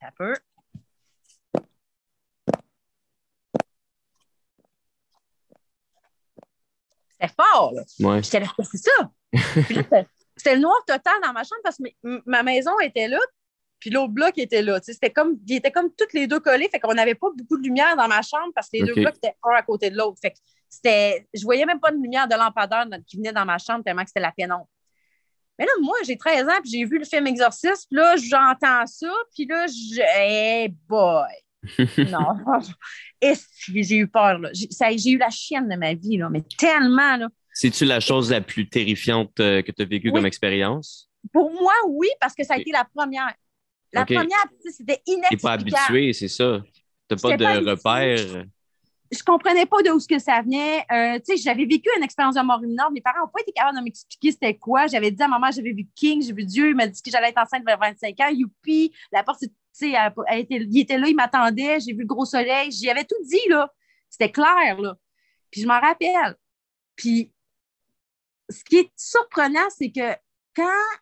un 0.00 0.10
peu. 0.18 0.34
C'était 7.20 7.32
fort, 7.38 7.72
là. 7.72 7.82
Ouais. 8.00 8.22
J'étais 8.22 8.40
là, 8.40 8.46
c'est 8.62 8.78
ça. 8.78 9.10
c'était 10.36 10.54
le 10.54 10.60
noir 10.60 10.76
total 10.86 11.14
dans 11.22 11.32
ma 11.32 11.44
chambre 11.44 11.60
parce 11.62 11.76
que 11.76 11.84
ma 12.26 12.42
maison 12.42 12.72
était 12.80 13.08
là, 13.08 13.18
puis 13.78 13.90
l'autre 13.90 14.12
bloc 14.12 14.38
était 14.38 14.62
là. 14.62 14.80
C'était 14.82 15.10
comme, 15.10 15.38
ils 15.46 15.56
étaient 15.56 15.70
comme 15.70 15.90
toutes 15.96 16.12
les 16.12 16.26
deux 16.26 16.40
collés, 16.40 16.68
fait 16.70 16.80
qu'on 16.80 16.94
n'avait 16.94 17.14
pas 17.14 17.28
beaucoup 17.36 17.58
de 17.58 17.62
lumière 17.62 17.96
dans 17.96 18.08
ma 18.08 18.22
chambre 18.22 18.50
parce 18.54 18.68
que 18.68 18.78
les 18.78 18.82
deux 18.82 18.94
blocs 18.94 19.16
étaient 19.16 19.36
un 19.42 19.54
à 19.54 19.62
côté 19.62 19.90
de 19.90 19.96
l'autre. 19.96 20.18
Fait 20.20 20.30
que 20.30 20.38
c'était, 20.68 21.26
je 21.32 21.44
voyais 21.44 21.66
même 21.66 21.80
pas 21.80 21.90
de 21.90 21.96
lumière 21.96 22.26
de 22.26 22.34
lampadaire 22.34 22.86
qui 23.06 23.16
venait 23.16 23.32
dans 23.32 23.44
ma 23.44 23.58
chambre 23.58 23.84
tellement 23.84 24.02
que 24.02 24.08
c'était 24.08 24.20
la 24.20 24.32
pénombre. 24.32 24.68
Mais 25.58 25.66
là, 25.66 25.72
moi, 25.82 25.96
j'ai 26.04 26.16
13 26.16 26.48
ans, 26.48 26.60
puis 26.62 26.70
j'ai 26.70 26.84
vu 26.84 26.98
le 26.98 27.04
film 27.04 27.26
Exorciste, 27.28 27.86
puis 27.88 27.96
là, 27.96 28.16
j'entends 28.16 28.86
ça, 28.86 29.12
puis 29.34 29.46
là, 29.46 29.66
je. 29.66 30.00
Hey 30.00 30.68
boy! 30.88 31.43
Non. 32.10 32.62
J'ai 33.74 33.96
eu 33.96 34.06
peur, 34.06 34.38
là. 34.38 34.50
J'ai 34.52 35.10
eu 35.10 35.18
la 35.18 35.30
chienne 35.30 35.68
de 35.68 35.76
ma 35.76 35.94
vie, 35.94 36.16
là, 36.18 36.28
mais 36.30 36.42
tellement, 36.58 37.16
là. 37.16 37.28
C'est-tu 37.52 37.84
la 37.84 38.00
chose 38.00 38.30
la 38.30 38.40
plus 38.40 38.68
terrifiante 38.68 39.38
euh, 39.38 39.62
que 39.62 39.70
tu 39.70 39.82
as 39.82 39.84
vécue 39.84 40.10
comme 40.10 40.26
expérience? 40.26 41.08
Pour 41.32 41.52
moi, 41.52 41.72
oui, 41.88 42.08
parce 42.20 42.34
que 42.34 42.44
ça 42.44 42.54
a 42.54 42.58
été 42.58 42.72
la 42.72 42.84
première. 42.84 43.32
La 43.92 44.04
première, 44.04 44.44
c'était 44.64 45.00
inexplicable. 45.06 45.64
Tu 45.64 45.70
pas 45.70 45.82
habitué, 45.82 46.12
c'est 46.12 46.28
ça. 46.28 46.62
Tu 47.08 47.14
n'as 47.14 47.20
pas 47.20 47.36
de 47.36 47.70
repères 47.70 48.44
je 49.14 49.22
comprenais 49.22 49.66
pas 49.66 49.82
d'où 49.82 49.98
ce 49.98 50.08
que 50.08 50.18
ça 50.18 50.42
venait. 50.42 50.84
Euh, 50.92 51.18
j'avais 51.42 51.64
vécu 51.64 51.88
une 51.96 52.02
expérience 52.02 52.34
de 52.34 52.40
mort 52.42 52.62
imminente. 52.62 52.90
Mes 52.92 53.00
parents 53.00 53.20
n'ont 53.20 53.28
pas 53.28 53.40
été 53.40 53.52
capables 53.52 53.78
de 53.78 53.84
m'expliquer 53.84 54.32
c'était 54.32 54.56
quoi. 54.56 54.86
J'avais 54.86 55.10
dit 55.10 55.22
à 55.22 55.28
maman, 55.28 55.50
j'avais 55.50 55.72
vu 55.72 55.86
King, 55.94 56.22
j'ai 56.22 56.32
vu 56.32 56.44
Dieu. 56.44 56.70
Il 56.70 56.74
m'a 56.74 56.86
dit 56.86 57.00
que 57.00 57.10
j'allais 57.10 57.28
être 57.28 57.38
enceinte 57.38 57.64
vers 57.64 57.78
25 57.78 58.18
ans. 58.20 58.28
Youpi! 58.28 58.92
La 59.12 59.22
porte, 59.22 59.44
il 59.80 60.78
était 60.78 60.98
là, 60.98 61.08
il 61.08 61.14
m'attendait. 61.14 61.80
J'ai 61.80 61.92
vu 61.92 62.00
le 62.00 62.06
gros 62.06 62.24
soleil. 62.24 62.70
J'y 62.70 62.90
avais 62.90 63.04
tout 63.04 63.22
dit, 63.24 63.48
là. 63.48 63.70
C'était 64.10 64.30
clair, 64.30 64.80
là. 64.80 64.94
Puis 65.50 65.62
je 65.62 65.66
m'en 65.66 65.80
rappelle. 65.80 66.36
Puis 66.96 67.32
ce 68.48 68.62
qui 68.64 68.76
est 68.76 68.90
surprenant, 68.96 69.68
c'est 69.70 69.90
que 69.90 70.14
quand 70.54 70.98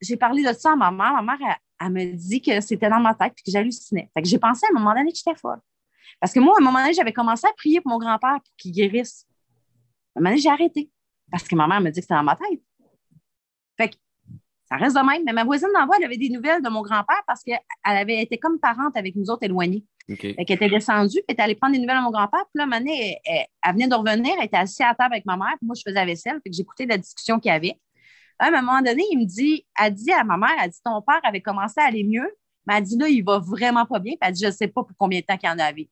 j'ai 0.00 0.16
parlé 0.16 0.42
de 0.42 0.52
ça 0.52 0.72
à 0.72 0.76
ma 0.76 0.90
mère, 0.90 1.22
ma 1.22 1.36
mère, 1.36 1.58
elle, 1.80 1.90
me 1.90 2.12
dit 2.12 2.40
que 2.40 2.60
c'était 2.60 2.88
dans 2.88 3.00
ma 3.00 3.14
tête 3.14 3.32
et 3.38 3.42
que 3.42 3.50
j'hallucinais. 3.50 4.10
Fait 4.14 4.22
que 4.22 4.28
j'ai 4.28 4.38
pensé 4.38 4.66
à 4.66 4.70
un 4.70 4.78
moment 4.78 4.94
donné 4.94 5.12
que 5.12 5.18
j'étais 5.18 5.38
folle. 5.38 5.60
Parce 6.20 6.32
que 6.32 6.40
moi, 6.40 6.54
à 6.56 6.62
un 6.62 6.64
moment 6.64 6.80
donné, 6.80 6.94
j'avais 6.94 7.12
commencé 7.12 7.46
à 7.46 7.52
prier 7.56 7.80
pour 7.80 7.92
mon 7.92 7.98
grand-père 7.98 8.38
pour 8.44 8.54
qu'il 8.56 8.72
guérisse. 8.72 9.26
À 10.14 10.18
un 10.18 10.22
moment 10.22 10.30
donné, 10.30 10.42
j'ai 10.42 10.50
arrêté. 10.50 10.90
Parce 11.30 11.48
que 11.48 11.54
ma 11.54 11.66
mère 11.66 11.80
me 11.80 11.90
dit 11.90 12.00
que 12.00 12.02
c'était 12.02 12.14
dans 12.14 12.22
ma 12.22 12.36
tête. 12.36 12.60
Fait 13.76 13.88
que 13.88 13.96
ça 14.68 14.76
reste 14.76 14.96
de 14.96 15.02
même. 15.02 15.22
Mais 15.24 15.32
ma 15.32 15.44
voisine 15.44 15.68
d'en 15.74 15.86
bas, 15.86 15.94
elle 15.98 16.04
avait 16.04 16.16
des 16.16 16.28
nouvelles 16.30 16.62
de 16.62 16.68
mon 16.68 16.82
grand-père 16.82 17.22
parce 17.26 17.42
qu'elle 17.42 17.58
avait 17.82 18.22
été 18.22 18.38
comme 18.38 18.58
parente 18.58 18.96
avec 18.96 19.16
nous 19.16 19.30
autres 19.30 19.44
éloignés. 19.44 19.84
Okay. 20.10 20.34
Fait 20.34 20.44
qu'elle 20.44 20.56
était 20.56 20.68
descendue, 20.68 21.16
puis 21.16 21.24
elle 21.28 21.32
était 21.32 21.42
allée 21.42 21.54
prendre 21.54 21.74
des 21.74 21.80
nouvelles 21.80 21.96
de 21.96 22.02
mon 22.02 22.10
grand-père. 22.10 22.44
Puis 22.54 22.62
là, 22.62 22.64
un 22.64 22.84
elle, 22.84 23.46
elle, 23.62 23.72
venait 23.72 23.88
de 23.88 23.94
revenir, 23.94 24.34
elle 24.38 24.46
était 24.46 24.58
assise 24.58 24.82
à 24.82 24.94
table 24.94 25.14
avec 25.14 25.24
ma 25.24 25.36
mère, 25.36 25.54
puis 25.58 25.66
moi, 25.66 25.74
je 25.74 25.82
faisais 25.82 25.94
la 25.94 26.04
vaisselle, 26.04 26.40
puis 26.44 26.52
j'écoutais 26.52 26.84
la 26.84 26.98
discussion 26.98 27.40
qu'il 27.40 27.50
y 27.50 27.54
avait. 27.54 27.80
À 28.38 28.48
un 28.48 28.50
moment 28.50 28.82
donné, 28.82 29.02
il 29.12 29.18
me 29.18 29.24
dit, 29.24 29.64
elle 29.80 29.94
dit 29.94 30.12
à 30.12 30.24
ma 30.24 30.36
mère, 30.36 30.54
elle 30.62 30.70
dit, 30.70 30.80
ton 30.84 31.00
père 31.00 31.20
avait 31.22 31.40
commencé 31.40 31.80
à 31.80 31.84
aller 31.84 32.04
mieux, 32.04 32.28
mais 32.66 32.78
elle 32.78 32.84
dit, 32.84 32.96
là, 32.96 33.08
il 33.08 33.22
va 33.22 33.38
vraiment 33.38 33.86
pas 33.86 33.98
bien. 33.98 34.12
Puis 34.12 34.28
elle 34.28 34.32
dit, 34.32 34.42
je 34.42 34.46
ne 34.46 34.52
sais 34.52 34.68
pas 34.68 34.82
pour 34.82 34.96
combien 34.96 35.20
de 35.20 35.24
temps 35.24 35.36
qu'il 35.36 35.48
en 35.48 35.58
avait. 35.58 35.88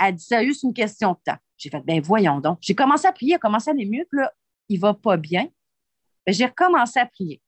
Elle 0.00 0.14
dit 0.14 0.24
Sérieux, 0.24 0.54
c'est 0.54 0.66
une 0.66 0.74
question 0.74 1.12
de 1.12 1.18
temps. 1.24 1.38
J'ai 1.58 1.68
fait 1.68 1.80
Ben 1.84 2.00
voyons 2.00 2.40
donc. 2.40 2.58
J'ai 2.62 2.74
commencé 2.74 3.06
à 3.06 3.12
prier, 3.12 3.32
il 3.32 3.34
a 3.34 3.38
commencé 3.38 3.68
à 3.68 3.74
aller 3.74 3.84
mieux, 3.84 4.06
puis 4.10 4.20
là, 4.20 4.32
il 4.68 4.80
va 4.80 4.94
pas 4.94 5.16
bien. 5.16 5.48
Ben, 6.26 6.32
j'ai 6.32 6.46
recommencé 6.46 6.98
à 6.98 7.06
prier. 7.06 7.42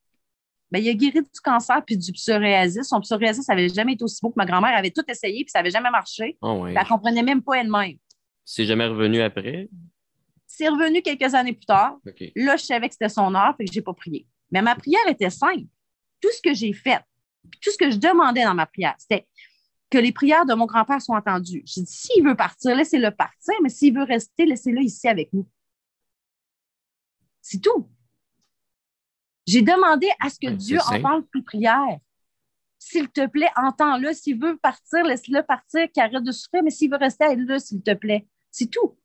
Ben, 0.71 0.83
il 0.83 0.89
a 0.89 0.95
guéri 0.95 1.21
du 1.21 1.41
cancer 1.43 1.83
puis 1.85 1.97
du 1.97 2.13
psoriasis. 2.13 2.87
Son 2.89 3.01
psoriasis, 3.01 3.45
ça 3.45 3.55
n'avait 3.55 3.69
jamais 3.69 3.95
été 3.95 4.05
aussi 4.05 4.19
beau 4.23 4.31
que 4.31 4.37
ma 4.37 4.45
grand-mère 4.45 4.77
avait 4.77 4.91
tout 4.91 5.05
essayé, 5.09 5.45
puis 5.45 5.51
ça 5.51 5.61
n'avait 5.61 5.71
jamais 5.71 5.91
marché. 5.91 6.37
Oh 6.43 6.67
Elle 6.67 6.75
ne 6.75 6.89
comprenait 6.89 7.23
même 7.23 7.43
pas 7.43 7.55
elle-même. 7.55 7.97
C'est 8.45 8.67
jamais 8.67 8.87
revenu 8.87 9.23
après? 9.23 9.69
C'est 10.47 10.69
revenu 10.69 11.01
quelques 11.01 11.35
années 11.35 11.55
plus 11.55 11.67
tard. 11.67 11.99
Là, 12.37 12.57
je 12.57 12.65
savais 12.65 12.89
que 12.89 12.95
c'était 12.95 13.09
son 13.09 13.35
heure, 13.35 13.55
et 13.59 13.65
que 13.65 13.73
je 13.73 13.79
n'ai 13.79 13.83
pas 13.83 13.95
prié. 13.95 14.27
Mais 14.51 14.61
ma 14.61 14.75
prière 14.75 15.07
était 15.09 15.31
simple. 15.31 15.65
Tout 16.21 16.31
ce 16.37 16.43
que 16.43 16.53
j'ai 16.53 16.75
fait, 16.75 17.01
tout 17.61 17.71
ce 17.71 17.79
que 17.79 17.91
je 17.91 17.97
demandais 17.97 18.45
dans 18.45 18.55
ma 18.55 18.67
prière, 18.67 18.95
c'était 18.99 19.27
que 19.91 19.99
les 19.99 20.13
prières 20.13 20.47
de 20.47 20.55
mon 20.55 20.67
grand-père 20.67 21.03
soient 21.03 21.19
entendues. 21.19 21.63
J'ai 21.67 21.83
dit, 21.83 21.93
s'il 21.93 22.25
veut 22.25 22.35
partir, 22.35 22.75
laissez-le 22.75 23.11
partir, 23.11 23.55
mais 23.63 23.69
s'il 23.69 23.95
veut 23.95 24.05
rester, 24.05 24.47
laissez-le 24.47 24.81
ici 24.81 25.07
avec 25.07 25.33
nous. 25.33 25.47
C'est 27.43 27.61
tout. 27.61 27.91
J'ai 29.47 29.63
demandé 29.63 30.09
à 30.21 30.31
ce 30.31 30.39
que 30.39 30.51
Dieu 30.51 30.79
entende 30.89 31.27
tes 31.33 31.43
prières. 31.43 31.99
S'il 32.79 33.09
te 33.11 33.27
plaît, 33.27 33.51
entends-le. 33.57 34.13
S'il 34.13 34.41
veut 34.41 34.57
partir, 34.57 35.05
laisse-le 35.05 35.43
partir, 35.43 35.91
qu'il 35.91 36.03
arrête 36.03 36.23
de 36.23 36.33
souffrir, 36.33 36.63
mais 36.63 36.71
s'il 36.71 36.91
veut 36.91 36.97
rester, 36.97 37.25
aide-le, 37.25 37.59
s'il 37.59 37.83
te 37.83 37.95
plaît. 37.95 38.27
C'est 38.51 38.71
tout. 38.71 38.97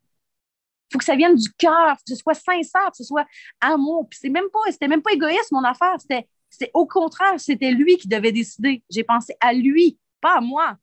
Il 0.89 0.93
faut 0.93 0.99
que 0.99 1.05
ça 1.05 1.15
vienne 1.15 1.35
du 1.35 1.51
cœur, 1.53 1.95
que 1.97 2.03
ce 2.07 2.15
soit 2.15 2.33
sincère, 2.33 2.89
que 2.91 2.97
ce 2.97 3.03
soit 3.03 3.27
amour. 3.59 4.07
Puis 4.09 4.19
c'est 4.21 4.29
même 4.29 4.49
pas, 4.51 4.59
c'était 4.71 4.87
même 4.87 5.01
pas 5.01 5.11
égoïste, 5.11 5.51
mon 5.51 5.63
affaire. 5.63 5.95
C'était, 5.99 6.27
c'était 6.49 6.71
au 6.73 6.85
contraire, 6.85 7.39
c'était 7.39 7.71
lui 7.71 7.97
qui 7.97 8.07
devait 8.07 8.31
décider. 8.31 8.83
J'ai 8.89 9.03
pensé 9.03 9.35
à 9.39 9.53
lui 9.53 9.97
pas 10.21 10.37
à 10.37 10.41
moi. 10.41 10.77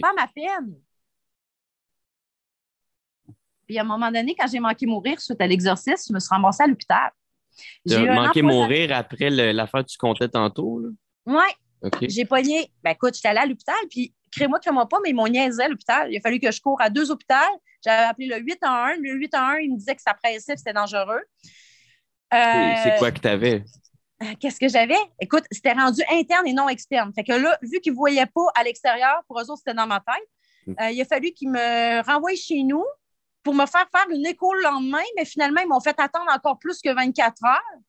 Pas 0.00 0.10
à 0.10 0.14
ma 0.14 0.28
peine. 0.28 0.76
Puis 3.66 3.78
à 3.78 3.80
un 3.80 3.84
moment 3.84 4.10
donné, 4.10 4.34
quand 4.38 4.46
j'ai 4.46 4.60
manqué 4.60 4.86
mourir 4.86 5.20
suite 5.20 5.40
à 5.40 5.46
l'exorcisme, 5.46 6.04
je 6.08 6.14
me 6.14 6.20
suis 6.20 6.28
ramassée 6.28 6.62
à 6.62 6.66
l'hôpital. 6.66 7.10
J'ai 7.86 8.08
manqué 8.08 8.42
mourir 8.42 8.92
après 8.94 9.30
l'affaire 9.30 9.82
que 9.82 9.90
tu 9.90 9.98
comptais 9.98 10.28
tantôt? 10.28 10.82
Oui. 11.26 11.46
J'ai 12.02 12.24
pogné. 12.24 12.70
Ben 12.82 12.90
écoute, 12.90 13.14
j'étais 13.14 13.28
allée 13.28 13.40
à 13.40 13.46
l'hôpital, 13.46 13.76
puis 13.90 14.14
crée-moi, 14.32 14.58
crée-moi 14.58 14.88
pas, 14.88 14.98
mais 15.02 15.10
ils 15.10 15.14
m'ont 15.14 15.28
niaisé 15.28 15.62
à 15.62 15.68
l'hôpital. 15.68 16.10
Il 16.10 16.16
a 16.16 16.20
fallu 16.20 16.40
que 16.40 16.50
je 16.50 16.60
cours 16.60 16.80
à 16.80 16.90
deux 16.90 17.10
hôpitaux. 17.10 17.34
J'avais 17.84 18.04
appelé 18.04 18.26
le 18.26 18.38
8 18.38 18.58
en 18.62 18.72
1. 18.72 18.96
Le 18.96 19.12
8 19.14 19.34
en 19.34 19.38
1, 19.38 19.56
il 19.58 19.72
me 19.72 19.78
disait 19.78 19.94
que 19.94 20.02
ça 20.02 20.14
pressait, 20.14 20.56
c'était 20.56 20.72
dangereux. 20.72 21.22
C'est 22.32 22.96
quoi 22.98 23.12
que 23.12 23.20
tu 23.20 23.28
avais? 23.28 23.64
Qu'est-ce 24.40 24.60
que 24.60 24.68
j'avais? 24.68 24.98
Écoute, 25.20 25.44
c'était 25.50 25.72
rendu 25.72 26.00
interne 26.10 26.46
et 26.46 26.52
non 26.52 26.68
externe. 26.68 27.12
Fait 27.14 27.24
que 27.24 27.32
là, 27.32 27.58
vu 27.62 27.80
qu'ils 27.80 27.92
ne 27.92 27.96
voyaient 27.96 28.26
pas 28.26 28.46
à 28.54 28.62
l'extérieur, 28.62 29.22
pour 29.26 29.40
eux 29.40 29.50
autres, 29.50 29.58
c'était 29.58 29.74
dans 29.74 29.86
ma 29.86 30.00
tête. 30.00 30.28
Mm. 30.66 30.74
Euh, 30.80 30.90
il 30.90 31.00
a 31.00 31.04
fallu 31.04 31.32
qu'ils 31.32 31.50
me 31.50 32.04
renvoient 32.04 32.34
chez 32.36 32.62
nous 32.62 32.84
pour 33.42 33.54
me 33.54 33.66
faire 33.66 33.86
faire 33.94 34.06
une 34.10 34.24
écho 34.26 34.52
le 34.54 34.62
lendemain, 34.62 35.02
mais 35.16 35.24
finalement, 35.24 35.60
ils 35.60 35.68
m'ont 35.68 35.80
fait 35.80 35.98
attendre 36.00 36.30
encore 36.34 36.58
plus 36.58 36.80
que 36.80 36.92
24 36.92 37.44
heures. 37.44 37.80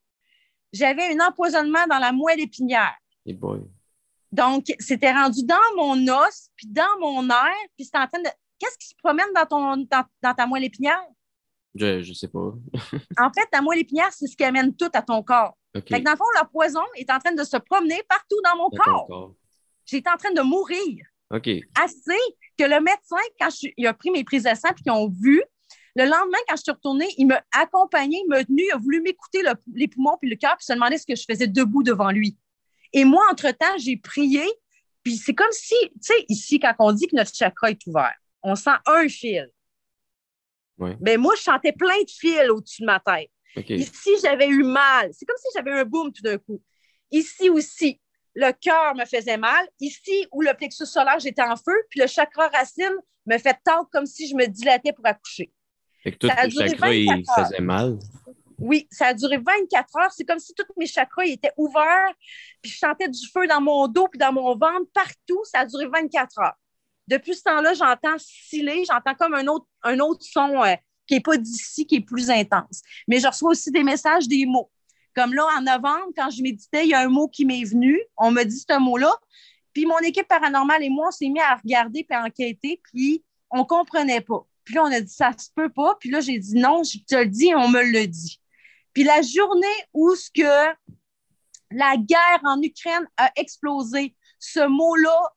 J'avais 0.74 1.16
un 1.16 1.26
empoisonnement 1.26 1.88
dans 1.90 2.00
la 2.00 2.12
moelle 2.12 2.42
épinière. 2.42 2.96
Donc, 4.32 4.66
c'était 4.80 5.14
rendu 5.14 5.46
dans 5.46 5.56
mon 5.78 5.96
os, 6.08 6.50
puis 6.58 6.68
dans 6.68 7.00
mon 7.00 7.30
air, 7.30 7.56
puis 7.78 7.86
c'était 7.86 8.00
en 8.00 8.08
train 8.08 8.22
de. 8.22 8.30
Qu'est-ce 8.60 8.78
qui 8.78 8.88
se 8.88 8.96
promène 8.96 9.28
dans, 9.34 9.46
ton, 9.46 9.88
dans 10.22 10.34
ta 10.34 10.46
moelle 10.46 10.66
épinière? 10.66 11.02
Je 11.74 12.08
ne 12.08 12.14
sais 12.14 12.28
pas. 12.28 12.54
en 13.20 13.32
fait, 13.34 13.46
ta 13.52 13.62
moelle 13.62 13.80
épinière, 13.80 14.12
c'est 14.12 14.28
ce 14.28 14.36
qui 14.36 14.44
amène 14.44 14.76
tout 14.76 14.90
à 14.94 15.02
ton 15.02 15.22
corps. 15.24 15.58
Fait 15.82 16.00
dans 16.02 16.12
le 16.12 16.18
fond, 16.18 16.26
le 16.42 16.48
poison 16.50 16.82
est 16.96 17.10
en 17.12 17.20
train 17.20 17.34
de 17.34 17.44
se 17.44 17.58
promener 17.58 18.02
partout 18.08 18.40
dans 18.44 18.58
mon 18.58 18.70
corps. 18.70 19.34
J'étais 19.86 20.10
en 20.10 20.18
train 20.18 20.32
de 20.32 20.42
mourir. 20.42 21.06
Assez 21.76 22.20
que 22.58 22.64
le 22.64 22.80
médecin, 22.82 23.18
quand 23.40 23.50
il 23.78 23.88
a 23.88 23.94
pris 23.94 24.12
mes 24.12 24.24
prises 24.24 24.44
de 24.44 24.56
sang 24.56 24.70
et 24.70 24.82
qu'ils 24.82 24.92
ont 24.92 25.10
vu, 25.10 25.44
le 25.96 26.04
lendemain, 26.04 26.38
quand 26.48 26.56
je 26.58 26.62
suis 26.62 26.72
retournée, 26.72 27.08
il 27.18 27.28
m'a 27.28 27.42
accompagné, 27.54 28.22
il 28.24 28.28
m'a 28.28 28.44
tenu, 28.44 28.64
il 28.64 28.72
a 28.72 28.78
voulu 28.78 29.02
m'écouter 29.02 29.42
les 29.74 29.88
poumons 29.88 30.18
puis 30.20 30.30
le 30.30 30.36
cœur, 30.36 30.56
puis 30.58 30.66
se 30.66 30.74
demander 30.74 30.98
ce 30.98 31.06
que 31.06 31.16
je 31.16 31.24
faisais 31.30 31.48
debout 31.48 31.84
devant 31.84 32.12
lui. 32.12 32.38
Et 32.92 33.06
moi, 33.06 33.24
entre-temps, 33.32 33.78
j'ai 33.78 33.98
prié, 33.98 34.44
puis 35.04 35.16
c'est 35.16 35.34
comme 35.34 35.52
si, 35.52 35.76
tu 35.92 36.00
sais, 36.02 36.26
ici, 36.28 36.60
quand 36.60 36.74
on 36.80 36.92
dit 36.92 37.08
que 37.08 37.16
notre 37.16 37.34
chakra 37.34 37.72
est 37.72 37.88
ouvert, 37.88 38.16
on 38.44 38.56
sent 38.56 38.76
un 38.86 39.08
fil. 39.08 39.50
Mais 40.78 40.96
ben, 41.00 41.22
moi, 41.22 41.34
je 41.38 41.44
sentais 41.44 41.72
plein 41.72 42.02
de 42.02 42.10
fils 42.10 42.50
au-dessus 42.50 42.82
de 42.82 42.88
ma 42.88 43.00
tête. 43.00 43.32
Ici, 43.56 44.12
j'avais 44.22 44.48
eu 44.48 44.64
mal. 44.64 45.10
C'est 45.14 45.26
comme 45.26 45.38
si 45.38 45.48
j'avais 45.56 45.72
un 45.72 45.86
boom 45.86 46.12
tout 46.12 46.22
d'un 46.22 46.38
coup. 46.38 46.62
Ici 47.12 47.50
aussi, 47.50 48.02
le 48.34 48.52
cœur 48.52 48.96
me 48.96 49.06
faisait 49.06 49.38
mal. 49.38 49.68
Ici, 49.80 50.28
où 50.32 50.42
le 50.42 50.54
plexus 50.54 50.86
solaire, 50.86 51.20
j'étais 51.20 51.42
en 51.42 51.56
feu, 51.56 51.76
puis 51.90 52.00
le 52.00 52.08
chakra 52.08 52.48
racine 52.50 52.96
me 53.26 53.38
fait 53.38 53.58
tendre 53.64 53.90
comme 53.92 54.06
si 54.06 54.28
je 54.28 54.36
me 54.36 54.46
dilatais 54.46 54.94
pour 54.94 55.06
accoucher. 55.06 55.52
Et 56.04 56.12
que 56.12 56.18
tout 56.18 56.28
le 56.28 56.68
chakra, 56.68 56.94
il 56.94 57.24
faisait 57.36 57.62
mal? 57.62 57.98
Oui, 58.58 58.88
ça 58.90 59.08
a 59.08 59.14
duré 59.14 59.38
24 59.38 59.98
heures. 59.98 60.12
C'est 60.12 60.24
comme 60.24 60.40
si 60.40 60.54
tous 60.54 60.66
mes 60.78 60.86
chakras 60.86 61.26
étaient 61.26 61.52
ouverts, 61.58 62.14
puis 62.62 62.72
je 62.72 62.78
sentais 62.78 63.10
du 63.10 63.28
feu 63.34 63.48
dans 63.48 63.62
mon 63.62 63.88
dos, 63.88 64.08
puis 64.08 64.20
dans 64.20 64.32
mon 64.32 64.56
ventre, 64.56 64.90
partout. 64.94 65.44
Ça 65.44 65.60
a 65.60 65.66
duré 65.66 65.88
24 65.88 66.40
heures. 66.40 66.56
Depuis 67.08 67.36
ce 67.36 67.44
temps-là, 67.44 67.74
j'entends 67.74 68.18
sciller, 68.18 68.84
j'entends 68.86 69.14
comme 69.14 69.34
un 69.34 69.46
autre, 69.48 69.68
un 69.84 70.00
autre 70.00 70.24
son 70.24 70.64
euh, 70.64 70.76
qui 71.08 71.16
n'est 71.16 71.22
pas 71.22 71.38
d'ici, 71.38 71.86
qui 71.86 71.96
est 71.96 72.02
plus 72.02 72.30
intense. 72.30 72.82
Mais 73.08 73.20
je 73.20 73.28
reçois 73.28 73.52
aussi 73.52 73.72
des 73.72 73.84
messages, 73.84 74.28
des 74.28 74.46
mots. 74.46 74.72
Comme 75.16 75.34
là, 75.34 75.46
en 75.58 75.62
novembre, 75.62 76.12
quand 76.16 76.30
je 76.30 76.42
méditais, 76.42 76.86
il 76.86 76.90
y 76.90 76.94
a 76.94 77.02
un 77.02 77.08
mot 77.08 77.28
qui 77.28 77.46
m'est 77.46 77.64
venu. 77.64 78.00
On 78.18 78.32
me 78.32 78.44
dit 78.44 78.60
ce 78.60 78.80
mot-là. 78.80 79.14
Puis 79.74 79.86
mon 79.86 80.00
équipe 80.00 80.28
paranormale 80.28 80.84
et 80.84 80.90
moi, 80.90 81.08
on 81.08 81.12
s'est 81.12 81.30
mis 81.30 81.40
à 81.40 81.56
regarder 81.56 82.04
puis 82.04 82.18
à 82.18 82.24
enquêter, 82.24 82.82
puis 82.84 83.24
on 83.50 83.60
ne 83.60 83.64
comprenait 83.64 84.22
pas. 84.22 84.46
Puis 84.64 84.76
là, 84.76 84.84
on 84.84 84.92
a 84.92 85.00
dit 85.00 85.14
ça 85.14 85.32
se 85.38 85.50
peut 85.56 85.70
pas. 85.70 85.96
Puis 86.00 86.10
là, 86.10 86.22
j'ai 86.22 86.40
dit 86.40 86.56
non, 86.56 86.84
je 86.84 86.98
te 87.00 87.16
le 87.16 87.28
dis, 87.28 87.54
on 87.56 87.70
me 87.70 87.84
le 87.84 88.08
dit. 88.08 88.42
Puis 88.94 89.04
la 89.04 89.22
journée 89.22 89.68
où 89.94 90.16
ce 90.16 90.30
que 90.32 90.76
la 91.72 91.98
guerre 91.98 92.40
en 92.44 92.62
Ukraine 92.62 93.08
a 93.18 93.32
explosé, 93.36 94.16
ce 94.40 94.66
mot-là 94.68 95.34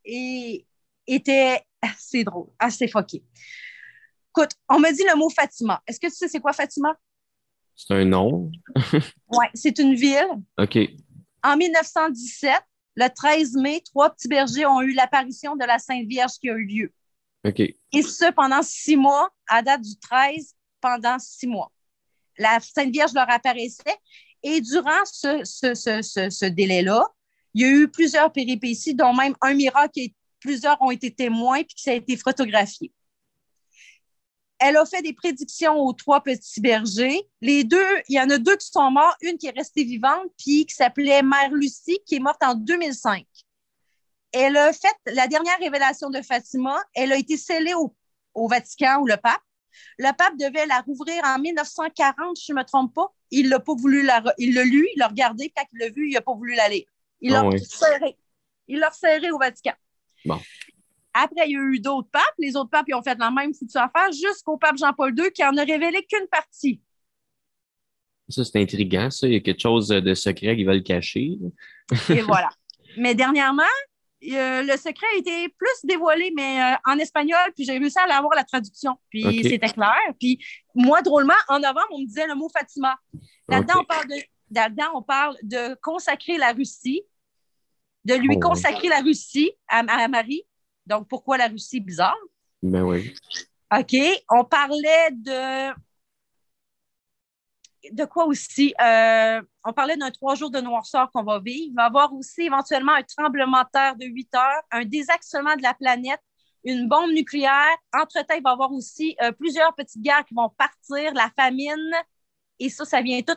était 1.06 1.62
assez 1.82 2.24
drôle, 2.24 2.48
assez 2.58 2.88
foqué. 2.88 3.22
Écoute, 4.30 4.52
on 4.68 4.78
m'a 4.78 4.92
dit 4.92 5.04
le 5.08 5.16
mot 5.16 5.30
Fatima. 5.30 5.82
Est-ce 5.86 5.98
que 5.98 6.06
tu 6.06 6.14
sais 6.14 6.28
c'est 6.28 6.40
quoi 6.40 6.52
Fatima? 6.52 6.96
C'est 7.74 7.94
un 7.94 8.04
nom? 8.04 8.50
oui, 8.92 9.46
c'est 9.54 9.78
une 9.78 9.94
ville. 9.94 10.28
OK. 10.58 10.78
En 11.44 11.56
1917, 11.56 12.52
le 12.96 13.08
13 13.08 13.54
mai, 13.54 13.80
trois 13.84 14.10
petits 14.10 14.28
bergers 14.28 14.66
ont 14.66 14.80
eu 14.80 14.92
l'apparition 14.92 15.54
de 15.54 15.64
la 15.64 15.78
Sainte 15.78 16.06
Vierge 16.06 16.32
qui 16.40 16.50
a 16.50 16.54
eu 16.54 16.64
lieu. 16.64 16.92
OK. 17.46 17.60
Et 17.60 18.02
ce, 18.02 18.32
pendant 18.32 18.62
six 18.62 18.96
mois, 18.96 19.30
à 19.48 19.62
date 19.62 19.82
du 19.82 19.96
13, 19.98 20.54
pendant 20.80 21.18
six 21.18 21.46
mois. 21.46 21.70
La 22.36 22.58
Sainte 22.60 22.90
Vierge 22.90 23.12
leur 23.14 23.30
apparaissait. 23.30 23.96
Et 24.42 24.60
durant 24.60 25.04
ce, 25.04 25.44
ce, 25.44 25.74
ce, 25.74 26.30
ce 26.30 26.44
délai-là, 26.44 27.06
il 27.54 27.62
y 27.62 27.64
a 27.64 27.68
eu 27.68 27.88
plusieurs 27.88 28.32
péripéties, 28.32 28.94
dont 28.94 29.14
même 29.14 29.34
un 29.40 29.54
miracle 29.54 30.00
et 30.00 30.14
plusieurs 30.40 30.80
ont 30.82 30.90
été 30.90 31.12
témoins 31.12 31.62
puis 31.62 31.74
que 31.74 31.80
ça 31.80 31.92
a 31.92 31.94
été 31.94 32.16
photographié. 32.16 32.92
Elle 34.59 34.76
a 34.76 34.84
fait 34.84 35.02
des 35.02 35.12
prédictions 35.12 35.76
aux 35.76 35.92
trois 35.92 36.22
petits 36.22 36.61
bergers. 36.61 37.22
Les 37.40 37.62
deux, 37.62 37.86
il 38.09 38.16
y 38.16 38.20
en 38.20 38.28
a 38.30 38.38
deux 38.38 38.56
qui 38.56 38.66
sont 38.66 38.90
morts, 38.90 39.16
une 39.22 39.38
qui 39.38 39.46
est 39.46 39.56
restée 39.56 39.84
vivante, 39.84 40.26
puis 40.36 40.66
qui 40.66 40.74
s'appelait 40.74 41.22
Mère 41.22 41.52
Lucie, 41.52 42.00
qui 42.06 42.16
est 42.16 42.20
morte 42.20 42.42
en 42.42 42.54
2005. 42.54 43.24
Elle 44.32 44.56
a 44.56 44.72
fait 44.72 44.94
la 45.06 45.26
dernière 45.28 45.59
révélation 45.59 46.11
de 46.11 46.20
Fatima. 46.22 46.76
Elle 46.94 47.12
a 47.12 47.16
été 47.16 47.36
scellée 47.36 47.74
au, 47.74 47.94
Vatican 48.48 49.00
ou 49.00 49.06
le 49.06 49.16
pape. 49.16 49.40
Le 49.98 50.11
pape 50.16 50.36
devait 50.36 50.66
la 50.66 50.80
rouvrir 50.80 51.22
en 51.24 51.38
1940, 51.38 52.36
si 52.36 52.46
je 52.48 52.52
ne 52.52 52.59
me 52.59 52.64
trompe 52.64 52.94
pas. 52.94 53.12
Il 53.30 53.48
l'a 53.48 53.61
pas 53.61 53.74
voulu 53.74 54.02
la, 54.02 54.22
il 54.38 54.54
l'a 54.54 54.64
lu, 54.64 54.88
il 54.94 54.98
l'a 54.98 55.09
regardé, 55.09 55.52
quand 55.56 55.64
il 55.72 55.78
l'a 55.78 55.88
vu, 55.90 56.09
il 56.09 56.14
n'a 56.14 56.20
pas 56.20 56.34
voulu 56.34 56.54
la 56.54 56.68
lire. 56.68 56.86
Il 57.20 57.32
l'a 57.32 57.44
serré. 57.59 58.16
Il 58.66 58.78
l'a 58.78 58.90
serré 58.90 59.30
au 59.30 59.38
Vatican. 59.38 59.74
Bon. 60.24 60.40
Après, 61.22 61.48
il 61.48 61.52
y 61.52 61.56
a 61.56 61.60
eu 61.60 61.80
d'autres 61.80 62.08
papes. 62.10 62.22
Les 62.38 62.56
autres 62.56 62.70
papes 62.70 62.86
ils 62.88 62.94
ont 62.94 63.02
fait 63.02 63.18
la 63.18 63.30
même 63.30 63.52
foutue 63.54 63.76
affaire 63.76 64.12
jusqu'au 64.12 64.56
pape 64.56 64.76
Jean-Paul 64.76 65.14
II 65.18 65.30
qui 65.32 65.44
en 65.44 65.56
a 65.56 65.64
révélé 65.64 66.04
qu'une 66.08 66.26
partie. 66.30 66.80
Ça, 68.28 68.44
c'est 68.44 68.60
intriguant, 68.60 69.10
ça. 69.10 69.26
Il 69.26 69.32
y 69.32 69.36
a 69.36 69.40
quelque 69.40 69.60
chose 69.60 69.88
de 69.88 70.14
secret 70.14 70.54
qu'ils 70.54 70.66
veulent 70.66 70.82
cacher. 70.82 71.38
Et 72.10 72.20
voilà. 72.20 72.50
Mais 72.98 73.14
dernièrement, 73.14 73.62
le 74.20 74.76
secret 74.76 75.06
a 75.14 75.18
été 75.18 75.48
plus 75.48 75.84
dévoilé, 75.84 76.32
mais 76.34 76.60
euh, 76.60 76.76
en 76.86 76.98
espagnol, 76.98 77.38
puis 77.54 77.64
j'ai 77.64 77.78
réussi 77.78 77.98
à 77.98 78.16
avoir 78.16 78.34
la 78.34 78.44
traduction. 78.44 78.96
Puis 79.10 79.42
c'était 79.44 79.68
clair. 79.68 79.94
Puis 80.18 80.44
moi, 80.74 81.02
drôlement, 81.02 81.34
en 81.48 81.60
novembre, 81.60 81.86
on 81.92 82.00
me 82.00 82.06
disait 82.06 82.26
le 82.26 82.34
mot 82.34 82.48
Fatima. 82.48 82.98
Là-dedans, 83.48 83.80
on 83.80 83.84
parle 83.84 84.08
de. 84.08 84.94
on 84.94 85.02
parle 85.02 85.36
de 85.42 85.76
consacrer 85.82 86.36
la 86.36 86.52
Russie, 86.52 87.02
de 88.04 88.14
lui 88.14 88.36
oh, 88.36 88.40
consacrer 88.40 88.88
la 88.88 89.00
Russie 89.00 89.52
à, 89.68 89.78
à 89.80 90.08
Marie, 90.08 90.42
donc, 90.89 91.07
pourquoi 91.09 91.36
la 91.36 91.49
Russie 91.49 91.80
bizarre? 91.80 92.16
Ben 92.62 92.82
oui. 92.82 93.14
OK. 93.76 93.95
On 94.30 94.45
parlait 94.45 95.11
de. 95.12 95.74
De 97.93 98.05
quoi 98.05 98.26
aussi? 98.26 98.74
Euh, 98.80 99.41
on 99.64 99.72
parlait 99.72 99.97
d'un 99.97 100.11
trois 100.11 100.34
jours 100.34 100.51
de 100.51 100.61
noirceur 100.61 101.11
qu'on 101.12 101.22
va 101.22 101.39
vivre. 101.39 101.68
Il 101.70 101.74
va 101.74 101.84
y 101.84 101.86
avoir 101.86 102.12
aussi 102.12 102.43
éventuellement 102.43 102.93
un 102.93 103.03
tremblement 103.03 103.62
de 103.62 103.68
terre 103.72 103.97
de 103.97 104.05
8 104.05 104.34
heures, 104.34 104.62
un 104.70 104.84
désaxement 104.84 105.55
de 105.57 105.62
la 105.62 105.74
planète, 105.74 106.20
une 106.64 106.89
bombe 106.89 107.12
nucléaire. 107.12 107.76
Entre-temps, 107.95 108.34
il 108.34 108.43
va 108.43 108.51
y 108.51 108.53
avoir 108.53 108.72
aussi 108.72 109.16
euh, 109.22 109.30
plusieurs 109.32 109.74
petites 109.74 110.03
guerres 110.03 110.24
qui 110.24 110.34
vont 110.34 110.49
partir, 110.51 111.14
la 111.14 111.30
famine. 111.36 111.93
Et 112.59 112.68
ça, 112.68 112.84
ça 112.84 113.01
vient 113.01 113.22
tout 113.22 113.36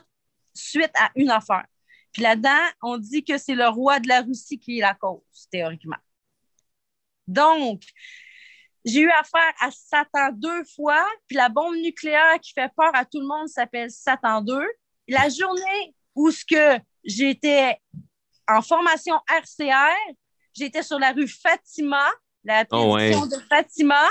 suite 0.54 0.92
à 0.98 1.10
une 1.14 1.30
affaire. 1.30 1.66
Puis 2.12 2.22
là-dedans, 2.22 2.64
on 2.82 2.98
dit 2.98 3.24
que 3.24 3.38
c'est 3.38 3.54
le 3.54 3.68
roi 3.68 4.00
de 4.00 4.08
la 4.08 4.22
Russie 4.22 4.58
qui 4.58 4.78
est 4.78 4.82
la 4.82 4.94
cause, 4.94 5.48
théoriquement. 5.50 5.96
Donc, 7.26 7.82
j'ai 8.84 9.00
eu 9.00 9.10
affaire 9.10 9.52
à 9.60 9.70
Satan 9.70 10.32
deux 10.32 10.64
fois, 10.74 11.06
puis 11.28 11.36
la 11.36 11.48
bombe 11.48 11.76
nucléaire 11.76 12.38
qui 12.40 12.52
fait 12.52 12.70
peur 12.76 12.90
à 12.94 13.04
tout 13.04 13.20
le 13.20 13.26
monde 13.26 13.48
s'appelle 13.48 13.90
Satan 13.90 14.40
2. 14.42 14.60
La 15.08 15.28
journée 15.28 15.94
où 16.14 16.30
ce 16.30 16.44
que 16.44 16.82
j'étais 17.04 17.78
en 18.48 18.60
formation 18.60 19.14
RCR, 19.28 20.14
j'étais 20.54 20.82
sur 20.82 20.98
la 20.98 21.12
rue 21.12 21.28
Fatima, 21.28 22.08
la 22.44 22.64
oh 22.72 22.94
prédiction 22.94 23.26
de 23.26 23.36
Fatima, 23.48 24.02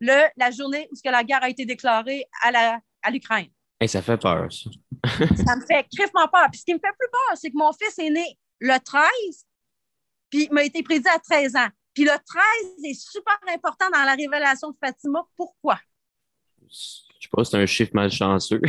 le, 0.00 0.28
la 0.36 0.50
journée 0.50 0.88
où 0.90 0.96
ce 0.96 1.02
que 1.02 1.10
la 1.10 1.24
guerre 1.24 1.42
a 1.42 1.48
été 1.48 1.64
déclarée 1.64 2.24
à 2.42 3.10
l'Ukraine. 3.10 3.48
À 3.80 3.88
ça 3.88 4.02
fait 4.02 4.16
peur, 4.16 4.52
ça. 4.52 4.70
ça 5.44 5.56
me 5.56 5.66
fait 5.66 5.84
crèvement 5.94 6.28
peur. 6.28 6.46
Puis 6.50 6.60
ce 6.60 6.64
qui 6.64 6.74
me 6.74 6.78
fait 6.78 6.94
plus 6.96 7.10
peur, 7.10 7.36
c'est 7.36 7.50
que 7.50 7.56
mon 7.56 7.72
fils 7.72 7.98
est 7.98 8.10
né 8.10 8.38
le 8.60 8.78
13, 8.78 9.08
puis 10.30 10.44
il 10.44 10.52
m'a 10.52 10.62
été 10.62 10.82
prédit 10.84 11.08
à 11.08 11.18
13 11.18 11.56
ans. 11.56 11.68
Puis 11.94 12.04
le 12.04 12.10
13 12.10 12.84
est 12.84 12.94
super 12.94 13.38
important 13.48 13.90
dans 13.92 14.04
la 14.04 14.14
révélation 14.14 14.70
de 14.70 14.76
Fatima. 14.82 15.22
Pourquoi? 15.36 15.78
Je 16.68 16.76
sais 17.20 17.28
pas, 17.30 17.44
c'est 17.44 17.56
un 17.56 17.66
chiffre 17.66 17.92
malchanceux. 17.94 18.60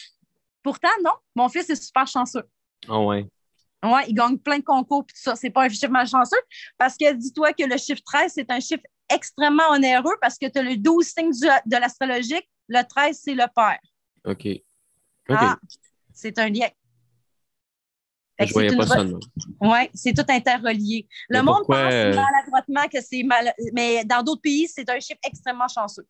Pourtant, 0.62 0.88
non. 1.02 1.14
Mon 1.34 1.48
fils 1.48 1.68
est 1.70 1.82
super 1.82 2.06
chanceux. 2.06 2.44
Ah 2.88 3.00
ouais. 3.00 3.26
Ouais, 3.84 4.04
il 4.06 4.14
gagne 4.14 4.38
plein 4.38 4.58
de 4.58 4.64
concours 4.64 5.04
et 5.08 5.12
tout 5.12 5.20
ça. 5.20 5.34
C'est 5.34 5.50
pas 5.50 5.64
un 5.64 5.68
chiffre 5.68 5.88
malchanceux 5.88 6.40
parce 6.78 6.96
que 6.96 7.12
dis-toi 7.14 7.52
que 7.52 7.64
le 7.64 7.76
chiffre 7.78 8.02
13, 8.04 8.32
c'est 8.34 8.50
un 8.50 8.60
chiffre 8.60 8.84
extrêmement 9.08 9.70
onéreux 9.70 10.16
parce 10.20 10.38
que 10.38 10.46
tu 10.46 10.58
as 10.58 10.62
le 10.62 10.76
12 10.76 11.04
signes 11.04 11.30
de 11.30 11.76
l'astrologique. 11.76 12.48
Le 12.68 12.82
13, 12.82 13.20
c'est 13.24 13.34
le 13.34 13.46
père. 13.54 13.80
OK. 14.24 14.48
Ah, 15.28 15.56
c'est 16.12 16.38
un 16.38 16.48
lien. 16.48 16.68
Je 18.40 18.52
voyais 18.52 18.76
pas 18.76 18.86
ça, 18.86 19.04
Oui, 19.60 19.78
c'est 19.94 20.12
tout 20.14 20.24
interrelié. 20.28 21.06
Le 21.28 21.42
monde 21.42 21.64
pense 21.66 21.92
euh, 21.92 22.14
maladroitement 22.14 22.88
que 22.92 23.00
c'est 23.00 23.22
mal, 23.22 23.52
mais 23.72 24.04
dans 24.04 24.22
d'autres 24.22 24.40
pays, 24.40 24.68
c'est 24.68 24.88
un 24.88 24.98
chiffre 25.00 25.20
extrêmement 25.24 25.68
chanceux. 25.68 26.06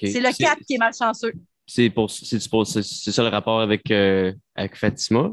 C'est 0.00 0.20
le 0.20 0.36
4 0.36 0.58
qui 0.66 0.74
est 0.74 0.78
malchanceux. 0.78 1.32
C'est 1.66 1.90
pour, 1.90 2.10
ça 2.10 2.22
le 2.22 3.28
rapport 3.28 3.60
avec, 3.60 3.90
euh, 3.90 4.32
avec 4.54 4.76
Fatima? 4.76 5.30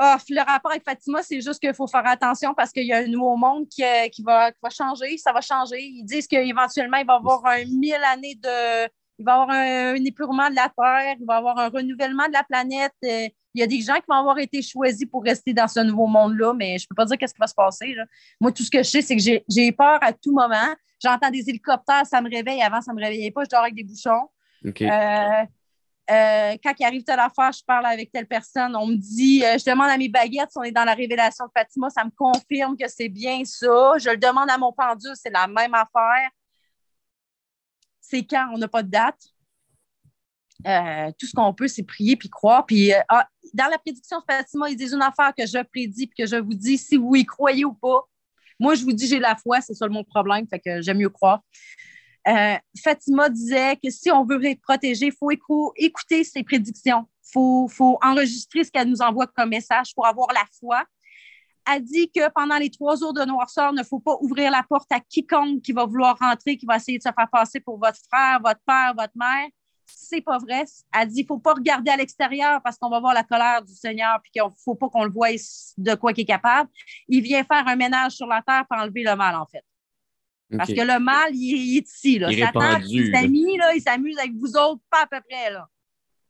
Oh, 0.00 0.14
le 0.28 0.44
rapport 0.46 0.70
avec 0.70 0.84
Fatima, 0.84 1.22
c'est 1.22 1.40
juste 1.40 1.58
qu'il 1.58 1.74
faut 1.74 1.88
faire 1.88 2.06
attention 2.06 2.54
parce 2.54 2.70
qu'il 2.70 2.86
y 2.86 2.92
a 2.92 2.98
un 2.98 3.08
nouveau 3.08 3.36
monde 3.36 3.68
qui, 3.68 3.82
euh, 3.82 4.08
qui, 4.08 4.22
va, 4.22 4.52
qui 4.52 4.58
va 4.62 4.70
changer. 4.70 5.18
Ça 5.18 5.32
va 5.32 5.40
changer. 5.40 5.82
Ils 5.82 6.04
disent 6.04 6.28
qu'éventuellement, 6.28 6.98
il 6.98 7.06
va 7.06 7.14
y 7.14 7.16
avoir 7.16 7.44
un 7.46 7.64
mille 7.64 8.00
années 8.12 8.36
de. 8.36 8.88
Il 9.18 9.24
va 9.24 9.32
y 9.32 9.34
avoir 9.34 9.50
un, 9.50 9.94
un, 9.94 10.04
épurement 10.04 10.48
de 10.48 10.54
la 10.54 10.68
Terre, 10.68 11.16
il 11.20 11.26
va 11.26 11.34
y 11.34 11.38
avoir 11.38 11.58
un 11.58 11.68
renouvellement 11.68 12.26
de 12.26 12.32
la 12.32 12.44
planète. 12.44 12.92
Il 13.02 13.60
y 13.60 13.62
a 13.62 13.66
des 13.66 13.80
gens 13.80 13.94
qui 13.96 14.04
vont 14.08 14.16
avoir 14.16 14.38
été 14.38 14.62
choisis 14.62 15.06
pour 15.06 15.24
rester 15.24 15.52
dans 15.52 15.66
ce 15.66 15.80
nouveau 15.80 16.06
monde-là, 16.06 16.54
mais 16.54 16.78
je 16.78 16.84
ne 16.84 16.88
peux 16.88 16.94
pas 16.94 17.04
dire 17.04 17.18
qu'est-ce 17.18 17.34
qui 17.34 17.40
va 17.40 17.46
se 17.46 17.54
passer. 17.54 17.96
Moi, 18.40 18.52
tout 18.52 18.62
ce 18.62 18.70
que 18.70 18.78
je 18.78 18.88
sais, 18.88 19.02
c'est 19.02 19.16
que 19.16 19.22
j'ai 19.48 19.72
peur 19.72 19.98
à 20.00 20.12
tout 20.12 20.32
moment. 20.32 20.74
J'entends 21.02 21.30
des 21.30 21.48
hélicoptères, 21.48 22.06
ça 22.06 22.20
me 22.20 22.30
réveille. 22.30 22.62
Avant, 22.62 22.80
ça 22.80 22.92
ne 22.92 22.96
me 22.96 23.02
réveillait 23.02 23.30
pas. 23.30 23.44
Je 23.44 23.48
dors 23.48 23.62
avec 23.62 23.74
des 23.74 23.84
bouchons. 23.84 24.28
Euh, 24.64 25.44
euh, 26.10 26.56
quand 26.62 26.72
il 26.78 26.84
arrive 26.84 27.04
telle 27.04 27.20
affaire, 27.20 27.52
je 27.52 27.62
parle 27.64 27.86
avec 27.86 28.10
telle 28.10 28.26
personne. 28.26 28.74
On 28.74 28.86
me 28.86 28.96
dit, 28.96 29.44
euh, 29.44 29.58
je 29.58 29.70
demande 29.70 29.90
à 29.90 29.98
mes 29.98 30.08
baguettes 30.08 30.50
si 30.50 30.58
on 30.58 30.62
est 30.62 30.72
dans 30.72 30.84
la 30.84 30.94
révélation 30.94 31.44
de 31.46 31.50
Fatima, 31.56 31.90
ça 31.90 32.04
me 32.04 32.10
confirme 32.10 32.76
que 32.76 32.88
c'est 32.88 33.08
bien 33.08 33.42
ça. 33.44 33.92
Je 33.98 34.10
le 34.10 34.16
demande 34.16 34.50
à 34.50 34.58
mon 34.58 34.72
pendule, 34.72 35.14
c'est 35.14 35.30
la 35.30 35.46
même 35.46 35.74
affaire. 35.74 36.30
C'est 38.08 38.24
quand 38.24 38.50
on 38.54 38.58
n'a 38.58 38.68
pas 38.68 38.82
de 38.82 38.90
date. 38.90 39.20
tout 41.18 41.26
ce 41.26 41.32
qu'on 41.34 41.52
peut, 41.52 41.68
c'est 41.68 41.82
prier 41.82 42.16
puis 42.16 42.28
croire. 42.28 42.64
Puis 42.64 42.92
ah, 43.08 43.28
dans 43.52 43.68
la 43.68 43.78
prédiction 43.78 44.18
Fatima, 44.28 44.70
ils 44.70 44.76
disent 44.76 44.92
une 44.92 45.02
affaire 45.02 45.32
que 45.36 45.46
je 45.46 45.62
prédis 45.62 46.04
et 46.04 46.22
que 46.22 46.26
je 46.26 46.36
vous 46.36 46.54
dis 46.54 46.78
si 46.78 46.96
vous 46.96 47.14
y 47.14 47.24
croyez 47.24 47.64
ou 47.64 47.74
pas. 47.74 48.08
Moi, 48.58 48.74
je 48.74 48.82
vous 48.82 48.92
dis 48.92 49.06
j'ai 49.06 49.20
la 49.20 49.36
foi, 49.36 49.60
c'est 49.60 49.74
ça 49.74 49.88
mon 49.88 50.04
problème, 50.04 50.46
fait 50.48 50.58
que 50.58 50.82
j'aime 50.82 50.98
mieux 50.98 51.10
croire. 51.10 51.42
Euh, 52.26 52.56
Fatima 52.82 53.28
disait 53.28 53.76
que 53.76 53.90
si 53.90 54.10
on 54.10 54.24
veut 54.24 54.44
être 54.44 54.60
protégé, 54.60 55.06
il 55.06 55.12
faut 55.12 55.30
écouter 55.76 56.24
ses 56.24 56.42
prédictions. 56.42 57.06
Il 57.26 57.30
faut, 57.32 57.68
faut, 57.68 57.98
enregistrer 58.02 58.64
ce 58.64 58.70
qu'elle 58.70 58.88
nous 58.88 59.00
envoie 59.00 59.26
comme 59.26 59.50
message 59.50 59.94
pour 59.94 60.06
avoir 60.06 60.28
la 60.32 60.44
foi. 60.58 60.84
Elle 61.70 61.82
dit 61.82 62.10
que 62.10 62.30
pendant 62.30 62.56
les 62.56 62.70
trois 62.70 62.96
jours 62.96 63.12
de 63.12 63.24
noirceur, 63.24 63.70
il 63.72 63.78
ne 63.78 63.84
faut 63.84 64.00
pas 64.00 64.16
ouvrir 64.20 64.50
la 64.50 64.62
porte 64.62 64.90
à 64.90 65.00
quiconque 65.00 65.62
qui 65.62 65.72
va 65.72 65.84
vouloir 65.84 66.16
rentrer, 66.18 66.56
qui 66.56 66.66
va 66.66 66.76
essayer 66.76 66.98
de 66.98 67.02
se 67.02 67.10
faire 67.14 67.28
passer 67.30 67.60
pour 67.60 67.78
votre 67.78 67.98
frère, 68.10 68.40
votre 68.42 68.60
père, 68.66 68.94
votre 68.96 69.12
mère 69.14 69.48
c'est 69.94 70.20
pas 70.20 70.38
vrai. 70.38 70.64
Elle 70.92 71.08
dit, 71.08 71.20
il 71.20 71.26
faut 71.26 71.38
pas 71.38 71.54
regarder 71.54 71.90
à 71.90 71.96
l'extérieur 71.96 72.60
parce 72.62 72.76
qu'on 72.78 72.90
va 72.90 73.00
voir 73.00 73.14
la 73.14 73.24
colère 73.24 73.62
du 73.62 73.74
Seigneur 73.74 74.20
puis 74.22 74.30
qu'il 74.30 74.42
faut 74.64 74.74
pas 74.74 74.88
qu'on 74.88 75.04
le 75.04 75.10
voie 75.10 75.28
de 75.30 75.94
quoi 75.94 76.12
qu'il 76.12 76.22
est 76.22 76.26
capable. 76.26 76.70
Il 77.08 77.22
vient 77.22 77.44
faire 77.44 77.66
un 77.66 77.76
ménage 77.76 78.12
sur 78.12 78.26
la 78.26 78.42
terre 78.42 78.64
pour 78.68 78.78
enlever 78.80 79.02
le 79.02 79.16
mal, 79.16 79.34
en 79.36 79.46
fait. 79.46 79.64
Parce 80.56 80.72
que 80.72 80.80
le 80.80 80.98
mal, 80.98 81.34
il, 81.34 81.76
est 81.76 81.86
ici. 81.86 82.18
Là. 82.18 82.30
Il 82.30 82.38
Satan, 82.38 82.78
il 82.86 83.14
s'amuse, 83.14 83.60
il 83.74 83.82
s'amuse 83.82 84.18
avec 84.18 84.32
vous 84.34 84.56
autres, 84.56 84.80
pas 84.90 85.02
à 85.02 85.06
peu 85.06 85.20
près. 85.28 85.50
Là. 85.50 85.68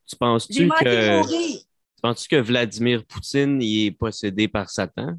Tu 0.07 0.17
penses-tu 0.17 0.69
que... 0.69 1.23
Tu 1.23 2.03
penses-tu 2.03 2.29
que 2.29 2.41
Vladimir 2.41 3.05
Poutine 3.05 3.61
il 3.63 3.87
est 3.87 3.91
possédé 3.93 4.49
par 4.49 4.71
Satan? 4.71 5.17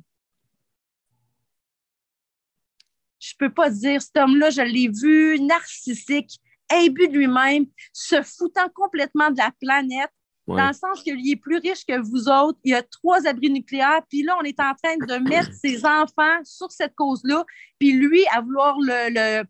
Je 3.20 3.34
peux 3.38 3.52
pas 3.52 3.70
dire. 3.70 4.02
Cet 4.02 4.18
homme-là, 4.18 4.50
je 4.50 4.62
l'ai 4.62 4.90
vu 4.90 5.40
narcissique 5.42 6.40
imbu 6.72 7.08
de 7.08 7.14
lui-même, 7.14 7.66
se 7.94 8.22
foutant 8.22 8.70
complètement 8.74 9.32
de 9.32 9.38
la 9.38 9.52
planète, 9.60 10.12
dans 10.48 10.68
le 10.68 10.74
sens 10.74 11.04
qu'il 11.04 11.30
est 11.30 11.36
plus 11.36 11.58
riche 11.58 11.86
que 11.86 12.00
vous 12.00 12.28
autres. 12.28 12.58
Il 12.64 12.72
y 12.72 12.76
a 12.76 12.82
trois 12.82 13.28
abris 13.28 13.52
nucléaires. 13.52 14.02
Puis 14.10 14.24
là, 14.24 14.36
on 14.40 14.44
est 14.44 14.60
en 14.60 14.74
train 14.74 14.98
de 14.98 15.30
mettre 15.30 15.54
ses 15.62 15.86
enfants 15.86 16.40
sur 16.44 16.72
cette 16.72 16.96
cause-là. 16.96 17.46
Puis 17.78 17.92
lui, 17.92 18.26
à 18.32 18.42
vouloir 18.42 18.76
le, 18.80 19.44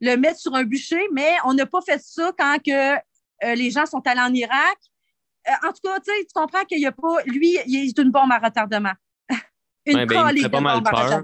le 0.00 0.16
mettre 0.16 0.38
sur 0.38 0.54
un 0.54 0.64
bûcher, 0.64 1.08
mais 1.12 1.34
on 1.44 1.54
n'a 1.54 1.66
pas 1.66 1.80
fait 1.80 2.00
ça 2.00 2.32
quand 2.38 2.56
que, 2.64 2.94
euh, 3.44 3.54
les 3.54 3.70
gens 3.70 3.86
sont 3.86 4.02
allés 4.06 4.20
en 4.20 4.32
Irak. 4.32 4.78
Euh, 5.48 5.68
en 5.68 5.72
tout 5.72 5.80
cas, 5.84 6.00
tu 6.00 6.12
comprends 6.34 6.64
qu'il 6.64 6.78
n'y 6.78 6.86
a 6.86 6.92
pas. 6.92 7.22
Lui, 7.26 7.58
il 7.66 7.88
est 7.88 7.98
une 7.98 8.10
bombe 8.10 8.30
à 8.30 8.38
retardement. 8.38 8.92
une 9.86 9.96
ouais, 9.96 10.06
ben, 10.06 10.30
il 10.30 10.42
fait 10.42 10.48
pas 10.48 10.60
mal 10.60 10.82
peur. 10.82 11.22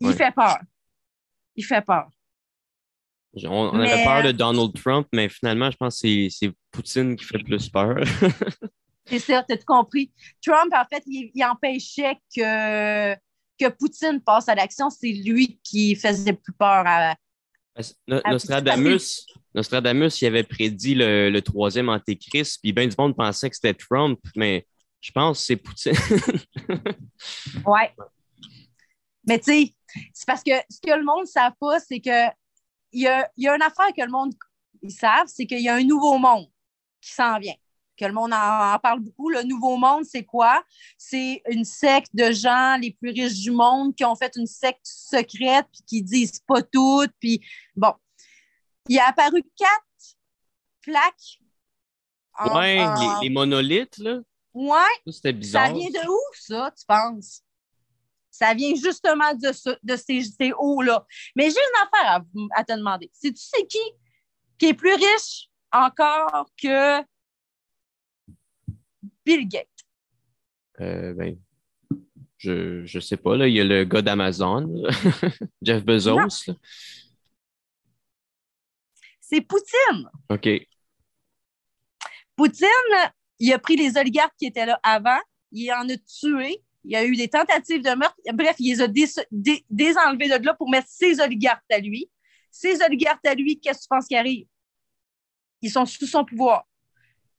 Il 0.00 0.12
fait 0.12 0.32
peur. 0.32 0.58
Il 1.54 1.64
fait 1.64 1.82
peur. 1.82 2.08
On, 3.44 3.78
avait 3.78 4.04
peur 4.04 4.22
de 4.22 4.32
Donald 4.32 4.72
Trump, 4.72 5.06
mais 5.12 5.28
finalement, 5.28 5.70
je 5.70 5.76
pense 5.76 6.00
que 6.00 6.28
c'est 6.30 6.52
Poutine 6.70 7.16
qui 7.16 7.24
fait 7.24 7.42
plus 7.42 7.68
peur. 7.68 7.96
c'est 9.04 9.18
ça, 9.18 9.44
tu 9.46 9.54
as 9.54 9.58
compris? 9.58 10.10
Trump, 10.42 10.72
en 10.72 10.84
fait, 10.90 11.02
il, 11.06 11.44
empêchait 11.44 12.16
que, 12.34 13.14
que 13.14 13.68
Poutine 13.78 14.20
passe 14.24 14.48
à 14.48 14.54
l'action. 14.54 14.88
C'est 14.88 15.12
lui 15.12 15.60
qui 15.62 15.94
faisait 15.96 16.32
plus 16.32 16.52
peur 16.52 16.84
à. 16.86 17.14
Nostradamus, 18.08 19.26
Nostradamus, 19.54 20.22
il 20.22 20.26
avait 20.26 20.42
prédit 20.42 20.94
le, 20.94 21.38
troisième 21.40 21.90
antéchrist, 21.90 22.58
puis 22.62 22.72
bien 22.72 22.86
du 22.86 22.94
monde 22.98 23.14
pensait 23.14 23.50
que 23.50 23.56
c'était 23.56 23.74
Trump, 23.74 24.18
mais 24.34 24.66
je 25.02 25.12
pense 25.12 25.40
que 25.40 25.44
c'est 25.44 25.56
Poutine. 25.56 25.92
ouais. 27.66 27.92
Mais 29.26 29.38
tu 29.38 29.52
sais, 29.52 29.74
c'est 30.12 30.26
parce 30.26 30.42
que 30.42 30.52
ce 30.70 30.80
que 30.80 30.96
le 30.96 31.04
monde 31.04 31.22
ne 31.22 31.26
sait 31.26 31.40
pas, 31.60 31.80
c'est 31.80 32.00
que 32.00 32.28
il 32.92 33.02
y 33.02 33.08
a, 33.08 33.28
y 33.36 33.48
a 33.48 33.54
une 33.54 33.62
affaire 33.62 33.92
que 33.96 34.02
le 34.02 34.10
monde 34.10 34.32
ils 34.82 34.92
savent, 34.92 35.26
c'est 35.26 35.46
qu'il 35.46 35.60
y 35.60 35.68
a 35.68 35.74
un 35.74 35.84
nouveau 35.84 36.18
monde 36.18 36.46
qui 37.00 37.12
s'en 37.12 37.38
vient. 37.38 37.54
Que 37.96 38.04
le 38.04 38.12
monde 38.12 38.32
en, 38.34 38.78
parle 38.78 39.00
beaucoup. 39.00 39.30
Le 39.30 39.42
nouveau 39.42 39.78
monde, 39.78 40.04
c'est 40.04 40.24
quoi? 40.24 40.62
C'est 40.98 41.42
une 41.48 41.64
secte 41.64 42.10
de 42.14 42.30
gens 42.30 42.76
les 42.76 42.92
plus 42.92 43.10
riches 43.10 43.40
du 43.40 43.50
monde 43.50 43.94
qui 43.94 44.04
ont 44.04 44.14
fait 44.14 44.32
une 44.36 44.46
secte 44.46 44.84
secrète 44.84 45.66
puis 45.72 45.82
qui 45.86 46.02
disent 46.02 46.40
pas 46.46 46.62
tout. 46.62 47.06
Puis 47.20 47.40
bon, 47.74 47.94
il 48.88 48.98
a 48.98 49.08
apparu 49.08 49.42
quatre 49.56 50.18
plaques. 50.82 51.40
Oui, 52.54 52.76
les, 53.22 53.30
monolithes, 53.30 53.96
là. 53.96 54.18
Ouais. 54.52 55.10
C'était 55.10 55.32
bizarre. 55.32 55.68
Ça 55.68 55.72
vient 55.72 55.88
de 55.88 56.06
où, 56.06 56.20
ça, 56.34 56.70
tu 56.78 56.84
penses? 56.84 57.42
Ça 58.36 58.52
vient 58.52 58.74
justement 58.74 59.32
de, 59.34 59.50
de 59.82 59.96
ces, 59.96 60.52
hauts-là. 60.52 61.06
Mais 61.34 61.50
j'ai 61.50 61.56
une 61.56 61.86
affaire 61.86 62.22
à, 62.54 62.64
te 62.64 62.72
demander. 62.76 63.10
Si 63.12 63.32
tu 63.32 63.42
sais 63.42 63.66
qui 63.66 63.78
qui 64.58 64.66
est 64.66 64.74
plus 64.74 64.94
riche 64.94 65.48
encore 65.72 66.50
que 66.60 67.02
Bill 69.24 69.48
Gates? 69.48 69.68
Euh, 70.80 71.14
ben, 71.14 71.38
je 72.36 72.82
ne 72.94 73.00
sais 73.00 73.16
pas. 73.16 73.36
Là. 73.36 73.48
Il 73.48 73.54
y 73.54 73.60
a 73.60 73.64
le 73.64 73.84
gars 73.84 74.02
d'Amazon, 74.02 74.82
Jeff 75.62 75.84
Bezos. 75.84 76.52
C'est 79.20 79.40
Poutine. 79.40 80.10
OK. 80.28 80.48
Poutine, 82.36 82.68
il 83.38 83.52
a 83.52 83.58
pris 83.58 83.76
les 83.76 83.96
oligarques 83.96 84.36
qui 84.38 84.46
étaient 84.46 84.66
là 84.66 84.78
avant, 84.82 85.18
il 85.52 85.72
en 85.72 85.88
a 85.88 85.96
tué, 85.96 86.62
il 86.86 86.92
y 86.92 86.96
a 86.96 87.04
eu 87.04 87.16
des 87.16 87.28
tentatives 87.28 87.82
de 87.82 87.90
meurtre. 87.96 88.16
Bref, 88.32 88.56
il 88.60 88.70
les 88.70 88.80
a 88.80 88.86
désenlevés 88.88 90.28
de 90.28 90.44
là 90.44 90.54
pour 90.54 90.70
mettre 90.70 90.88
ses 90.88 91.20
oligarques 91.20 91.64
à 91.70 91.80
lui. 91.80 92.08
Ses 92.52 92.80
oligarques 92.80 93.26
à 93.26 93.34
lui, 93.34 93.58
qu'est-ce 93.58 93.80
que 93.80 93.82
tu 93.82 93.88
penses 93.88 94.06
qui 94.06 94.16
arrive? 94.16 94.46
Ils 95.62 95.70
sont 95.70 95.84
sous 95.84 96.06
son 96.06 96.24
pouvoir, 96.24 96.64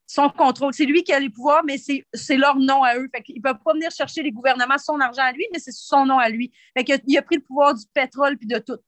son 0.06 0.30
contrôle. 0.30 0.74
C'est 0.74 0.86
lui 0.86 1.04
qui 1.04 1.14
a 1.14 1.20
les 1.20 1.30
pouvoirs, 1.30 1.64
mais 1.66 1.78
c'est 1.78 2.38
leur 2.38 2.58
nom 2.58 2.84
à 2.84 2.98
eux. 2.98 3.10
Ils 3.30 3.38
ne 3.38 3.42
peuvent 3.42 3.64
pas 3.64 3.74
venir 3.74 3.90
chercher 3.90 4.22
les 4.22 4.32
gouvernements 4.32 4.78
son 4.78 5.00
argent 5.00 5.24
à 5.24 5.32
lui, 5.32 5.46
mais 5.54 5.60
c'est 5.60 5.72
son 5.72 6.06
nom 6.06 6.20
à 6.20 6.28
lui. 6.28 6.52
Fait 6.78 7.02
il 7.08 7.18
a 7.18 7.22
pris 7.22 7.38
le 7.38 7.44
pouvoir 7.44 7.74
du 7.74 7.86
pétrole 7.94 8.38
puis 8.38 8.48
de 8.48 8.60
tout. 8.60 8.80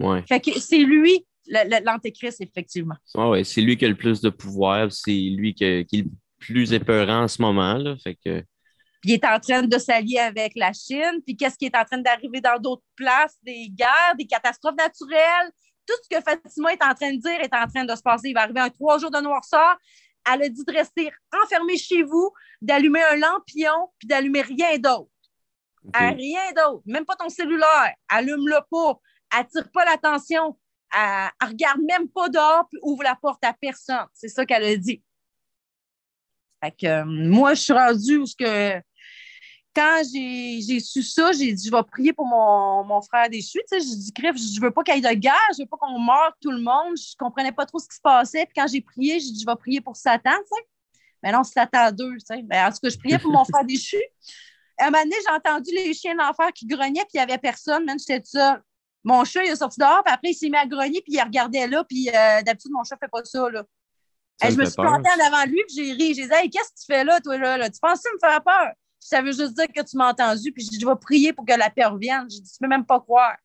Ouais. 0.00 0.24
Fait 0.26 0.40
que 0.40 0.58
c'est 0.58 0.78
lui 0.78 1.24
l'antéchrist, 1.46 2.40
effectivement. 2.40 2.96
ouais, 3.14 3.44
c'est 3.44 3.60
lui 3.60 3.76
qui 3.76 3.84
a 3.84 3.88
le 3.88 3.96
plus 3.96 4.20
de 4.20 4.30
pouvoir. 4.30 4.90
C'est 4.90 5.12
lui 5.12 5.54
qui, 5.54 5.64
est 5.64 5.92
le 5.92 6.10
plus 6.38 6.72
épeurant 6.72 7.22
en 7.22 7.28
ce 7.28 7.40
moment. 7.40 7.74
Là. 7.74 7.96
Fait 8.02 8.18
que 8.24 8.42
il 9.04 9.12
est 9.12 9.24
en 9.24 9.38
train 9.38 9.62
de 9.62 9.78
s'allier 9.78 10.18
avec 10.18 10.52
la 10.56 10.72
Chine, 10.72 11.20
puis 11.24 11.36
qu'est-ce 11.36 11.56
qui 11.56 11.66
est 11.66 11.76
en 11.76 11.84
train 11.84 11.98
d'arriver 11.98 12.40
dans 12.40 12.58
d'autres 12.58 12.82
places, 12.96 13.36
des 13.42 13.68
guerres, 13.70 14.14
des 14.18 14.26
catastrophes 14.26 14.76
naturelles. 14.76 15.50
Tout 15.86 15.94
ce 16.02 16.16
que 16.16 16.22
Fatima 16.22 16.72
est 16.72 16.82
en 16.82 16.94
train 16.94 17.12
de 17.12 17.20
dire 17.20 17.40
est 17.40 17.54
en 17.54 17.66
train 17.66 17.84
de 17.84 17.94
se 17.94 18.02
passer. 18.02 18.28
Il 18.30 18.34
va 18.34 18.42
arriver 18.42 18.60
un 18.60 18.70
trois 18.70 18.98
jours 18.98 19.10
de 19.10 19.20
noirceur. 19.20 19.78
Elle 20.30 20.42
a 20.42 20.48
dit 20.48 20.64
de 20.64 20.72
rester 20.72 21.10
enfermée 21.42 21.78
chez 21.78 22.02
vous, 22.02 22.30
d'allumer 22.60 23.02
un 23.02 23.16
lampion, 23.16 23.90
puis 23.98 24.08
d'allumer 24.08 24.42
rien 24.42 24.76
d'autre. 24.78 25.10
Rien 25.94 26.52
d'autre. 26.54 26.82
Même 26.84 27.06
pas 27.06 27.16
ton 27.16 27.28
cellulaire. 27.28 27.94
Allume-le 28.08 28.58
pas. 28.70 29.00
Attire 29.30 29.70
pas 29.72 29.84
l'attention. 29.84 30.58
Elle, 30.92 31.30
elle, 31.40 31.48
regarde 31.48 31.80
même 31.80 32.08
pas 32.08 32.28
dehors, 32.28 32.66
puis 32.68 32.78
ouvre 32.82 33.04
la 33.04 33.14
porte 33.14 33.44
à 33.44 33.54
personne. 33.54 34.06
C'est 34.12 34.28
ça 34.28 34.44
qu'elle 34.44 34.64
a 34.64 34.76
dit. 34.76 35.02
Fait 36.62 36.72
que, 36.72 36.86
euh, 36.86 37.04
moi, 37.04 37.54
je 37.54 37.62
suis 37.62 37.72
rendue 37.72 38.16
où 38.18 38.24
que 38.38 38.80
quand 39.74 40.02
j'ai 40.12 40.80
su 40.80 41.02
ça, 41.02 41.30
j'ai 41.32 41.52
dit, 41.52 41.66
je 41.66 41.70
vais 41.70 41.82
prier 41.84 42.12
pour 42.12 42.26
mon, 42.26 43.00
frère 43.02 43.28
déchu. 43.30 43.60
Tu 43.70 43.78
sais, 43.78 43.80
j'ai 43.80 43.96
dit, 43.96 44.12
Crif, 44.12 44.36
je 44.36 44.60
veux 44.60 44.72
pas 44.72 44.82
qu'il 44.82 44.94
y 44.94 44.98
ait 44.98 45.14
de 45.14 45.20
guerre, 45.20 45.34
je 45.56 45.62
veux 45.62 45.68
pas 45.68 45.76
qu'on 45.76 46.00
meure 46.00 46.32
tout 46.40 46.50
le 46.50 46.60
monde. 46.60 46.96
Je 46.96 47.14
comprenais 47.16 47.52
pas 47.52 47.64
trop 47.64 47.78
ce 47.78 47.86
qui 47.86 47.94
se 47.94 48.00
passait. 48.00 48.44
Puis 48.46 48.54
quand 48.56 48.66
j'ai 48.66 48.80
prié, 48.80 49.20
j'ai 49.20 49.30
dit, 49.30 49.40
je 49.40 49.46
vais 49.46 49.56
prier 49.56 49.80
pour 49.80 49.96
Satan, 49.96 50.32
tu 50.32 50.56
sais. 50.56 50.66
Mais 51.22 51.32
non, 51.32 51.44
Satan 51.44 51.92
2, 51.92 52.14
tu 52.14 52.20
sais. 52.20 52.42
Mais 52.48 52.60
en 52.60 52.70
tout 52.70 52.78
cas, 52.82 52.88
je 52.88 52.98
priais 52.98 53.18
pour 53.18 53.30
mon 53.30 53.44
frère 53.44 53.64
déchu. 53.64 53.98
À 54.78 54.86
un 54.86 54.90
moment 54.90 55.02
donné, 55.04 55.16
j'ai 55.24 55.34
entendu 55.34 55.70
les 55.72 55.94
chiens 55.94 56.14
d'enfer 56.14 56.52
qui 56.52 56.66
grognaient, 56.66 57.02
puis 57.02 57.14
il 57.14 57.18
n'y 57.18 57.22
avait 57.22 57.38
personne. 57.38 57.84
Même 57.84 57.98
j'étais 57.98 58.20
ça. 58.24 58.60
Mon 59.04 59.24
chat, 59.24 59.44
il 59.44 59.50
est 59.50 59.56
sorti 59.56 59.78
dehors, 59.78 60.02
puis 60.04 60.12
après, 60.12 60.30
il 60.30 60.34
s'est 60.34 60.48
mis 60.48 60.56
à 60.56 60.66
grogner, 60.66 61.00
puis 61.02 61.14
il 61.14 61.20
regardait 61.20 61.68
là. 61.68 61.84
Puis 61.84 62.08
euh, 62.08 62.42
d'habitude, 62.42 62.72
mon 62.72 62.82
chat 62.82 62.96
fait 62.96 63.08
pas 63.08 63.24
ça, 63.24 63.48
là. 63.48 63.64
Je 64.42 64.56
me 64.56 64.64
suis 64.64 64.74
plantée 64.74 65.10
en 65.10 65.26
avant 65.26 65.44
de 65.44 65.50
lui, 65.50 65.62
puis 65.66 65.76
j'ai 65.76 65.92
ri. 65.92 66.14
J'ai 66.14 66.26
dit, 66.26 66.32
hey, 66.32 66.50
qu'est-ce 66.50 66.70
que 66.70 66.80
tu 66.80 66.86
fais 66.86 67.04
là, 67.04 67.20
toi, 67.20 67.38
là? 67.38 67.58
là? 67.58 67.70
Tu 67.70 67.78
penses 67.80 68.02
me 68.12 68.18
faire 68.18 68.42
peur? 68.42 68.72
Ça 69.00 69.22
veut 69.22 69.32
juste 69.32 69.54
dire 69.54 69.68
que 69.68 69.82
tu 69.82 69.96
m'as 69.96 70.10
entendu, 70.10 70.52
puis 70.52 70.64
je, 70.64 70.78
je 70.78 70.86
vais 70.86 70.96
prier 71.00 71.32
pour 71.32 71.44
que 71.44 71.52
la 71.52 71.70
paix 71.70 71.84
revienne. 71.84 72.26
Je 72.30 72.40
dis, 72.40 72.52
tu 72.52 72.58
peux 72.60 72.68
même 72.68 72.84
pas 72.84 73.00
croire. 73.00 73.36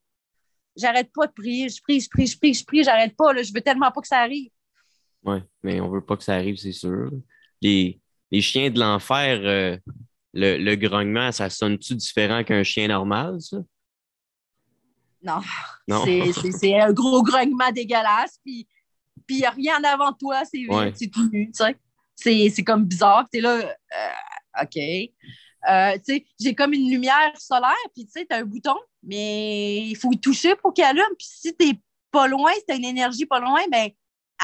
J'arrête 0.76 1.12
pas 1.14 1.28
de 1.28 1.32
prier. 1.32 1.70
Je 1.70 1.82
prie, 1.82 2.00
je 2.00 2.10
prie, 2.10 2.28
je 2.28 2.38
prie, 2.38 2.54
je 2.54 2.66
prie, 2.66 2.84
j'arrête 2.84 3.16
pas. 3.16 3.34
Là. 3.34 3.44
Je 3.44 3.54
veux 3.54 3.62
tellement 3.62 3.92
pas 3.92 4.02
que 4.02 4.08
ça 4.08 4.20
arrive. 4.20 4.50
Oui, 5.24 5.38
mais 5.62 5.80
on 5.80 5.90
veut 5.90 6.04
pas 6.04 6.18
que 6.18 6.24
ça 6.24 6.34
arrive, 6.34 6.58
c'est 6.58 6.74
sûr. 6.74 7.10
Les, 7.62 8.02
les 8.32 8.42
chiens 8.42 8.70
de 8.70 8.80
l'enfer, 8.80 9.40
euh, 9.44 9.78
le, 10.34 10.58
le, 10.58 10.76
grognement, 10.76 11.32
ça 11.32 11.50
sonne-tu 11.50 11.96
différent 11.96 12.44
qu'un 12.44 12.64
chien 12.64 12.88
normal, 12.88 13.40
ça? 13.40 13.58
Non. 15.22 15.40
non. 15.88 16.04
C'est 16.52 16.78
un 16.80 16.92
gros 16.92 17.24
grognement 17.24 17.72
dégueulasse, 17.72 18.40
puis 18.44 18.68
il 19.30 19.38
n'y 19.38 19.46
a 19.46 19.52
rien 19.52 19.80
en 19.80 19.84
avant 19.84 20.14
toi, 20.14 20.44
c'est 20.46 20.66
ouais. 20.68 20.92
tout 20.92 21.30
nu, 21.32 21.52
tu 21.52 21.64
sais. 22.16 22.50
C'est 22.50 22.64
comme 22.64 22.86
bizarre. 22.86 23.28
Tu 23.32 23.40
es 23.40 23.42
là, 23.42 23.58
euh, 23.58 24.62
OK. 24.62 24.78
Euh, 25.70 25.98
j'ai 26.40 26.56
comme 26.56 26.74
une 26.74 26.90
lumière 26.92 27.34
solaire, 27.38 27.74
puis 27.96 28.06
tu 28.06 28.12
sais, 28.12 28.26
tu 28.30 28.36
as 28.36 28.40
un 28.40 28.46
bouton, 28.46 28.76
mais 29.02 29.88
il 29.88 29.96
faut 29.96 30.12
y 30.12 30.20
toucher 30.20 30.56
pour 30.56 30.74
qu'il 30.74 30.84
allume. 30.84 31.04
Puis 31.18 31.28
si 31.30 31.56
tu 31.56 31.74
pas 32.12 32.28
loin, 32.28 32.52
si 32.54 32.66
tu 32.66 32.74
as 32.74 32.76
une 32.76 32.86
énergie 32.86 33.26
pas 33.26 33.40
loin, 33.40 33.62
ben, 33.72 33.90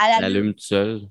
elle 0.01 0.25
allume. 0.25 0.47
Elle 0.47 0.55
tout 0.55 0.63
seul. 0.63 1.01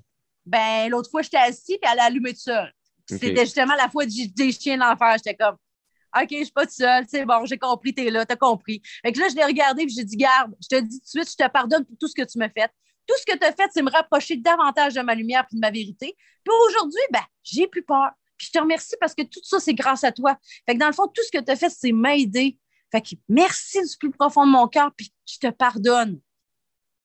Ben, 0.45 0.89
l'autre 0.89 1.09
fois, 1.09 1.21
j'étais 1.21 1.37
assis, 1.37 1.77
puis 1.79 1.91
elle 1.91 1.99
a 1.99 2.05
allumé 2.05 2.33
tout 2.33 2.39
seul. 2.39 2.73
C'était 3.07 3.45
justement 3.45 3.75
la 3.75 3.89
fois 3.89 4.05
des 4.05 4.51
chiens 4.51 4.77
d'enfer. 4.77 5.15
J'étais 5.17 5.35
comme, 5.35 5.55
OK, 6.15 6.27
je 6.31 6.43
suis 6.43 6.51
pas 6.51 6.65
tout 6.65 6.73
seul, 6.73 7.05
c'est 7.07 7.25
bon, 7.25 7.45
j'ai 7.45 7.57
compris, 7.57 7.93
tu 7.93 8.05
es 8.05 8.09
là, 8.09 8.25
tu 8.25 8.33
as 8.33 8.35
compris. 8.35 8.81
Fait 9.03 9.11
que 9.11 9.19
là, 9.19 9.27
je 9.29 9.35
l'ai 9.35 9.45
regardé, 9.45 9.85
puis 9.85 9.93
j'ai 9.95 10.03
dit, 10.03 10.17
garde, 10.17 10.53
je 10.61 10.67
te 10.67 10.81
dis 10.81 10.99
tout 10.99 11.05
de 11.05 11.23
suite, 11.23 11.37
je 11.37 11.45
te 11.45 11.49
pardonne 11.51 11.85
pour 11.85 11.97
tout 11.97 12.07
ce 12.07 12.15
que 12.15 12.27
tu 12.27 12.37
m'as 12.39 12.49
fait. 12.49 12.71
Tout 13.09 13.15
ce 13.17 13.25
que 13.25 13.39
tu 13.39 13.43
as 13.43 13.53
fait, 13.53 13.67
c'est 13.73 13.81
me 13.81 13.89
rapprocher 13.89 14.37
davantage 14.37 14.93
de 14.93 15.01
ma 15.01 15.15
lumière 15.15 15.43
et 15.51 15.55
de 15.55 15.59
ma 15.59 15.71
vérité. 15.71 16.15
Puis 16.43 16.53
aujourd'hui, 16.67 17.01
ben, 17.11 17.23
j'ai 17.41 17.67
plus 17.67 17.81
peur. 17.81 18.11
Puis 18.37 18.47
je 18.47 18.51
te 18.51 18.59
remercie 18.59 18.95
parce 18.99 19.15
que 19.15 19.23
tout 19.23 19.39
ça, 19.41 19.59
c'est 19.59 19.73
grâce 19.73 20.03
à 20.03 20.11
toi. 20.11 20.37
Fait 20.67 20.75
que 20.75 20.79
dans 20.79 20.85
le 20.85 20.93
fond, 20.93 21.07
tout 21.07 21.23
ce 21.23 21.31
que 21.35 21.43
tu 21.43 21.51
as 21.51 21.55
fait, 21.55 21.71
c'est 21.71 21.91
m'aider. 21.91 22.59
Fait 22.91 23.01
que 23.01 23.15
merci 23.27 23.81
du 23.81 23.97
plus 23.99 24.11
profond 24.11 24.45
de 24.45 24.51
mon 24.51 24.67
cœur, 24.67 24.91
puis 24.95 25.11
je 25.27 25.39
te 25.39 25.49
pardonne. 25.49 26.19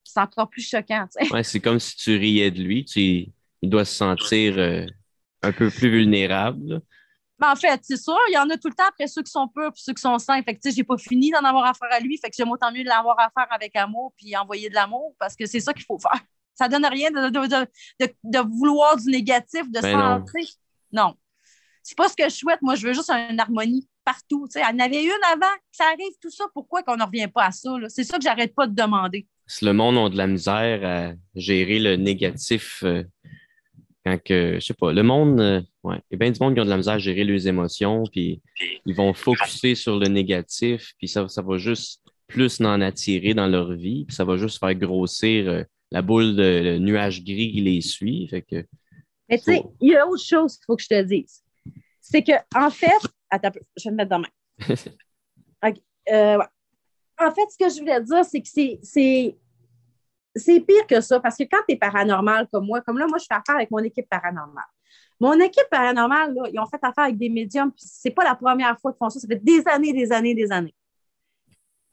C'est 0.03 0.21
encore 0.21 0.51
plus 0.51 0.69
choquant. 0.69 1.07
Ouais, 1.31 1.43
c'est 1.43 1.61
comme 1.61 1.81
si 1.81 1.97
tu 1.97 2.19
riais 2.19 2.51
de 2.51 2.63
lui. 2.63 2.85
Tu, 2.85 3.29
il 3.63 3.71
doit 3.71 3.87
se 3.87 3.95
sentir 3.95 4.59
euh, 4.59 4.85
un 5.41 5.53
peu 5.53 5.71
plus 5.71 5.89
vulnérable. 5.89 6.83
Mais 7.41 7.49
en 7.49 7.57
fait, 7.57 7.81
c'est 7.83 7.97
sûr, 7.97 8.17
il 8.29 8.35
y 8.35 8.39
en 8.39 8.49
a 8.49 8.57
tout 8.57 8.69
le 8.69 8.75
temps 8.75 8.89
après 8.89 9.09
ceux 9.09 9.23
qui 9.23 9.31
sont 9.31 9.49
purs 9.49 9.69
et 9.69 9.73
ceux 9.75 9.93
qui 9.93 10.01
sont 10.01 10.19
sains. 10.19 10.41
Fait 10.43 10.55
que, 10.55 10.61
tu 10.61 10.71
sais, 10.71 10.77
j'ai 10.77 10.85
pas 10.85 10.97
fini 10.97 11.31
d'en 11.31 11.43
avoir 11.43 11.65
affaire 11.65 11.89
à 11.91 11.99
lui. 11.99 12.17
Fait 12.19 12.31
que 12.31 12.37
j'aime 12.37 12.51
autant 12.51 12.71
mieux 12.71 12.85
l'avoir 12.85 13.19
affaire 13.19 13.49
avec 13.51 13.75
amour 13.75 14.13
puis 14.17 14.37
envoyer 14.37 14.69
de 14.69 14.75
l'amour 14.75 15.15
parce 15.19 15.35
que 15.35 15.47
c'est 15.47 15.61
ça 15.61 15.73
qu'il 15.73 15.85
faut 15.85 15.99
faire. 15.99 16.21
Ça 16.55 16.69
donne 16.69 16.87
rien 16.87 17.11
de, 17.11 17.31
de, 17.31 17.67
de, 18.23 18.39
vouloir 18.39 18.97
du 18.97 19.11
négatif, 19.11 19.69
de 19.69 19.81
ben 19.81 20.21
sentir. 20.21 20.49
Non 20.93 21.17
c'est 21.85 21.97
pas 21.97 22.09
ce 22.09 22.17
que 22.17 22.25
je 22.25 22.35
souhaite. 22.35 22.61
Moi, 22.63 22.75
je 22.75 22.87
veux 22.87 22.95
juste 22.95 23.11
une 23.11 23.39
harmonie 23.39 23.87
partout. 24.05 24.49
Tu 24.49 24.53
sais, 24.53 24.61
il 24.67 24.77
y 24.77 24.83
en 24.83 24.85
avait 24.85 25.05
une 25.05 25.25
avant, 25.31 25.55
ça 25.71 25.85
arrive, 25.85 26.15
tout 26.21 26.31
ça. 26.31 26.45
Pourquoi 26.53 26.83
qu'on 26.83 26.97
ne 26.97 27.05
revient 27.05 27.29
pas 27.29 27.45
à 27.45 27.53
ça? 27.53 27.71
C'est 27.89 28.05
ça 28.05 28.17
que 28.17 28.25
j'arrête 28.25 28.55
pas 28.55 28.67
de 28.67 28.75
demander. 28.75 29.29
Si 29.47 29.65
le 29.67 29.75
monde 29.75 29.99
a 29.99 30.09
de 30.09 30.17
la 30.17 30.27
misère 30.27 30.81
à 30.85 31.13
gérer 31.35 31.79
le 31.79 31.97
négatif, 31.97 32.83
euh, 32.85 33.05
quand 34.05 34.23
que, 34.23 34.55
je 34.55 34.61
sais 34.61 34.75
pas, 34.75 34.93
le 34.93 35.03
monde, 35.03 35.41
euh, 35.41 35.61
ouais, 35.83 35.97
il 36.11 36.13
y 36.13 36.15
a 36.15 36.19
bien 36.19 36.31
du 36.31 36.39
monde 36.41 36.55
qui 36.55 36.61
a 36.61 36.65
de 36.65 36.71
la 36.71 36.77
misère 36.77 36.95
à 36.95 36.99
gérer 36.99 37.25
leurs 37.25 37.47
émotions, 37.47 38.05
puis 38.11 38.43
ils 38.85 38.95
vont 38.95 39.15
focuser 39.15 39.75
sur 39.75 39.99
le 39.99 40.09
négatif, 40.09 40.93
puis 40.99 41.09
ça, 41.09 41.27
ça 41.29 41.43
va 41.43 41.57
juste 41.57 42.03
plus 42.27 42.61
en 42.61 42.81
attirer 42.81 43.35
dans 43.35 43.47
leur 43.47 43.73
vie, 43.73 44.05
puis 44.05 44.15
ça 44.15 44.25
va 44.25 44.37
juste 44.37 44.59
faire 44.59 44.75
grossir 44.75 45.49
euh, 45.49 45.63
la 45.91 46.03
boule 46.03 46.37
de 46.37 46.79
nuage 46.79 47.25
gris 47.25 47.53
qui 47.53 47.61
les 47.61 47.81
suit. 47.81 48.29
Fait 48.29 48.43
que, 48.43 48.67
Mais 49.29 49.39
tu 49.39 49.45
sais, 49.45 49.63
il 49.81 49.91
y 49.91 49.97
a 49.97 50.07
autre 50.07 50.25
chose 50.25 50.57
qu'il 50.57 50.65
faut 50.67 50.77
que 50.77 50.83
je 50.83 50.89
te 50.89 51.03
dise. 51.03 51.43
C'est 52.01 52.23
que, 52.23 52.33
en 52.55 52.71
fait, 52.71 52.91
attends, 53.31 53.53
je 53.77 53.85
vais 53.85 53.91
me 53.91 53.97
mettre 53.97 54.11
dans 54.11 54.21
main. 54.21 54.29
Euh, 56.13 56.37
en 57.19 57.31
fait, 57.31 57.51
ce 57.51 57.57
que 57.57 57.71
je 57.71 57.81
voulais 57.81 58.03
dire, 58.03 58.25
c'est 58.27 58.43
que 58.43 58.79
c'est 58.83 59.37
c'est 60.35 60.61
pire 60.61 60.87
que 60.87 61.01
ça, 61.01 61.21
parce 61.21 61.37
que 61.37 61.45
quand 61.45 61.63
tu 61.69 61.75
es 61.75 61.77
paranormal 61.77 62.49
comme 62.53 62.67
moi, 62.67 62.81
comme 62.81 62.99
là, 62.99 63.07
moi, 63.07 63.19
je 63.19 63.27
fais 63.29 63.35
affaire 63.35 63.57
avec 63.57 63.71
mon 63.71 63.79
équipe 63.79 64.09
paranormale. 64.09 64.65
Mon 65.21 65.39
équipe 65.41 65.69
paranormale, 65.71 66.35
là, 66.35 66.43
ils 66.53 66.59
ont 66.59 66.67
fait 66.67 66.83
affaire 66.83 67.05
avec 67.05 67.17
des 67.17 67.29
médiums, 67.29 67.71
puis 67.71 67.85
c'est 67.87 68.11
pas 68.11 68.25
la 68.25 68.35
première 68.35 68.79
fois 68.81 68.93
qu'ils 68.93 68.99
font 68.99 69.11
ça, 69.11 69.21
ça 69.21 69.29
fait 69.29 69.43
des 69.43 69.63
années, 69.69 69.93
des 69.93 70.13
années, 70.13 70.35
des 70.35 70.51
années. 70.51 70.75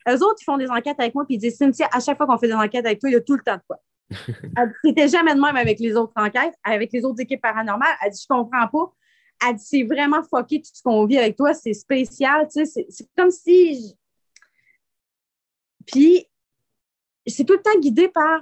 Eux 0.10 0.24
autres, 0.24 0.38
ils 0.42 0.46
font 0.46 0.58
des 0.58 0.70
enquêtes 0.70 1.00
avec 1.00 1.14
moi, 1.14 1.26
puis 1.26 1.36
ils 1.36 1.40
disent 1.40 1.58
Cynthia, 1.58 1.88
à 1.92 2.00
chaque 2.00 2.18
fois 2.18 2.26
qu'on 2.26 2.38
fait 2.38 2.48
des 2.48 2.54
enquêtes 2.54 2.86
avec 2.86 3.00
toi, 3.00 3.10
il 3.10 3.14
y 3.14 3.16
a 3.16 3.22
tout 3.22 3.36
le 3.36 3.44
temps 3.44 3.56
de 3.56 3.62
quoi. 3.68 3.78
C'était 4.84 5.08
jamais 5.08 5.36
de 5.36 5.40
même 5.40 5.56
avec 5.56 5.80
les 5.80 5.96
autres 5.96 6.14
enquêtes, 6.16 6.56
avec 6.64 6.92
les 6.92 7.06
autres 7.06 7.22
équipes 7.22 7.42
paranormales. 7.42 7.96
Elle 8.04 8.12
dit 8.12 8.22
Je 8.22 8.28
comprends 8.28 8.68
pas. 8.68 8.94
Elle 9.48 9.56
dit 9.56 9.64
C'est 9.66 9.84
vraiment 9.84 10.24
fucké 10.24 10.60
tout 10.62 10.70
ce 10.74 10.82
qu'on 10.82 11.06
vit 11.06 11.18
avec 11.18 11.38
toi, 11.38 11.54
c'est 11.54 11.74
spécial. 11.74 12.48
Tu 12.54 12.66
sais, 12.66 12.86
c'est 12.90 13.08
comme 13.16 13.32
si. 13.32 13.96
Puis, 15.86 16.28
c'est 17.28 17.46
tout 17.46 17.54
le 17.54 17.62
temps 17.62 17.80
guidé 17.80 18.08
par 18.08 18.42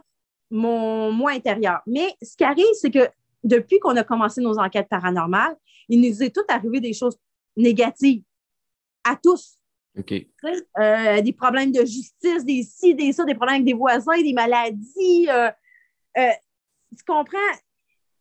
mon 0.50 1.12
moi 1.12 1.32
intérieur. 1.32 1.82
Mais 1.86 2.16
ce 2.22 2.36
qui 2.36 2.44
arrive, 2.44 2.66
c'est 2.74 2.92
que 2.92 3.08
depuis 3.44 3.80
qu'on 3.80 3.96
a 3.96 4.04
commencé 4.04 4.42
nos 4.42 4.58
enquêtes 4.58 4.90
paranormales, 4.90 5.56
il 5.88 6.02
nous 6.02 6.24
est 6.24 6.34
tout 6.34 6.44
arrivé 6.50 6.80
des 6.80 6.94
choses 6.94 7.18
négatives 7.56 8.24
à 9.04 9.16
tous. 9.16 9.56
Euh, 10.80 11.22
des 11.22 11.34
problèmes 11.34 11.72
de 11.72 11.82
justice, 11.82 12.46
des 12.46 12.64
ci, 12.64 12.96
des 12.96 13.12
ça, 13.12 13.26
des 13.26 13.36
problèmes 13.36 13.56
avec 13.56 13.66
des 13.66 13.74
voisins, 13.74 14.22
des 14.22 14.34
maladies. 14.34 15.28
Euh, 15.30 15.50
euh, 16.18 16.30
tu 16.98 17.04
comprends? 17.06 17.38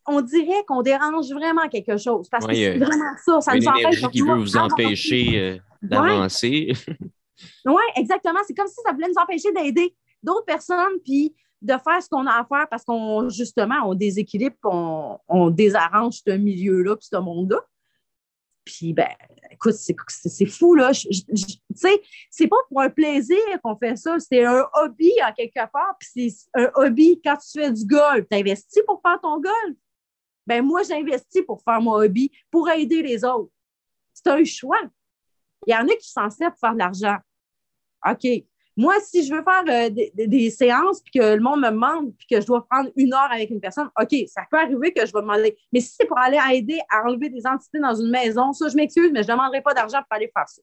On 0.06 0.20
dirait 0.22 0.64
qu'on 0.66 0.82
dérange 0.82 1.30
vraiment 1.30 1.68
quelque 1.68 1.98
chose 1.98 2.28
parce 2.30 2.46
que 2.46 2.54
c'est 2.54 2.78
vraiment 2.78 3.14
ça. 3.24 3.40
Ça 3.40 3.54
nous 3.54 3.66
empêche. 3.66 4.08
qui 4.10 4.22
veut 4.22 4.34
vous 4.34 4.56
empêcher 4.56 5.60
d'avancer. 5.82 6.72
oui, 7.66 7.82
exactement. 7.96 8.40
C'est 8.46 8.54
comme 8.54 8.66
si 8.66 8.80
ça 8.84 8.92
voulait 8.92 9.08
nous 9.08 9.22
empêcher 9.22 9.52
d'aider 9.52 9.94
d'autres 10.22 10.44
personnes, 10.44 10.98
puis 11.04 11.34
de 11.60 11.72
faire 11.72 12.02
ce 12.02 12.08
qu'on 12.08 12.26
a 12.26 12.40
à 12.40 12.44
faire 12.44 12.68
parce 12.68 12.84
qu'on, 12.84 13.28
justement, 13.28 13.76
on 13.84 13.94
déséquilibre, 13.94 14.56
on, 14.64 15.18
on 15.28 15.50
désarrange 15.50 16.20
ce 16.26 16.32
milieu-là, 16.32 16.96
puis 16.96 17.08
ce 17.10 17.16
monde-là. 17.16 17.58
Puis, 18.64 18.92
ben, 18.92 19.08
écoute, 19.50 19.74
c'est 19.74 20.46
fou, 20.46 20.74
là. 20.74 20.92
Tu 20.92 21.10
sais, 21.74 22.02
c'est 22.30 22.48
pas 22.48 22.56
pour 22.68 22.82
un 22.82 22.90
plaisir 22.90 23.38
qu'on 23.62 23.76
fait 23.76 23.96
ça, 23.96 24.18
c'est 24.18 24.44
un 24.44 24.66
hobby 24.74 25.10
en 25.26 25.32
quelque 25.32 25.70
part, 25.72 25.96
puis 25.98 26.30
c'est 26.30 26.50
un 26.54 26.70
hobby 26.74 27.20
quand 27.24 27.36
tu 27.36 27.60
fais 27.60 27.72
du 27.72 27.84
golf. 27.86 28.26
Tu 28.30 28.36
investis 28.36 28.82
pour 28.86 29.00
faire 29.00 29.18
ton 29.20 29.40
golf. 29.40 29.76
Ben, 30.46 30.62
moi, 30.62 30.82
j'investis 30.82 31.42
pour 31.42 31.62
faire 31.62 31.80
mon 31.80 31.92
hobby, 31.92 32.30
pour 32.50 32.68
aider 32.68 33.02
les 33.02 33.24
autres. 33.24 33.50
C'est 34.12 34.28
un 34.28 34.44
choix. 34.44 34.80
Il 35.66 35.72
y 35.72 35.76
en 35.76 35.86
a 35.88 35.96
qui 35.96 36.10
s'en 36.10 36.30
servent 36.30 36.52
pour 36.52 36.60
faire 36.60 36.74
de 36.74 36.78
l'argent. 36.78 37.18
OK. 38.06 38.44
Moi, 38.78 38.94
si 39.02 39.26
je 39.26 39.34
veux 39.34 39.42
faire 39.42 39.64
euh, 39.68 39.90
des, 40.14 40.50
séances 40.50 41.02
puis 41.02 41.18
que 41.18 41.34
le 41.34 41.40
monde 41.40 41.62
me 41.62 41.70
demande 41.70 42.14
puis 42.16 42.28
que 42.30 42.40
je 42.40 42.46
dois 42.46 42.64
prendre 42.70 42.88
une 42.94 43.12
heure 43.12 43.28
avec 43.32 43.50
une 43.50 43.60
personne, 43.60 43.90
OK, 44.00 44.14
ça 44.28 44.42
peut 44.48 44.56
arriver 44.56 44.92
que 44.92 45.04
je 45.04 45.12
vais 45.12 45.20
demander. 45.20 45.56
Mais 45.72 45.80
si 45.80 45.96
c'est 45.98 46.06
pour 46.06 46.16
aller 46.16 46.38
aider 46.52 46.78
à 46.88 47.02
enlever 47.02 47.28
des 47.28 47.44
entités 47.44 47.80
dans 47.80 47.96
une 47.96 48.08
maison, 48.08 48.52
ça, 48.52 48.68
je 48.68 48.76
m'excuse, 48.76 49.10
mais 49.12 49.24
je 49.24 49.28
ne 49.28 49.32
demanderai 49.32 49.62
pas 49.62 49.74
d'argent 49.74 49.98
pour 49.98 50.16
aller 50.16 50.30
faire 50.32 50.48
ça. 50.48 50.62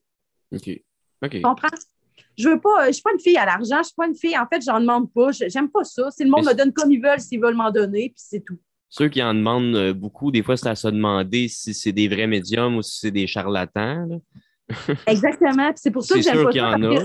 OK. 0.50 0.80
OK. 1.24 1.30
Tu 1.30 1.42
comprends? 1.42 1.68
Je 2.38 2.48
veux 2.48 2.58
pas, 2.58 2.86
je 2.86 2.92
suis 2.92 3.02
pas 3.02 3.12
une 3.12 3.20
fille 3.20 3.36
à 3.36 3.44
l'argent, 3.44 3.78
je 3.80 3.88
suis 3.88 3.94
pas 3.94 4.06
une 4.06 4.16
fille, 4.16 4.38
en 4.38 4.46
fait, 4.46 4.62
j'en 4.64 4.80
demande 4.80 5.12
pas. 5.12 5.30
J'aime 5.32 5.68
pas 5.68 5.84
ça. 5.84 6.10
Si 6.10 6.24
le 6.24 6.30
monde 6.30 6.46
me 6.46 6.54
donne 6.54 6.72
comme 6.72 6.90
ils 6.90 7.02
veulent, 7.02 7.20
s'ils 7.20 7.40
veulent 7.40 7.54
m'en 7.54 7.70
donner, 7.70 8.08
puis 8.08 8.24
c'est 8.24 8.40
tout. 8.40 8.58
Ceux 8.88 9.10
qui 9.10 9.22
en 9.22 9.34
demandent 9.34 9.76
euh, 9.76 9.92
beaucoup, 9.92 10.30
des 10.30 10.42
fois, 10.42 10.56
c'est 10.56 10.70
à 10.70 10.74
se 10.74 10.88
demander 10.88 11.48
si 11.48 11.74
c'est 11.74 11.92
des 11.92 12.08
vrais 12.08 12.26
médiums 12.26 12.76
ou 12.76 12.82
si 12.82 13.00
c'est 13.00 13.10
des 13.10 13.26
charlatans. 13.26 14.08
Exactement. 15.06 15.70
C'est 15.76 15.90
pour 15.90 16.02
ça 16.02 16.14
que 16.14 16.22
j'aime 16.22 16.44
pas 16.44 16.50
qu'il 16.50 16.62
y 16.62 16.64
en 16.64 16.82
a. 16.82 17.04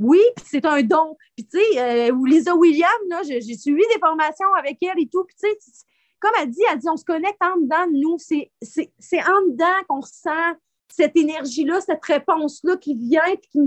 Oui, 0.00 0.20
puis 0.34 0.46
c'est 0.48 0.64
un 0.64 0.82
don. 0.82 1.14
Puis, 1.36 1.46
tu 1.46 1.58
sais, 1.58 2.10
euh, 2.10 2.16
Lisa 2.26 2.56
Williams, 2.56 2.88
j'ai 3.28 3.56
suivi 3.56 3.82
des 3.94 4.00
formations 4.00 4.52
avec 4.58 4.78
elle 4.82 4.98
et 4.98 5.08
tout. 5.08 5.24
Puis, 5.24 5.36
tu 5.38 5.50
sais, 5.50 5.84
comme 6.18 6.32
elle 6.40 6.48
dit, 6.48 6.62
elle 6.72 6.78
dit, 6.78 6.88
on 6.88 6.96
se 6.96 7.04
connecte 7.04 7.40
en 7.42 7.60
dedans 7.60 7.86
de 7.86 7.98
nous. 7.98 8.16
C'est 8.18 9.20
en 9.20 9.46
dedans 9.50 9.84
qu'on 9.88 10.00
sent 10.00 10.56
cette 10.88 11.16
énergie-là, 11.16 11.82
cette 11.82 12.04
réponse-là 12.04 12.78
qui 12.78 12.94
vient 12.94 13.24
et 13.26 13.38
qui, 13.38 13.58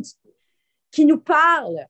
qui, 0.91 1.05
nous 1.05 1.19
parle. 1.19 1.85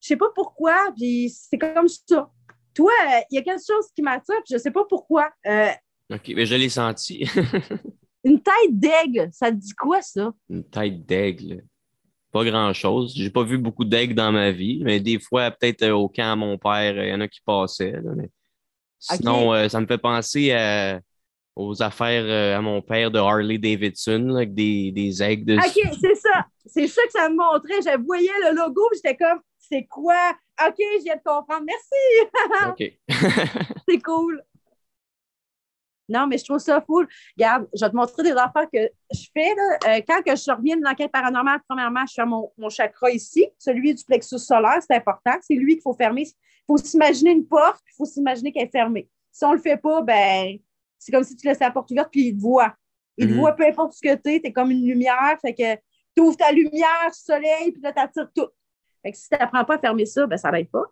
Je 0.00 0.08
sais 0.08 0.16
pas 0.16 0.30
pourquoi, 0.32 0.92
puis 0.96 1.28
c'est 1.30 1.58
comme 1.58 1.88
ça. 1.88 2.30
Toi, 2.74 2.92
il 3.30 3.34
y 3.34 3.38
a 3.38 3.42
quelque 3.42 3.64
chose 3.66 3.86
qui 3.94 4.02
m'attire, 4.02 4.36
puis 4.44 4.54
je 4.54 4.58
sais 4.58 4.70
pas 4.70 4.84
pourquoi. 4.84 5.28
Euh, 5.46 5.70
OK, 6.14 6.32
mais 6.36 6.46
je 6.46 6.54
l'ai 6.54 6.68
senti. 6.68 7.28
une 8.24 8.40
tête 8.40 8.70
d'aigle, 8.70 9.28
ça 9.32 9.50
te 9.50 9.56
dit 9.56 9.74
quoi, 9.74 10.00
ça? 10.02 10.32
Une 10.48 10.64
tête 10.64 11.04
d'aigle 11.04 11.64
pas 12.32 12.44
grand-chose. 12.44 13.14
J'ai 13.16 13.30
pas 13.30 13.42
vu 13.42 13.58
beaucoup 13.58 13.84
d'aigles 13.84 14.14
dans 14.14 14.32
ma 14.32 14.50
vie, 14.50 14.80
mais 14.84 15.00
des 15.00 15.18
fois, 15.18 15.50
peut-être 15.50 15.82
euh, 15.82 15.92
au 15.92 16.08
camp 16.08 16.32
à 16.32 16.36
mon 16.36 16.58
père, 16.58 17.02
il 17.02 17.10
y 17.10 17.14
en 17.14 17.20
a 17.20 17.28
qui 17.28 17.40
passaient. 17.40 17.94
Sinon, 18.98 19.54
euh, 19.54 19.68
ça 19.68 19.80
me 19.80 19.86
fait 19.86 19.98
penser 19.98 20.52
aux 21.58 21.82
affaires 21.82 22.24
euh, 22.24 22.56
à 22.56 22.60
mon 22.60 22.80
père 22.80 23.10
de 23.10 23.18
Harley 23.18 23.58
Davidson 23.58 24.36
avec 24.36 24.54
des, 24.54 24.92
des 24.92 25.22
aigles 25.22 25.44
de. 25.44 25.56
OK, 25.56 25.96
c'est 26.00 26.14
ça. 26.14 26.46
C'est 26.66 26.86
ça 26.86 27.02
que 27.02 27.12
ça 27.12 27.28
me 27.28 27.36
montrait. 27.36 27.82
Je 27.82 27.98
voyais 28.04 28.30
le 28.44 28.56
logo, 28.56 28.82
j'étais 28.94 29.16
comme, 29.16 29.40
c'est 29.58 29.84
quoi? 29.86 30.32
OK, 30.64 30.76
je 30.78 31.02
viens 31.02 31.16
de 31.16 31.22
comprendre. 31.24 31.64
Merci. 31.66 32.68
OK. 32.68 32.92
c'est 33.88 34.00
cool. 34.00 34.42
Non, 36.08 36.26
mais 36.26 36.38
je 36.38 36.44
trouve 36.44 36.58
ça 36.58 36.80
fou. 36.80 37.04
Regarde, 37.36 37.68
je 37.74 37.84
vais 37.84 37.90
te 37.90 37.96
montrer 37.96 38.22
des 38.22 38.32
affaires 38.32 38.68
que 38.72 38.88
je 39.12 39.26
fais. 39.32 39.52
Euh, 39.52 40.00
quand 40.06 40.22
que 40.22 40.34
je 40.34 40.50
reviens 40.50 40.76
de 40.76 40.82
l'enquête 40.82 41.12
paranormale, 41.12 41.60
premièrement, 41.68 42.04
je 42.08 42.14
fais 42.14 42.24
mon, 42.24 42.50
chakra 42.70 43.10
ici, 43.10 43.46
celui 43.58 43.94
du 43.94 44.04
plexus 44.04 44.38
solaire, 44.38 44.80
c'est 44.80 44.96
important. 44.96 45.32
C'est 45.42 45.54
lui 45.54 45.74
qu'il 45.74 45.82
faut 45.82 45.94
fermer. 45.94 46.22
Il 46.22 46.64
faut 46.66 46.78
s'imaginer 46.78 47.32
une 47.32 47.46
porte, 47.46 47.82
il 47.92 47.96
faut 47.96 48.04
s'imaginer 48.04 48.52
qu'elle 48.52 48.64
est 48.64 48.72
fermée. 48.72 49.08
Si 49.32 49.44
on 49.44 49.50
ne 49.50 49.56
le 49.56 49.62
fait 49.62 49.76
pas, 49.76 50.02
ben 50.02 50.58
c'est 50.98 51.12
comme 51.12 51.24
si 51.24 51.36
tu 51.36 51.46
laissais 51.46 51.64
la 51.64 51.70
porte 51.70 51.90
ouverte, 51.90 52.08
puis 52.10 52.28
il 52.28 52.36
te 52.36 52.40
voit. 52.40 52.74
Il 53.16 53.28
te 53.28 53.32
mhm. 53.32 53.40
voit 53.40 53.52
peu 53.52 53.66
importe 53.66 53.92
ce 53.92 54.00
que 54.00 54.14
tu 54.14 54.34
es, 54.34 54.40
tu 54.40 54.46
es 54.46 54.52
comme 54.52 54.70
une 54.70 54.86
lumière. 54.86 55.36
Fait 55.40 55.54
que 55.54 55.74
tu 56.16 56.22
ouvres 56.22 56.36
ta 56.36 56.52
lumière, 56.52 57.12
soleil, 57.12 57.72
puis 57.72 57.80
là, 57.82 57.92
tu 57.92 58.00
attires 58.00 58.30
tout. 58.34 58.48
Fait 59.02 59.12
que 59.12 59.18
si 59.18 59.28
tu 59.28 59.36
n'apprends 59.38 59.64
pas 59.64 59.76
à 59.76 59.78
fermer 59.78 60.06
ça, 60.06 60.26
ben, 60.26 60.36
ça 60.36 60.50
n'aide 60.50 60.70
pas. 60.70 60.84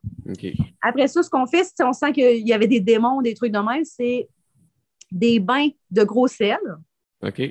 Après 0.81 1.09
ça, 1.09 1.23
ce 1.23 1.31
qu'on 1.31 1.47
fait, 1.47 1.65
si 1.65 1.83
on 1.83 1.93
sent 1.93 2.13
qu'il 2.13 2.47
y 2.47 2.53
avait 2.53 2.69
des 2.69 2.81
démons, 2.81 3.21
des 3.21 3.35
trucs 3.35 3.53
de 3.53 3.59
même, 3.59 3.85
c'est 3.85 4.29
des 5.11 5.41
bains 5.41 5.69
de 5.91 6.05
gros 6.05 6.29
sel. 6.29 6.59
OK. 7.23 7.43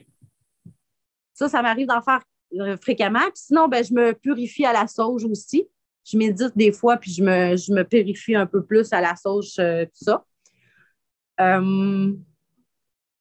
Ça, 1.33 1.49
ça 1.49 1.61
m'arrive 1.61 1.87
d'en 1.87 2.01
faire 2.01 2.21
euh, 2.53 2.77
fréquemment. 2.77 3.19
sinon, 3.33 3.67
ben, 3.67 3.83
je 3.83 3.93
me 3.93 4.13
purifie 4.13 4.65
à 4.65 4.73
la 4.73 4.87
sauge 4.87 5.25
aussi. 5.25 5.67
Je 6.05 6.17
médite 6.17 6.55
des 6.55 6.71
fois, 6.71 6.97
puis 6.97 7.11
je 7.11 7.23
me, 7.23 7.57
je 7.57 7.73
me 7.73 7.83
purifie 7.83 8.35
un 8.35 8.45
peu 8.45 8.63
plus 8.63 8.93
à 8.93 9.01
la 9.01 9.15
sauge, 9.15 9.53
euh, 9.59 9.85
tout 9.85 10.05
ça. 10.05 10.23
Euh, 11.41 12.13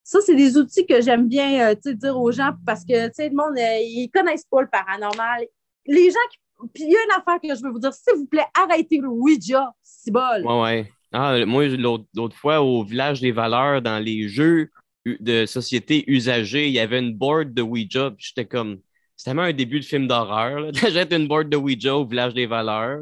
ça, 0.05 0.21
c'est 0.21 0.37
des 0.37 0.57
outils 0.57 0.87
que 0.87 1.01
j'aime 1.01 1.27
bien 1.27 1.75
dire 1.75 2.17
aux 2.17 2.31
gens 2.31 2.53
parce 2.67 2.85
que 2.85 2.93
le 2.93 3.35
monde, 3.35 3.57
ils 3.57 4.07
ne 4.07 4.21
connaissent 4.21 4.45
pas 4.45 4.61
le 4.61 4.69
paranormal. 4.69 5.47
Les 5.87 6.11
gens 6.11 6.19
qui. 6.31 6.39
Puis 6.73 6.85
il 6.85 6.91
y 6.91 6.97
a 6.97 7.05
une 7.05 7.21
affaire 7.21 7.41
que 7.41 7.55
je 7.55 7.63
veux 7.63 7.71
vous 7.71 7.81
dire, 7.81 7.93
s'il 7.93 8.15
vous 8.17 8.27
plaît, 8.27 8.47
arrêtez 8.57 8.99
le 8.99 9.09
Ouija, 9.09 9.75
c'est 9.83 10.13
bol. 10.13 10.47
Ouais, 10.47 10.63
ouais. 10.63 10.93
Ah, 11.17 11.47
moi, 11.47 11.69
l'autre 11.69 12.37
fois, 12.37 12.61
au 12.61 12.83
village 12.83 13.21
des 13.21 13.31
valeurs, 13.31 13.81
dans 13.81 14.03
les 14.03 14.27
jeux 14.29 14.71
de 15.07 15.47
société 15.47 16.03
usagés, 16.09 16.67
il 16.67 16.73
y 16.73 16.81
avait 16.81 16.99
une 16.99 17.15
board 17.15 17.55
de 17.55 17.63
Ouija. 17.63 18.13
J'étais 18.19 18.47
comme. 18.47 18.81
C'était 19.17 19.31
tellement 19.31 19.43
un 19.43 19.53
début 19.53 19.79
de 19.79 19.85
film 19.85 20.09
d'horreur. 20.09 20.73
J'ai 20.75 21.15
une 21.15 21.29
board 21.29 21.49
de 21.49 21.57
Ouija 21.57 21.97
au 21.97 22.05
village 22.05 22.35
des 22.35 22.47
valeurs. 22.47 22.99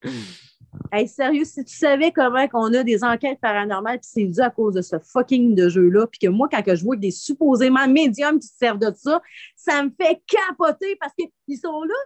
hey, 0.92 1.08
sérieux, 1.08 1.44
si 1.44 1.64
tu 1.64 1.74
savais 1.74 2.12
comment 2.12 2.46
qu'on 2.46 2.72
a 2.72 2.84
des 2.84 3.02
enquêtes 3.02 3.40
paranormales, 3.40 3.98
puis 3.98 4.10
c'est 4.12 4.26
dû 4.26 4.40
à 4.40 4.50
cause 4.50 4.74
de 4.74 4.82
ce 4.82 4.96
fucking 5.00 5.56
de 5.56 5.68
jeu-là, 5.68 6.06
puis 6.06 6.20
que 6.20 6.28
moi, 6.28 6.48
quand 6.48 6.62
je 6.68 6.84
vois 6.84 6.94
des 6.94 7.10
supposément 7.10 7.88
médiums 7.88 8.38
qui 8.38 8.46
se 8.46 8.58
servent 8.58 8.78
de 8.78 8.92
ça, 8.94 9.20
ça 9.56 9.82
me 9.82 9.90
fait 10.00 10.22
capoter 10.24 10.94
parce 11.00 11.14
qu'ils 11.14 11.58
sont 11.58 11.82
là, 11.82 11.96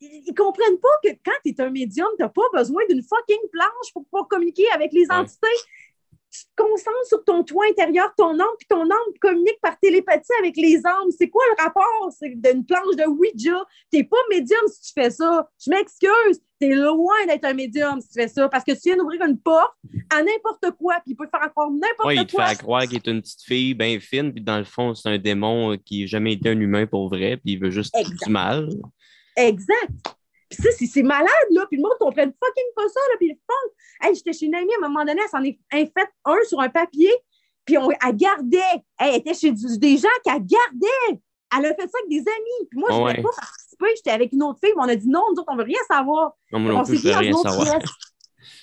ils 0.00 0.34
comprennent 0.34 0.78
pas 0.78 0.88
que 1.04 1.10
quand 1.24 1.36
tu 1.44 1.52
es 1.52 1.60
un 1.60 1.70
médium, 1.70 2.08
tu 2.18 2.22
n'as 2.22 2.28
pas 2.28 2.42
besoin 2.52 2.82
d'une 2.88 3.02
fucking 3.02 3.48
planche 3.50 3.92
pour 3.92 4.04
pouvoir 4.04 4.28
communiquer 4.28 4.68
avec 4.74 4.92
les 4.92 5.06
entités. 5.10 5.46
Tu 6.30 6.42
te 6.44 6.62
concentres 6.62 7.06
sur 7.06 7.24
ton 7.24 7.44
toit 7.44 7.64
intérieur, 7.70 8.12
ton 8.16 8.38
âme, 8.38 8.56
puis 8.58 8.66
ton 8.68 8.82
âme 8.82 9.12
communique 9.22 9.58
par 9.62 9.78
télépathie 9.78 10.32
avec 10.40 10.56
les 10.56 10.84
âmes. 10.84 11.10
C'est 11.16 11.30
quoi 11.30 11.42
le 11.56 11.62
rapport? 11.62 12.10
C'est 12.18 12.28
d'une 12.28 12.66
planche 12.66 12.96
de 12.96 13.06
Ouija? 13.06 13.64
Tu 13.90 13.98
n'es 13.98 14.04
pas 14.04 14.18
médium 14.28 14.60
si 14.68 14.82
tu 14.82 14.92
fais 14.92 15.10
ça. 15.10 15.48
Je 15.64 15.70
m'excuse. 15.70 16.42
Tu 16.60 16.68
es 16.68 16.74
loin 16.74 17.26
d'être 17.26 17.44
un 17.44 17.54
médium 17.54 18.00
si 18.02 18.08
tu 18.08 18.20
fais 18.20 18.28
ça 18.28 18.48
parce 18.50 18.64
que 18.64 18.72
tu 18.72 18.80
viens 18.84 18.96
d'ouvrir 18.96 19.22
une 19.22 19.38
porte 19.38 19.72
à 20.10 20.22
n'importe 20.22 20.76
quoi, 20.78 20.96
puis 20.96 21.12
il 21.12 21.16
peut 21.16 21.26
te 21.26 21.38
faire 21.38 21.50
croire 21.50 21.70
n'importe 21.70 22.02
quoi. 22.02 22.14
il 22.14 22.26
te 22.26 22.36
fait 22.36 22.58
croire 22.58 22.82
qu'il 22.82 22.96
est 22.96 23.06
une 23.06 23.22
petite 23.22 23.42
fille 23.42 23.74
bien 23.74 23.98
fine, 24.00 24.32
puis 24.32 24.42
dans 24.42 24.58
le 24.58 24.64
fond, 24.64 24.94
c'est 24.94 25.08
un 25.08 25.18
démon 25.18 25.76
qui 25.84 26.02
n'a 26.02 26.06
jamais 26.06 26.32
été 26.34 26.48
un 26.48 26.58
humain 26.58 26.86
pour 26.86 27.08
vrai, 27.08 27.36
puis 27.36 27.52
il 27.52 27.60
veut 27.60 27.70
juste 27.70 27.94
du 28.24 28.30
mal. 28.30 28.68
Exact. 29.36 29.92
Puis 30.48 30.62
ça, 30.62 30.68
c'est 30.72 31.02
malade, 31.02 31.28
là. 31.50 31.66
Puis 31.68 31.76
le 31.78 31.82
monde 31.82 31.92
ne 32.00 32.04
comprenne 32.04 32.32
fucking 32.32 32.72
pas 32.74 32.88
ça, 32.88 33.00
là. 33.10 33.16
Puis 33.18 33.28
le 33.28 33.34
fond, 33.34 33.72
hey, 34.02 34.14
j'étais 34.14 34.32
chez 34.32 34.46
une 34.46 34.54
amie, 34.54 34.72
à 34.74 34.84
un 34.84 34.88
moment 34.88 35.04
donné, 35.04 35.20
elle 35.22 35.28
s'en 35.28 35.42
est 35.42 35.58
fait 35.72 36.08
un 36.24 36.36
sur 36.48 36.60
un 36.60 36.68
papier, 36.68 37.12
puis 37.64 37.76
on, 37.78 37.90
elle 37.90 38.16
gardait. 38.16 38.58
elle 38.98 39.16
était 39.16 39.34
chez 39.34 39.50
des 39.52 39.96
gens 39.96 40.08
qu'elle 40.24 40.44
gardait. 40.46 41.20
Elle 41.56 41.66
a 41.66 41.74
fait 41.74 41.88
ça 41.88 41.98
avec 41.98 42.08
des 42.08 42.20
amis. 42.20 42.68
Puis 42.70 42.78
moi, 42.78 42.88
je 42.90 42.96
ne 42.96 43.00
voulais 43.00 43.22
pas 43.22 43.30
participer. 43.36 43.86
J'étais 43.96 44.10
avec 44.10 44.32
une 44.32 44.42
autre 44.42 44.58
fille, 44.62 44.72
mais 44.76 44.82
on 44.82 44.88
a 44.88 44.96
dit 44.96 45.08
non, 45.08 45.22
nous 45.30 45.40
autres, 45.40 45.48
on 45.48 45.54
ne 45.54 45.58
veut 45.58 45.66
rien 45.66 45.78
savoir. 45.88 46.32
Non, 46.52 46.60
moi 46.60 46.72
non 46.72 46.84
plus, 46.84 46.96
je 46.96 47.08
veux 47.08 47.14
rien 47.14 47.32
savoir. 47.32 47.78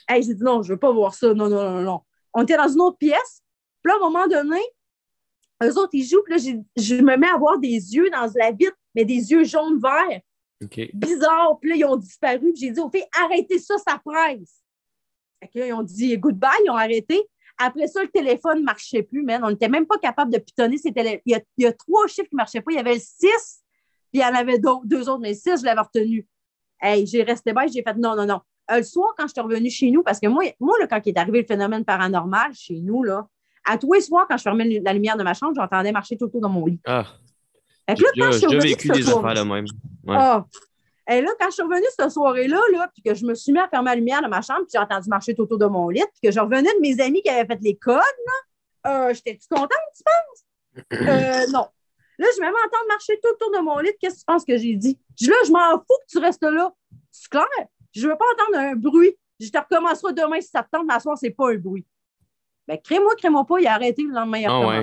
hey, 0.09 0.23
j'ai 0.23 0.33
dit 0.33 0.43
non, 0.43 0.61
je 0.61 0.69
ne 0.69 0.73
veux 0.75 0.79
pas 0.79 0.91
voir 0.91 1.13
ça. 1.13 1.33
Non, 1.33 1.49
non, 1.49 1.69
non, 1.69 1.81
non. 1.81 2.01
On 2.33 2.43
était 2.43 2.57
dans 2.57 2.67
une 2.67 2.81
autre 2.81 2.97
pièce. 2.97 3.43
Puis 3.83 3.91
là, 3.91 3.95
à 3.95 3.97
un 3.97 4.09
moment 4.09 4.27
donné, 4.27 4.61
eux 5.63 5.77
autres, 5.77 5.91
ils 5.93 6.05
jouent. 6.05 6.23
Puis 6.23 6.33
là, 6.33 6.55
je 6.77 6.95
me 6.95 7.17
mets 7.17 7.29
à 7.29 7.37
voir 7.37 7.59
des 7.59 7.67
yeux 7.69 8.09
dans 8.09 8.29
la 8.35 8.51
vitre, 8.51 8.77
mais 8.95 9.05
des 9.05 9.31
yeux 9.31 9.43
jaunes-verts. 9.43 10.21
Bizarre. 10.93 11.57
Puis 11.59 11.71
là, 11.71 11.75
ils 11.75 11.85
ont 11.85 11.97
disparu. 11.97 12.51
Puis 12.53 12.61
j'ai 12.61 12.71
dit 12.71 12.79
aux 12.79 12.89
filles, 12.89 13.05
arrêtez 13.23 13.59
ça, 13.59 13.75
ça 13.77 13.99
presse. 14.03 14.63
Fait 15.39 15.47
que 15.47 15.59
là, 15.59 15.67
ils 15.67 15.73
ont 15.73 15.83
dit 15.83 16.17
goodbye, 16.17 16.49
ils 16.65 16.69
ont 16.69 16.75
arrêté. 16.75 17.21
Après 17.57 17.87
ça, 17.87 18.01
le 18.01 18.09
téléphone 18.09 18.59
ne 18.59 18.63
marchait 18.63 19.03
plus, 19.03 19.23
man. 19.23 19.41
On 19.43 19.49
n'était 19.49 19.69
même 19.69 19.85
pas 19.85 19.97
capable 19.97 20.31
de 20.33 20.39
pitonner 20.39 20.77
ces 20.77 20.91
téléphones. 20.91 21.21
Il, 21.25 21.41
y 21.57 21.65
a, 21.65 21.73
trois 21.73 22.07
chiffres 22.07 22.27
qui 22.29 22.35
ne 22.35 22.37
marchaient 22.37 22.61
pas. 22.61 22.71
Il 22.71 22.75
y 22.75 22.79
avait 22.79 22.95
le 22.95 22.99
6, 22.99 23.19
puis 23.19 23.29
il 24.13 24.19
y 24.21 24.25
en 24.25 24.33
avait 24.33 24.57
deux 24.85 25.09
autres, 25.09 25.19
mais 25.19 25.29
le 25.29 25.35
6, 25.35 25.61
je 25.61 25.65
l'avais 25.65 25.81
retenu. 25.81 26.27
Hey, 26.81 27.05
j'ai 27.05 27.23
resté 27.23 27.53
bas, 27.53 27.67
j'ai 27.67 27.83
fait 27.83 27.95
non, 27.95 28.15
non, 28.15 28.25
non. 28.25 28.41
Euh, 28.71 28.77
le 28.77 28.83
soir, 28.83 29.13
quand 29.17 29.27
je 29.27 29.33
suis 29.33 29.41
revenue 29.41 29.69
chez 29.69 29.91
nous, 29.91 30.03
parce 30.03 30.19
que 30.19 30.27
moi, 30.27 30.43
moi 30.59 30.77
là, 30.79 30.87
quand 30.87 30.99
il 31.05 31.09
est 31.09 31.17
arrivé 31.17 31.41
le 31.41 31.45
phénomène 31.45 31.85
paranormal 31.85 32.53
chez 32.53 32.79
nous, 32.79 33.03
là, 33.03 33.27
à 33.65 33.77
tous 33.77 33.93
les 33.93 34.01
soirs, 34.01 34.25
quand 34.27 34.37
je 34.37 34.43
fermais 34.43 34.81
la 34.83 34.93
lumière 34.93 35.17
de 35.17 35.23
ma 35.23 35.33
chambre, 35.33 35.53
j'entendais 35.55 35.91
marcher 35.91 36.17
tout 36.17 36.25
autour 36.25 36.41
dans 36.41 36.49
mon 36.49 36.65
lit. 36.65 36.79
Ah. 36.85 37.05
Fait 37.89 37.95
que 37.95 38.03
là, 38.03 38.09
quand 38.17 38.31
je 38.31 38.37
suis 38.37 38.59
vécu 38.59 38.89
des 38.89 39.09
affaires 39.09 39.33
de 39.33 39.41
même. 39.41 39.65
Ah. 40.07 40.45
Et 41.09 41.21
là, 41.21 41.31
quand 41.37 41.47
je 41.47 41.55
suis 41.55 41.63
revenue 41.63 41.85
cette 41.97 42.11
soirée-là, 42.11 42.61
là, 42.71 42.89
puis 42.93 43.03
que 43.03 43.13
je 43.13 43.25
me 43.25 43.35
suis 43.35 43.51
mis 43.51 43.59
à 43.59 43.67
fermer 43.67 43.89
la 43.89 43.95
lumière 43.95 44.21
de 44.21 44.27
ma 44.27 44.41
chambre, 44.41 44.61
puis 44.61 44.69
j'ai 44.71 44.79
entendu 44.79 45.09
marcher 45.09 45.35
tout 45.35 45.41
autour 45.41 45.57
de 45.57 45.65
mon 45.65 45.89
lit, 45.89 46.03
puis 46.13 46.29
que 46.29 46.31
je 46.31 46.39
revenais 46.39 46.73
de 46.73 46.79
mes 46.79 46.99
amis 47.01 47.21
qui 47.21 47.29
avaient 47.29 47.45
fait 47.45 47.59
les 47.61 47.75
codes, 47.75 47.97
là, 47.97 48.31
euh, 48.85 49.13
j'étais-tu 49.13 49.47
contente, 49.49 49.69
tu 49.95 50.03
penses? 50.03 50.45
Euh, 50.93 51.45
non. 51.51 51.67
Là, 52.17 52.27
je 52.35 52.39
vais 52.39 52.45
même 52.45 52.55
entendre 52.55 52.87
marcher 52.87 53.19
tout 53.21 53.29
autour 53.29 53.51
de 53.51 53.63
mon 53.63 53.79
lit. 53.79 53.91
Qu'est-ce 53.99 54.15
que 54.15 54.19
tu 54.19 54.25
penses 54.25 54.45
que 54.45 54.57
j'ai 54.57 54.75
dit? 54.75 54.99
Je 55.19 55.29
là, 55.29 55.35
je 55.45 55.51
m'en 55.51 55.77
fous 55.77 55.97
que 56.05 56.11
tu 56.11 56.17
restes 56.19 56.43
là. 56.43 56.71
C'est 57.11 57.29
clair? 57.29 57.45
Je 57.91 58.05
ne 58.05 58.11
veux 58.11 58.17
pas 58.17 58.25
entendre 58.33 58.57
un 58.59 58.75
bruit. 58.75 59.15
Je 59.39 59.49
te 59.49 59.57
recommencerai 59.57 60.13
demain 60.13 60.41
si 60.41 60.47
ça 60.47 60.63
te 60.63 60.69
tente, 60.71 60.85
mais 60.87 60.93
à 60.93 60.99
soir, 60.99 61.17
c'est 61.17 61.31
pas 61.31 61.51
un 61.51 61.57
bruit. 61.57 61.85
Ben, 62.67 62.77
crée-moi, 62.77 63.15
crée-moi 63.17 63.45
pas, 63.45 63.59
il 63.59 63.67
a 63.67 63.73
arrêté 63.73 64.03
le 64.03 64.13
lendemain. 64.13 64.43
Ah 64.47 64.67
ouais. 64.67 64.81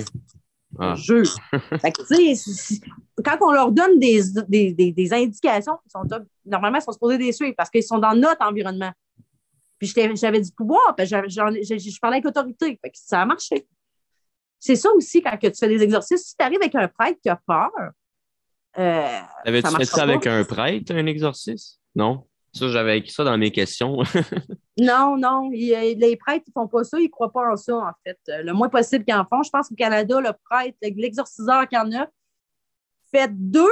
Ah. 0.79 0.95
Jeu. 0.95 1.25
fait 1.81 1.93
que, 1.93 3.23
quand 3.23 3.39
on 3.41 3.53
leur 3.53 3.73
donne 3.73 3.99
des, 3.99 4.23
des, 4.49 4.93
des, 4.93 5.13
indications, 5.13 5.79
ils 5.87 5.91
sont, 5.91 6.03
normalement, 6.45 6.79
ils 6.79 6.83
sont 6.83 6.93
supposés 6.93 7.19
des 7.19 7.33
suivre 7.33 7.55
parce 7.57 7.71
qu'ils 7.71 7.83
sont 7.83 7.99
dans 7.99 8.15
notre 8.15 8.47
environnement. 8.47 8.93
Puis 9.79 9.93
j'avais 10.15 10.41
du 10.41 10.53
pouvoir, 10.53 10.95
puis 10.95 11.07
je 11.07 12.01
parlais 12.01 12.17
avec 12.17 12.25
l'autorité. 12.25 12.79
Ça 12.93 13.23
a 13.23 13.27
marché. 13.27 13.67
C'est 14.59 14.77
ça 14.77 14.91
aussi 14.93 15.23
quand 15.23 15.37
que 15.39 15.47
tu 15.47 15.57
fais 15.59 15.69
des 15.69 15.83
exercices. 15.83 16.29
Si 16.29 16.37
tu 16.37 16.45
arrives 16.45 16.61
avec 16.61 16.75
un 16.75 16.87
prêtre 16.87 17.19
qui 17.23 17.31
a 17.31 17.37
peur. 17.37 17.71
Euh, 18.79 19.21
Avais-tu 19.45 19.75
fait 19.75 19.85
ça 19.87 20.03
avec 20.03 20.27
un 20.27 20.45
prêtre, 20.45 20.95
un 20.95 21.07
exercice? 21.07 21.81
Non? 21.95 22.27
Ça, 22.53 22.69
j'avais 22.69 22.99
écrit 22.99 23.13
ça 23.13 23.23
dans 23.23 23.39
mes 23.39 23.53
questions. 23.53 23.99
non, 24.81 25.17
non. 25.17 25.51
les 25.51 26.17
prêtres, 26.17 26.45
ils 26.49 26.51
ne 26.57 26.63
font 26.63 26.69
pas 26.69 26.83
ça. 26.83 26.99
Ils 26.99 27.05
ne 27.05 27.09
croient 27.09 27.33
pas 27.33 27.53
en 27.53 27.57
ça, 27.57 27.77
en 27.77 27.93
fait. 28.05 28.19
Le 28.27 28.53
moins 28.53 28.69
possible 28.69 29.05
qu'ils 29.05 29.15
en 29.15 29.25
font. 29.25 29.43
Je 29.43 29.51
pense 29.51 29.69
qu'au 29.69 29.77
Canada, 29.77 30.21
le 30.21 30.33
prêtre, 30.49 30.77
l'exorciseur 30.81 31.69
qui 31.69 31.77
en 31.77 31.93
a, 31.93 32.09
fait 33.13 33.31
deux. 33.33 33.71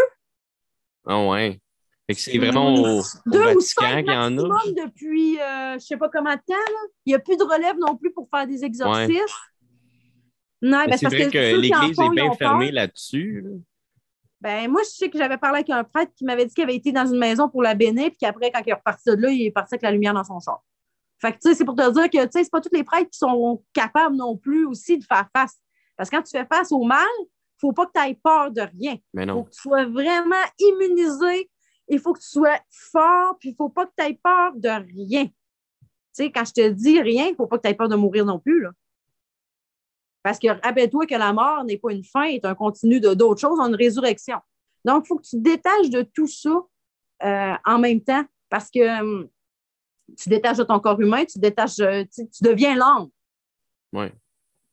Ah 1.06 1.26
ouais. 1.26 1.60
c'est 2.12 2.38
vraiment 2.38 2.74
au, 2.74 3.02
deux 3.26 3.54
ou 3.54 3.60
cinq 3.60 4.04
qu'il 4.04 4.12
y 4.12 4.16
en 4.16 4.36
a. 4.38 4.48
depuis 4.76 5.40
euh, 5.40 5.70
je 5.70 5.74
ne 5.74 5.78
sais 5.78 5.96
pas 5.96 6.08
comment 6.08 6.34
de 6.34 6.40
temps. 6.46 6.54
Il 7.06 7.10
n'y 7.10 7.14
a 7.14 7.18
plus 7.18 7.36
de 7.36 7.44
relève 7.44 7.76
non 7.78 7.96
plus 7.96 8.12
pour 8.12 8.28
faire 8.32 8.46
des 8.46 8.64
exorcismes. 8.64 9.14
Non, 10.60 10.84
ben, 10.86 10.96
c'est 10.96 11.06
vrai 11.06 11.30
que, 11.30 11.56
l'Église 11.56 11.98
est 11.98 12.10
bien 12.10 12.32
fermée 12.34 12.72
là-dessus. 12.72 13.44
Ben, 14.40 14.70
moi, 14.70 14.82
je 14.84 14.90
sais 14.90 15.10
que 15.10 15.18
j'avais 15.18 15.36
parlé 15.36 15.58
avec 15.58 15.70
un 15.70 15.82
prêtre 15.82 16.12
qui 16.14 16.24
m'avait 16.24 16.46
dit 16.46 16.54
qu'il 16.54 16.62
avait 16.62 16.76
été 16.76 16.92
dans 16.92 17.06
une 17.06 17.18
maison 17.18 17.48
pour 17.48 17.62
la 17.62 17.74
bénir, 17.74 18.10
puis 18.10 18.18
qu'après, 18.20 18.52
quand 18.52 18.62
il 18.64 18.70
est 18.70 18.74
reparti 18.74 19.10
de 19.10 19.14
là, 19.16 19.30
il 19.30 19.46
est 19.46 19.50
parti 19.50 19.74
avec 19.74 19.82
la 19.82 19.90
lumière 19.90 20.14
dans 20.14 20.24
son 20.24 20.38
char. 20.38 20.62
Fait 21.20 21.32
que, 21.32 21.38
tu 21.38 21.48
sais, 21.48 21.54
c'est 21.54 21.64
pour 21.64 21.74
te 21.74 21.90
dire 21.90 22.04
que, 22.04 22.24
tu 22.26 22.30
sais, 22.32 22.44
c'est 22.44 22.50
pas 22.50 22.60
tous 22.60 22.72
les 22.72 22.84
prêtres 22.84 23.10
qui 23.10 23.18
sont 23.18 23.64
capables 23.72 24.14
non 24.14 24.36
plus 24.36 24.64
aussi 24.66 24.98
de 24.98 25.04
faire 25.04 25.28
face. 25.36 25.56
Parce 25.96 26.08
que 26.08 26.16
quand 26.16 26.22
tu 26.22 26.30
fais 26.30 26.46
face 26.46 26.70
au 26.70 26.84
mal, 26.84 27.08
il 27.20 27.60
faut 27.60 27.72
pas 27.72 27.86
que 27.86 27.92
tu 27.92 28.08
aies 28.08 28.14
peur 28.22 28.52
de 28.52 28.60
rien. 28.60 28.96
Il 29.14 29.28
faut 29.32 29.42
que 29.42 29.50
tu 29.50 29.60
sois 29.60 29.84
vraiment 29.86 30.36
immunisé. 30.60 31.50
Il 31.88 31.98
faut 31.98 32.12
que 32.12 32.20
tu 32.20 32.28
sois 32.28 32.60
fort, 32.70 33.36
puis 33.40 33.48
il 33.50 33.56
faut 33.56 33.70
pas 33.70 33.86
que 33.86 33.92
tu 33.98 34.04
aies 34.04 34.20
peur 34.22 34.52
de 34.54 34.68
rien. 34.68 35.26
Tu 35.26 35.32
sais, 36.12 36.30
quand 36.30 36.44
je 36.44 36.52
te 36.52 36.68
dis 36.68 37.00
rien, 37.00 37.26
il 37.26 37.34
faut 37.34 37.46
pas 37.48 37.56
que 37.56 37.62
tu 37.62 37.68
aies 37.70 37.74
peur 37.74 37.88
de 37.88 37.96
mourir 37.96 38.24
non 38.24 38.38
plus, 38.38 38.60
là. 38.60 38.70
Parce 40.28 40.38
que 40.38 40.48
rappelle-toi 40.48 41.06
que 41.06 41.14
la 41.14 41.32
mort 41.32 41.64
n'est 41.64 41.78
pas 41.78 41.90
une 41.90 42.04
fin, 42.04 42.24
est 42.24 42.44
un 42.44 42.54
continu 42.54 43.00
de 43.00 43.14
d'autres 43.14 43.40
choses, 43.40 43.58
une 43.60 43.74
résurrection. 43.74 44.36
Donc, 44.84 45.04
il 45.04 45.08
faut 45.08 45.16
que 45.16 45.22
tu 45.22 45.38
te 45.38 45.42
détaches 45.42 45.88
de 45.88 46.02
tout 46.02 46.26
ça 46.26 46.50
euh, 47.24 47.54
en 47.64 47.78
même 47.78 48.02
temps 48.02 48.22
parce 48.50 48.70
que 48.70 49.00
hum, 49.00 49.26
tu 50.18 50.28
détaches 50.28 50.58
de 50.58 50.64
ton 50.64 50.80
corps 50.80 51.00
humain, 51.00 51.24
tu 51.24 51.38
détaches, 51.38 51.78
euh, 51.78 52.04
tu, 52.14 52.42
deviens 52.42 52.76
l'homme. 52.76 53.08
Oui. 53.94 54.08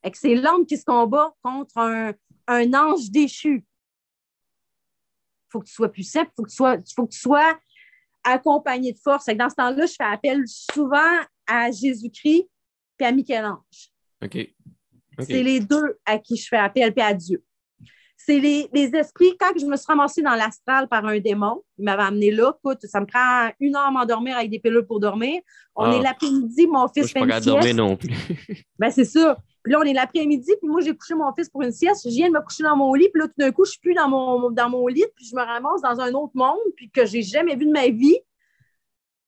Et 0.04 0.12
que 0.12 0.18
c'est 0.18 0.36
l'homme 0.36 0.66
qui 0.66 0.76
se 0.76 0.84
combat 0.84 1.34
contre 1.42 1.78
un, 1.78 2.74
ange 2.74 3.10
déchu. 3.10 3.60
Il 3.60 5.52
faut 5.54 5.62
que 5.62 5.68
tu 5.68 5.74
sois 5.74 5.88
puissant, 5.88 6.24
il 6.24 6.32
faut, 6.36 6.44
que 6.44 6.50
tu 6.50 6.56
sois, 6.58 6.78
faut 6.98 7.06
que 7.06 7.14
tu 7.14 7.20
sois 7.20 7.58
accompagné 8.26 8.92
de 8.92 9.00
force. 9.00 9.30
Et 9.30 9.36
dans 9.36 9.50
ce 9.50 9.56
temps-là, 9.56 9.86
je 9.86 9.94
fais 9.94 10.04
appel 10.04 10.44
souvent 10.48 11.22
à 11.48 11.72
Jésus-Christ 11.72 12.50
et 13.00 13.06
à 13.06 13.14
Michel-Ange. 13.14 13.94
OK. 14.22 14.50
C'est 15.20 15.44
les 15.44 15.60
deux 15.60 15.98
à 16.06 16.18
qui 16.18 16.36
je 16.38 16.48
fais 16.48 16.58
appel, 16.58 16.94
puis 16.94 17.04
à 17.04 17.14
Dieu. 17.14 17.44
C'est 18.18 18.40
les, 18.40 18.70
esprits, 18.96 19.38
quand 19.40 19.52
je 19.60 19.66
me 19.66 19.76
suis 19.76 19.86
ramassée 19.88 20.22
dans 20.22 20.34
l'astral 20.34 20.88
par 20.88 21.06
un 21.06 21.20
démon, 21.20 21.62
il 21.78 21.86
m'avait 21.86 22.04
amené 22.04 22.32
là, 22.32 22.54
écoute, 22.58 22.80
ça 22.84 23.00
me 23.00 23.06
prend 23.06 23.52
une 23.60 23.76
heure 23.76 23.88
à 23.88 23.92
m'endormir 23.92 24.38
avec 24.38 24.50
des 24.50 24.60
pilules 24.60 24.86
pour 24.86 25.00
dormir. 25.00 25.42
On 25.76 25.92
est 25.92 26.00
ah. 26.00 26.04
l'après-midi, 26.04 26.66
mon 26.66 26.88
fils 26.88 27.12
fait 27.12 27.20
une 27.20 27.30
sieste. 27.30 27.46
dormir 27.46 27.76
non 27.76 27.96
plus. 27.96 28.10
ben, 28.80 28.90
c'est 28.90 29.06
ça. 29.06 29.38
Puis 29.64 29.74
là, 29.74 29.80
on 29.80 29.84
est 29.84 29.94
l'après-midi, 29.94 30.52
puis 30.60 30.70
moi, 30.70 30.82
j'ai 30.82 30.96
couché 30.96 31.14
mon 31.14 31.32
fils 31.34 31.50
pour 31.50 31.62
une 31.62 31.72
sieste. 31.72 32.02
Je 32.06 32.16
viens 32.16 32.30
de 32.30 32.34
me 32.34 32.42
coucher 32.42 32.64
dans 32.64 32.76
mon 32.76 32.94
lit, 32.94 33.10
puis 33.14 33.22
là, 33.22 33.28
tout 33.28 33.34
d'un 33.38 33.52
coup, 33.52 33.66
je 33.66 33.72
suis 33.72 33.80
plus 33.80 33.94
dans 33.94 34.08
mon, 34.08 34.50
dans 34.50 34.70
mon 34.70 34.88
lit, 34.88 35.06
puis 35.16 35.26
je 35.26 35.36
me 35.36 35.42
ramasse 35.42 35.82
dans 35.82 36.00
un 36.00 36.14
autre 36.14 36.34
monde, 36.36 36.58
puis 36.76 36.90
que 36.90 37.06
j'ai 37.06 37.22
jamais 37.22 37.56
vu 37.56 37.66
de 37.66 37.72
ma 37.72 37.90
vie. 37.90 38.18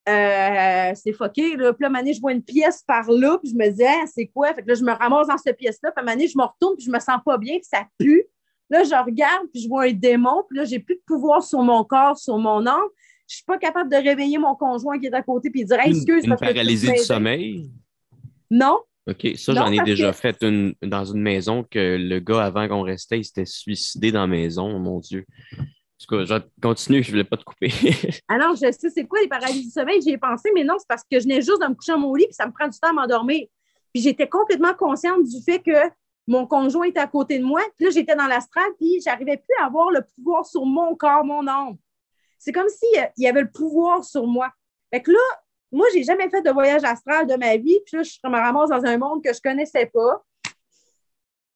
Euh, 0.08 0.92
c'est 0.96 1.12
fucké. 1.12 1.58
Là. 1.58 1.74
Puis 1.74 1.88
là, 1.88 2.02
je 2.14 2.22
vois 2.22 2.32
une 2.32 2.44
pièce 2.44 2.84
par 2.88 3.10
là, 3.12 3.38
puis 3.40 3.52
je 3.52 3.56
me 3.56 3.70
disais, 3.70 4.06
c'est 4.14 4.28
quoi? 4.28 4.54
Fait 4.54 4.64
que 4.64 4.70
là, 4.70 4.74
je 4.76 4.84
me 4.84 4.94
ramasse 4.94 5.28
dans 5.28 5.38
cette 5.38 5.58
pièce-là, 5.58 5.92
puis 5.92 6.06
à 6.06 6.18
je 6.18 6.38
me 6.38 6.44
retourne, 6.44 6.76
puis 6.78 6.86
je 6.86 6.92
me 6.92 7.00
sens 7.00 7.20
pas 7.26 7.38
bien, 7.38 7.56
puis 7.56 7.68
ça 7.70 7.86
pue. 8.00 8.24
Là, 8.70 8.84
je 8.84 9.06
regarde, 9.06 9.48
puis 9.52 9.62
je 9.62 9.68
vois 9.68 9.84
un 9.84 9.92
démon, 9.92 10.44
puis 10.50 10.58
là, 10.58 10.66
j'ai 10.66 10.80
plus 10.80 10.96
de 10.96 11.02
pouvoir 11.06 11.44
sur 11.44 11.62
mon 11.62 11.84
corps, 11.84 12.18
sur 12.18 12.38
mon 12.38 12.66
âme. 12.66 12.90
Je 13.28 13.36
suis 13.36 13.46
pas 13.46 13.58
capable 13.58 13.92
de 13.92 13.98
réveiller 13.98 14.38
mon 14.38 14.56
conjoint 14.56 14.98
qui 14.98 15.08
est 15.08 15.14
à 15.14 15.22
côté, 15.22 15.50
puis 15.50 15.66
dire, 15.66 15.80
excuse. 15.84 16.24
Une, 16.24 16.32
une 16.32 16.38
paralysie 16.38 16.92
du 16.92 17.00
sommeil? 17.00 17.70
Non. 18.50 18.80
OK, 19.10 19.28
ça, 19.36 19.54
j'en 19.54 19.72
ai 19.72 19.80
déjà 19.84 20.12
fait 20.12 20.38
une, 20.42 20.74
dans 20.82 21.06
une 21.06 21.22
maison 21.22 21.64
que 21.64 21.98
le 21.98 22.20
gars, 22.20 22.44
avant 22.44 22.68
qu'on 22.68 22.82
restait, 22.82 23.20
il 23.20 23.26
s'était 23.26 23.46
suicidé 23.46 24.12
dans 24.12 24.22
la 24.22 24.28
maison, 24.28 24.80
mon 24.80 25.00
Dieu. 25.00 25.26
Tout 26.00 26.16
cas, 26.16 26.26
je 26.26 26.36
continue, 26.62 27.02
je 27.02 27.08
ne 27.10 27.12
voulais 27.12 27.24
pas 27.24 27.38
te 27.38 27.44
couper. 27.44 27.72
Alors, 28.28 28.56
je 28.56 28.72
sais 28.72 28.90
c'est 28.90 29.06
quoi 29.06 29.20
les 29.20 29.28
paralysies 29.28 29.66
du 29.66 29.72
sommeil, 29.72 30.02
j'y 30.02 30.12
ai 30.12 30.18
pensé, 30.18 30.52
mais 30.54 30.64
non, 30.64 30.76
c'est 30.78 30.88
parce 30.88 31.02
que 31.02 31.20
je 31.20 31.24
venais 31.24 31.42
juste 31.42 31.62
de 31.62 31.68
me 31.68 31.74
coucher 31.74 31.94
dans 31.94 32.00
mon 32.00 32.14
lit, 32.14 32.26
puis 32.26 32.36
ça 32.36 32.46
me 32.46 32.52
prend 32.52 32.68
du 32.68 32.78
temps 32.80 32.90
à 32.90 32.94
m'endormir. 32.94 33.48
Puis 33.94 34.04
j'étais 34.04 34.28
complètement 34.28 34.76
consciente 34.76 35.24
du 35.24 35.42
fait 35.42 35.60
que 35.60 35.92
mon 36.28 36.46
conjoint 36.46 36.86
était 36.86 37.00
à 37.00 37.08
côté 37.08 37.40
de 37.40 37.44
moi, 37.44 37.62
puis 37.76 37.86
là, 37.86 37.92
j'étais 37.92 38.16
dans 38.16 38.28
l'astral, 38.28 38.68
puis 38.78 39.02
j'arrivais 39.04 39.38
plus 39.38 39.56
à 39.62 39.66
avoir 39.66 39.90
le 39.90 40.02
pouvoir 40.16 40.46
sur 40.46 40.66
mon 40.66 40.96
corps, 40.96 41.24
mon 41.24 41.48
âme. 41.48 41.78
C'est 42.38 42.52
comme 42.52 42.70
s'il 42.70 43.10
y 43.18 43.28
avait 43.28 43.42
le 43.42 43.52
pouvoir 43.52 44.04
sur 44.04 44.28
moi. 44.28 44.52
Fait 44.94 45.02
que 45.02 45.12
là, 45.12 45.20
moi, 45.72 45.88
j'ai 45.94 46.04
jamais 46.04 46.30
fait 46.30 46.42
de 46.42 46.52
voyage 46.52 46.84
astral 46.84 47.28
de 47.28 47.36
ma 47.36 47.58
vie, 47.58 47.80
puis 47.86 47.98
là, 47.98 48.04
je 48.04 48.30
me 48.30 48.38
ramasse 48.38 48.70
dans 48.70 48.86
un 48.86 48.98
monde 48.98 49.24
que 49.24 49.34
je 49.34 49.42
connaissais 49.42 49.88
pas. 49.88 50.24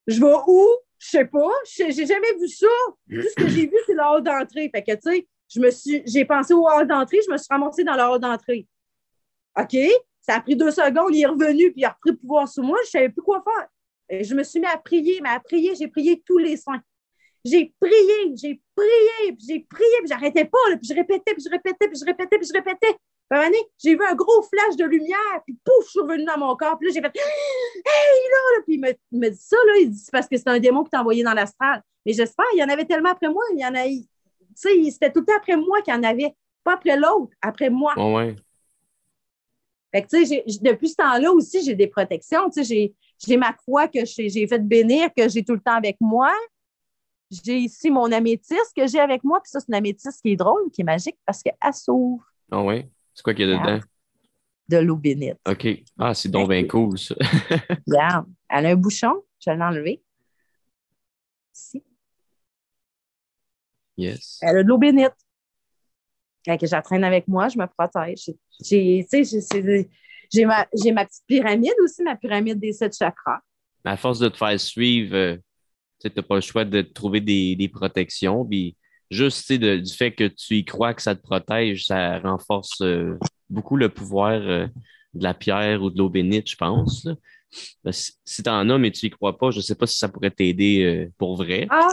Je 0.08 0.20
vais 0.20 0.34
où? 0.48 0.68
Je 1.02 1.10
sais 1.10 1.26
pas, 1.26 1.50
j'ai 1.66 2.06
jamais 2.06 2.34
vu 2.40 2.48
ça. 2.48 2.68
Tout 3.10 3.22
ce 3.24 3.34
que 3.36 3.50
j'ai 3.50 3.66
vu, 3.66 3.76
c'est 3.88 3.96
le 3.96 4.04
hall 4.04 4.22
d'entrée. 4.22 4.70
Fait 4.70 4.84
que, 4.84 4.92
tu 4.92 5.00
sais, 5.02 5.28
je 5.50 5.60
me 5.60 5.72
suis, 5.72 6.04
j'ai 6.06 6.26
pensé 6.26 6.54
au 6.54 6.68
hall 6.68 6.88
d'entrée, 6.88 7.18
je 7.26 7.32
me 7.32 7.38
suis 7.38 7.48
ramassée 7.50 7.84
dans 7.84 7.96
le 7.96 8.04
hall 8.04 8.20
d'entrée. 8.20 8.68
OK? 9.58 9.76
Ça 10.22 10.36
a 10.36 10.42
pris 10.42 10.56
deux 10.56 10.70
secondes, 10.70 11.16
il 11.16 11.24
est 11.24 11.26
revenu, 11.26 11.72
puis 11.72 11.82
il 11.82 11.86
a 11.86 11.90
repris 11.90 12.16
pouvoir 12.16 12.48
sur 12.48 12.64
moi, 12.64 12.78
je 12.84 12.90
ne 12.90 12.92
savais 12.92 13.10
plus 13.10 13.24
quoi 13.24 13.44
faire. 13.44 13.68
Et 14.10 14.24
je 14.24 14.36
me 14.36 14.44
suis 14.44 14.60
mis 14.60 14.68
à 14.68 14.78
prier, 14.78 15.20
mais 15.24 15.30
à 15.30 15.40
prier, 15.40 15.74
j'ai 15.74 15.88
prié 15.88 16.22
tous 16.24 16.38
les 16.38 16.56
soins. 16.56 16.82
J'ai 17.44 17.74
prié, 17.80 18.36
j'ai 18.36 18.62
prié, 18.76 19.38
j'ai 19.40 19.60
prié, 19.68 19.98
puis 20.02 20.08
j'arrêtais 20.08 20.46
pas, 20.46 20.60
puis 20.80 20.88
je 20.88 20.94
répétais, 20.94 21.34
puis 21.34 21.44
je 21.44 21.50
répétais, 21.50 21.88
puis 21.88 22.00
je 22.00 22.06
répétais, 22.06 22.38
puis 22.38 22.48
je 22.48 22.54
répétais 22.54 22.96
j'ai 23.78 23.96
vu 23.96 24.02
un 24.04 24.16
gros 24.16 24.42
flash 24.42 24.76
de 24.76 24.86
lumière, 24.86 25.42
puis 25.46 25.58
pouf, 25.64 25.86
je 25.86 25.90
suis 25.92 26.00
revenue 26.02 26.26
dans 26.26 26.38
mon 26.38 26.56
corps. 26.56 26.78
Puis 26.78 26.90
là, 26.90 26.94
j'ai 26.94 27.02
fait 27.02 27.16
Hey, 27.16 28.30
là! 28.30 28.62
Puis 28.66 28.76
il 28.76 29.20
me, 29.20 29.30
dit 29.30 29.38
ça, 29.38 29.56
là. 29.68 29.74
Il 29.80 29.92
dit 29.92 30.00
C'est 30.00 30.12
parce 30.12 30.28
que 30.28 30.38
c'est 30.38 30.50
un 30.50 30.60
démon 30.60 30.84
qui 30.84 30.90
t'a 30.90 31.00
envoyé 31.00 31.24
dans 31.24 31.34
l'astral. 31.34 31.82
Mais 32.06 32.14
j'espère, 32.14 32.46
il 32.54 32.60
y 32.60 32.64
en 32.64 32.70
avait 32.70 32.86
tellement 32.86 33.12
après 33.12 33.30
moi. 33.30 33.44
Il 33.54 33.60
y 33.60 33.66
en 33.66 33.76
a. 33.76 33.86
Tu 33.86 34.06
sais, 34.56 34.92
c'était 34.92 35.12
tout 35.12 35.22
le 35.22 35.26
temps 35.26 35.38
après 35.38 35.56
moi 35.56 35.82
qu'il 35.82 35.94
y 35.94 35.98
en 35.98 36.04
avait. 36.04 36.36
pas 36.64 36.74
après 36.74 36.98
l'autre, 36.98 37.34
après 37.42 37.70
moi. 37.70 37.94
Oh 37.96 38.16
ouais. 38.18 38.36
Fait 39.94 40.04
que, 40.04 40.08
tu 40.08 40.26
sais, 40.26 40.44
depuis 40.62 40.90
ce 40.90 40.96
temps-là 40.96 41.32
aussi, 41.32 41.64
j'ai 41.64 41.76
des 41.76 41.88
protections. 41.88 42.50
Tu 42.50 42.64
sais, 42.66 42.94
j'ai 43.18 43.38
ma 43.38 43.54
croix 43.54 43.88
que 43.88 44.00
j'ai 44.06 44.48
fait 44.48 44.60
bénir, 44.60 45.10
que 45.16 45.30
j'ai 45.30 45.44
tout 45.44 45.54
le 45.54 45.62
temps 45.62 45.76
avec 45.76 45.98
moi. 46.02 46.34
J'ai 47.30 47.60
ici 47.60 47.90
mon 47.90 48.12
améthyste 48.12 48.74
que 48.76 48.88
j'ai 48.88 49.00
avec 49.00 49.24
moi. 49.24 49.40
Puis 49.42 49.52
ça, 49.52 49.62
c'est 49.62 49.70
une 49.70 49.76
améthyste 49.76 50.22
qui 50.22 50.34
est 50.34 50.36
drôle, 50.36 50.70
qui 50.72 50.82
est 50.82 50.86
magique 50.86 51.18
parce 51.26 51.42
qu'elle 51.42 51.74
s'ouvre. 51.74 52.26
Ah 52.52 52.62
oui? 52.62 52.86
C'est 53.22 53.24
quoi 53.24 53.36
qu'il 53.36 53.48
y 53.48 53.54
a 53.54 53.56
dedans? 53.56 53.80
De 54.68 54.78
l'eau 54.78 54.96
bénite. 54.96 55.38
OK. 55.48 55.68
Ah, 56.00 56.16
c'est 56.16 56.30
donc 56.30 56.50
bien 56.50 56.66
cool, 56.66 56.98
ça. 56.98 57.14
Regarde, 57.88 58.26
elle 58.50 58.66
a 58.66 58.70
un 58.70 58.76
bouchon. 58.76 59.14
Je 59.40 59.52
vais 59.52 59.58
l'enlever. 59.58 60.02
Ici. 61.56 61.84
Yes. 63.96 64.40
Elle 64.42 64.58
a 64.58 64.64
de 64.64 64.68
l'eau 64.68 64.80
bénite. 64.80 65.14
Quand 66.44 66.58
je 66.60 66.72
la 66.72 66.82
traîne 66.82 67.04
avec 67.04 67.28
moi, 67.28 67.48
je 67.48 67.60
me 67.60 67.68
protège. 67.68 68.32
J'ai 68.60 69.06
ma, 70.44 70.66
ma 70.94 71.06
petite 71.06 71.24
pyramide 71.28 71.76
aussi, 71.84 72.02
ma 72.02 72.16
pyramide 72.16 72.60
des 72.60 72.74
sept 72.74 72.98
chakras. 72.98 73.42
À 73.86 73.98
force 73.98 74.18
de 74.18 74.30
te 74.30 74.38
faire 74.38 74.60
suivre, 74.60 75.16
euh, 75.16 75.38
tu 76.00 76.10
n'as 76.16 76.24
pas 76.24 76.36
le 76.36 76.42
choix 76.42 76.66
de 76.66 76.82
trouver 76.82 77.22
des, 77.22 77.56
des 77.56 77.70
protections. 77.70 78.44
Puis 78.48 78.76
juste 79.12 79.52
du 79.52 79.94
fait 79.94 80.14
que 80.14 80.24
tu 80.24 80.56
y 80.56 80.66
crois 80.66 80.94
que 80.94 81.02
ça 81.02 81.16
te 81.16 81.22
protège, 81.22 81.86
ça 81.86 82.20
renforce 82.20 82.82
euh, 82.82 83.18
beaucoup 83.50 83.76
le 83.76 83.90
pouvoir 83.90 84.42
euh, 84.42 84.68
de 85.14 85.24
la 85.24 85.34
pierre 85.34 85.84
ou 85.84 85.90
de 85.90 85.98
l'eau 85.98 86.10
bénite, 86.10 86.50
je 86.50 86.56
pense. 86.56 87.08
Ben, 87.84 87.92
si 87.92 88.44
tu 88.44 88.50
en 88.50 88.70
as, 88.70 88.78
mais 88.78 88.92
tu 88.92 89.06
n'y 89.06 89.10
crois 89.10 89.38
pas, 89.38 89.52
je 89.52 89.58
ne 89.58 89.62
sais 89.62 89.76
pas 89.76 89.86
si 89.86 89.98
ça 89.98 90.08
pourrait 90.08 90.32
t'aider 90.32 90.84
euh, 90.84 91.12
pour 91.18 91.36
vrai. 91.36 91.68
Ah, 91.70 91.90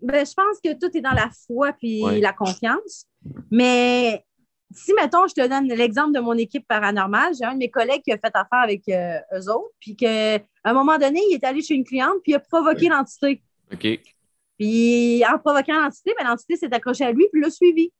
ben, 0.00 0.24
je 0.24 0.32
pense 0.32 0.60
que 0.64 0.78
tout 0.78 0.96
est 0.96 1.00
dans 1.00 1.10
la 1.10 1.28
foi 1.46 1.72
puis 1.72 2.02
la 2.20 2.32
confiance. 2.32 3.04
Mais 3.50 4.24
si, 4.70 4.94
mettons, 4.94 5.26
je 5.26 5.34
te 5.34 5.48
donne 5.48 5.66
l'exemple 5.66 6.12
de 6.12 6.20
mon 6.20 6.34
équipe 6.34 6.66
paranormale, 6.68 7.34
j'ai 7.36 7.44
un 7.44 7.54
de 7.54 7.58
mes 7.58 7.70
collègues 7.70 8.02
qui 8.02 8.12
a 8.12 8.18
fait 8.18 8.30
affaire 8.34 8.60
avec 8.62 8.82
eux 8.88 9.50
autres, 9.50 9.74
puis 9.80 9.96
qu'à 9.96 10.38
un 10.62 10.72
moment 10.72 10.96
donné, 10.96 11.20
il 11.28 11.34
est 11.34 11.44
allé 11.44 11.60
chez 11.60 11.74
une 11.74 11.84
cliente, 11.84 12.18
puis 12.22 12.32
il 12.32 12.34
a 12.36 12.38
provoqué 12.38 12.88
l'entité. 12.88 13.42
OK. 13.72 14.00
Puis 14.60 15.24
en 15.24 15.38
provoquant 15.38 15.80
l'entité, 15.80 16.12
ben, 16.18 16.28
l'entité 16.28 16.54
s'est 16.54 16.72
accrochée 16.74 17.04
à 17.04 17.12
lui 17.12 17.26
puis 17.32 17.40
l'a 17.40 17.48
suivi. 17.48 17.90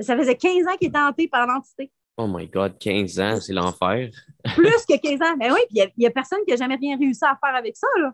Ça 0.00 0.16
faisait 0.16 0.34
15 0.34 0.66
ans 0.66 0.76
qu'il 0.76 0.88
était 0.88 0.98
hanté 0.98 1.28
par 1.28 1.46
l'entité. 1.46 1.92
Oh 2.16 2.26
my 2.26 2.48
God, 2.48 2.76
15 2.80 3.20
ans, 3.20 3.40
c'est 3.40 3.52
l'enfer. 3.52 4.10
Plus 4.56 4.84
que 4.84 4.98
15 4.98 5.22
ans. 5.22 5.36
Ben 5.38 5.52
oui, 5.52 5.60
puis 5.68 5.78
il 5.78 5.92
n'y 5.98 6.06
a, 6.06 6.10
personne 6.10 6.40
qui 6.44 6.50
n'a 6.50 6.56
jamais 6.56 6.74
rien 6.74 6.98
réussi 6.98 7.24
à 7.24 7.38
faire 7.40 7.54
avec 7.54 7.76
ça. 7.76 7.86
Là. 8.00 8.12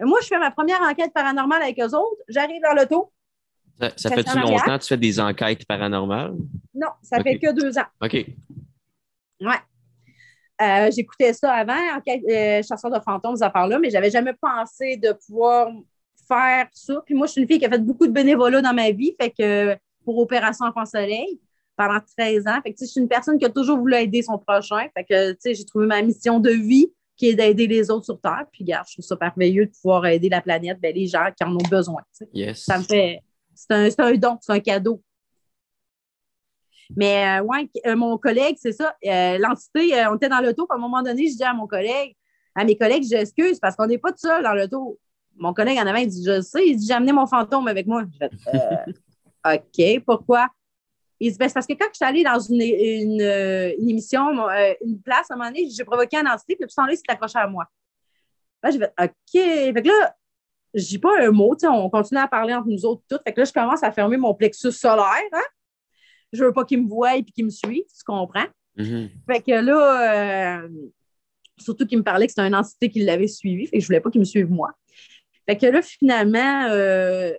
Moi, 0.00 0.18
je 0.20 0.26
fais 0.26 0.38
ma 0.38 0.50
première 0.50 0.82
enquête 0.82 1.10
paranormale 1.14 1.62
avec 1.62 1.80
eux 1.80 1.96
autres. 1.96 2.22
J'arrive 2.28 2.60
dans 2.62 2.74
l'auto. 2.74 3.10
Ça, 3.80 3.90
ça 3.96 4.10
fait-tu 4.10 4.38
longtemps 4.38 4.76
que 4.76 4.82
tu 4.82 4.88
fais 4.88 4.98
des 4.98 5.18
enquêtes 5.18 5.66
paranormales? 5.66 6.36
Non, 6.74 6.90
ça 7.00 7.22
fait 7.22 7.38
que 7.38 7.50
deux 7.52 7.78
ans. 7.78 7.86
OK. 8.02 8.12
Ouais. 9.40 9.60
Euh, 10.60 10.90
j'écoutais 10.94 11.32
ça 11.32 11.54
avant, 11.54 11.96
enquête, 11.96 12.22
euh, 12.28 12.62
chasseur 12.62 12.90
de 12.90 13.00
fantômes, 13.00 13.36
ces 13.36 13.42
affaires-là, 13.42 13.78
mais 13.78 13.88
je 13.88 13.94
n'avais 13.94 14.10
jamais 14.10 14.34
pensé 14.34 14.98
de 14.98 15.12
pouvoir 15.26 15.68
faire 16.26 16.68
ça. 16.72 17.02
Puis 17.04 17.14
moi, 17.14 17.26
je 17.26 17.32
suis 17.32 17.42
une 17.42 17.48
fille 17.48 17.58
qui 17.58 17.66
a 17.66 17.70
fait 17.70 17.78
beaucoup 17.78 18.06
de 18.06 18.12
bénévolat 18.12 18.62
dans 18.62 18.74
ma 18.74 18.90
vie, 18.90 19.14
fait 19.20 19.30
que 19.30 19.76
pour 20.04 20.18
Opération 20.18 20.66
Enfant 20.66 20.84
Soleil 20.84 21.40
pendant 21.76 22.00
13 22.16 22.46
ans. 22.46 22.60
Fait 22.62 22.72
que, 22.72 22.78
je 22.80 22.86
suis 22.86 23.00
une 23.00 23.08
personne 23.08 23.38
qui 23.38 23.44
a 23.44 23.50
toujours 23.50 23.78
voulu 23.78 23.94
aider 23.94 24.22
son 24.22 24.38
prochain. 24.38 24.86
Fait 24.96 25.04
que, 25.04 25.36
j'ai 25.44 25.64
trouvé 25.64 25.86
ma 25.86 26.02
mission 26.02 26.40
de 26.40 26.50
vie 26.50 26.92
qui 27.16 27.28
est 27.28 27.34
d'aider 27.34 27.66
les 27.66 27.90
autres 27.90 28.04
sur 28.04 28.20
Terre. 28.20 28.46
Puis, 28.52 28.64
regarde, 28.64 28.86
je 28.88 28.94
trouve 28.94 29.04
ça 29.04 29.16
merveilleux 29.20 29.66
de 29.66 29.70
pouvoir 29.70 30.06
aider 30.06 30.28
la 30.28 30.40
planète, 30.40 30.78
ben, 30.80 30.94
les 30.94 31.06
gens 31.06 31.28
qui 31.36 31.44
en 31.44 31.54
ont 31.54 31.68
besoin. 31.70 32.02
Ça 32.54 32.78
me 32.78 32.84
fait. 32.84 33.20
C'est 33.54 33.72
un, 33.72 34.06
un, 34.06 34.14
don, 34.14 34.38
c'est 34.40 34.52
un 34.52 34.60
cadeau. 34.60 35.02
Mais, 36.96 37.40
euh, 37.40 37.44
ouais, 37.44 37.70
euh, 37.86 37.96
mon 37.96 38.18
collègue, 38.18 38.56
c'est 38.58 38.72
ça. 38.72 38.94
Euh, 39.04 39.38
l'entité, 39.38 40.06
on 40.10 40.16
était 40.16 40.28
dans 40.28 40.40
l'auto. 40.40 40.66
À 40.70 40.74
un 40.74 40.78
moment 40.78 41.02
donné, 41.02 41.28
je 41.28 41.36
dis 41.36 41.44
à 41.44 41.54
mon 41.54 41.66
collègue, 41.66 42.16
à 42.54 42.64
mes 42.64 42.76
collègues, 42.76 43.04
j'excuse 43.08 43.58
parce 43.60 43.76
qu'on 43.76 43.86
n'est 43.86 43.98
pas 43.98 44.10
tout 44.10 44.18
seul 44.18 44.42
dans 44.42 44.54
l'auto 44.54 44.98
mon 45.36 45.52
collègue 45.52 45.78
en 45.78 45.86
avant, 45.86 45.98
il 45.98 46.08
dit 46.08 46.22
Je 46.24 46.40
sais, 46.40 46.66
il 46.66 46.76
dit 46.76 46.86
J'ai 46.86 46.94
amené 46.94 47.12
mon 47.12 47.26
fantôme 47.26 47.68
avec 47.68 47.86
moi. 47.86 48.04
Je 48.20 48.26
euh, 48.26 49.54
OK, 49.56 50.04
pourquoi? 50.04 50.48
Il 51.20 51.32
dit 51.32 51.38
ben, 51.38 51.48
C'est 51.48 51.54
parce 51.54 51.66
que 51.66 51.74
quand 51.74 51.88
je 51.90 51.96
suis 51.96 52.04
allée 52.04 52.24
dans 52.24 52.38
une, 52.38 52.60
une, 52.60 53.20
émission, 53.88 54.48
euh, 54.48 54.74
une 54.84 55.00
place, 55.00 55.30
à 55.30 55.34
un 55.34 55.36
moment 55.36 55.50
donné, 55.50 55.68
j'ai 55.70 55.84
provoqué 55.84 56.16
un 56.18 56.26
entité, 56.26 56.56
puis 56.56 56.66
tout 56.66 56.74
ce 56.74 56.80
là 56.80 56.92
il 56.92 56.96
s'est 56.96 57.04
accroché 57.08 57.38
à 57.38 57.46
moi. 57.46 57.66
Là, 58.62 58.70
j'ai 58.70 58.78
fait 58.78 58.92
OK. 59.00 59.12
Fait 59.32 59.82
que 59.82 59.88
là, 59.88 60.14
je 60.74 60.86
dis 60.86 60.98
pas 60.98 61.10
un 61.20 61.30
mot, 61.30 61.56
on 61.64 61.90
continue 61.90 62.20
à 62.20 62.28
parler 62.28 62.54
entre 62.54 62.68
nous 62.68 62.84
autres 62.84 63.02
toutes. 63.08 63.22
Fait 63.24 63.32
que 63.32 63.40
là, 63.40 63.44
je 63.44 63.52
commence 63.52 63.82
à 63.82 63.92
fermer 63.92 64.16
mon 64.16 64.34
plexus 64.34 64.72
solaire. 64.72 65.28
Hein? 65.32 65.42
Je 66.32 66.44
veux 66.44 66.52
pas 66.52 66.64
qu'il 66.64 66.82
me 66.82 66.88
voie 66.88 67.16
et 67.16 67.24
qu'il 67.24 67.44
me 67.44 67.50
suive, 67.50 67.84
tu 67.84 68.04
comprends? 68.06 68.46
Mm-hmm. 68.78 69.10
Fait 69.26 69.42
que 69.42 69.52
là, 69.52 70.62
euh, 70.62 70.68
surtout 71.58 71.86
qu'il 71.86 71.98
me 71.98 72.02
parlait 72.02 72.26
que 72.26 72.32
c'était 72.32 72.46
une 72.46 72.54
entité 72.54 72.88
qui 72.88 73.00
l'avait 73.00 73.26
suivi, 73.26 73.66
fait 73.66 73.76
que 73.76 73.82
je 73.82 73.86
voulais 73.86 74.00
pas 74.00 74.10
qu'il 74.10 74.20
me 74.20 74.24
suive 74.24 74.50
moi. 74.50 74.70
Fait 75.48 75.56
que 75.56 75.66
là, 75.66 75.82
finalement, 75.82 76.66
euh, 76.70 77.32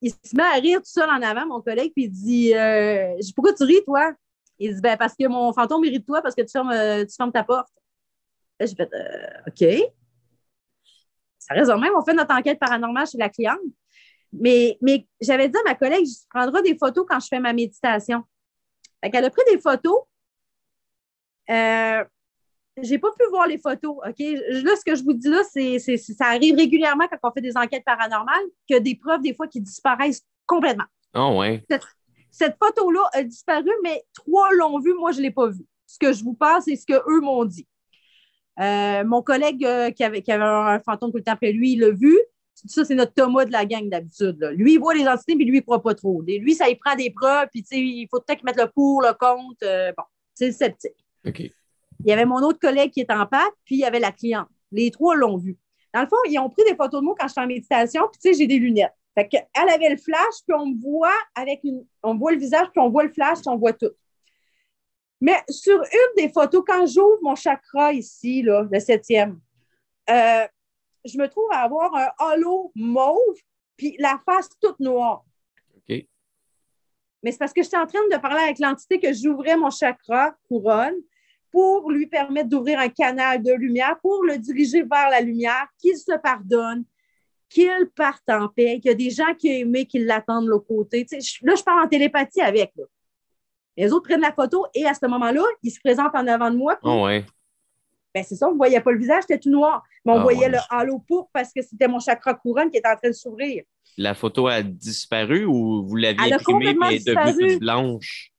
il 0.00 0.10
se 0.10 0.36
met 0.36 0.42
à 0.42 0.54
rire 0.54 0.78
tout 0.78 0.90
seul 0.90 1.08
en 1.08 1.22
avant, 1.22 1.46
mon 1.46 1.60
collègue, 1.60 1.92
puis 1.94 2.04
il 2.04 2.10
dit 2.10 2.54
euh, 2.54 3.14
Pourquoi 3.34 3.54
tu 3.54 3.64
ris, 3.64 3.82
toi 3.84 4.12
Il 4.58 4.74
dit 4.74 4.80
ben, 4.80 4.96
Parce 4.96 5.14
que 5.14 5.26
mon 5.26 5.52
fantôme 5.52 5.82
rit 5.82 5.98
de 5.98 6.04
toi 6.04 6.22
parce 6.22 6.34
que 6.34 6.42
tu 6.42 6.50
fermes, 6.50 6.70
euh, 6.70 7.04
tu 7.04 7.14
fermes 7.14 7.32
ta 7.32 7.44
porte. 7.44 7.68
J'ai 8.60 8.74
fait 8.74 8.90
OK. 9.46 9.92
Ça 11.38 11.54
reste 11.54 11.70
même, 11.70 11.92
on 11.96 12.04
fait 12.04 12.14
notre 12.14 12.34
enquête 12.34 12.58
paranormale 12.60 13.06
chez 13.06 13.18
la 13.18 13.28
cliente. 13.28 13.58
Mais, 14.32 14.78
mais 14.80 15.06
j'avais 15.20 15.48
dit 15.48 15.58
à 15.58 15.62
ma 15.64 15.74
collègue 15.74 16.06
Je 16.06 16.26
prendrai 16.30 16.62
des 16.62 16.76
photos 16.76 17.04
quand 17.08 17.20
je 17.20 17.26
fais 17.28 17.40
ma 17.40 17.52
méditation. 17.52 18.22
Fait 19.02 19.10
qu'elle 19.10 19.24
a 19.24 19.30
pris 19.30 19.42
des 19.50 19.60
photos. 19.60 20.02
Euh, 21.50 22.04
j'ai 22.80 22.98
pas 22.98 23.10
pu 23.18 23.24
voir 23.30 23.46
les 23.46 23.58
photos, 23.58 23.96
OK? 24.06 24.18
Là, 24.18 24.76
ce 24.76 24.84
que 24.84 24.94
je 24.94 25.02
vous 25.02 25.12
dis 25.12 25.28
là, 25.28 25.42
c'est 25.50 25.78
ça 25.78 26.26
arrive 26.26 26.56
régulièrement 26.56 27.06
quand 27.08 27.28
on 27.28 27.32
fait 27.32 27.40
des 27.40 27.56
enquêtes 27.56 27.84
paranormales, 27.84 28.44
que 28.68 28.78
des 28.78 28.94
preuves, 28.94 29.20
des 29.20 29.34
fois, 29.34 29.46
qui 29.46 29.60
disparaissent 29.60 30.24
complètement. 30.46 30.84
Oh, 31.14 31.36
ouais. 31.38 31.64
Cette, 32.30 32.56
photo-là 32.58 33.02
a 33.12 33.22
disparu, 33.22 33.70
mais 33.82 34.02
trois 34.14 34.48
l'ont 34.52 34.78
vue, 34.78 34.94
moi, 34.94 35.12
je 35.12 35.18
ne 35.18 35.24
l'ai 35.24 35.30
pas 35.30 35.48
vue. 35.48 35.66
Ce 35.86 35.98
que 35.98 36.12
je 36.12 36.24
vous 36.24 36.32
passe, 36.32 36.64
c'est 36.64 36.76
ce 36.76 36.86
qu'eux 36.86 37.20
m'ont 37.20 37.44
dit. 37.44 37.66
Euh, 38.58 39.04
mon 39.04 39.22
collègue 39.22 39.64
euh, 39.64 39.90
qui, 39.90 40.04
avait, 40.04 40.22
qui, 40.22 40.32
avait, 40.32 40.44
un 40.44 40.80
fantôme 40.80 41.10
tout 41.10 41.18
le 41.18 41.22
temps 41.22 41.32
après 41.32 41.52
lui, 41.52 41.72
il 41.72 41.80
l'a 41.80 41.90
vu. 41.90 42.18
Ça, 42.54 42.84
c'est 42.84 42.94
notre 42.94 43.12
Thomas 43.12 43.44
de 43.44 43.52
la 43.52 43.66
gang 43.66 43.88
d'habitude. 43.88 44.38
Lui, 44.56 44.74
il 44.74 44.78
voit 44.78 44.94
les 44.94 45.06
entités, 45.06 45.34
mais 45.34 45.44
lui, 45.44 45.56
il 45.56 45.60
ne 45.60 45.64
croit 45.64 45.82
pas 45.82 45.94
trop. 45.94 46.22
lui, 46.22 46.54
ça, 46.54 46.68
il 46.68 46.78
prend 46.78 46.94
des 46.94 47.10
preuves, 47.10 47.48
puis 47.50 47.64
il 47.72 48.08
faut 48.10 48.20
peut-être 48.20 48.44
mettre 48.44 48.62
le 48.62 48.70
pour, 48.70 49.02
le 49.02 49.12
contre. 49.14 49.58
Euh, 49.64 49.92
bon, 49.96 50.04
c'est 50.34 50.52
sceptique. 50.52 50.92
OK. 51.26 51.50
Il 52.04 52.10
y 52.10 52.12
avait 52.12 52.24
mon 52.24 52.42
autre 52.42 52.58
collègue 52.58 52.90
qui 52.90 53.00
est 53.00 53.10
en 53.10 53.26
pâte, 53.26 53.52
puis 53.64 53.76
il 53.76 53.80
y 53.80 53.84
avait 53.84 54.00
la 54.00 54.12
cliente. 54.12 54.48
Les 54.70 54.90
trois 54.90 55.14
l'ont 55.14 55.36
vu. 55.36 55.58
Dans 55.94 56.00
le 56.00 56.06
fond, 56.06 56.16
ils 56.28 56.38
ont 56.38 56.48
pris 56.48 56.62
des 56.64 56.74
photos 56.74 57.00
de 57.00 57.04
moi 57.04 57.14
quand 57.18 57.26
je 57.28 57.32
suis 57.32 57.40
en 57.40 57.46
méditation, 57.46 58.02
puis 58.10 58.20
tu 58.20 58.32
sais, 58.32 58.38
j'ai 58.38 58.46
des 58.46 58.58
lunettes. 58.58 58.94
Fait 59.14 59.28
qu'elle 59.28 59.68
avait 59.68 59.90
le 59.90 59.98
flash, 59.98 60.42
puis 60.46 60.56
on 60.58 60.66
me 60.66 60.80
voit 60.80 61.18
avec 61.34 61.60
une. 61.64 61.84
On 62.02 62.16
voit 62.16 62.32
le 62.32 62.38
visage, 62.38 62.68
puis 62.72 62.80
on 62.80 62.88
voit 62.88 63.04
le 63.04 63.12
flash, 63.12 63.40
puis 63.40 63.48
on 63.48 63.58
voit 63.58 63.74
tout. 63.74 63.90
Mais 65.20 65.36
sur 65.48 65.76
une 65.76 66.16
des 66.24 66.32
photos, 66.32 66.64
quand 66.66 66.86
j'ouvre 66.86 67.18
mon 67.22 67.34
chakra 67.34 67.92
ici, 67.92 68.42
là, 68.42 68.66
le 68.68 68.80
septième, 68.80 69.38
euh, 70.10 70.46
je 71.04 71.18
me 71.18 71.28
trouve 71.28 71.46
à 71.52 71.60
avoir 71.60 71.94
un 71.94 72.08
halo 72.18 72.72
mauve, 72.74 73.36
puis 73.76 73.94
la 73.98 74.18
face 74.24 74.48
toute 74.60 74.80
noire. 74.80 75.24
OK. 75.76 76.04
Mais 77.22 77.30
c'est 77.30 77.38
parce 77.38 77.52
que 77.52 77.62
j'étais 77.62 77.76
en 77.76 77.86
train 77.86 78.00
de 78.10 78.16
parler 78.16 78.42
avec 78.42 78.58
l'entité 78.58 78.98
que 78.98 79.12
j'ouvrais 79.12 79.56
mon 79.56 79.70
chakra 79.70 80.34
couronne, 80.48 80.96
pour 81.52 81.90
lui 81.90 82.06
permettre 82.06 82.48
d'ouvrir 82.48 82.80
un 82.80 82.88
canal 82.88 83.42
de 83.42 83.52
lumière, 83.52 83.96
pour 84.00 84.24
le 84.24 84.38
diriger 84.38 84.82
vers 84.82 85.10
la 85.10 85.20
lumière, 85.20 85.66
qu'il 85.78 85.96
se 85.96 86.18
pardonne, 86.20 86.84
qu'il 87.48 87.90
parte 87.94 88.28
en 88.28 88.48
paix, 88.48 88.80
qu'il 88.80 88.90
y 88.90 88.94
a 88.94 88.94
des 88.94 89.10
gens 89.10 89.34
qui 89.38 89.60
aiment 89.60 89.84
qu'il 89.84 90.06
l'attendent 90.06 90.46
de 90.46 90.50
l'autre 90.50 90.66
côté. 90.66 91.06
là, 91.42 91.54
je 91.54 91.62
parle 91.62 91.84
en 91.84 91.88
télépathie 91.88 92.40
avec. 92.40 92.72
Les 93.76 93.92
autres 93.92 94.08
prennent 94.08 94.22
la 94.22 94.32
photo 94.32 94.66
et 94.74 94.86
à 94.86 94.94
ce 94.94 95.06
moment-là, 95.06 95.42
ils 95.62 95.70
se 95.70 95.80
présentent 95.80 96.14
en 96.14 96.26
avant 96.26 96.50
de 96.50 96.56
moi. 96.56 96.78
Oh 96.82 97.04
ouais. 97.04 97.24
Ben, 98.14 98.24
c'est 98.26 98.34
ça, 98.34 98.48
on 98.48 98.52
ne 98.52 98.56
voyait 98.56 98.80
pas 98.80 98.92
le 98.92 98.98
visage, 98.98 99.22
c'était 99.22 99.38
tout 99.38 99.50
noir. 99.50 99.82
Mais 100.04 100.12
on 100.12 100.18
ah 100.18 100.22
voyait 100.22 100.48
le 100.48 100.58
halo 100.70 100.98
pour 101.06 101.30
parce 101.32 101.52
que 101.52 101.62
c'était 101.62 101.88
mon 101.88 101.98
chakra 101.98 102.34
couronne 102.34 102.70
qui 102.70 102.78
était 102.78 102.88
en 102.88 102.96
train 102.96 103.08
de 103.08 103.14
s'ouvrir. 103.14 103.64
La 103.96 104.14
photo 104.14 104.48
a 104.48 104.62
disparu 104.62 105.44
ou 105.44 105.86
vous 105.86 105.96
l'aviez 105.96 106.32
imprimée 106.32 106.74
et 106.90 106.96
est 106.96 107.06
devenue 107.06 107.58
blanche? 107.58 108.31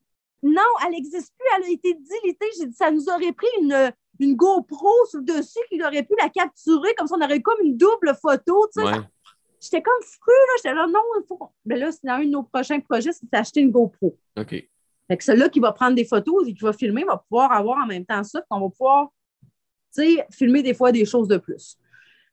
Non, 0.44 0.62
elle 0.86 0.92
n'existe 0.92 1.34
plus. 1.38 1.48
Elle 1.58 1.64
a 1.64 1.70
été 1.70 1.94
dilitée. 1.94 2.46
J'ai 2.60 2.68
dit, 2.68 2.76
ça 2.76 2.92
nous 2.92 3.08
aurait 3.10 3.32
pris 3.32 3.48
une, 3.62 3.92
une 4.20 4.36
GoPro 4.36 4.90
sur 5.10 5.20
le 5.20 5.26
dessus 5.26 5.60
qui 5.72 5.82
aurait 5.84 6.04
pu 6.04 6.14
la 6.20 6.30
capturer. 6.30 6.94
Comme 6.96 7.08
ça, 7.08 7.16
on 7.18 7.24
aurait 7.24 7.38
eu 7.38 7.42
comme 7.42 7.62
une 7.64 7.78
double 7.78 8.16
photo. 8.22 8.68
J'étais 8.76 9.82
comme 9.82 10.04
fru, 10.04 10.32
là. 10.32 10.54
J'étais 10.58 10.76
là, 10.76 10.86
non, 10.88 11.00
il 11.18 11.26
faut. 11.26 11.40
Mais 11.66 11.78
là, 11.78 11.92
c'est 11.92 12.06
dans 12.06 12.16
un 12.16 12.26
de 12.26 12.30
nos 12.30 12.44
prochains 12.44 12.82
projets, 12.82 13.14
c'est 13.14 13.30
d'acheter 13.32 13.62
une 13.62 13.72
GoPro. 13.72 14.18
OK. 14.38 14.50
Fait 15.08 15.18
que 15.18 15.24
celui-là 15.24 15.50
qui 15.50 15.60
va 15.60 15.72
prendre 15.72 15.96
des 15.96 16.06
photos 16.06 16.48
et 16.48 16.54
qui 16.54 16.64
va 16.64 16.74
filmer 16.74 17.04
va 17.04 17.18
pouvoir 17.18 17.52
avoir 17.52 17.78
en 17.84 17.86
même 17.86 18.06
temps 18.06 18.24
ça. 18.24 18.44
On 18.50 18.60
va 18.60 18.70
pouvoir, 18.70 19.10
filmer 20.32 20.64
des 20.64 20.74
fois 20.74 20.92
des 20.92 21.06
choses 21.06 21.28
de 21.28 21.38
plus. 21.38 21.78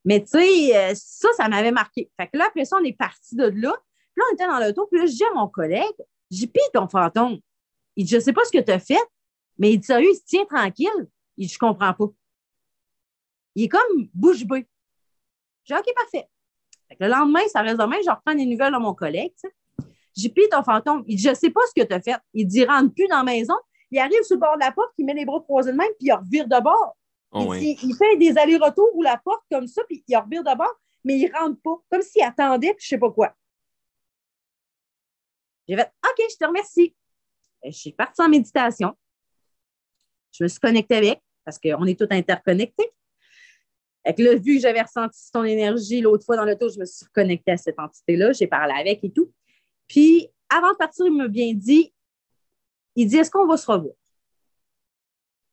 Mais, 0.04 0.22
tu 0.22 0.30
sais, 0.30 0.76
euh, 0.76 0.92
ça, 0.94 1.28
ça 1.36 1.48
m'avait 1.48 1.72
marqué. 1.72 2.10
Fait 2.18 2.26
que 2.26 2.38
là, 2.38 2.46
après 2.48 2.64
ça, 2.64 2.76
on 2.80 2.84
est 2.84 2.96
parti 2.96 3.36
de 3.36 3.44
là. 3.44 3.76
Puis 4.12 4.16
là, 4.16 4.24
on 4.30 4.34
était 4.34 4.46
dans 4.46 4.58
l'auto. 4.58 4.86
Puis 4.90 4.98
là, 4.98 5.06
je 5.06 5.12
dis 5.12 5.24
à 5.24 5.34
mon 5.34 5.46
collègue, 5.46 5.84
j'ai 6.30 6.46
pis 6.46 6.60
ton 6.72 6.88
fantôme. 6.88 7.38
Il 8.00 8.04
dit, 8.04 8.14
je 8.14 8.20
sais 8.20 8.32
pas 8.32 8.42
ce 8.46 8.50
que 8.50 8.64
tu 8.64 8.72
as 8.72 8.78
fait, 8.78 9.04
mais 9.58 9.74
il 9.74 9.78
dit, 9.78 9.86
sérieux, 9.86 10.08
il 10.10 10.16
se 10.16 10.24
tient 10.24 10.46
tranquille. 10.46 10.88
Il 11.36 11.46
dit, 11.46 11.52
je 11.52 11.58
comprends 11.58 11.92
pas. 11.92 12.06
Il 13.54 13.64
est 13.64 13.68
comme 13.68 14.08
bouche 14.14 14.46
bée. 14.46 14.66
J'ai 15.64 15.74
dit, 15.74 15.80
OK, 15.80 15.94
parfait. 15.94 16.26
le 16.98 17.08
lendemain, 17.08 17.46
ça 17.48 17.60
reste 17.60 17.76
demain, 17.78 17.98
je 18.02 18.08
reprends 18.08 18.34
des 18.34 18.46
nouvelles 18.46 18.72
de 18.72 18.78
mon 18.78 18.94
collègue. 18.94 19.34
J'ai 20.16 20.30
pris 20.30 20.48
ton 20.48 20.62
fantôme. 20.62 21.04
Il 21.08 21.16
dit, 21.16 21.22
je 21.22 21.34
sais 21.34 21.50
pas 21.50 21.60
ce 21.68 21.78
que 21.78 21.86
tu 21.86 21.92
as 21.92 22.00
fait. 22.00 22.16
Il 22.32 22.46
dit, 22.46 22.64
rentre 22.64 22.94
plus 22.94 23.06
dans 23.06 23.18
la 23.18 23.22
maison. 23.22 23.54
Il 23.90 23.98
arrive 23.98 24.22
sur 24.22 24.36
le 24.36 24.40
bord 24.40 24.54
de 24.54 24.60
la 24.60 24.72
porte, 24.72 24.92
il 24.96 25.04
met 25.04 25.12
les 25.12 25.26
bras 25.26 25.40
croisés 25.40 25.72
de 25.72 25.76
même, 25.76 25.90
puis 25.98 26.06
il 26.06 26.12
revire 26.14 26.48
de 26.48 26.62
bord. 26.62 26.96
Oh, 27.32 27.52
il, 27.52 27.94
fait 27.98 28.16
des 28.16 28.38
allers-retours 28.38 28.96
ou 28.96 29.02
la 29.02 29.18
porte 29.18 29.44
comme 29.52 29.66
ça, 29.66 29.82
puis 29.84 30.02
il 30.08 30.16
revire 30.16 30.42
de 30.42 30.56
bord, 30.56 30.74
mais 31.04 31.18
il 31.18 31.30
rentre 31.30 31.60
pas, 31.60 31.76
comme 31.90 32.00
s'il 32.00 32.22
attendait, 32.22 32.72
puis 32.72 32.82
je 32.82 32.88
sais 32.88 32.98
pas 32.98 33.10
quoi. 33.10 33.34
J'ai 35.68 35.76
fait 35.76 35.92
OK, 36.02 36.26
je 36.30 36.36
te 36.36 36.46
remercie. 36.46 36.94
Je 37.64 37.70
suis 37.70 37.92
partie 37.92 38.22
en 38.22 38.28
méditation. 38.28 38.94
Je 40.32 40.44
me 40.44 40.48
suis 40.48 40.60
connectée 40.60 40.96
avec, 40.96 41.20
parce 41.44 41.58
qu'on 41.58 41.84
est 41.86 41.98
tous 41.98 42.06
interconnectés. 42.10 42.90
Avec 44.04 44.18
le 44.18 44.38
vu 44.38 44.56
que 44.56 44.62
j'avais 44.62 44.80
ressenti 44.80 45.20
son 45.32 45.44
énergie 45.44 46.00
l'autre 46.00 46.24
fois 46.24 46.36
dans 46.36 46.44
le 46.44 46.56
tour, 46.56 46.70
je 46.70 46.78
me 46.78 46.86
suis 46.86 47.04
reconnectée 47.04 47.52
à 47.52 47.56
cette 47.56 47.78
entité-là. 47.78 48.32
J'ai 48.32 48.46
parlé 48.46 48.72
avec 48.72 49.04
et 49.04 49.12
tout. 49.12 49.32
Puis, 49.86 50.28
avant 50.48 50.72
de 50.72 50.76
partir, 50.76 51.06
il 51.06 51.12
m'a 51.12 51.28
bien 51.28 51.52
dit 51.52 51.92
il 52.96 53.06
dit 53.06 53.16
Est-ce 53.16 53.30
qu'on 53.30 53.46
va 53.46 53.56
se 53.56 53.70
revoir? 53.70 53.94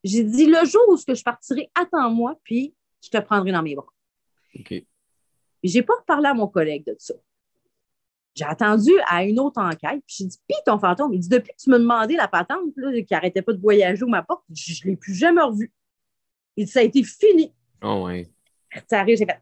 J'ai 0.03 0.23
dit 0.23 0.45
Le 0.45 0.65
jour 0.65 0.81
où 0.87 0.97
je 0.97 1.23
partirai, 1.23 1.69
attends-moi, 1.75 2.39
puis 2.43 2.75
je 3.01 3.09
te 3.09 3.17
prendrai 3.17 3.51
dans 3.51 3.63
mes 3.63 3.75
bras. 3.75 3.87
OK. 4.57 4.73
J'ai 5.63 5.83
pas 5.83 5.95
reparlé 5.95 6.27
à 6.27 6.33
mon 6.33 6.47
collègue 6.47 6.85
de 6.85 6.95
ça. 6.97 7.13
J'ai 8.37 8.45
attendu 8.45 8.91
à 9.07 9.23
une 9.23 9.39
autre 9.39 9.59
enquête, 9.59 10.03
puis 10.05 10.17
j'ai 10.19 10.25
dit, 10.25 10.37
pis 10.47 10.55
ton 10.63 10.77
fantôme, 10.77 11.11
il 11.11 11.19
dit, 11.19 11.27
depuis 11.27 11.51
que 11.53 11.57
tu 11.57 11.71
m'as 11.71 11.79
demandé 11.79 12.15
la 12.15 12.27
patente, 12.27 12.71
là, 12.75 12.91
qui 13.01 13.11
n'arrêtait 13.11 13.41
pas 13.41 13.51
de 13.51 13.59
voyager 13.59 14.03
ou 14.03 14.07
ma 14.07 14.21
porte, 14.21 14.43
je 14.53 14.85
ne 14.85 14.91
l'ai 14.91 14.95
plus 14.95 15.15
jamais 15.15 15.41
revu. 15.41 15.73
Il 16.55 16.65
dit, 16.65 16.71
ça 16.71 16.81
a 16.81 16.83
été 16.83 17.03
fini. 17.03 17.51
Oh 17.81 18.03
ouais. 18.05 18.29
Ça 18.87 18.99
arrive, 18.99 19.17
j'ai 19.17 19.25
fait, 19.25 19.41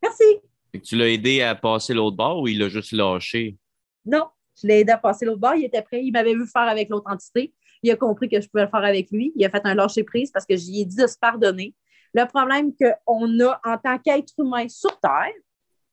merci. 0.00 0.82
tu 0.84 0.96
l'as 0.96 1.08
aidé 1.08 1.42
à 1.42 1.56
passer 1.56 1.92
l'autre 1.92 2.16
bord 2.16 2.40
ou 2.40 2.46
il 2.46 2.60
l'a 2.60 2.68
juste 2.68 2.92
lâché? 2.92 3.56
Non, 4.04 4.28
je 4.60 4.68
l'ai 4.68 4.80
aidé 4.80 4.92
à 4.92 4.98
passer 4.98 5.24
l'autre 5.24 5.40
bord. 5.40 5.56
Il 5.56 5.64
était 5.64 5.82
prêt. 5.82 6.04
Il 6.04 6.12
m'avait 6.12 6.34
vu 6.34 6.46
faire 6.46 6.62
avec 6.62 6.88
l'autre 6.88 7.10
entité. 7.10 7.52
Il 7.82 7.90
a 7.90 7.96
compris 7.96 8.28
que 8.28 8.40
je 8.40 8.48
pouvais 8.48 8.64
le 8.64 8.70
faire 8.70 8.84
avec 8.84 9.10
lui. 9.10 9.32
Il 9.34 9.44
a 9.44 9.50
fait 9.50 9.62
un 9.64 9.74
lâcher-prise 9.74 10.30
parce 10.30 10.46
que 10.46 10.56
j'y 10.56 10.82
ai 10.82 10.84
dit 10.84 10.96
de 10.96 11.06
se 11.06 11.18
pardonner. 11.18 11.74
Le 12.14 12.26
problème 12.26 12.72
qu'on 12.76 13.40
a 13.40 13.60
en 13.64 13.78
tant 13.78 13.98
qu'être 13.98 14.34
humain 14.38 14.68
sur 14.68 15.00
Terre, 15.00 15.32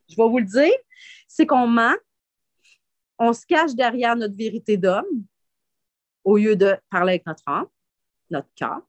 je 0.10 0.16
vais 0.16 0.30
vous 0.30 0.40
le 0.40 0.46
dire, 0.46 0.74
c'est 1.28 1.46
qu'on 1.46 1.68
ment, 1.68 1.96
on 3.18 3.34
se 3.34 3.46
cache 3.46 3.74
derrière 3.76 4.16
notre 4.16 4.36
vérité 4.36 4.78
d'homme 4.78 5.06
au 6.24 6.38
lieu 6.38 6.56
de 6.56 6.76
parler 6.90 7.14
avec 7.14 7.26
notre 7.26 7.44
âme, 7.48 7.68
notre 8.30 8.50
cœur. 8.56 8.82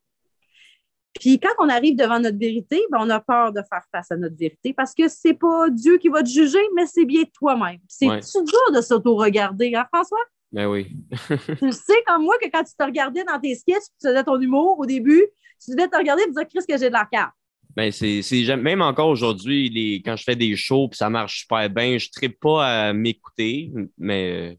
Puis 1.19 1.39
quand 1.39 1.53
on 1.59 1.69
arrive 1.69 1.95
devant 1.95 2.19
notre 2.19 2.37
vérité, 2.37 2.81
ben, 2.89 2.99
on 3.01 3.09
a 3.09 3.19
peur 3.19 3.51
de 3.51 3.61
faire 3.69 3.83
face 3.91 4.11
à 4.11 4.17
notre 4.17 4.35
vérité 4.37 4.73
parce 4.73 4.93
que 4.93 5.07
c'est 5.07 5.33
pas 5.33 5.69
Dieu 5.69 5.97
qui 5.97 6.09
va 6.09 6.23
te 6.23 6.29
juger, 6.29 6.61
mais 6.75 6.85
c'est 6.85 7.05
bien 7.05 7.23
toi-même. 7.33 7.79
C'est 7.87 8.07
dur 8.07 8.71
de 8.73 8.81
s'auto-regarder, 8.81 9.75
hein, 9.75 9.85
François? 9.93 10.23
Ben 10.51 10.67
oui. 10.67 10.97
tu 11.59 11.71
sais, 11.71 12.03
comme 12.07 12.23
moi, 12.23 12.35
que 12.41 12.49
quand 12.49 12.63
tu 12.63 12.73
te 12.75 12.83
regardais 12.83 13.23
dans 13.23 13.39
tes 13.39 13.55
sketchs, 13.55 13.85
tu 13.99 14.07
faisais 14.07 14.23
ton 14.23 14.39
humour 14.39 14.79
au 14.79 14.85
début, 14.85 15.25
tu 15.63 15.71
devais 15.71 15.87
te 15.87 15.97
regarder 15.97 16.23
et 16.23 16.25
te 16.27 16.31
dire, 16.31 16.47
Chris, 16.47 16.65
que 16.67 16.77
j'ai 16.77 16.87
de 16.87 16.93
la 16.93 17.05
carte. 17.05 17.33
Ben, 17.75 17.91
c'est, 17.91 18.21
même 18.57 18.81
encore 18.81 19.07
aujourd'hui, 19.07 20.01
quand 20.05 20.15
je 20.17 20.23
fais 20.23 20.35
des 20.35 20.55
shows 20.55 20.89
et 20.91 20.95
ça 20.95 21.09
marche 21.09 21.41
super 21.41 21.69
bien, 21.69 21.97
je 21.97 22.09
ne 22.21 22.27
pas 22.27 22.87
à 22.87 22.93
m'écouter, 22.93 23.71
mais 23.97 24.57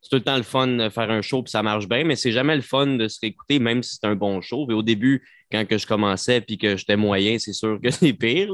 c'est 0.00 0.08
tout 0.10 0.16
le 0.16 0.22
temps 0.22 0.36
le 0.36 0.42
fun 0.42 0.66
de 0.68 0.88
faire 0.88 1.10
un 1.10 1.20
show 1.20 1.42
et 1.46 1.50
ça 1.50 1.62
marche 1.62 1.88
bien, 1.88 2.04
mais 2.04 2.16
c'est 2.16 2.32
jamais 2.32 2.56
le 2.56 2.62
fun 2.62 2.86
de 2.86 3.08
se 3.08 3.20
réécouter, 3.20 3.58
même 3.58 3.82
si 3.82 3.96
c'est 3.96 4.06
un 4.06 4.14
bon 4.14 4.40
show. 4.40 4.66
Et 4.70 4.74
au 4.74 4.82
début, 4.82 5.26
quand 5.50 5.66
que 5.66 5.78
je 5.78 5.86
commençais 5.86 6.40
puis 6.40 6.56
que 6.56 6.76
j'étais 6.76 6.96
moyen, 6.96 7.38
c'est 7.38 7.52
sûr 7.52 7.78
que 7.82 7.90
c'est 7.90 8.12
pire. 8.12 8.52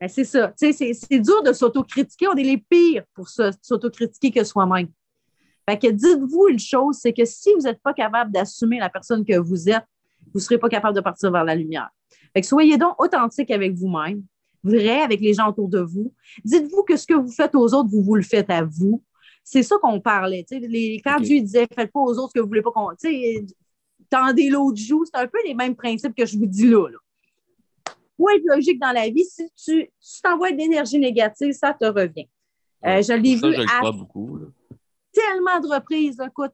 Ben, 0.00 0.08
c'est 0.08 0.24
ça. 0.24 0.52
C'est 0.56 1.20
dur 1.20 1.42
de 1.42 1.52
s'autocritiquer. 1.52 2.28
On 2.28 2.36
est 2.36 2.44
les 2.44 2.58
pires 2.58 3.04
pour 3.14 3.28
s'autocritiquer 3.28 4.30
que 4.30 4.44
soi-même. 4.44 4.88
Fait 5.68 5.78
que 5.78 5.88
dites-vous 5.88 6.48
une 6.48 6.58
chose, 6.58 6.98
c'est 7.00 7.12
que 7.12 7.24
si 7.24 7.52
vous 7.54 7.62
n'êtes 7.62 7.82
pas 7.82 7.92
capable 7.92 8.32
d'assumer 8.32 8.78
la 8.78 8.88
personne 8.88 9.24
que 9.24 9.38
vous 9.38 9.68
êtes, 9.68 9.84
vous 10.32 10.38
ne 10.38 10.40
serez 10.40 10.58
pas 10.58 10.68
capable 10.68 10.96
de 10.96 11.00
partir 11.00 11.30
vers 11.30 11.44
la 11.44 11.54
lumière. 11.54 11.90
Fait 12.32 12.40
que 12.40 12.46
soyez 12.46 12.76
donc 12.76 13.00
authentique 13.00 13.50
avec 13.50 13.74
vous-même, 13.74 14.22
vrai 14.62 15.00
avec 15.00 15.20
les 15.20 15.34
gens 15.34 15.48
autour 15.48 15.68
de 15.68 15.80
vous. 15.80 16.12
Dites-vous 16.44 16.82
que 16.82 16.96
ce 16.96 17.06
que 17.06 17.14
vous 17.14 17.30
faites 17.30 17.54
aux 17.54 17.74
autres, 17.74 17.88
vous 17.90 18.02
vous 18.02 18.14
le 18.14 18.22
faites 18.22 18.50
à 18.50 18.64
vous. 18.64 19.02
C'est 19.44 19.62
ça 19.62 19.76
qu'on 19.80 20.00
parlait. 20.00 20.44
Les, 20.50 21.00
quand 21.02 21.20
Dieu 21.20 21.40
disait 21.40 21.66
Faites 21.74 21.90
pas 21.90 22.00
aux 22.00 22.18
autres 22.18 22.28
ce 22.28 22.34
que 22.34 22.40
vous 22.40 22.46
ne 22.46 22.50
voulez 22.50 22.62
pas 22.62 22.70
qu'on. 22.70 22.90
Tendez 24.10 24.48
l'autre 24.48 24.76
joue, 24.78 25.04
c'est 25.04 25.20
un 25.20 25.26
peu 25.26 25.38
les 25.46 25.54
mêmes 25.54 25.76
principes 25.76 26.14
que 26.14 26.24
je 26.24 26.36
vous 26.38 26.46
dis 26.46 26.68
là. 26.68 26.86
Pour 28.16 28.30
être 28.30 28.44
logique 28.44 28.80
dans 28.80 28.92
la 28.92 29.08
vie, 29.08 29.24
si 29.24 29.48
tu 29.54 29.90
t'envoies 30.22 30.50
de 30.52 30.56
l'énergie 30.56 30.98
négative, 30.98 31.52
ça 31.52 31.72
te 31.72 31.84
revient. 31.84 32.28
Euh, 32.84 33.02
je 33.02 33.12
l'ai 33.12 33.36
vu 33.36 33.54
à 33.70 33.90
beaucoup, 33.90 34.40
tellement 35.12 35.60
de 35.60 35.74
reprises. 35.74 36.20
Écoute, 36.26 36.52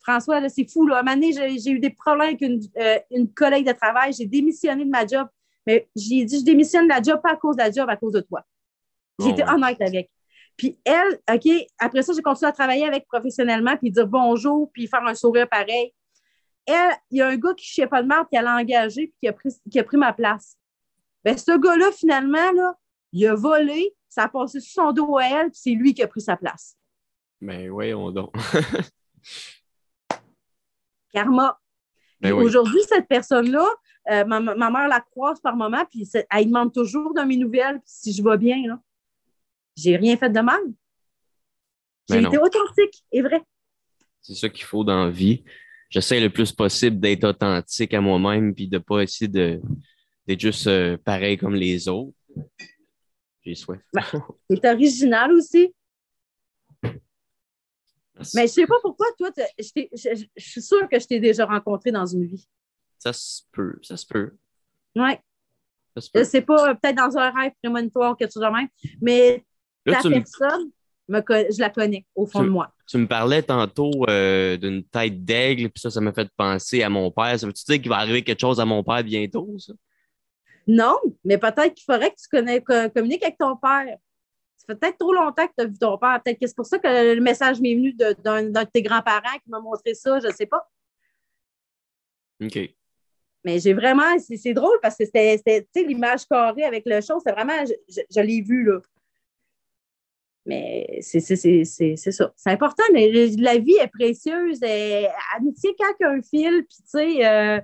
François, 0.00 0.48
c'est 0.48 0.70
fou. 0.70 0.86
Là. 0.86 0.96
À 0.96 1.00
un 1.00 1.02
moment 1.02 1.16
donné, 1.16 1.32
j'ai 1.32 1.70
eu 1.70 1.78
des 1.78 1.90
problèmes 1.90 2.36
avec 2.40 2.42
euh, 2.42 2.98
une, 3.10 3.32
collègue 3.32 3.66
de 3.66 3.72
travail. 3.72 4.12
J'ai 4.12 4.26
démissionné 4.26 4.84
de 4.84 4.90
ma 4.90 5.06
job. 5.06 5.28
Mais 5.66 5.88
j'ai 5.94 6.24
dit, 6.24 6.40
je 6.40 6.44
démissionne 6.44 6.84
de 6.84 6.88
la 6.88 7.02
job 7.02 7.20
pas 7.22 7.32
à 7.32 7.36
cause 7.36 7.56
de 7.56 7.62
la 7.62 7.70
job, 7.70 7.88
à 7.90 7.96
cause 7.96 8.12
de 8.12 8.20
toi. 8.20 8.42
J'ai 9.20 9.30
été 9.30 9.42
honnête 9.42 9.80
avec. 9.80 10.10
Puis 10.56 10.78
elle, 10.84 11.20
OK, 11.32 11.50
après 11.78 12.02
ça, 12.02 12.12
j'ai 12.14 12.22
continué 12.22 12.48
à 12.48 12.52
travailler 12.52 12.86
avec 12.86 13.06
professionnellement, 13.06 13.76
puis 13.76 13.90
dire 13.90 14.06
bonjour, 14.06 14.70
puis 14.72 14.86
faire 14.86 15.02
un 15.04 15.14
sourire 15.14 15.48
pareil. 15.48 15.92
Elle, 16.66 16.92
il 17.10 17.18
y 17.18 17.20
a 17.22 17.28
un 17.28 17.36
gars 17.36 17.54
qui 17.54 17.80
ne 17.80 17.86
pas 17.86 18.02
de 18.02 18.08
marde, 18.08 18.28
qui 18.30 18.36
a 18.36 18.56
engagé, 18.56 19.06
puis 19.06 19.16
qui 19.20 19.28
a 19.28 19.32
pris, 19.32 19.50
qui 19.70 19.78
a 19.78 19.84
pris 19.84 19.96
ma 19.96 20.12
place. 20.12 20.56
Bien, 21.24 21.36
ce 21.36 21.56
gars-là, 21.58 21.92
finalement, 21.92 22.52
là, 22.52 22.74
il 23.12 23.26
a 23.26 23.34
volé, 23.34 23.94
ça 24.08 24.24
a 24.24 24.28
passé 24.28 24.60
sur 24.60 24.84
son 24.84 24.92
dos 24.92 25.16
à 25.16 25.24
elle, 25.24 25.50
puis 25.50 25.60
c'est 25.62 25.70
lui 25.70 25.94
qui 25.94 26.02
a 26.02 26.08
pris 26.08 26.20
sa 26.20 26.36
place. 26.36 26.76
Mais 27.40 27.68
ben, 27.68 27.94
on 27.94 28.10
donc. 28.10 28.34
karma. 31.12 31.58
Ben 32.20 32.32
aujourd'hui, 32.32 32.80
cette 32.88 33.06
personne-là, 33.06 33.66
euh, 34.10 34.24
ma, 34.24 34.40
mère 34.40 34.88
la 34.88 35.00
croise 35.00 35.40
par 35.40 35.54
moment, 35.54 35.84
puis 35.90 36.08
elle 36.30 36.46
demande 36.46 36.72
toujours 36.72 37.14
de 37.14 37.20
mes 37.22 37.36
nouvelles, 37.36 37.80
si 37.84 38.12
je 38.12 38.22
vais 38.22 38.36
bien. 38.36 38.56
Là. 38.66 38.80
J'ai 39.76 39.96
rien 39.96 40.16
fait 40.16 40.30
de 40.30 40.40
mal. 40.40 40.60
J'ai 42.08 42.20
ben 42.20 42.26
été 42.26 42.38
authentique 42.38 43.04
et 43.12 43.22
vrai. 43.22 43.42
C'est 44.20 44.34
ça 44.34 44.48
qu'il 44.48 44.64
faut 44.64 44.82
dans 44.82 45.04
la 45.04 45.10
vie. 45.10 45.44
J'essaie 45.90 46.20
le 46.20 46.30
plus 46.30 46.52
possible 46.52 46.98
d'être 46.98 47.24
authentique 47.24 47.94
à 47.94 48.00
moi-même, 48.00 48.54
puis 48.54 48.66
de 48.68 48.76
ne 48.76 48.82
pas 48.82 49.02
essayer 49.02 49.28
d'être 49.28 50.40
juste 50.40 50.66
euh, 50.66 50.96
pareil 50.98 51.38
comme 51.38 51.54
les 51.54 51.88
autres. 51.88 52.14
J'ai 53.42 53.54
soif. 53.54 53.80
Ben, 53.92 54.02
c'est 54.50 54.68
original 54.68 55.32
aussi. 55.32 55.72
Mais 58.34 58.46
je 58.46 58.52
sais 58.52 58.66
pas 58.66 58.76
pourquoi, 58.82 59.06
toi, 59.16 59.30
je, 59.58 60.24
suis 60.36 60.62
sûre 60.62 60.88
que 60.88 60.98
je 60.98 61.06
t'ai 61.06 61.20
déjà 61.20 61.46
rencontré 61.46 61.92
dans 61.92 62.06
une 62.06 62.26
vie. 62.26 62.46
Ça 62.98 63.12
se 63.12 63.42
peut, 63.52 63.78
ça 63.82 63.96
se 63.96 64.06
peut. 64.06 64.32
Oui. 64.96 65.12
C'est 66.24 66.42
pas 66.42 66.74
peut-être 66.74 66.96
dans 66.96 67.16
un 67.16 67.30
rêve 67.30 67.52
prémonitoire, 67.62 68.16
quelque 68.16 68.32
chose 68.32 68.42
de 68.42 68.48
même, 68.48 68.68
mais 69.00 69.44
ta 69.84 70.00
personne, 70.02 70.70
je 71.08 71.60
la 71.60 71.70
connais 71.70 72.06
au 72.14 72.26
fond 72.26 72.42
de 72.42 72.48
moi. 72.48 72.72
Tu 72.86 72.98
me 72.98 73.06
parlais 73.06 73.42
tantôt 73.42 73.90
euh, 74.08 74.56
d'une 74.56 74.84
tête 74.84 75.24
d'aigle, 75.24 75.70
puis 75.70 75.80
ça, 75.80 75.90
ça 75.90 76.00
m'a 76.00 76.12
fait 76.12 76.30
penser 76.36 76.82
à 76.82 76.88
mon 76.88 77.10
père. 77.10 77.38
Ça 77.38 77.46
veut-tu 77.46 77.64
dire 77.64 77.80
qu'il 77.80 77.88
va 77.88 77.96
arriver 77.98 78.22
quelque 78.22 78.40
chose 78.40 78.60
à 78.60 78.64
mon 78.64 78.82
père 78.82 79.02
bientôt, 79.04 79.58
ça? 79.58 79.72
Non, 80.66 80.96
mais 81.24 81.38
peut-être 81.38 81.74
qu'il 81.74 81.84
faudrait 81.84 82.10
que 82.10 82.16
tu 82.16 82.28
connais, 82.30 82.62
communiques 82.90 83.22
avec 83.22 83.38
ton 83.38 83.56
père 83.56 83.96
fait 84.68 84.78
peut-être 84.78 84.98
trop 84.98 85.12
longtemps 85.12 85.46
que 85.46 85.52
tu 85.56 85.64
as 85.64 85.66
vu 85.66 85.78
ton 85.78 85.96
père. 85.98 86.20
Peut-être 86.22 86.38
que 86.38 86.46
c'est 86.46 86.56
pour 86.56 86.66
ça 86.66 86.78
que 86.78 87.14
le 87.14 87.20
message 87.20 87.60
m'est 87.60 87.74
venu 87.74 87.92
d'un 87.92 88.42
de, 88.44 88.64
tes 88.64 88.82
grands-parents 88.82 89.38
qui 89.42 89.50
m'a 89.50 89.60
montré 89.60 89.94
ça, 89.94 90.20
je 90.20 90.26
ne 90.26 90.32
sais 90.32 90.46
pas. 90.46 90.68
OK. 92.42 92.58
Mais 93.44 93.60
j'ai 93.60 93.72
vraiment, 93.72 94.18
c'est 94.18 94.52
drôle 94.52 94.78
parce 94.82 94.96
que 94.96 95.04
c'était 95.04 95.66
l'image 95.76 96.26
carrée 96.26 96.64
avec 96.64 96.82
le 96.86 97.00
show, 97.00 97.20
c'est 97.24 97.32
vraiment, 97.32 97.64
je, 97.88 98.20
l'ai 98.20 98.42
vu 98.42 98.64
là. 98.64 98.80
Mais 100.44 100.98
c'est 101.02 101.20
ça. 101.20 102.32
C'est 102.36 102.50
important, 102.50 102.82
mais 102.92 103.10
la 103.38 103.58
vie 103.58 103.76
est 103.76 103.88
précieuse. 103.88 104.62
Elle 104.62 105.10
tient 105.56 105.72
quand 105.78 106.06
un 106.06 106.22
fil, 106.22 106.64
puis 106.66 106.78
tu 106.78 106.86
sais, 106.86 107.26
euh, 107.26 107.60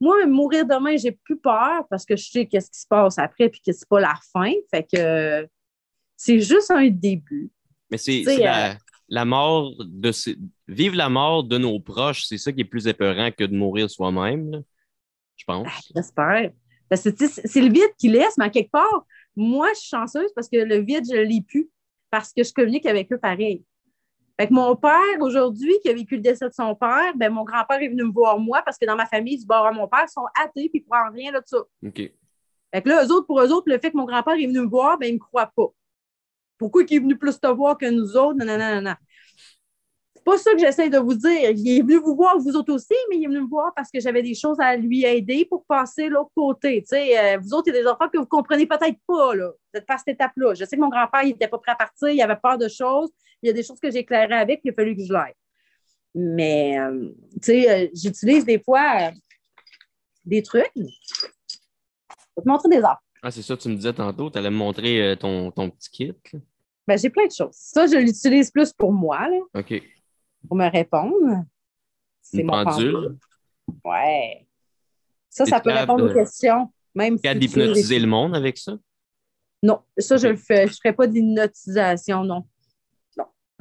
moi, 0.00 0.24
mourir 0.26 0.64
demain, 0.64 0.96
j'ai 0.96 1.12
plus 1.12 1.36
peur 1.36 1.86
parce 1.90 2.06
que 2.06 2.16
je 2.16 2.30
sais 2.30 2.46
qu'est-ce 2.46 2.70
qui 2.70 2.80
se 2.80 2.86
passe 2.86 3.18
après, 3.18 3.48
puis 3.48 3.60
que 3.60 3.72
c'est 3.72 3.88
pas 3.88 4.00
la 4.00 4.14
fin. 4.32 4.52
Fait 4.70 4.84
que 4.84 5.48
c'est 6.18 6.40
juste 6.40 6.70
un 6.70 6.88
début. 6.88 7.50
Mais 7.90 7.96
c'est 7.96 8.22
la, 8.24 8.72
euh, 8.72 8.74
la, 9.08 9.24
mort 9.24 9.72
de 9.78 10.10
vivre 10.66 10.96
la 10.96 11.08
mort 11.08 11.44
de 11.44 11.56
nos 11.56 11.80
proches, 11.80 12.24
c'est 12.24 12.36
ça 12.36 12.52
qui 12.52 12.60
est 12.60 12.64
plus 12.64 12.88
épeurant 12.88 13.30
que 13.30 13.44
de 13.44 13.56
mourir 13.56 13.88
soi-même, 13.88 14.62
je 15.36 15.44
pense. 15.46 15.68
Ah, 15.70 15.80
j'espère. 15.94 16.50
Parce 16.90 17.02
que 17.02 17.10
c'est 17.16 17.60
le 17.60 17.72
vide 17.72 17.94
qui 17.98 18.08
laisse, 18.08 18.36
mais 18.36 18.46
à 18.46 18.50
quelque 18.50 18.70
part, 18.70 19.06
moi, 19.36 19.68
je 19.74 19.80
suis 19.80 19.88
chanceuse 19.90 20.30
parce 20.34 20.48
que 20.48 20.56
le 20.56 20.78
vide, 20.78 21.04
je 21.08 21.16
ne 21.16 21.22
l'ai 21.22 21.40
plus 21.40 21.70
parce 22.10 22.32
que 22.32 22.42
je 22.42 22.52
communique 22.52 22.86
avec 22.86 23.12
eux 23.12 23.18
pareil. 23.18 23.64
Fait 24.40 24.48
que 24.48 24.52
mon 24.52 24.74
père, 24.74 25.20
aujourd'hui, 25.20 25.74
qui 25.82 25.88
a 25.88 25.94
vécu 25.94 26.16
le 26.16 26.22
décès 26.22 26.48
de 26.48 26.54
son 26.54 26.74
père, 26.74 27.12
ben, 27.16 27.32
mon 27.32 27.44
grand-père 27.44 27.80
est 27.80 27.88
venu 27.88 28.04
me 28.04 28.12
voir 28.12 28.38
moi 28.38 28.62
parce 28.64 28.76
que 28.76 28.86
dans 28.86 28.96
ma 28.96 29.06
famille, 29.06 29.38
du 29.38 29.46
bord 29.46 29.66
à 29.66 29.72
mon 29.72 29.86
père, 29.86 30.04
ils 30.08 30.12
sont 30.12 30.26
athées 30.40 30.68
puis 30.68 30.78
ils 30.78 30.80
ne 30.80 30.84
croient 30.84 31.08
en 31.08 31.12
rien 31.12 31.32
de 31.32 31.40
ça. 31.44 31.58
OK. 31.58 32.12
Fait 32.74 32.82
que 32.82 32.88
là, 32.88 33.04
eux 33.04 33.12
autres, 33.12 33.26
pour 33.26 33.40
eux 33.40 33.52
autres, 33.52 33.70
le 33.70 33.78
fait 33.78 33.90
que 33.90 33.96
mon 33.96 34.04
grand-père 34.04 34.34
est 34.34 34.46
venu 34.46 34.60
me 34.60 34.68
voir, 34.68 34.98
ben, 34.98 35.06
ils 35.06 35.12
ne 35.12 35.18
me 35.18 35.20
croient 35.20 35.52
pas. 35.54 35.68
Pourquoi 36.58 36.82
il 36.82 36.96
est 36.96 37.00
venu 37.00 37.16
plus 37.16 37.38
te 37.38 37.46
voir 37.46 37.78
que 37.78 37.88
nous 37.88 38.16
autres? 38.16 38.38
Non, 38.38 38.46
non, 38.46 38.58
non, 38.58 38.82
non 38.82 38.94
pas 40.28 40.36
ça 40.36 40.52
que 40.52 40.58
j'essaie 40.58 40.90
de 40.90 40.98
vous 40.98 41.14
dire. 41.14 41.50
Il 41.50 41.78
est 41.78 41.80
venu 41.80 41.96
vous 41.96 42.14
voir, 42.14 42.38
vous 42.38 42.54
autres 42.54 42.74
aussi, 42.74 42.94
mais 43.08 43.16
il 43.16 43.24
est 43.24 43.28
venu 43.28 43.40
me 43.40 43.48
voir 43.48 43.72
parce 43.74 43.90
que 43.90 43.98
j'avais 43.98 44.22
des 44.22 44.34
choses 44.34 44.58
à 44.60 44.76
lui 44.76 45.04
aider 45.04 45.46
pour 45.48 45.64
passer 45.64 46.08
l'autre 46.08 46.30
côté. 46.34 46.84
Euh, 46.92 47.38
vous 47.40 47.54
autres, 47.54 47.68
il 47.68 47.74
y 47.74 47.78
a 47.78 47.82
des 47.82 47.88
enfants 47.88 48.08
que 48.08 48.18
vous 48.18 48.24
ne 48.24 48.28
comprenez 48.28 48.66
peut-être 48.66 48.98
pas. 49.06 49.34
Là. 49.34 49.46
Vous 49.48 49.78
n'êtes 49.78 49.86
pas 49.86 49.96
cette 49.96 50.08
étape-là. 50.08 50.52
Je 50.54 50.64
sais 50.66 50.76
que 50.76 50.80
mon 50.82 50.90
grand-père, 50.90 51.22
il 51.22 51.28
n'était 51.28 51.48
pas 51.48 51.58
prêt 51.58 51.72
à 51.72 51.76
partir, 51.76 52.08
il 52.10 52.20
avait 52.20 52.36
peur 52.36 52.58
de 52.58 52.68
choses. 52.68 53.10
Il 53.42 53.46
y 53.46 53.50
a 53.50 53.52
des 53.54 53.62
choses 53.62 53.80
que 53.80 53.90
j'ai 53.90 54.00
éclairées 54.00 54.34
avec, 54.34 54.60
puis 54.60 54.68
il 54.68 54.72
a 54.72 54.74
fallu 54.74 54.96
que 54.96 55.02
je 55.02 55.12
l'aide. 55.12 55.34
Mais, 56.14 56.78
euh, 56.78 57.08
tu 57.34 57.38
sais, 57.42 57.70
euh, 57.70 57.88
j'utilise 57.94 58.44
des 58.44 58.58
fois 58.58 59.10
des 60.24 60.42
trucs. 60.42 60.72
Je 60.76 60.82
vais 60.82 62.42
te 62.42 62.48
montrer 62.48 62.68
des 62.68 62.82
arbres. 62.82 63.00
Ah, 63.22 63.30
c'est 63.30 63.42
ça, 63.42 63.56
tu 63.56 63.68
me 63.68 63.76
disais 63.76 63.92
tantôt, 63.92 64.30
tu 64.30 64.38
allais 64.38 64.50
me 64.50 64.56
montrer 64.56 65.16
ton, 65.18 65.50
ton 65.50 65.70
petit 65.70 65.90
kit. 65.90 66.14
Ben, 66.86 66.96
j'ai 66.98 67.10
plein 67.10 67.26
de 67.26 67.32
choses. 67.32 67.54
Ça, 67.54 67.86
je 67.86 67.96
l'utilise 67.96 68.50
plus 68.50 68.72
pour 68.72 68.92
moi. 68.92 69.28
Là. 69.28 69.60
OK 69.60 69.82
pour 70.46 70.56
me 70.56 70.70
répondre. 70.70 71.44
C'est 72.20 72.42
mon 72.42 72.64
pendule? 72.64 73.16
Ouais. 73.84 74.46
Ça, 75.30 75.46
ça 75.46 75.60
peut 75.60 75.70
répondre 75.70 76.10
aux 76.10 76.14
questions. 76.14 76.72
Même 76.94 77.18
tu 77.20 77.34
d'hypnotiser 77.34 77.98
le 77.98 78.06
monde 78.06 78.34
avec 78.34 78.58
ça? 78.58 78.76
Non, 79.62 79.80
ça, 79.96 80.16
je 80.16 80.28
le 80.28 80.36
fais. 80.36 80.66
Je 80.66 80.72
ne 80.72 80.76
ferai 80.76 80.92
pas 80.92 81.06
d'hypnotisation, 81.06 82.24
non. 82.24 82.44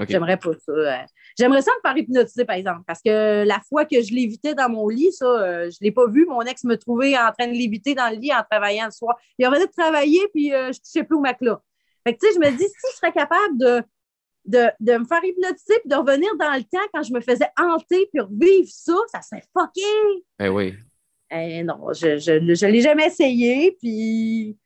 J'aimerais 0.07 0.37
pas 0.37 0.51
ça. 0.53 1.05
J'aimerais 1.37 1.61
ça 1.61 1.71
me 1.71 1.89
faire 1.89 1.97
hypnotiser, 1.97 2.45
par 2.45 2.55
exemple, 2.55 2.81
parce 2.85 3.01
que 3.01 3.43
la 3.45 3.59
fois 3.67 3.85
que 3.85 4.01
je 4.01 4.13
l'évitais 4.13 4.53
dans 4.53 4.69
mon 4.69 4.87
lit, 4.87 5.11
ça, 5.11 5.25
euh, 5.25 5.69
je 5.71 5.77
ne 5.81 5.85
l'ai 5.85 5.91
pas 5.91 6.07
vu. 6.07 6.25
Mon 6.27 6.41
ex 6.41 6.63
me 6.63 6.77
trouvait 6.77 7.17
en 7.17 7.31
train 7.31 7.47
de 7.47 7.53
l'éviter 7.53 7.95
dans 7.95 8.09
le 8.09 8.17
lit 8.17 8.31
en 8.31 8.43
travaillant 8.49 8.85
le 8.85 8.91
soir. 8.91 9.17
Il 9.39 9.47
revenait 9.47 9.65
de 9.65 9.71
travailler, 9.71 10.21
puis 10.33 10.53
euh, 10.53 10.71
je 10.71 10.79
ne 10.79 10.83
touchais 10.83 11.03
plus 11.03 11.15
au 11.15 11.21
matelas. 11.21 11.61
Fait 12.05 12.13
que, 12.13 12.19
tu 12.19 12.27
sais, 12.27 12.33
je 12.35 12.39
me 12.39 12.55
dis, 12.55 12.63
si 12.63 12.91
je 12.91 12.97
serais 12.97 13.11
capable 13.11 13.57
de 13.57 13.83
de, 14.47 14.97
me 14.97 15.05
faire 15.05 15.23
hypnotiser 15.23 15.79
puis 15.81 15.89
de 15.89 15.95
revenir 15.95 16.29
dans 16.39 16.53
le 16.53 16.63
temps 16.63 16.85
quand 16.93 17.03
je 17.03 17.13
me 17.13 17.21
faisais 17.21 17.49
hanter 17.57 18.07
puis 18.11 18.21
revivre 18.21 18.69
ça, 18.69 18.95
ça 19.11 19.21
serait 19.21 19.43
fucké. 19.53 19.81
Eh 20.39 20.49
oui. 20.49 20.73
Eh 21.29 21.63
non, 21.63 21.91
je 21.93 22.39
ne 22.39 22.71
l'ai 22.71 22.81
jamais 22.81 23.07
essayé. 23.07 23.75
Puis. 23.79 24.57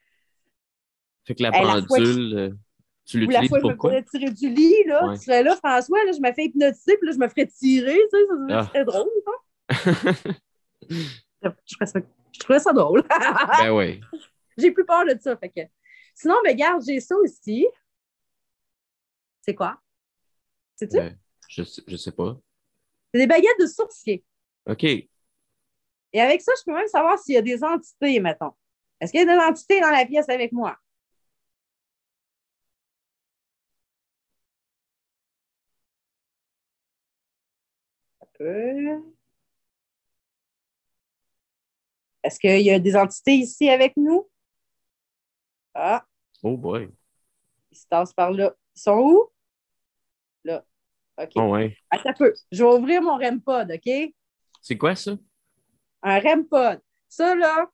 Fait 1.25 1.35
que 1.35 1.43
la 1.43 1.51
pendule, 1.51 2.37
euh, 2.37 2.49
tu 3.11 3.25
pour 3.25 3.33
La 3.33 3.43
fois 3.43 3.59
je 3.59 3.67
me 3.67 4.01
tirer 4.01 4.31
du 4.31 4.49
lit, 4.49 4.83
là, 4.85 5.13
tu 5.13 5.23
serais 5.23 5.43
là, 5.43 5.55
François, 5.55 6.03
là, 6.05 6.11
je 6.11 6.21
me 6.21 6.33
fais 6.33 6.45
hypnotiser 6.45 6.97
puis 6.97 7.07
là, 7.07 7.13
je 7.13 7.17
me 7.19 7.27
ferais 7.27 7.47
tirer. 7.47 7.99
Tu 8.11 8.19
sais, 8.19 8.25
ça, 8.27 8.59
ah. 8.59 8.67
serait 8.67 8.85
drôle. 8.85 9.09
je, 10.89 11.85
ça, 11.85 11.99
je 12.31 12.39
trouverais 12.39 12.59
ça 12.59 12.73
drôle. 12.73 13.03
ben 13.59 13.71
oui. 13.71 14.01
J'ai 14.57 14.71
plus 14.71 14.85
peur 14.85 15.05
de 15.05 15.17
ça. 15.19 15.35
Fait 15.37 15.49
que... 15.49 15.61
Sinon, 16.15 16.35
ben, 16.43 16.51
regarde, 16.51 16.83
j'ai 16.85 16.99
ça 16.99 17.15
aussi. 17.17 17.67
C'est 19.41 19.55
quoi? 19.55 19.77
C'est-tu? 20.75 20.97
Euh, 20.97 21.09
je, 21.49 21.63
je 21.87 21.95
sais 21.97 22.11
pas. 22.11 22.37
C'est 23.13 23.19
des 23.19 23.27
baguettes 23.27 23.59
de 23.59 23.67
sourcier. 23.67 24.23
OK. 24.69 24.83
Et 24.83 25.09
avec 26.21 26.41
ça, 26.41 26.51
je 26.57 26.63
peux 26.65 26.73
même 26.73 26.87
savoir 26.87 27.17
s'il 27.19 27.35
y 27.35 27.37
a 27.37 27.41
des 27.41 27.63
entités, 27.63 28.19
mettons. 28.19 28.51
Est-ce 28.99 29.11
qu'il 29.11 29.21
y 29.21 29.29
a 29.29 29.35
des 29.35 29.41
entités 29.41 29.81
dans 29.81 29.89
la 29.89 30.05
pièce 30.05 30.29
avec 30.29 30.51
moi? 30.51 30.77
Est-ce 42.23 42.39
qu'il 42.39 42.61
y 42.61 42.71
a 42.71 42.79
des 42.79 42.95
entités 42.95 43.35
ici 43.35 43.69
avec 43.69 43.95
nous? 43.97 44.29
Ah. 45.73 46.03
Oh 46.43 46.57
boy. 46.57 46.89
Ils 47.71 47.77
se 47.77 47.85
tassent 47.87 48.13
par 48.13 48.31
là. 48.31 48.53
Ils 48.75 48.81
sont 48.81 48.97
où? 48.97 49.29
Là. 50.43 50.63
OK. 51.17 51.31
Oh 51.35 51.49
ouais. 51.53 51.75
Attends 51.89 52.09
un 52.09 52.13
peu. 52.13 52.33
Je 52.51 52.63
vais 52.63 52.69
ouvrir 52.69 53.01
mon 53.01 53.17
REM-pod, 53.17 53.71
OK? 53.71 54.13
C'est 54.61 54.77
quoi 54.77 54.95
ça? 54.95 55.17
Un 56.03 56.19
REM-pod. 56.19 56.81
Ça, 57.07 57.35
là, 57.35 57.69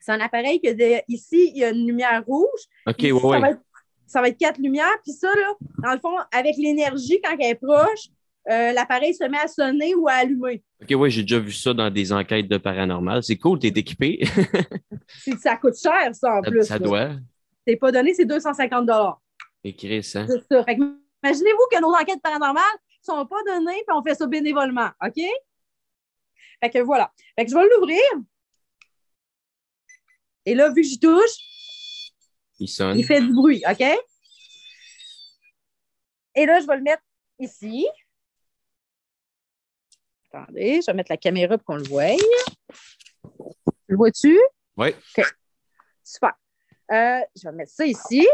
c'est 0.00 0.12
un 0.12 0.20
appareil 0.20 0.60
que 0.60 1.02
ici, 1.10 1.50
il 1.52 1.58
y 1.58 1.64
a 1.64 1.70
une 1.70 1.86
lumière 1.86 2.24
rouge. 2.24 2.60
OK, 2.86 3.02
ouais, 3.02 3.10
ça, 3.12 3.40
va 3.40 3.50
être, 3.50 3.62
ça 4.06 4.20
va 4.20 4.28
être 4.28 4.38
quatre 4.38 4.58
lumières. 4.58 5.02
Puis 5.02 5.12
ça, 5.12 5.34
là, 5.34 5.54
dans 5.78 5.92
le 5.92 5.98
fond, 5.98 6.16
avec 6.32 6.56
l'énergie, 6.56 7.20
quand 7.22 7.36
elle 7.38 7.50
est 7.50 7.54
proche, 7.56 8.08
euh, 8.48 8.72
l'appareil 8.72 9.14
se 9.14 9.24
met 9.24 9.38
à 9.38 9.48
sonner 9.48 9.94
ou 9.94 10.08
à 10.08 10.14
allumer. 10.14 10.62
OK, 10.80 10.88
oui, 10.96 11.10
j'ai 11.10 11.22
déjà 11.22 11.38
vu 11.38 11.52
ça 11.52 11.74
dans 11.74 11.90
des 11.90 12.12
enquêtes 12.12 12.48
de 12.48 12.58
paranormal. 12.58 13.22
C'est 13.22 13.36
cool, 13.36 13.58
tu 13.58 13.66
es 13.66 13.70
équipé. 13.70 14.20
ça 15.40 15.56
coûte 15.56 15.76
cher, 15.76 16.14
ça, 16.14 16.36
en 16.36 16.42
plus. 16.42 16.64
Ça 16.64 16.78
doit. 16.78 17.10
C'est 17.66 17.76
pas 17.76 17.90
donné, 17.90 18.14
c'est 18.14 18.24
250 18.24 18.88
Écrit 19.64 20.02
ça. 20.04 20.26
C'est 20.26 20.42
ça. 20.48 20.64
imaginez-vous 20.70 21.66
que 21.72 21.80
nos 21.80 21.92
enquêtes 21.92 22.22
paranormales 22.22 22.62
ne 23.08 23.14
sont 23.14 23.26
pas 23.26 23.42
données 23.44 23.78
et 23.78 23.92
on 23.92 24.02
fait 24.02 24.14
ça 24.14 24.26
bénévolement. 24.26 24.90
OK? 25.04 25.20
Fait 26.62 26.70
que 26.70 26.78
voilà. 26.78 27.12
Fait 27.36 27.44
que 27.44 27.50
je 27.50 27.56
vais 27.56 27.68
l'ouvrir. 27.68 28.00
Et 30.44 30.54
là, 30.54 30.68
vu 30.68 30.82
que 30.82 30.86
j'y 30.86 31.00
touche, 31.00 31.36
il 32.60 32.68
sonne. 32.68 32.96
Il 32.96 33.04
fait 33.04 33.20
du 33.20 33.32
bruit. 33.32 33.62
OK? 33.68 33.84
Et 36.36 36.46
là, 36.46 36.60
je 36.60 36.66
vais 36.66 36.76
le 36.76 36.82
mettre 36.82 37.02
ici. 37.40 37.86
Attendez, 40.36 40.80
je 40.82 40.86
vais 40.86 40.94
mettre 40.94 41.10
la 41.10 41.16
caméra 41.16 41.56
pour 41.56 41.64
qu'on 41.64 41.76
le 41.76 41.88
voie. 41.88 42.14
Le 43.86 43.96
vois-tu? 43.96 44.38
Oui. 44.76 44.88
OK. 45.16 45.24
Super. 46.04 46.34
Euh, 46.92 47.20
je 47.34 47.48
vais 47.48 47.54
mettre 47.54 47.72
ça 47.72 47.86
ici. 47.86 48.28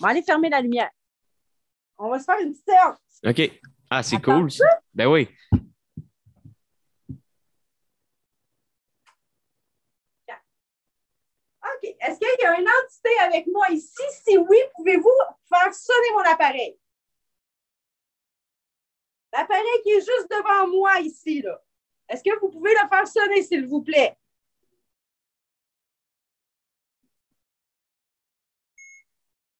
On 0.00 0.04
va 0.04 0.08
aller 0.08 0.22
fermer 0.22 0.48
la 0.48 0.62
lumière. 0.62 0.90
On 1.98 2.08
va 2.08 2.18
se 2.18 2.24
faire 2.24 2.38
une 2.40 2.52
petite 2.52 2.66
séance. 2.66 2.98
OK. 3.26 3.60
Ah, 3.90 4.02
c'est 4.02 4.22
cool. 4.22 4.50
Ça. 4.50 4.64
Ben 4.94 5.06
oui. 5.06 5.28
OK. 11.62 11.84
Est-ce 11.84 12.18
qu'il 12.18 12.28
y 12.40 12.46
a 12.46 12.58
une 12.58 12.66
entité 12.66 13.18
avec 13.20 13.46
moi 13.48 13.66
ici? 13.70 14.02
Si 14.24 14.38
oui, 14.38 14.56
pouvez-vous 14.76 15.10
faire 15.48 15.74
sonner 15.74 16.12
mon 16.14 16.32
appareil? 16.32 16.78
L'appareil 19.32 19.82
qui 19.82 19.90
est 19.90 20.00
juste 20.00 20.30
devant 20.30 20.68
moi 20.68 21.00
ici, 21.00 21.42
là. 21.42 21.60
Est-ce 22.08 22.22
que 22.22 22.38
vous 22.40 22.50
pouvez 22.50 22.72
le 22.72 22.88
faire 22.88 23.06
sonner, 23.06 23.42
s'il 23.42 23.66
vous 23.66 23.82
plaît? 23.82 24.16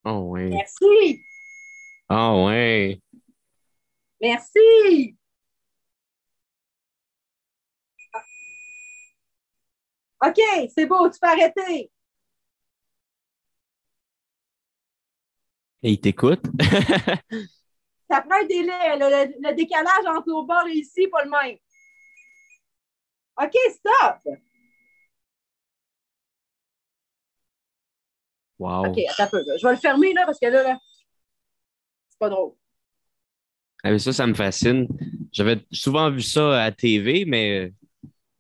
Oh 0.04 0.24
oui. 0.30 0.50
Merci. 0.50 1.22
Oh 2.10 2.46
oui. 2.48 3.00
Merci. 4.20 5.16
OK, 10.24 10.38
c'est 10.76 10.86
beau, 10.86 11.08
tu 11.10 11.18
peux 11.18 11.26
arrêter. 11.26 11.90
Et 15.82 15.90
il 15.92 16.00
t'écoute. 16.00 16.44
Ça 18.12 18.20
prend 18.20 18.42
un 18.42 18.44
délai. 18.44 18.98
Le, 18.98 19.54
décalage 19.54 20.04
entre 20.06 20.28
nos 20.28 20.44
bords 20.44 20.66
et 20.68 20.76
ici, 20.76 21.08
pas 21.08 21.24
le 21.24 21.30
même. 21.30 21.56
OK, 23.42 23.56
stop. 23.70 24.34
OK, 28.58 28.98
attends 29.08 29.22
un 29.22 29.26
peu. 29.28 29.44
Je 29.58 29.66
vais 29.66 29.72
le 29.72 29.80
fermer 29.80 30.12
là 30.12 30.26
parce 30.26 30.38
que 30.38 30.46
là, 30.46 30.62
là 30.62 30.78
c'est 32.10 32.18
pas 32.18 32.28
drôle. 32.28 32.52
Ah, 33.82 33.98
ça, 33.98 34.12
ça 34.12 34.26
me 34.26 34.34
fascine. 34.34 34.86
J'avais 35.32 35.64
souvent 35.72 36.10
vu 36.10 36.20
ça 36.20 36.64
à 36.64 36.70
TV, 36.70 37.24
mais 37.24 37.72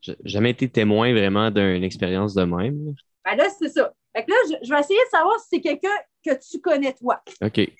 j'ai 0.02 0.16
jamais 0.24 0.50
été 0.50 0.68
témoin 0.68 1.14
vraiment 1.14 1.50
d'une 1.50 1.82
expérience 1.82 2.34
de 2.34 2.44
même. 2.44 2.94
Ben 3.24 3.36
là, 3.36 3.48
c'est 3.48 3.70
ça. 3.70 3.90
Fait 4.14 4.24
que 4.24 4.30
là, 4.30 4.36
je, 4.62 4.70
vais 4.70 4.80
essayer 4.80 5.00
de 5.02 5.10
savoir 5.10 5.40
si 5.40 5.46
c'est 5.50 5.60
quelqu'un 5.62 5.96
que 6.22 6.38
tu 6.38 6.60
connais, 6.60 6.92
toi. 6.92 7.22
OK. 7.40 7.72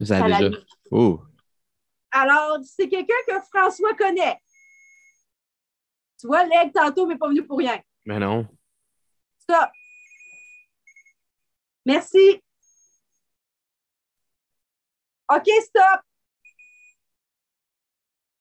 Ça 0.00 0.24
a 0.24 0.28
déjà. 0.28 0.56
Oh. 0.90 1.20
Alors, 2.10 2.58
c'est 2.64 2.88
quelqu'un 2.88 3.14
que 3.26 3.40
François 3.52 3.94
connaît. 3.94 4.40
Tu 6.18 6.26
vois, 6.26 6.44
l'aigle 6.44 6.72
tantôt 6.72 7.06
mais 7.06 7.16
pas 7.16 7.28
venu 7.28 7.46
pour 7.46 7.58
rien. 7.58 7.80
Mais 8.06 8.18
non. 8.18 8.46
Ça. 9.48 9.70
Merci. 11.84 12.42
OK, 15.30 15.48
stop. 15.62 16.00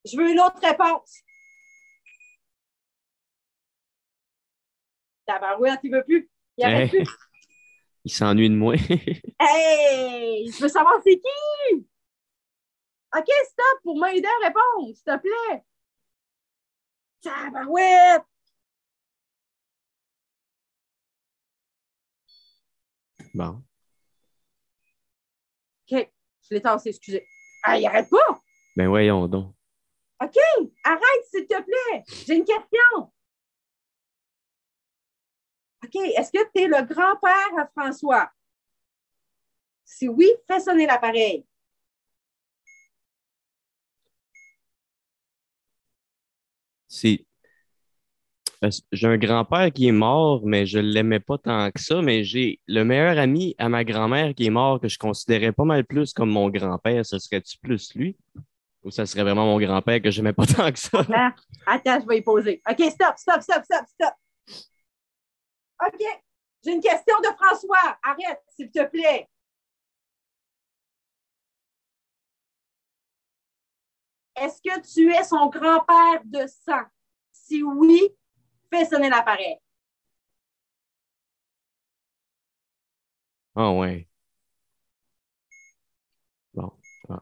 Je 0.05 0.17
veux 0.17 0.31
une 0.31 0.39
autre 0.39 0.59
réponse. 0.61 1.21
Tabarouette, 5.25 5.79
il 5.83 5.91
ne 5.91 5.97
veut 5.97 6.03
plus. 6.05 6.29
Il 6.57 6.65
n'arrête 6.65 6.89
plus. 6.89 7.05
Il 8.07 8.09
s'ennuie 8.09 8.49
de 8.49 8.55
moi. 8.55 8.73
hey! 9.41 10.49
Je 10.49 10.61
veux 10.61 10.69
savoir 10.69 10.93
c'est 11.03 11.19
qui! 11.19 11.85
OK, 13.17 13.25
stop 13.49 13.81
pour 13.83 13.99
m'aider 13.99 14.25
à 14.25 14.47
répondre, 14.47 14.95
s'il 14.95 15.03
te 15.03 15.17
plaît. 15.17 15.65
Tabarouette! 17.21 18.23
Bon. 23.33 23.61
OK, 25.91 26.09
je 26.43 26.55
l'ai 26.55 26.61
tassé, 26.61 26.89
excusez. 26.91 27.27
Ah, 27.63 27.77
il 27.77 27.85
arrête 27.87 28.09
pas! 28.09 28.39
Ben 28.77 28.87
voyons 28.87 29.27
donc. 29.27 29.53
OK, 30.23 30.37
arrête, 30.85 31.25
s'il 31.29 31.45
te 31.45 31.61
plaît. 31.61 32.05
J'ai 32.25 32.37
une 32.37 32.45
question. 32.45 33.11
OK, 35.83 35.95
est-ce 35.95 36.31
que 36.31 36.43
tu 36.53 36.63
es 36.63 36.67
le 36.67 36.83
grand-père 36.85 37.59
à 37.59 37.67
François? 37.67 38.29
Si 39.85 40.07
oui, 40.07 40.29
fais 40.47 40.59
sonner 40.59 40.85
l'appareil. 40.85 41.45
C'est. 46.87 47.25
J'ai 48.91 49.07
un 49.07 49.17
grand-père 49.17 49.71
qui 49.71 49.87
est 49.87 49.91
mort, 49.91 50.41
mais 50.43 50.65
je 50.65 50.79
ne 50.79 50.87
l'aimais 50.87 51.19
pas 51.19 51.37
tant 51.37 51.69
que 51.69 51.79
ça. 51.79 52.01
Mais 52.01 52.23
j'ai 52.23 52.59
le 52.67 52.83
meilleur 52.83 53.19
ami 53.19 53.55
à 53.59 53.69
ma 53.69 53.83
grand-mère 53.83 54.33
qui 54.33 54.47
est 54.47 54.49
mort, 54.49 54.81
que 54.81 54.87
je 54.87 54.97
considérais 54.97 55.51
pas 55.51 55.63
mal 55.63 55.85
plus 55.85 56.11
comme 56.11 56.31
mon 56.31 56.49
grand-père. 56.49 57.05
Ce 57.05 57.19
serait-tu 57.19 57.57
plus 57.59 57.93
lui? 57.93 58.17
Ou 58.83 58.89
ça 58.89 59.05
serait 59.05 59.23
vraiment 59.23 59.45
mon 59.45 59.59
grand-père 59.59 60.01
que 60.01 60.09
je 60.09 60.21
n'aimais 60.21 60.33
pas 60.33 60.45
tant 60.47 60.71
que 60.71 60.79
ça? 60.79 60.99
Attends, 60.99 61.31
attends, 61.67 62.01
je 62.01 62.07
vais 62.07 62.17
y 62.17 62.21
poser. 62.21 62.61
OK, 62.67 62.81
stop, 62.89 63.13
stop, 63.17 63.41
stop, 63.41 63.63
stop, 63.63 63.85
stop. 63.87 64.13
OK, 65.85 66.01
j'ai 66.63 66.71
une 66.73 66.81
question 66.81 67.19
de 67.21 67.27
François. 67.35 67.97
Arrête, 68.03 68.43
s'il 68.55 68.71
te 68.71 68.83
plaît. 68.85 69.27
Est-ce 74.35 74.61
que 74.61 74.79
tu 74.93 75.11
es 75.13 75.23
son 75.23 75.47
grand-père 75.47 76.21
de 76.25 76.45
sang? 76.47 76.83
Si 77.31 77.63
oui, 77.63 78.01
fais 78.71 78.85
sonner 78.85 79.09
l'appareil. 79.09 79.57
Ah 83.55 83.71
ouais. 83.73 84.07
Bon. 86.53 86.71
Ah. 87.09 87.21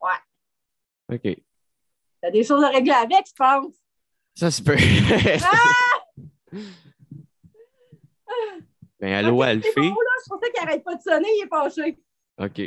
Ouais. 0.00 0.20
OK. 1.08 1.42
T'as 2.22 2.30
des 2.30 2.44
choses 2.44 2.62
à 2.62 2.68
régler 2.68 2.92
avec, 2.92 3.26
je 3.28 3.32
pense. 3.36 3.74
Ça 4.34 4.50
se 4.50 4.62
peut. 4.62 4.76
Ah! 5.42 6.56
ben, 9.00 9.12
allô, 9.24 9.36
Ok, 9.38 9.44
Alfie? 9.48 9.68
c'est 9.74 9.80
bon, 9.80 9.88
là, 9.88 10.10
je 10.24 10.28
pensais 10.28 10.50
qu'il 10.52 10.64
n'arrête 10.64 10.84
pas 10.84 10.94
de 10.94 11.02
sonner, 11.02 11.28
il 11.28 11.44
est 11.44 11.48
fâché. 11.48 11.98
OK. 12.38 12.60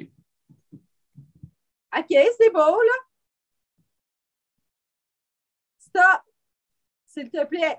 OK, 1.97 2.17
c'est 2.37 2.49
beau, 2.51 2.81
là. 2.81 2.93
Stop, 5.79 6.21
s'il 7.05 7.29
te 7.29 7.45
plaît. 7.45 7.77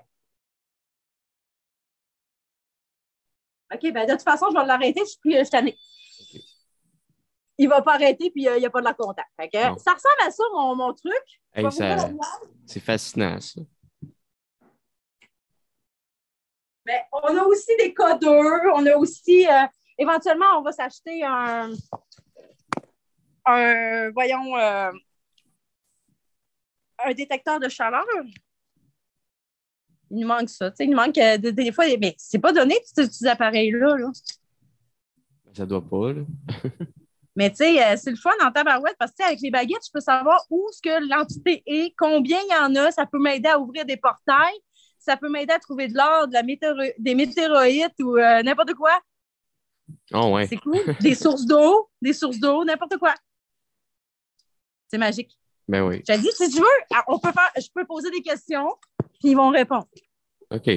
OK, 3.73 3.91
ben 3.91 4.05
de 4.05 4.11
toute 4.13 4.21
façon, 4.21 4.45
je 4.53 4.57
vais 4.59 4.65
l'arrêter, 4.65 5.01
je 5.01 5.05
suis 5.09 5.45
je 5.45 5.49
tanné. 5.49 5.77
Il 7.57 7.65
ne 7.65 7.69
va 7.69 7.81
pas 7.81 7.93
arrêter, 7.95 8.31
puis 8.31 8.47
euh, 8.47 8.57
il 8.57 8.59
n'y 8.59 8.65
a 8.65 8.69
pas 8.69 8.79
de 8.81 8.85
la 8.85 8.93
contact. 8.93 9.29
Fait 9.39 9.49
que, 9.49 9.57
Non. 9.69 9.77
ça 9.77 9.93
ressemble 9.93 10.27
à 10.27 10.31
ça, 10.31 10.43
mon, 10.53 10.75
mon 10.75 10.93
truc. 10.93 11.13
Hey, 11.53 11.71
ça-. 11.71 12.09
C'est 12.65 12.79
fascinant, 12.81 13.39
ça. 13.39 13.61
Mais 16.85 17.01
on 17.11 17.35
a 17.37 17.43
aussi 17.43 17.75
des 17.77 17.93
codeurs, 17.93 18.73
on 18.75 18.85
a 18.85 18.95
aussi, 18.95 19.47
euh, 19.47 19.65
éventuellement, 19.97 20.59
on 20.59 20.61
va 20.61 20.71
s'acheter 20.71 21.23
un, 21.23 21.71
un, 23.45 24.11
voyons, 24.11 24.55
euh, 24.57 24.91
un 27.03 27.13
détecteur 27.13 27.59
de 27.59 27.69
chaleur. 27.69 28.05
Il 30.11 30.19
nous 30.19 30.27
manque 30.27 30.49
ça, 30.49 30.69
tu 30.69 30.77
sais, 30.77 30.83
il 30.85 30.91
nous 30.91 30.97
manque 30.97 31.17
euh, 31.17 31.37
des, 31.39 31.51
des 31.51 31.71
fois, 31.71 31.85
mais 31.99 32.13
c'est 32.19 32.37
pas 32.39 32.53
donné, 32.53 32.75
tous 32.95 33.09
ces 33.11 33.25
appareils-là. 33.25 33.97
là. 33.97 34.11
Ça 35.53 35.65
doit 35.65 35.81
pas, 35.81 36.13
là. 36.13 36.21
Mais 37.35 37.49
tu 37.49 37.57
sais, 37.57 37.83
euh, 37.83 37.97
c'est 37.97 38.11
le 38.11 38.15
fun 38.17 38.31
en 38.43 38.51
tabarouette 38.51 38.95
parce 38.97 39.11
que 39.11 39.17
tu 39.17 39.23
sais, 39.23 39.27
avec 39.27 39.41
les 39.41 39.51
baguettes, 39.51 39.85
je 39.85 39.91
peux 39.91 39.99
savoir 39.99 40.41
où 40.49 40.65
ce 40.71 40.81
que 40.81 41.07
l'entité 41.09 41.63
est, 41.65 41.93
combien 41.97 42.39
il 42.39 42.51
y 42.51 42.55
en 42.55 42.73
a. 42.75 42.91
Ça 42.91 43.05
peut 43.05 43.19
m'aider 43.19 43.49
à 43.49 43.59
ouvrir 43.59 43.85
des 43.85 43.97
portails. 43.97 44.59
Ça 44.99 45.17
peut 45.17 45.29
m'aider 45.29 45.53
à 45.53 45.59
trouver 45.59 45.87
de 45.87 45.95
l'or, 45.95 46.27
de 46.27 46.33
la 46.33 46.43
météoro- 46.43 46.93
des 46.97 47.13
météorites 47.13 47.93
ou 48.01 48.17
euh, 48.17 48.41
n'importe 48.41 48.73
quoi. 48.73 48.99
Oh, 50.13 50.33
ouais. 50.33 50.47
C'est 50.47 50.57
cool. 50.57 50.79
des 51.01 51.13
sources 51.13 51.45
d'eau, 51.45 51.89
des 52.01 52.13
sources 52.13 52.39
d'eau, 52.39 52.63
n'importe 52.63 52.97
quoi. 52.97 53.13
C'est 54.87 54.97
magique. 54.97 55.37
Ben 55.67 55.83
oui. 55.85 56.01
J'ai 56.07 56.17
dit, 56.17 56.29
si 56.31 56.49
tu 56.49 56.59
veux, 56.59 56.65
ah, 56.93 57.03
on 57.07 57.19
peut 57.19 57.31
faire, 57.31 57.51
je 57.57 57.67
peux 57.73 57.85
poser 57.85 58.09
des 58.11 58.21
questions, 58.21 58.69
puis 59.19 59.31
ils 59.31 59.35
vont 59.35 59.49
répondre. 59.49 59.87
OK. 60.51 60.69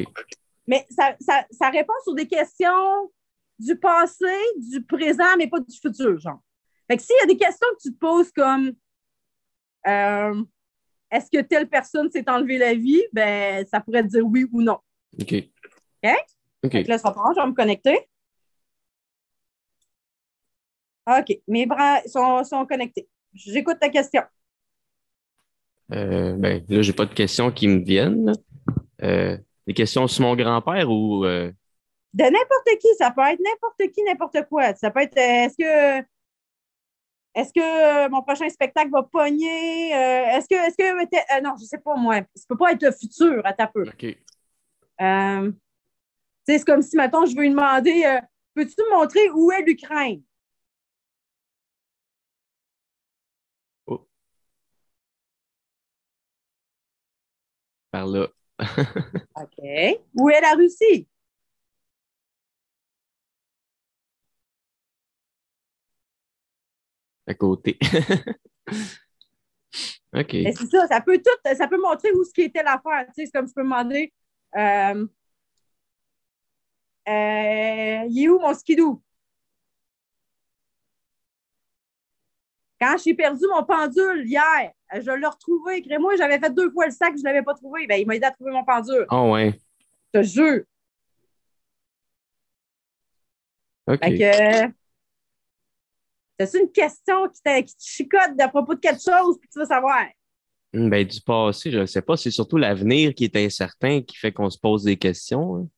Mais 0.67 0.87
ça, 0.91 1.15
ça, 1.21 1.45
ça 1.51 1.71
répond 1.71 1.93
sur 2.05 2.15
des 2.15 2.27
questions 2.27 3.11
du 3.59 3.77
passé, 3.77 4.27
du 4.57 4.83
présent, 4.85 5.37
mais 5.37 5.47
pas 5.47 5.61
du 5.61 5.77
futur, 5.79 6.19
genre. 6.19 6.41
Fait 6.91 6.97
que 6.97 7.03
s'il 7.03 7.17
y 7.21 7.25
a 7.25 7.27
des 7.27 7.37
questions 7.37 7.67
que 7.77 7.83
tu 7.83 7.93
te 7.93 7.99
poses 7.99 8.33
comme 8.33 8.73
euh, 9.87 10.43
est-ce 11.11 11.31
que 11.31 11.43
telle 11.43 11.69
personne 11.69 12.11
s'est 12.11 12.29
enlevée 12.29 12.59
la 12.59 12.75
vie, 12.75 13.03
ben 13.13 13.65
ça 13.67 13.81
pourrait 13.81 14.03
te 14.03 14.09
dire 14.09 14.25
oui 14.27 14.47
ou 14.53 14.63
non. 14.63 14.79
OK. 15.21 15.35
OK? 15.35 16.11
OK. 16.65 16.73
Fait 16.73 16.85
que 16.85 16.89
là, 16.89 16.99
ça 16.99 17.11
prend, 17.13 17.33
je 17.35 17.41
vais 17.41 17.47
me 17.47 17.53
connecter. 17.55 18.09
OK, 21.07 21.41
mes 21.47 21.65
bras 21.67 22.01
sont, 22.07 22.45
sont 22.45 22.67
connectés. 22.67 23.09
J'écoute 23.33 23.79
ta 23.81 23.89
question. 23.89 24.23
Euh, 25.93 26.35
ben, 26.37 26.63
là, 26.69 26.83
j'ai 26.83 26.93
pas 26.93 27.07
de 27.07 27.15
questions 27.15 27.51
qui 27.51 27.67
me 27.67 27.79
viennent. 27.83 28.33
Euh, 29.03 29.39
des 29.67 29.73
questions 29.75 30.07
sur 30.07 30.23
mon 30.23 30.37
grand-père 30.37 30.91
ou. 30.91 31.25
euh, 31.25 31.51
De 32.13 32.25
n'importe 32.25 32.79
qui, 32.81 32.89
ça 32.99 33.11
peut 33.11 33.23
être 33.23 33.41
n'importe 33.41 33.91
qui, 33.95 34.03
n'importe 34.05 34.47
quoi. 34.51 34.75
Ça 34.75 34.91
peut 34.91 35.01
être 35.01 35.17
est-ce 35.17 35.57
que 35.57 36.07
est-ce 37.35 37.53
que 37.53 38.07
euh, 38.07 38.09
mon 38.09 38.23
prochain 38.23 38.49
spectacle 38.49 38.91
va 38.91 39.03
pogner? 39.03 39.95
Euh, 39.95 40.37
est-ce 40.37 40.49
que 40.49 40.55
est-ce 40.55 40.77
que 40.77 41.37
euh, 41.37 41.41
non, 41.43 41.55
je 41.61 41.65
sais 41.65 41.79
pas 41.79 41.95
moi. 41.97 42.17
Ça 42.35 42.45
peut 42.49 42.57
pas 42.57 42.73
être 42.73 42.83
le 42.83 42.93
futur 42.93 43.41
à 43.45 43.53
ta 43.53 43.67
peu. 43.67 43.83
OK. 43.83 44.17
Euh, 45.01 45.53
c'est 46.47 46.65
comme 46.65 46.83
si, 46.83 46.97
mettons, 46.97 47.27
je 47.27 47.37
veux 47.37 47.43
lui 47.43 47.51
demander 47.51 48.19
peux-tu 48.55 48.75
me 48.83 48.97
montrer 48.97 49.31
où 49.31 49.53
est 49.53 49.63
l'Ukraine? 49.63 50.23
Par 57.91 58.07
là. 58.07 58.29
OK. 59.37 60.01
Où 60.15 60.31
est 60.31 60.41
la 60.41 60.53
Russie? 60.55 61.09
À 67.29 67.35
côté. 67.35 67.79
OK. 70.15 70.33
Mais 70.33 70.55
c'est 70.57 70.67
ça, 70.71 70.87
ça 70.87 71.03
peut 71.03 71.19
tout, 71.19 71.55
ça 71.55 71.69
peut 71.69 71.81
montrer 71.81 72.11
où 72.13 72.25
ce 72.25 72.33
qui 72.33 72.41
était 72.43 72.63
l'affaire. 72.63 73.05
Tu 73.09 73.13
sais, 73.17 73.27
c'est 73.27 73.33
comme 73.33 73.47
je 73.47 73.53
peux 73.53 73.63
demander 73.63 74.11
euh, 74.57 75.07
euh, 77.07 78.05
il 78.09 78.25
est 78.25 78.29
où 78.31 78.39
mon 78.39 78.55
skidoo? 78.55 79.03
Quand 82.81 82.97
j'ai 83.05 83.13
perdu 83.13 83.45
mon 83.51 83.63
pendule 83.65 84.25
hier, 84.25 84.73
je 84.95 85.11
l'ai 85.11 85.27
retrouvé. 85.27 85.83
Crée-moi, 85.83 86.17
j'avais 86.17 86.39
fait 86.39 86.55
deux 86.55 86.71
fois 86.71 86.87
le 86.87 86.93
sac, 86.93 87.13
je 87.15 87.21
ne 87.21 87.25
l'avais 87.25 87.43
pas 87.43 87.53
trouvé. 87.55 87.87
Ben, 87.87 88.01
il 88.01 88.07
m'a 88.07 88.17
aidé 88.17 88.25
à 88.25 88.31
trouver 88.31 88.53
mon 88.53 88.65
pendule. 88.65 89.05
Oh, 89.11 89.33
ouais. 89.33 89.53
Je 90.15 90.21
te 90.21 90.25
jure. 90.25 90.63
OK. 93.87 93.99
Fait 94.03 94.19
que. 94.19 94.78
C'est 96.41 96.61
une 96.61 96.71
question 96.71 97.29
qui, 97.29 97.41
qui 97.65 97.75
te 97.77 97.83
chicote 97.83 98.41
à 98.41 98.49
propos 98.49 98.75
de 98.75 98.81
quelque 98.81 99.03
chose 99.03 99.37
que 99.41 99.47
tu 99.53 99.59
veux 99.59 99.65
savoir? 99.67 100.07
Hmm, 100.73 100.89
Ben, 100.91 101.07
du 101.07 101.21
passé, 101.21 101.71
je 101.71 101.79
ne 101.81 101.87
sais 101.87 102.03
pas. 102.03 102.17
C'est 102.17 102.31
surtout 102.31 102.57
l'avenir 102.59 103.15
qui 103.15 103.25
est 103.25 103.37
incertain 103.37 104.03
qui 104.03 104.17
fait 104.17 104.33
qu'on 104.33 104.51
se 104.51 104.59
pose 104.59 104.85
des 104.85 104.97
questions. 104.97 105.57
hein. 105.57 105.69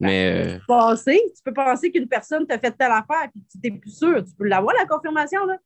Mais. 0.00 0.54
euh, 0.56 0.58
Passé, 0.66 1.20
tu 1.36 1.42
peux 1.44 1.52
penser 1.52 1.90
qu'une 1.92 2.08
personne 2.08 2.46
t'a 2.46 2.58
fait 2.58 2.72
telle 2.72 2.90
affaire 2.92 3.24
et 3.24 3.38
tu 3.50 3.58
n'es 3.70 3.78
plus 3.78 3.90
sûr. 3.90 4.24
Tu 4.24 4.32
peux 4.34 4.46
l'avoir, 4.46 4.74
la 4.78 4.86
confirmation, 4.86 5.44
là? 5.46 5.56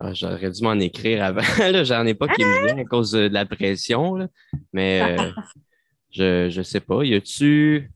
Ah, 0.00 0.12
J'aurais 0.12 0.50
dû 0.50 0.62
m'en 0.62 0.78
écrire 0.78 1.24
avant. 1.24 1.42
j'en 1.84 2.04
ai 2.06 2.14
pas 2.14 2.28
qui 2.28 2.44
me 2.44 2.66
vient 2.66 2.78
à 2.78 2.84
cause 2.84 3.12
de 3.12 3.28
la 3.28 3.46
pression. 3.46 4.16
là. 4.16 4.28
Mais 4.72 5.16
euh, 5.18 5.30
je, 6.10 6.48
je 6.50 6.62
sais 6.62 6.80
pas. 6.80 7.04
Y 7.04 7.14
a-tu. 7.14 7.90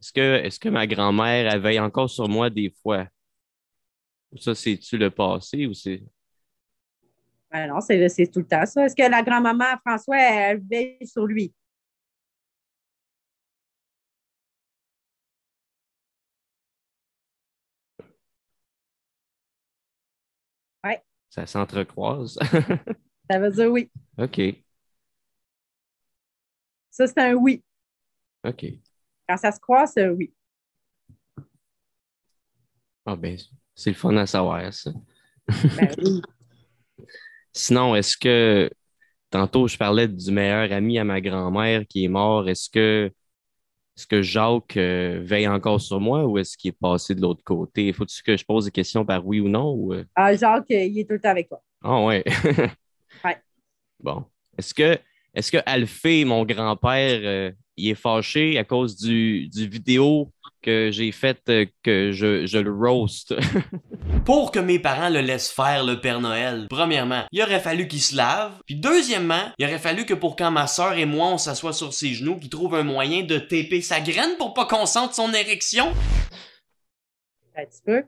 Est-ce 0.00 0.12
que, 0.12 0.44
est-ce 0.44 0.58
que 0.58 0.68
ma 0.68 0.86
grand-mère 0.86 1.58
veille 1.60 1.80
encore 1.80 2.10
sur 2.10 2.28
moi 2.28 2.50
des 2.50 2.74
fois? 2.82 3.06
Ça, 4.36 4.54
c'est-tu 4.54 4.98
le 4.98 5.10
passé 5.10 5.66
ou 5.66 5.74
c'est. 5.74 6.02
Ben 7.50 7.68
non, 7.68 7.80
c'est 7.80 8.26
tout 8.32 8.40
le 8.40 8.46
temps 8.46 8.64
ça. 8.64 8.86
Est-ce 8.86 8.96
que 8.96 9.08
la 9.10 9.22
grand-maman 9.22 9.76
François, 9.84 10.16
elle 10.18 10.62
veille 10.68 11.06
sur 11.06 11.26
lui? 11.26 11.52
Oui. 20.84 20.94
Ça 21.30 21.46
s'entrecroise. 21.46 22.38
ça 23.30 23.38
veut 23.38 23.50
dire 23.50 23.70
oui. 23.70 23.90
OK. 24.18 24.40
Ça, 26.90 27.06
c'est 27.06 27.18
un 27.18 27.34
oui. 27.34 27.62
OK. 28.44 28.66
Quand 29.28 29.36
ça 29.36 29.50
se 29.52 29.58
croise, 29.58 29.92
c'est 29.94 30.04
un 30.04 30.10
oui. 30.10 30.32
Ah, 33.06 33.16
ben, 33.16 33.38
c'est 33.74 33.90
le 33.90 33.96
fun 33.96 34.16
à 34.16 34.26
savoir, 34.26 34.72
ça. 34.72 34.90
Ben 35.76 35.88
oui. 35.98 36.22
Sinon, 37.52 37.94
est-ce 37.94 38.16
que 38.16 38.70
tantôt 39.30 39.68
je 39.68 39.76
parlais 39.76 40.08
du 40.08 40.30
meilleur 40.30 40.72
ami 40.72 40.98
à 40.98 41.04
ma 41.04 41.20
grand-mère 41.20 41.86
qui 41.86 42.04
est 42.04 42.08
mort, 42.08 42.48
est-ce 42.48 42.70
que 42.70 43.12
est-ce 43.96 44.06
que 44.06 44.22
Jacques 44.22 44.78
euh, 44.78 45.20
veille 45.22 45.46
encore 45.46 45.80
sur 45.80 46.00
moi 46.00 46.24
ou 46.24 46.38
est-ce 46.38 46.56
qu'il 46.56 46.70
est 46.70 46.78
passé 46.80 47.14
de 47.14 47.20
l'autre 47.20 47.44
côté? 47.44 47.92
Faut-tu 47.92 48.22
que 48.22 48.36
je 48.36 48.44
pose 48.44 48.64
des 48.64 48.70
questions 48.70 49.04
par 49.04 49.26
oui 49.26 49.38
ou 49.40 49.48
non? 49.48 49.74
Ou... 49.74 49.92
Euh? 49.92 50.04
Ah, 50.14 50.34
Jacques, 50.34 50.70
euh, 50.70 50.84
il 50.84 50.98
est 50.98 51.04
tout 51.04 51.12
le 51.12 51.20
temps 51.20 51.28
avec 51.28 51.48
toi. 51.48 51.62
Ah 51.82 52.02
ouais. 52.02 52.24
ouais. 53.24 53.36
Bon. 54.00 54.24
Est-ce 54.56 54.72
que 54.72 54.98
est-ce 55.34 55.52
que 55.52 55.58
Alphée, 55.66 56.24
mon 56.24 56.44
grand-père, 56.44 57.52
il 57.76 57.90
est 57.90 57.94
fâché 57.94 58.58
à 58.58 58.64
cause 58.64 58.96
du, 58.96 59.48
du 59.48 59.66
vidéo 59.66 60.31
que 60.62 60.90
j'ai 60.90 61.12
fait 61.12 61.42
que 61.82 62.12
je, 62.12 62.46
je 62.46 62.58
le 62.58 62.72
roast? 62.72 63.34
pour 64.24 64.50
que 64.50 64.58
mes 64.58 64.78
parents 64.78 65.08
le 65.08 65.20
laissent 65.20 65.50
faire 65.50 65.84
le 65.84 66.00
Père 66.00 66.20
Noël. 66.20 66.66
Premièrement, 66.70 67.24
il 67.32 67.42
aurait 67.42 67.60
fallu 67.60 67.88
qu'il 67.88 68.00
se 68.00 68.16
lave. 68.16 68.60
Puis 68.66 68.76
deuxièmement, 68.76 69.52
il 69.58 69.66
aurait 69.66 69.78
fallu 69.78 70.04
que 70.04 70.14
pour 70.14 70.36
quand 70.36 70.50
ma 70.50 70.66
soeur 70.66 70.94
et 70.94 71.06
moi 71.06 71.28
on 71.28 71.38
s'assoit 71.38 71.72
sur 71.72 71.92
ses 71.92 72.14
genoux, 72.14 72.38
qu'il 72.38 72.50
trouve 72.50 72.74
un 72.74 72.84
moyen 72.84 73.22
de 73.22 73.38
taper 73.38 73.80
sa 73.82 74.00
graine 74.00 74.36
pour 74.38 74.54
pas 74.54 74.66
qu'on 74.66 74.86
sente 74.86 75.14
son 75.14 75.32
érection. 75.32 75.92
Un 77.56 77.64
petit 77.64 77.82
peu. 77.84 78.04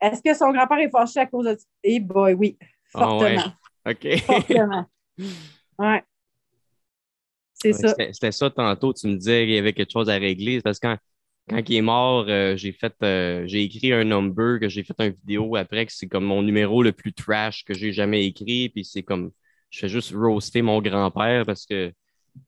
Est-ce 0.00 0.22
que 0.22 0.34
son 0.34 0.52
grand-père 0.52 0.78
est 0.78 0.90
fâché 0.90 1.20
à 1.20 1.26
cause 1.26 1.46
de... 1.46 1.58
Eh 1.82 2.00
boy, 2.00 2.34
oui. 2.34 2.58
Ah 2.94 3.00
Fortement. 3.00 3.52
OK. 3.86 4.18
Fortement. 4.20 4.86
Ouais. 5.78 6.02
C'est 7.54 7.72
ça. 7.72 7.94
C'était 8.12 8.32
ça 8.32 8.50
tantôt, 8.50 8.92
tu 8.92 9.08
me 9.08 9.16
disais 9.16 9.44
qu'il 9.44 9.54
y 9.54 9.58
avait 9.58 9.72
quelque 9.72 9.90
chose 9.90 10.08
à 10.08 10.14
régler. 10.14 10.60
Parce 10.60 10.78
que 10.78 10.86
quand, 10.86 10.96
quand 11.48 11.68
il 11.68 11.76
est 11.76 11.82
mort, 11.82 12.26
euh, 12.28 12.56
j'ai 12.56 12.72
fait 12.72 12.94
euh, 13.02 13.46
j'ai 13.46 13.62
écrit 13.62 13.92
un 13.92 14.04
number 14.04 14.60
que 14.60 14.68
j'ai 14.68 14.84
fait 14.84 14.94
une 14.98 15.12
vidéo 15.12 15.56
après 15.56 15.86
que 15.86 15.92
c'est 15.92 16.08
comme 16.08 16.24
mon 16.24 16.42
numéro 16.42 16.82
le 16.82 16.92
plus 16.92 17.12
trash 17.12 17.64
que 17.64 17.74
j'ai 17.74 17.92
jamais 17.92 18.26
écrit. 18.26 18.68
Puis 18.68 18.84
c'est 18.84 19.02
comme 19.02 19.30
je 19.70 19.80
fais 19.80 19.88
juste 19.88 20.12
roaster 20.14 20.62
mon 20.62 20.80
grand-père 20.80 21.44
parce 21.46 21.66
que 21.66 21.92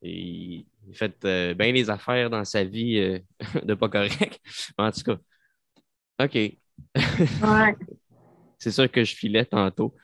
il, 0.03 0.67
fait 0.93 1.15
euh, 1.25 1.55
bien 1.55 1.73
les 1.73 1.89
affaires 1.89 2.31
dans 2.31 2.45
sa 2.45 2.65
vie 2.65 3.21
de 3.63 3.75
pas 3.75 3.89
correct. 3.89 4.41
en 4.79 4.91
tout 4.91 5.03
cas. 5.03 5.19
OK. 6.25 6.35
Ouais. 6.35 6.57
c'est 8.59 8.71
ça 8.71 8.89
que 8.89 9.05
je 9.05 9.15
filais 9.15 9.45
tantôt. 9.45 9.95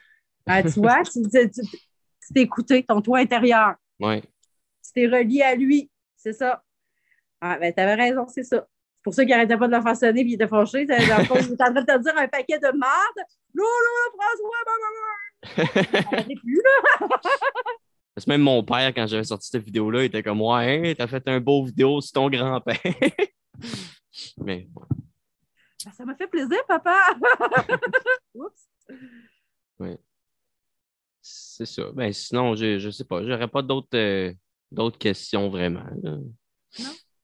Ah, 0.47 0.62
tu 0.62 0.81
vois, 0.81 1.02
tu 1.02 1.20
t'es 1.28 2.40
écouté, 2.40 2.85
ton 2.85 3.01
toit 3.01 3.18
intérieur. 3.18 3.74
Ouais. 3.98 4.20
Tu 4.20 4.93
t'es 4.94 5.06
relié 5.06 5.43
à 5.43 5.55
lui. 5.55 5.90
C'est 6.16 6.32
ça. 6.32 6.62
Ah, 7.40 7.59
ben, 7.59 7.73
t'avais 7.73 7.94
raison, 7.94 8.27
c'est 8.28 8.44
ça 8.44 8.66
pour 9.07 9.15
ça 9.15 9.24
qu'il 9.24 9.31
n'arrêtait 9.31 9.57
pas 9.57 9.69
de 9.69 9.77
le 9.77 9.83
faire 9.83 9.97
sonner 9.97 10.23
et 10.23 10.24
il 10.24 10.35
était 10.35 10.49
fâché. 10.49 10.81
il 10.81 10.91
était 10.91 10.97
en 10.97 11.24
train 11.24 11.70
de 11.70 11.81
te 11.81 12.03
dire 12.03 12.19
un 12.19 12.27
paquet 12.27 12.59
de 12.59 12.77
merde. 12.77 13.20
Là, 13.55 13.62
là, 13.85 14.03
François, 14.19 14.62
maman! 15.62 16.24
plus, 16.43 16.61
là. 16.61 17.09
C'est 18.16 18.27
même 18.27 18.41
mon 18.41 18.65
père, 18.65 18.93
quand 18.93 19.07
j'avais 19.07 19.23
sorti 19.23 19.49
cette 19.49 19.62
vidéo-là, 19.62 20.03
il 20.03 20.07
était 20.07 20.24
comme 20.24 20.43
Ouais, 20.43 20.91
hein, 20.91 20.95
t'as 20.99 21.07
fait 21.07 21.23
un 21.28 21.39
beau 21.39 21.65
vidéo 21.65 22.01
sur 22.01 22.15
ton 22.15 22.28
grand-père. 22.28 22.81
Mais. 24.39 24.66
Ben, 24.74 25.93
ça 25.93 26.05
m'a 26.05 26.16
fait 26.16 26.27
plaisir, 26.27 26.59
papa. 26.66 26.99
Oups. 28.35 28.69
Oui. 29.78 29.97
C'est 31.23 31.66
ça. 31.66 31.93
Ben, 31.93 32.12
sinon, 32.12 32.57
je 32.57 32.85
ne 32.85 32.91
sais 32.91 33.05
pas. 33.05 33.23
J'aurais 33.23 33.47
pas 33.47 33.62
d'autres 33.62 33.97
euh, 33.97 34.33
d'autres 34.73 34.99
questions 34.99 35.49
vraiment. 35.49 35.87
Non? 36.03 36.24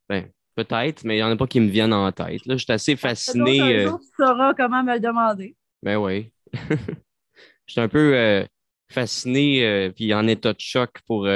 Ben, 0.08 0.30
Peut-être, 0.62 1.04
mais 1.04 1.16
il 1.16 1.18
n'y 1.18 1.22
en 1.22 1.30
a 1.30 1.36
pas 1.36 1.46
qui 1.46 1.60
me 1.60 1.68
viennent 1.68 1.92
en 1.92 2.10
tête. 2.12 2.44
Là, 2.46 2.56
je 2.56 2.64
suis 2.64 2.72
assez 2.72 2.96
fasciné. 2.96 3.60
Un 3.60 3.88
jour, 3.88 3.94
euh, 3.94 3.98
tu 3.98 4.08
sauras 4.16 4.54
comment 4.54 4.82
me 4.82 4.94
le 4.94 5.00
demander. 5.00 5.56
Ben 5.82 5.96
oui. 5.96 6.30
je 6.52 7.72
suis 7.72 7.80
un 7.80 7.88
peu 7.88 8.14
euh, 8.14 8.44
fasciné 8.90 9.66
euh, 9.66 9.90
puis 9.90 10.12
en 10.14 10.26
état 10.26 10.52
de 10.52 10.60
choc 10.60 10.90
pour 11.06 11.26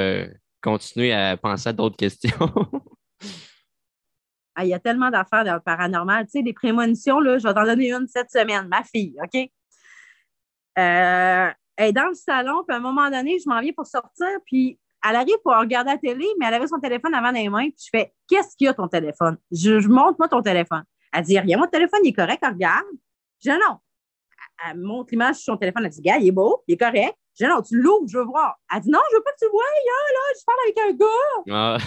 continuer 0.61 1.13
à 1.13 1.35
penser 1.35 1.69
à 1.69 1.73
d'autres 1.73 1.95
questions. 1.97 2.51
Ah, 4.55 4.65
il 4.65 4.69
y 4.69 4.73
a 4.73 4.79
tellement 4.79 5.11
d'affaires 5.11 5.61
paranormales. 5.63 6.25
Tu 6.25 6.31
sais, 6.31 6.43
des 6.43 6.53
prémonitions, 6.53 7.19
là, 7.19 7.37
je 7.37 7.47
vais 7.47 7.53
t'en 7.53 7.65
donner 7.65 7.91
une 7.91 8.07
cette 8.07 8.31
semaine, 8.31 8.67
ma 8.67 8.83
fille, 8.83 9.15
OK? 9.23 9.49
elle 10.79 11.55
est 11.79 11.91
dans 11.91 12.07
le 12.07 12.13
salon, 12.13 12.63
puis 12.67 12.75
à 12.75 12.77
un 12.77 12.81
moment 12.81 13.09
donné, 13.09 13.39
je 13.43 13.49
m'en 13.49 13.59
viens 13.61 13.73
pour 13.73 13.87
sortir, 13.87 14.27
puis 14.45 14.79
elle 15.07 15.15
arrive 15.15 15.37
pour 15.43 15.55
regarder 15.55 15.91
la 15.91 15.97
télé, 15.97 16.25
mais 16.39 16.47
elle 16.47 16.55
avait 16.55 16.67
son 16.67 16.79
téléphone 16.79 17.13
avant 17.13 17.31
les 17.31 17.49
mains. 17.49 17.69
Puis 17.69 17.85
je 17.85 17.89
fais 17.91 18.13
Qu'est-ce 18.27 18.55
qu'il 18.55 18.65
y 18.65 18.67
a 18.67 18.73
ton 18.73 18.87
téléphone? 18.87 19.37
Je, 19.51 19.87
montre-moi 19.87 20.27
ton 20.27 20.41
téléphone. 20.41 20.83
Elle 21.13 21.23
dit 21.23 21.39
Rien, 21.39 21.57
mon 21.57 21.67
téléphone, 21.67 21.99
il 22.03 22.09
est 22.09 22.13
correct, 22.13 22.39
elle 22.41 22.53
regarde. 22.53 22.85
Je 23.43 23.51
dis 23.51 23.57
Non. 23.57 23.77
Elle, 24.65 24.79
montre 24.79 25.09
l'image 25.11 25.35
sur 25.35 25.53
son 25.53 25.57
téléphone. 25.57 25.85
Elle 25.85 25.91
dit 25.91 26.01
Gars, 26.01 26.17
il 26.17 26.27
est 26.27 26.31
beau, 26.31 26.63
il 26.67 26.73
est 26.73 26.77
correct. 26.77 27.15
Je 27.39 27.45
dis 27.45 27.51
Non, 27.51 27.61
tu 27.61 27.79
l'ouvres, 27.79 28.07
je 28.07 28.17
veux 28.17 28.25
voir. 28.25 28.59
Elle 28.73 28.81
dit 28.81 28.89
Non, 28.89 28.99
je 29.11 29.17
veux 29.17 29.23
pas 29.23 29.31
que 29.31 29.37
tu 29.39 29.45
le 29.45 29.51
vois, 29.51 29.63
là, 29.63 30.19
je 30.35 30.45
parle 30.45 30.59
avec 30.65 30.77
un 30.79 30.97
gars. 30.97 31.77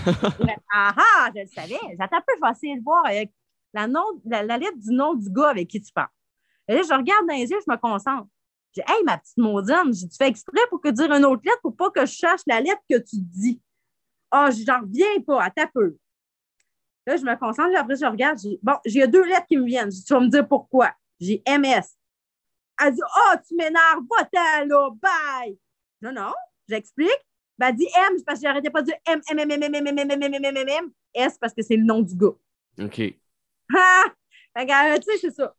Ah, 0.73 0.95
ah, 0.97 1.31
je 1.35 1.41
le 1.41 1.47
savais. 1.49 1.97
J'attends 1.99 2.16
un 2.16 2.20
peu, 2.20 2.35
je 2.37 2.47
vais 2.47 2.53
essayer 2.53 2.78
de 2.78 2.85
voir 2.85 3.05
avec 3.07 3.32
la, 3.74 3.87
nom, 3.87 4.05
la, 4.24 4.43
lettre 4.43 4.78
du 4.78 4.93
nom 4.93 5.15
du 5.15 5.31
gars 5.31 5.49
avec 5.49 5.69
qui 5.69 5.81
tu 5.81 5.93
parles. 5.93 6.09
Et 6.69 6.74
là, 6.74 6.82
je 6.82 6.95
regarde 6.95 7.27
dans 7.27 7.35
les 7.35 7.51
yeux, 7.51 7.59
je 7.66 7.70
me 7.70 7.77
concentre. 7.77 8.27
J'ai 8.74 8.82
Hey, 8.86 9.02
ma 9.05 9.18
petite 9.18 9.36
maudine, 9.36 9.92
tu 9.92 10.16
fais 10.16 10.28
exprès 10.28 10.60
pour 10.68 10.80
que 10.80 10.88
dire 10.88 11.10
une 11.12 11.24
autre 11.24 11.42
lettre 11.44 11.60
pour 11.62 11.76
pas 11.76 11.90
que 11.90 12.06
je 12.06 12.12
cherche 12.12 12.42
la 12.47 12.60
lettre 12.60 12.82
que 12.88 12.98
tu 12.98 13.16
dis. 13.16 13.60
Ah, 14.30 14.48
oh, 14.48 14.55
j'en 14.66 14.82
reviens 14.82 15.20
pas, 15.26 15.42
à 15.42 15.51
ta 15.51 15.66
peu. 15.66 15.97
Là, 17.06 17.16
je 17.16 17.24
me 17.24 17.36
concentre, 17.36 17.76
après, 17.76 17.97
je 17.97 18.06
regarde. 18.06 18.38
Bon, 18.62 18.74
j'ai 18.84 19.06
deux 19.09 19.24
lettres 19.24 19.47
qui 19.48 19.56
me 19.56 19.64
viennent. 19.64 19.90
tu 19.90 20.12
vas 20.12 20.20
me 20.20 20.28
dire 20.28 20.47
pourquoi. 20.47 20.92
J'ai 21.18 21.42
MS. 21.48 21.97
Elle 22.82 22.94
dit 22.94 23.01
Ah, 23.02 23.34
oh, 23.34 23.38
tu 23.47 23.56
m'énerves, 23.56 24.05
va-t'en 24.10 24.66
là, 24.66 24.90
bye. 25.02 25.59
Non, 26.01 26.12
non, 26.12 26.32
j'explique. 26.68 27.10
Ben, 27.59 27.68
elle 27.68 27.76
dit 27.76 27.88
M, 27.94 28.16
parce 28.24 28.40
que 28.40 28.47
j'arrêtais 28.47 28.70
pas 28.70 28.82
de 28.82 28.86
dire 28.86 28.97
M, 29.06 29.20
M, 29.30 29.38
M, 29.38 29.51
M, 29.51 29.62
M, 29.62 29.74
M, 29.74 29.86
M, 29.86 29.98
M, 29.98 30.10
M, 30.10 30.22
M, 30.22 30.44
M, 30.44 30.56
M, 30.56 30.68
M, 30.68 30.90
S, 31.12 31.36
parce 31.38 31.52
que 31.52 31.62
c'est 31.62 31.76
le 31.76 31.84
nom 31.84 32.01
du 32.01 32.14
gars. 32.14 32.36
OK. 32.78 33.02
Ah! 33.76 34.05
tu 34.56 35.02
sais, 35.02 35.18
c'est 35.20 35.34
ça. 35.34 35.55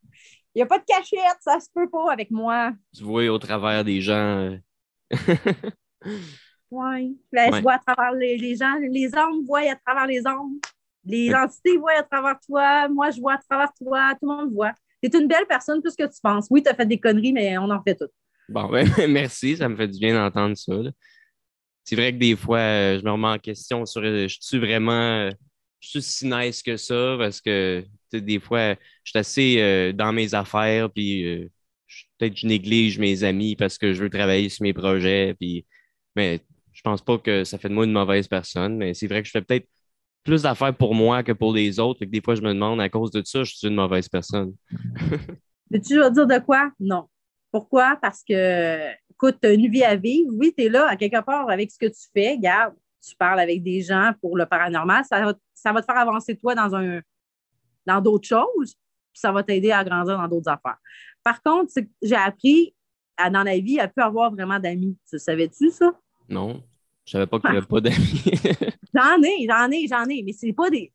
Il 0.53 0.59
n'y 0.59 0.63
a 0.63 0.65
pas 0.65 0.79
de 0.79 0.83
cachette, 0.85 1.37
ça 1.39 1.59
se 1.59 1.67
peut 1.73 1.89
pas 1.89 2.11
avec 2.11 2.29
moi. 2.29 2.73
Tu 2.95 3.03
vois 3.03 3.27
au 3.27 3.37
travers 3.37 3.85
des 3.85 4.01
gens. 4.01 4.57
oui. 6.71 7.17
Je 7.31 7.61
vois 7.61 7.73
à 7.73 7.79
travers 7.79 8.11
les, 8.13 8.55
gens. 8.55 8.75
Les 8.89 9.13
hommes 9.15 9.45
voient 9.45 9.71
à 9.71 9.75
travers 9.75 10.07
les 10.07 10.25
hommes. 10.25 10.59
Les 11.05 11.33
entités 11.33 11.77
voient 11.77 11.97
à 11.97 12.03
travers 12.03 12.37
toi. 12.45 12.89
Moi, 12.89 13.11
je 13.11 13.21
vois 13.21 13.33
à 13.33 13.37
travers 13.37 13.71
toi. 13.73 14.13
Tout 14.19 14.29
le 14.29 14.35
monde 14.35 14.53
voit. 14.53 14.73
Tu 15.01 15.09
es 15.09 15.19
une 15.19 15.27
belle 15.27 15.45
personne, 15.47 15.81
plus 15.81 15.95
que 15.95 16.03
tu 16.03 16.19
penses. 16.21 16.47
Oui, 16.49 16.61
tu 16.61 16.69
as 16.69 16.75
fait 16.75 16.85
des 16.85 16.99
conneries, 16.99 17.33
mais 17.33 17.57
on 17.57 17.69
en 17.69 17.81
fait 17.81 17.95
toutes. 17.95 18.11
Bon, 18.49 18.67
ben, 18.67 18.85
merci. 19.09 19.55
Ça 19.55 19.69
me 19.69 19.75
fait 19.77 19.87
du 19.87 19.99
bien 19.99 20.13
d'entendre 20.13 20.55
ça. 20.57 20.73
C'est 21.85 21.95
vrai 21.95 22.13
que 22.13 22.17
des 22.17 22.35
fois, 22.35 22.59
euh, 22.59 22.99
je 22.99 23.05
me 23.05 23.11
remets 23.11 23.29
en 23.29 23.39
question 23.39 23.85
sur 23.85 24.01
euh, 24.03 24.27
je 24.27 24.37
suis 24.39 24.59
vraiment. 24.59 25.29
Je 25.81 25.89
suis 25.89 26.01
si 26.01 26.25
nice 26.27 26.63
que 26.63 26.77
ça 26.77 27.15
parce 27.19 27.41
que 27.41 27.83
des 28.13 28.39
fois, 28.39 28.75
je 29.03 29.11
suis 29.11 29.19
assez 29.19 29.55
euh, 29.59 29.93
dans 29.93 30.13
mes 30.13 30.33
affaires, 30.33 30.89
puis 30.89 31.25
euh, 31.25 31.49
peut-être 32.17 32.37
je 32.37 32.47
néglige 32.47 32.99
mes 32.99 33.23
amis 33.23 33.55
parce 33.55 33.77
que 33.77 33.93
je 33.93 34.03
veux 34.03 34.09
travailler 34.09 34.49
sur 34.49 34.63
mes 34.63 34.73
projets, 34.73 35.35
puis 35.39 35.65
mais 36.15 36.39
je 36.71 36.81
pense 36.81 37.01
pas 37.01 37.17
que 37.17 37.43
ça 37.43 37.57
fait 37.57 37.69
de 37.69 37.73
moi 37.73 37.85
une 37.85 37.91
mauvaise 37.91 38.27
personne, 38.27 38.77
mais 38.77 38.93
c'est 38.93 39.07
vrai 39.07 39.21
que 39.21 39.27
je 39.27 39.31
fais 39.31 39.41
peut-être 39.41 39.67
plus 40.23 40.43
d'affaires 40.43 40.75
pour 40.75 40.95
moi 40.95 41.23
que 41.23 41.31
pour 41.31 41.53
les 41.53 41.79
autres, 41.79 42.03
et 42.03 42.05
que 42.05 42.11
des 42.11 42.21
fois, 42.21 42.35
je 42.35 42.41
me 42.41 42.53
demande, 42.53 42.79
à 42.79 42.89
cause 42.89 43.11
de 43.11 43.21
ça, 43.25 43.43
je 43.43 43.55
suis 43.55 43.67
une 43.67 43.75
mauvaise 43.75 44.07
personne. 44.07 44.53
Mais 45.69 45.79
tu 45.79 45.97
vas 45.97 46.09
dire 46.09 46.27
de 46.27 46.39
quoi? 46.39 46.71
Non. 46.79 47.07
Pourquoi? 47.51 47.97
Parce 48.01 48.23
que, 48.27 48.91
écoute, 49.09 49.37
tu 49.41 49.47
as 49.47 49.53
une 49.53 49.69
vie 49.69 49.83
à 49.83 49.95
vivre. 49.95 50.29
Oui, 50.33 50.53
tu 50.55 50.65
es 50.65 50.69
là, 50.69 50.87
à 50.87 50.95
quelque 50.95 51.21
part, 51.23 51.49
avec 51.49 51.71
ce 51.71 51.77
que 51.77 51.87
tu 51.87 52.07
fais. 52.13 52.37
Garde, 52.37 52.75
tu 53.01 53.15
parles 53.15 53.39
avec 53.39 53.63
des 53.63 53.81
gens 53.81 54.11
pour 54.21 54.37
le 54.37 54.45
paranormal. 54.45 55.03
Ça 55.05 55.21
va, 55.21 55.33
ça 55.53 55.73
va 55.73 55.81
te 55.81 55.85
faire 55.85 55.97
avancer 55.97 56.35
toi 56.35 56.55
dans 56.55 56.75
un, 56.75 57.01
dans 57.85 58.01
d'autres 58.01 58.27
choses, 58.27 58.75
puis 59.11 59.19
ça 59.19 59.31
va 59.31 59.43
t'aider 59.43 59.71
à 59.71 59.83
grandir 59.83 60.17
dans 60.17 60.27
d'autres 60.27 60.49
affaires. 60.49 60.77
Par 61.23 61.41
contre, 61.41 61.71
j'ai 62.01 62.15
appris 62.15 62.73
à, 63.17 63.29
dans 63.29 63.43
la 63.43 63.57
vie 63.59 63.79
à 63.79 63.87
plus 63.87 64.03
avoir 64.03 64.31
vraiment 64.31 64.59
d'amis. 64.59 64.97
Tu 65.09 65.19
savais-tu 65.19 65.69
ça? 65.69 65.91
Non. 66.29 66.63
Je 67.05 67.11
savais 67.11 67.27
pas 67.27 67.39
qu'il 67.39 67.49
n'y 67.51 67.57
avait 67.57 67.65
pas 67.65 67.81
d'amis. 67.81 68.23
j'en 68.93 69.21
ai, 69.21 69.47
j'en 69.47 69.71
ai, 69.71 69.87
j'en 69.87 70.05
ai, 70.09 70.23
mais 70.23 70.33
c'est 70.33 70.53
pas 70.53 70.69
des, 70.69 70.91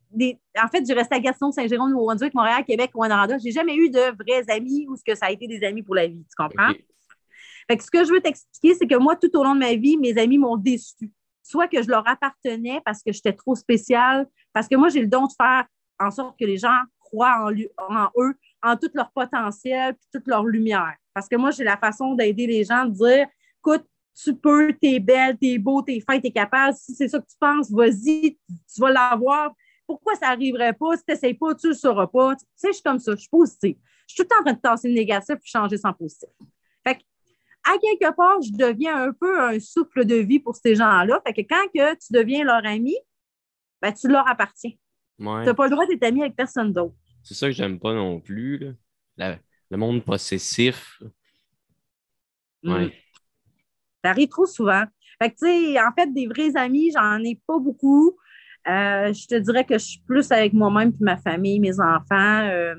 En 0.63 0.69
fait, 0.69 0.89
je 0.89 0.95
resté 0.95 1.17
à 1.17 1.21
Gaston, 1.21 1.51
Saint-Jérôme, 1.51 1.91
Nouveau-Brunswick, 1.91 2.35
Montréal, 2.35 2.65
Québec, 2.65 2.91
Je 2.95 3.39
J'ai 3.43 3.53
jamais 3.53 3.75
eu 3.75 3.91
de 3.91 4.17
vrais 4.17 4.49
amis 4.51 4.87
ou 4.89 4.97
ce 4.97 5.03
que 5.05 5.15
ça 5.15 5.27
a 5.27 5.31
été 5.31 5.47
des 5.47 5.65
amis 5.65 5.83
pour 5.83 5.95
la 5.95 6.07
vie. 6.07 6.25
Tu 6.29 6.37
comprends? 6.37 6.73
Fait 7.69 7.77
que 7.77 7.83
ce 7.83 7.91
que 7.91 8.05
je 8.05 8.13
veux 8.13 8.21
t'expliquer, 8.21 8.75
c'est 8.75 8.87
que 8.87 8.97
moi, 8.97 9.17
tout 9.17 9.35
au 9.37 9.43
long 9.43 9.55
de 9.55 9.61
ma 9.61 9.75
vie, 9.75 9.97
mes 9.97 10.17
amis 10.19 10.39
m'ont 10.39 10.57
déçu. 10.57 11.11
Soit 11.47 11.69
que 11.69 11.81
je 11.81 11.89
leur 11.89 12.07
appartenais 12.09 12.81
parce 12.85 13.03
que 13.05 13.13
j'étais 13.13 13.33
trop 13.33 13.55
spéciale, 13.55 14.27
parce 14.53 14.67
que 14.67 14.75
moi, 14.75 14.89
j'ai 14.89 15.01
le 15.01 15.07
don 15.07 15.27
de 15.27 15.33
faire 15.41 15.65
en 16.01 16.11
sorte 16.11 16.37
que 16.39 16.45
les 16.45 16.57
gens 16.57 16.81
croient 16.99 17.47
en, 17.77 18.11
eux, 18.19 18.35
en 18.63 18.77
tout 18.77 18.91
leur 18.95 19.13
potentiel 19.13 19.95
puis 19.95 20.09
toute 20.13 20.27
leur 20.27 20.45
lumière. 20.45 20.95
Parce 21.15 21.29
que 21.29 21.37
moi, 21.37 21.53
j'ai 21.53 21.63
la 21.63 21.77
façon 21.77 22.15
d'aider 22.15 22.47
les 22.49 22.65
gens 22.65 22.85
de 22.85 22.91
dire 22.91 23.29
écoute, 23.61 23.87
tu 24.21 24.35
peux, 24.35 24.73
t'es 24.81 24.99
belle, 24.99 25.37
t'es 25.39 25.59
beau, 25.59 25.83
t'es 25.83 26.01
fin, 26.01 26.19
t'es 26.19 26.33
capable. 26.33 26.77
Si 26.77 26.95
c'est 26.95 27.09
ça 27.09 27.21
que 27.21 27.27
tu 27.27 27.37
penses, 27.39 27.71
vas-y, 27.71 28.39
tu 28.49 28.81
vas 28.81 28.91
l'avoir. 28.91 29.53
Pourquoi 29.87 30.17
ça 30.17 30.31
n'arriverait 30.31 30.73
pas? 30.73 30.97
Si 30.97 31.05
tu 31.05 31.13
n'essayes 31.13 31.35
pas, 31.35 31.55
tu 31.55 31.69
ne 31.69 31.73
le 31.73 31.79
sauras 31.79 32.09
pas. 32.09 32.35
Tu 32.35 32.45
sais, 32.57 32.69
je 32.69 32.73
suis 32.75 32.83
comme 32.83 32.99
ça, 32.99 33.13
je 33.13 33.21
suis 33.21 33.29
positive. 33.29 33.77
Je 34.09 34.15
suis 34.15 34.17
tout 34.17 34.23
le 34.25 34.29
temps 34.29 34.41
en 34.41 34.45
train 34.45 34.53
de 34.55 34.61
tasser 34.61 34.89
le 34.89 34.95
négatif 34.95 35.37
et 35.37 35.49
changer 35.49 35.77
sans 35.77 35.93
positif. 35.93 36.29
Fait 36.85 36.97
que, 36.97 37.03
à 37.67 37.79
quelque 37.79 38.15
part, 38.15 38.41
je 38.43 38.53
deviens 38.53 39.09
un 39.09 39.13
peu 39.13 39.41
un 39.41 39.59
souffle 39.59 40.05
de 40.05 40.17
vie 40.17 40.39
pour 40.39 40.57
ces 40.57 40.75
gens-là. 40.77 41.21
Fait 41.27 41.33
que 41.33 41.41
quand 41.43 41.67
que 41.75 41.95
tu 41.95 42.13
deviens 42.13 42.45
leur 42.45 42.65
ami, 42.65 42.95
ben, 43.83 43.93
tu 43.93 44.09
leur 44.09 44.29
appartiens. 44.29 44.73
Tu 45.19 45.25
n'as 45.25 45.55
pas 45.55 45.65
le 45.65 45.71
droit 45.71 45.87
d'être 45.87 46.05
ami 46.05 46.23
avec 46.23 46.37
personne 46.37 46.73
d'autre. 46.73 46.95
C'est 47.23 47.35
ça 47.35 47.47
que 47.47 47.53
j'aime 47.53 47.81
pas 47.81 47.93
non 47.95 48.21
plus. 48.21 48.75
le 49.19 49.77
monde 49.77 50.05
possessif. 50.05 51.03
Mm. 52.63 52.73
Ouais. 52.73 52.93
Ça 54.05 54.11
arrive 54.11 54.29
trop 54.29 54.47
souvent. 54.47 54.85
Fait 55.21 55.31
que, 55.31 55.89
en 55.89 55.93
fait, 55.95 56.13
des 56.13 56.27
vrais 56.27 56.57
amis, 56.57 56.93
j'en 56.93 57.19
ai 57.25 57.41
pas 57.47 57.59
beaucoup. 57.59 58.17
Euh, 58.69 59.13
je 59.13 59.27
te 59.27 59.35
dirais 59.37 59.65
que 59.65 59.79
je 59.79 59.85
suis 59.85 60.01
plus 60.01 60.31
avec 60.31 60.53
moi-même 60.53 60.93
puis 60.93 61.05
ma 61.05 61.17
famille, 61.17 61.59
mes 61.61 61.81
enfants. 61.81 62.49
Euh, 62.49 62.75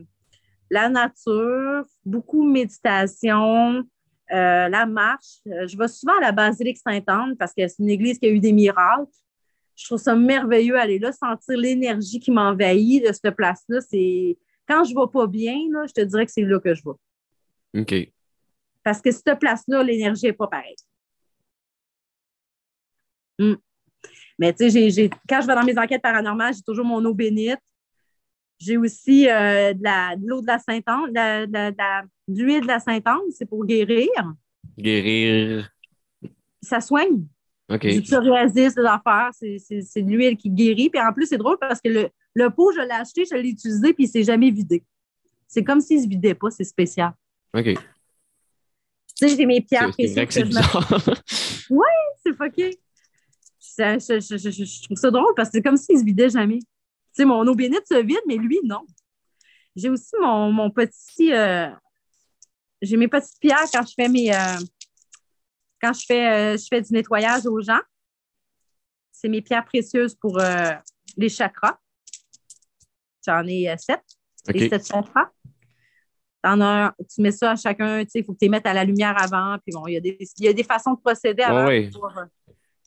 la 0.70 0.90
nature, 0.90 1.86
beaucoup 2.06 2.46
de 2.46 2.52
méditation, 2.52 3.84
euh, 4.32 4.68
la 4.68 4.86
marche. 4.86 5.40
Je 5.46 5.78
vais 5.78 5.88
souvent 5.88 6.18
à 6.18 6.22
la 6.22 6.32
basilique 6.32 6.78
Sainte-Anne 6.78 7.36
parce 7.38 7.54
que 7.54 7.68
c'est 7.68 7.80
une 7.80 7.90
église 7.90 8.20
qui 8.20 8.26
a 8.26 8.30
eu 8.30 8.40
des 8.40 8.52
miracles. 8.52 9.12
Je 9.76 9.86
trouve 9.86 10.00
ça 10.00 10.16
merveilleux 10.16 10.78
aller 10.78 11.00
là, 11.00 11.12
sentir 11.12 11.58
l'énergie 11.58 12.20
qui 12.20 12.32
m'envahit 12.32 13.06
de 13.08 13.14
cette 13.14 13.36
place-là. 13.36 13.80
C'est 13.82 14.38
quand 14.68 14.84
je 14.84 14.94
ne 14.94 15.00
vais 15.00 15.12
pas 15.12 15.28
bien, 15.28 15.56
je 15.88 15.94
te 15.94 16.02
dirais 16.02 16.26
que 16.26 16.32
c'est 16.32 16.42
là 16.42 16.60
que 16.60 16.74
je 16.74 16.84
vais. 16.84 17.82
OK. 17.82 18.12
Parce 18.84 19.02
que 19.02 19.12
cette 19.12 19.40
place-là, 19.40 19.84
l'énergie 19.84 20.26
n'est 20.26 20.34
pas 20.34 20.48
pareille. 20.48 20.76
Mm. 23.40 23.56
Mais 24.40 24.54
tu 24.54 24.70
sais, 24.70 25.10
quand 25.28 25.42
je 25.42 25.48
vais 25.48 25.56
dans 25.56 25.64
mes 25.64 25.78
enquêtes 25.78 26.02
paranormales, 26.02 26.54
j'ai 26.54 26.62
toujours 26.62 26.86
mon 26.86 27.04
eau 27.06 27.14
bénite. 27.14 27.60
J'ai 28.60 28.78
aussi 28.78 29.30
euh, 29.30 29.74
de 29.74 30.28
l'eau 30.28 30.42
de 30.42 30.48
la 30.48 30.60
Sainte-Anne, 30.60 31.14
de, 31.14 31.76
l'huile 32.28 32.62
de 32.62 32.68
la 32.68 32.80
Sainte-Anne, 32.80 33.32
c'est 33.32 33.46
pour 33.46 33.66
guérir. 33.66 34.10
Guérir. 34.78 35.70
Ça 36.62 36.82
soigne. 36.82 37.26
OK. 37.70 37.86
Du 37.86 38.02
psoriasis, 38.02 38.76
des 38.76 38.86
affaires, 38.86 39.30
c'est 39.34 40.02
de 40.02 40.10
l'huile 40.10 40.38
qui 40.38 40.50
guérit. 40.50 40.90
Puis 40.90 41.02
en 41.02 41.14
plus, 41.14 41.28
c'est 41.28 41.38
drôle 41.38 41.58
parce 41.60 41.82
que 41.82 41.90
le, 41.90 42.10
le 42.34 42.50
pot, 42.50 42.72
je 42.72 42.82
l'ai 42.82 42.92
acheté, 42.92 43.26
je 43.30 43.36
l'ai 43.36 43.50
utilisé, 43.50 43.94
puis 43.94 44.06
il 44.06 44.08
ne 44.08 44.12
s'est 44.12 44.24
jamais 44.24 44.52
vidé. 44.52 44.84
C'est 45.48 45.64
comme 45.64 45.82
s'il 45.82 45.98
ne 45.98 46.04
se 46.04 46.08
vidait 46.08 46.36
pas, 46.36 46.50
c'est 46.50 46.64
spécial. 46.64 47.14
OK. 47.54 47.66
Tu 47.66 47.78
sais, 49.16 49.36
j'ai 49.36 49.46
mes 49.46 49.62
pierres. 49.62 49.92
Que 49.98 50.06
c'est 50.30 50.44
bizarre. 50.44 51.04
oui, 51.70 51.88
c'est 52.24 52.34
fucké 52.36 52.78
je, 53.78 54.84
trouve 54.86 54.98
ça 54.98 55.12
drôle 55.12 55.34
parce 55.36 55.50
que 55.50 55.58
c'est 55.58 55.62
comme 55.62 55.78
s'il 55.78 56.00
se 56.00 56.04
vidait 56.04 56.30
jamais. 56.30 56.60
Tu 56.60 56.66
sais, 57.14 57.26
mon 57.26 57.46
eau 57.48 57.56
bénite 57.56 57.88
se 57.88 58.02
vide, 58.02 58.22
mais 58.28 58.36
lui, 58.36 58.60
non. 58.64 58.86
J'ai 59.76 59.90
aussi 59.90 60.16
mon, 60.20 60.70
petit. 60.72 61.34
Euh, 61.34 61.70
j'ai 62.82 62.98
mes 62.98 63.08
petites 63.08 63.40
pierres 63.40 63.66
quand 63.72 63.86
je 63.86 63.94
fais 63.96 64.08
mes. 64.08 64.34
Euh, 64.34 64.58
quand 65.82 65.94
je 65.94 66.06
fais, 66.06 66.28
euh, 66.28 66.58
je 66.58 66.66
fais 66.70 66.82
du 66.82 66.94
nettoyage 66.94 67.46
aux 67.46 67.62
gens. 67.62 67.80
C'est 69.12 69.30
mes 69.30 69.42
pierres 69.42 69.66
précieuses 69.66 70.16
pour 70.16 70.40
les 71.18 71.30
chakras. 71.30 71.78
J'en 73.26 73.46
ai 73.48 73.74
sept. 73.78 74.02
Les 74.48 74.70
sept 74.70 74.88
chakras. 74.88 75.32
tu 76.44 77.22
mets 77.22 77.32
ça 77.32 77.52
à 77.52 77.56
chacun, 77.56 78.02
il 78.02 78.24
faut 78.24 78.34
que 78.34 78.38
tu 78.38 78.46
les 78.46 78.50
mettes 78.50 78.68
à 78.68 78.74
la 78.74 78.84
lumière 78.84 79.16
avant. 79.20 79.58
Puis 79.66 79.74
bon, 79.74 79.88
il 79.88 79.94
y 79.94 79.98
a 79.98 80.02
des, 80.02 80.18
il 80.38 80.46
y 80.46 80.48
a 80.48 80.54
des 80.54 80.64
façons 80.64 80.94
de 80.94 81.00
procéder 81.00 81.44
avant. 81.44 81.68
oui. 81.68 81.90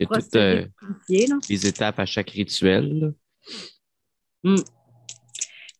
Il 0.01 0.05
y 0.05 0.07
a 0.07 0.19
toutes 0.19 0.37
euh, 0.37 0.67
les 1.51 1.67
étapes 1.67 1.99
à 1.99 2.07
chaque 2.07 2.31
rituel. 2.31 3.13
Hmm. 4.43 4.57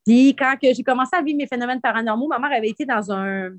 Puis 0.05 0.37
quand 0.37 0.55
j'ai 0.61 0.83
commencé 0.83 1.17
à 1.17 1.23
vivre 1.23 1.39
mes 1.39 1.47
phénomènes 1.47 1.81
paranormaux, 1.81 2.29
ma 2.29 2.39
mère 2.39 2.53
avait 2.53 2.69
été 2.69 2.85
dans 2.85 3.11
un 3.11 3.51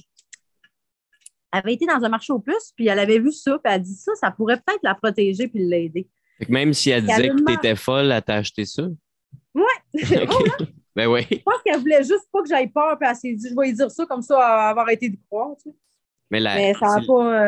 avait 1.51 1.73
été 1.73 1.85
dans 1.85 2.03
un 2.03 2.09
marché 2.09 2.33
aux 2.33 2.39
puces, 2.39 2.73
puis 2.75 2.87
elle 2.87 2.99
avait 2.99 3.19
vu 3.19 3.31
ça, 3.31 3.51
puis 3.53 3.61
elle 3.65 3.73
a 3.73 3.79
dit 3.79 3.93
ça, 3.93 4.11
ça 4.15 4.31
pourrait 4.31 4.57
peut-être 4.57 4.81
la 4.83 4.95
protéger 4.95 5.47
puis 5.47 5.63
l'aider. 5.63 6.07
Même 6.49 6.73
si 6.73 6.89
elle 6.89 7.05
disait 7.05 7.29
que 7.29 7.45
tu 7.45 7.53
étais 7.53 7.75
folle, 7.75 8.11
elle 8.11 8.21
t'a 8.21 8.35
acheté 8.35 8.65
ça? 8.65 8.83
Oui. 9.53 9.63
ben 10.95 11.07
oui. 11.07 11.25
Je 11.29 11.37
pense 11.37 11.61
qu'elle 11.63 11.79
voulait 11.79 12.03
juste 12.03 12.27
pas 12.31 12.41
que 12.41 12.49
j'aille 12.49 12.69
peur, 12.69 12.97
puis 12.99 13.09
elle 13.09 13.15
s'est 13.15 13.33
dit, 13.33 13.49
je 13.49 13.55
vais 13.55 13.67
lui 13.67 13.73
dire 13.73 13.91
ça 13.91 14.05
comme 14.05 14.21
ça, 14.21 14.35
elle 14.35 14.39
va 14.39 14.69
avoir 14.69 14.85
arrêté 14.85 15.09
de 15.09 15.17
croire. 15.29 15.55
Tu 15.61 15.69
sais. 15.69 15.75
Mais 16.31 16.39
la, 16.39 16.71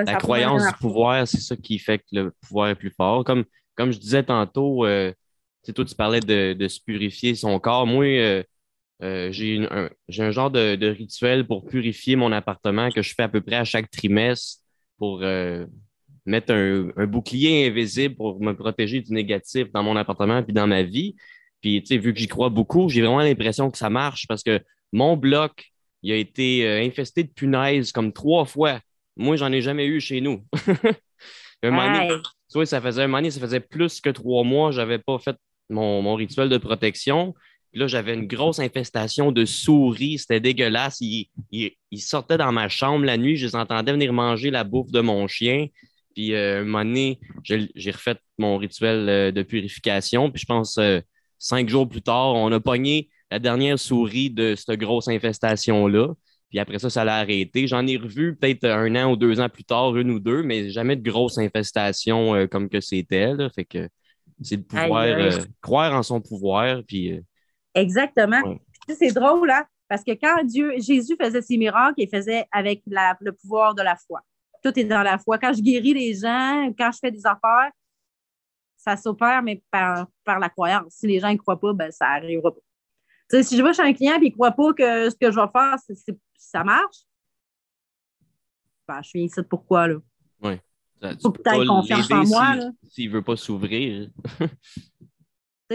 la 0.04 0.16
croyance 0.16 0.68
du 0.68 0.74
pouvoir, 0.74 1.26
c'est 1.26 1.40
ça 1.40 1.56
qui 1.56 1.80
fait 1.80 2.00
que 2.00 2.06
le 2.12 2.32
pouvoir 2.42 2.68
est 2.68 2.76
plus 2.76 2.92
fort. 2.92 3.24
Comme, 3.24 3.46
comme 3.76 3.92
je 3.92 3.98
disais 3.98 4.24
tantôt, 4.24 4.86
euh, 4.86 5.14
toi, 5.74 5.86
tu 5.86 5.96
parlais 5.96 6.20
de, 6.20 6.52
de, 6.52 6.68
se 6.68 6.82
purifier 6.82 7.34
son 7.34 7.58
corps. 7.60 7.88
Moi, 7.88 8.06
euh, 8.20 8.44
euh, 9.02 9.32
j'ai 9.32 9.66
un, 9.70 9.90
un, 10.20 10.32
genre 10.32 10.52
de, 10.52 10.76
de, 10.76 10.88
rituel 10.88 11.46
pour 11.46 11.66
purifier 11.66 12.16
mon 12.16 12.32
appartement 12.32 12.90
que 12.90 13.02
je 13.02 13.14
fais 13.14 13.24
à 13.24 13.30
peu 13.30 13.42
près 13.42 13.56
à 13.56 13.66
chaque 13.66 13.90
trimestre 13.90 14.62
pour 14.98 15.22
euh, 15.24 15.66
mettre 16.26 16.54
un, 16.54 16.90
un, 16.96 17.06
bouclier 17.06 17.68
invisible 17.68 18.16
pour 18.16 18.42
me 18.42 18.54
protéger 18.54 19.02
du 19.02 19.12
négatif 19.12 19.72
dans 19.72 19.84
mon 19.84 19.96
appartement 19.96 20.44
puis 20.44 20.54
dans 20.54 20.68
ma 20.68 20.84
vie. 20.84 21.16
Puis, 21.62 21.82
tu 21.82 21.88
sais, 21.88 21.98
vu 21.98 22.14
que 22.14 22.20
j'y 22.20 22.28
crois 22.28 22.50
beaucoup, 22.50 22.90
j'ai 22.90 23.02
vraiment 23.02 23.22
l'impression 23.22 23.72
que 23.72 23.78
ça 23.78 23.90
marche 23.90 24.28
parce 24.28 24.44
que 24.44 24.62
mon 24.92 25.18
bloc, 25.18 25.72
il 26.02 26.12
a 26.12 26.16
été 26.16 26.68
euh, 26.68 26.84
infesté 26.84 27.24
de 27.24 27.30
punaises 27.30 27.92
comme 27.92 28.14
trois 28.14 28.46
fois. 28.46 28.80
Moi, 29.18 29.38
j'en 29.38 29.52
ai 29.52 29.62
jamais 29.62 29.86
eu 29.86 30.00
chez 30.00 30.22
nous. 30.22 30.46
un 31.64 31.72
moment 31.72 32.22
ça 32.66 32.82
faisait 32.82 33.04
un 33.04 33.08
moment 33.08 33.30
ça 33.30 33.40
faisait 33.40 33.60
plus 33.60 34.00
que 34.00 34.10
trois 34.10 34.44
mois, 34.44 34.72
j'avais 34.72 35.00
pas 35.00 35.18
fait 35.18 35.36
mon, 35.70 36.16
rituel 36.16 36.50
de 36.50 36.58
protection. 36.58 37.34
Puis 37.74 37.82
là, 37.82 37.88
j'avais 37.88 38.14
une 38.14 38.28
grosse 38.28 38.60
infestation 38.60 39.34
de 39.34 39.44
souris. 39.44 40.20
C'était 40.20 40.40
dégueulasse. 40.40 41.02
Ils, 41.02 41.28
sortaient 41.98 42.38
dans 42.38 42.52
ma 42.54 42.70
chambre 42.70 43.04
la 43.04 43.18
nuit. 43.18 43.36
Je 43.36 43.48
les 43.48 43.56
entendais 43.56 43.92
venir 43.92 44.14
manger 44.14 44.50
la 44.52 44.64
bouffe 44.64 44.92
de 44.92 45.02
mon 45.02 45.28
chien. 45.28 45.68
Puis 46.16 46.34
euh, 46.34 46.62
un 46.62 46.64
moment 46.64 46.86
donné, 46.86 47.20
j'ai 47.44 47.92
refait 47.92 48.16
mon 48.38 48.58
rituel 48.58 49.10
euh, 49.10 49.32
de 49.32 49.42
purification. 49.42 50.32
Puis 50.32 50.42
je 50.42 50.46
pense 50.46 50.80
cinq 51.40 51.68
jours 51.68 51.90
plus 51.90 52.02
tard, 52.02 52.36
on 52.36 52.52
a 52.54 52.60
pogné 52.62 53.10
la 53.30 53.40
dernière 53.40 53.78
souris 53.78 54.30
de 54.30 54.56
cette 54.56 54.80
grosse 54.80 55.08
infestation-là. 55.08 56.14
Puis 56.54 56.60
après 56.60 56.78
ça, 56.78 56.92
ça 56.92 57.04
l'a 57.04 57.16
arrêté. 57.16 57.66
J'en 57.66 57.88
ai 57.88 57.98
revu 57.98 58.36
peut-être 58.36 58.66
un 58.66 58.96
an 58.96 59.12
ou 59.12 59.16
deux 59.16 59.40
ans 59.40 59.50
plus 59.50 59.64
tard, 59.64 59.98
une 59.98 60.12
ou 60.12 60.20
deux, 60.20 60.44
mais 60.44 60.70
jamais 60.70 60.96
de 60.96 61.02
grosse 61.02 61.40
infestation 61.40 62.36
euh, 62.36 62.46
comme 62.46 62.70
que 62.70 62.80
c'était. 62.80 63.34
Fait 63.56 63.66
que 63.66 63.90
c'est 64.40 64.58
de 64.58 64.62
pouvoir 64.62 65.04
euh, 65.04 65.32
croire 65.62 65.96
en 65.96 66.04
son 66.04 66.22
pouvoir. 66.22 66.84
Puis, 66.88 67.14
euh, 67.14 67.22
Exactement. 67.74 68.42
C'est 68.88 69.12
drôle, 69.12 69.50
hein? 69.52 69.66
Parce 69.88 70.04
que 70.04 70.12
quand 70.12 70.44
Dieu, 70.44 70.74
Jésus 70.78 71.16
faisait 71.20 71.42
ses 71.42 71.58
miracles, 71.58 71.96
il 71.98 72.10
faisait 72.10 72.46
avec 72.52 72.82
le 72.86 73.32
pouvoir 73.32 73.76
de 73.76 73.82
la 73.82 73.96
foi. 73.96 74.22
Tout 74.64 74.78
est 74.80 74.86
dans 74.86 75.04
la 75.04 75.18
foi. 75.20 75.38
Quand 75.38 75.54
je 75.54 75.62
guéris 75.62 75.94
les 75.94 76.14
gens, 76.16 76.72
quand 76.78 76.92
je 76.92 77.00
fais 77.00 77.12
des 77.12 77.26
affaires, 77.26 77.72
ça 78.78 78.98
s'opère, 78.98 79.42
mais 79.44 79.62
par, 79.70 80.08
la 80.26 80.50
croyance. 80.50 80.94
Si 80.94 81.08
les 81.08 81.20
gens 81.20 81.32
ne 81.32 81.38
croient 81.38 81.60
pas, 81.60 81.74
ben, 81.74 81.92
ça 81.92 82.08
n'arrivera 82.08 82.52
pas 82.52 82.62
si 83.42 83.58
je 83.58 83.64
vais 83.64 83.74
chez 83.74 83.82
un 83.82 83.94
client 83.94 84.16
et 84.22 84.26
il 84.26 84.30
ne 84.30 84.34
croit 84.34 84.52
pas 84.52 84.74
que 84.74 85.10
ce 85.10 85.16
que 85.16 85.32
je 85.32 85.40
vais 85.40 85.48
faire, 85.52 85.76
ça 86.38 86.64
marche, 86.64 86.98
ben, 88.88 89.02
je 89.02 89.10
suis 89.10 89.24
ici 89.24 89.42
pourquoi, 89.50 89.88
là? 89.88 89.96
Oui. 90.42 90.60
Faut 91.22 91.32
peut-être 91.32 91.66
confiance 91.66 92.12
en 92.12 92.26
moi. 92.26 92.56
S'il 92.88 93.10
ne 93.10 93.16
veut 93.16 93.22
pas 93.22 93.36
s'ouvrir. 93.36 94.10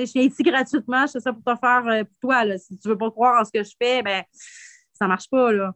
je 0.07 0.13
viens 0.13 0.23
ici 0.23 0.43
gratuitement, 0.43 1.07
je 1.07 1.13
fais 1.13 1.21
ça 1.21 1.33
pour 1.33 1.43
te 1.43 1.59
faire 1.59 1.87
euh, 1.87 2.05
pour 2.05 2.17
toi. 2.21 2.45
Là. 2.45 2.59
Si 2.59 2.79
tu 2.79 2.89
ne 2.89 2.93
veux 2.93 2.99
pas 2.99 3.11
croire 3.11 3.41
en 3.41 3.45
ce 3.45 3.51
que 3.53 3.63
je 3.63 3.75
fais, 3.81 4.03
ben 4.03 4.23
ça 4.93 5.05
ne 5.05 5.09
marche 5.09 5.29
pas. 5.31 5.53
Là. 5.53 5.75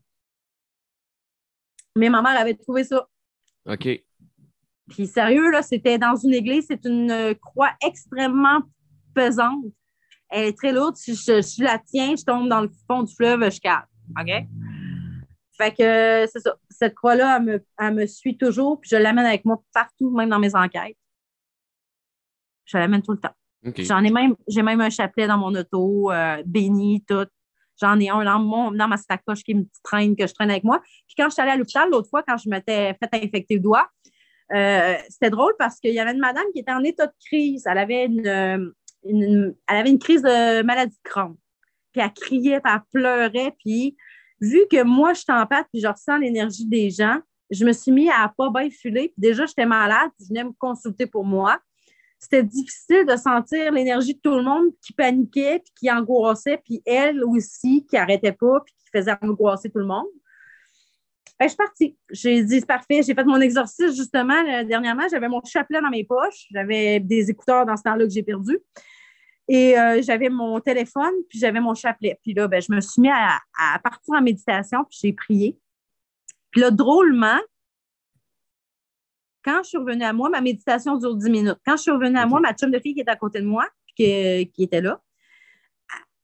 Mais 1.96 2.08
ma 2.08 2.22
mère 2.22 2.40
avait 2.40 2.54
trouvé 2.54 2.84
ça. 2.84 3.06
OK. 3.66 3.88
Puis 4.88 5.06
sérieux, 5.06 5.50
là, 5.50 5.62
c'était 5.62 5.98
dans 5.98 6.16
une 6.16 6.34
église, 6.34 6.66
c'est 6.68 6.84
une 6.84 7.34
croix 7.40 7.72
extrêmement 7.82 8.62
pesante 9.14 9.64
elle 10.32 10.46
est 10.46 10.56
très 10.56 10.72
lourde. 10.72 10.96
Si 10.96 11.14
je, 11.14 11.62
la 11.62 11.78
tiens, 11.78 12.14
je 12.16 12.24
tombe 12.24 12.48
dans 12.48 12.62
le 12.62 12.70
fond 12.88 13.02
du 13.02 13.14
fleuve, 13.14 13.48
je 13.50 13.60
calme. 13.60 13.84
OK? 14.18 14.46
Fait 15.58 15.70
que 15.70 16.26
c'est 16.32 16.40
ça. 16.40 16.56
Cette 16.70 16.94
croix-là, 16.94 17.38
elle 17.78 17.94
me, 17.94 18.06
suit 18.06 18.36
toujours, 18.38 18.80
puis 18.80 18.88
je 18.90 18.96
l'amène 18.96 19.26
avec 19.26 19.44
moi 19.44 19.62
partout, 19.72 20.10
même 20.10 20.30
dans 20.30 20.38
mes 20.38 20.54
enquêtes. 20.56 20.96
Je 22.64 22.78
l'amène 22.78 23.02
tout 23.02 23.12
le 23.12 23.18
temps. 23.18 23.34
J'en 23.62 24.02
ai 24.02 24.10
même, 24.10 24.34
j'ai 24.48 24.62
même 24.62 24.80
un 24.80 24.90
chapelet 24.90 25.26
dans 25.26 25.38
mon 25.38 25.54
auto, 25.54 26.10
euh, 26.10 26.42
béni, 26.44 27.04
tout. 27.06 27.26
J'en 27.80 27.98
ai 27.98 28.10
un 28.10 28.24
dans, 28.24 28.38
mon, 28.38 28.70
dans 28.72 28.88
ma 28.88 28.96
sacoche 28.96 29.42
qui 29.42 29.54
me 29.54 29.64
traîne, 29.82 30.16
que 30.16 30.26
je 30.26 30.34
traîne 30.34 30.50
avec 30.50 30.64
moi. 30.64 30.80
Puis 31.06 31.14
quand 31.16 31.26
je 31.26 31.34
suis 31.34 31.42
allée 31.42 31.52
à 31.52 31.56
l'hôpital 31.56 31.88
l'autre 31.90 32.08
fois, 32.08 32.22
quand 32.22 32.36
je 32.36 32.48
m'étais 32.48 32.94
fait 32.94 33.24
infecter 33.24 33.54
le 33.54 33.60
doigt, 33.60 33.88
euh, 34.52 34.94
c'était 35.08 35.30
drôle 35.30 35.54
parce 35.58 35.78
qu'il 35.80 35.92
y 35.92 35.98
avait 35.98 36.12
une 36.12 36.18
madame 36.18 36.44
qui 36.52 36.60
était 36.60 36.72
en 36.72 36.82
état 36.82 37.06
de 37.06 37.12
crise. 37.24 37.64
Elle 37.66 37.78
avait 37.78 38.06
une, 38.06 38.74
elle 39.04 39.54
avait 39.68 39.90
une 39.90 39.98
crise 39.98 40.22
de 40.22 40.62
maladie 40.62 40.96
de 40.96 41.10
Crohn. 41.10 41.36
Puis 41.92 42.02
elle 42.02 42.12
criait, 42.12 42.60
puis 42.60 42.72
elle 42.72 42.82
pleurait, 42.92 43.54
puis 43.58 43.96
vu 44.40 44.60
que 44.70 44.82
moi, 44.82 45.14
je 45.14 45.20
suis 45.20 45.32
en 45.32 45.46
pâte 45.46 45.66
puis 45.72 45.80
je 45.80 45.86
ressens 45.86 46.18
l'énergie 46.18 46.66
des 46.66 46.90
gens, 46.90 47.18
je 47.50 47.64
me 47.64 47.72
suis 47.72 47.92
mis 47.92 48.10
à 48.10 48.32
pas 48.36 48.50
bien. 48.50 48.68
Puis 48.68 49.12
déjà, 49.16 49.46
j'étais 49.46 49.66
malade, 49.66 50.10
je 50.20 50.28
venais 50.28 50.44
me 50.44 50.52
consulter 50.58 51.06
pour 51.06 51.24
moi. 51.24 51.58
C'était 52.22 52.44
difficile 52.44 53.04
de 53.04 53.16
sentir 53.16 53.72
l'énergie 53.72 54.14
de 54.14 54.20
tout 54.20 54.36
le 54.36 54.44
monde 54.44 54.68
qui 54.80 54.92
paniquait, 54.92 55.58
puis 55.58 55.72
qui 55.74 55.90
angoissait, 55.90 56.56
puis 56.64 56.80
elle 56.86 57.24
aussi 57.24 57.84
qui 57.84 57.96
n'arrêtait 57.96 58.30
pas, 58.30 58.60
puis 58.64 58.72
qui 58.78 58.96
faisait 58.96 59.16
angoisser 59.20 59.68
tout 59.70 59.80
le 59.80 59.86
monde. 59.86 60.06
je 61.40 61.48
suis 61.48 61.56
partie. 61.56 61.98
J'ai 62.12 62.44
dit, 62.44 62.60
c'est 62.60 62.66
parfait. 62.66 63.02
J'ai 63.02 63.12
fait 63.14 63.24
mon 63.24 63.40
exercice 63.40 63.96
justement 63.96 64.40
dernièrement. 64.62 65.02
J'avais 65.10 65.28
mon 65.28 65.42
chapelet 65.44 65.80
dans 65.82 65.90
mes 65.90 66.04
poches. 66.04 66.46
J'avais 66.52 67.00
des 67.00 67.28
écouteurs 67.28 67.66
dans 67.66 67.76
ce 67.76 67.82
temps-là 67.82 68.04
que 68.04 68.12
j'ai 68.12 68.22
perdu. 68.22 68.56
Et 69.48 69.76
euh, 69.76 70.00
j'avais 70.00 70.28
mon 70.28 70.60
téléphone, 70.60 71.12
puis 71.28 71.40
j'avais 71.40 71.58
mon 71.58 71.74
chapelet. 71.74 72.20
Puis 72.22 72.34
là, 72.34 72.46
ben, 72.46 72.62
je 72.62 72.72
me 72.72 72.80
suis 72.80 73.02
mis 73.02 73.10
à, 73.10 73.40
à 73.58 73.80
partir 73.80 74.14
en 74.14 74.22
méditation, 74.22 74.84
puis 74.88 75.00
j'ai 75.02 75.12
prié. 75.12 75.58
Puis 76.52 76.60
là, 76.60 76.70
drôlement, 76.70 77.40
quand 79.44 79.62
je 79.62 79.70
suis 79.70 79.78
revenue 79.78 80.04
à 80.04 80.12
moi, 80.12 80.28
ma 80.30 80.40
méditation 80.40 80.96
dure 80.96 81.16
10 81.16 81.30
minutes. 81.30 81.58
Quand 81.64 81.76
je 81.76 81.82
suis 81.82 81.90
revenue 81.90 82.18
à 82.18 82.26
moi, 82.26 82.40
ma 82.40 82.52
chum 82.54 82.70
de 82.70 82.78
fille 82.78 82.94
qui 82.94 83.00
est 83.00 83.08
à 83.08 83.16
côté 83.16 83.40
de 83.40 83.46
moi, 83.46 83.66
qui, 83.96 84.50
qui 84.54 84.64
était 84.64 84.80
là, 84.80 85.00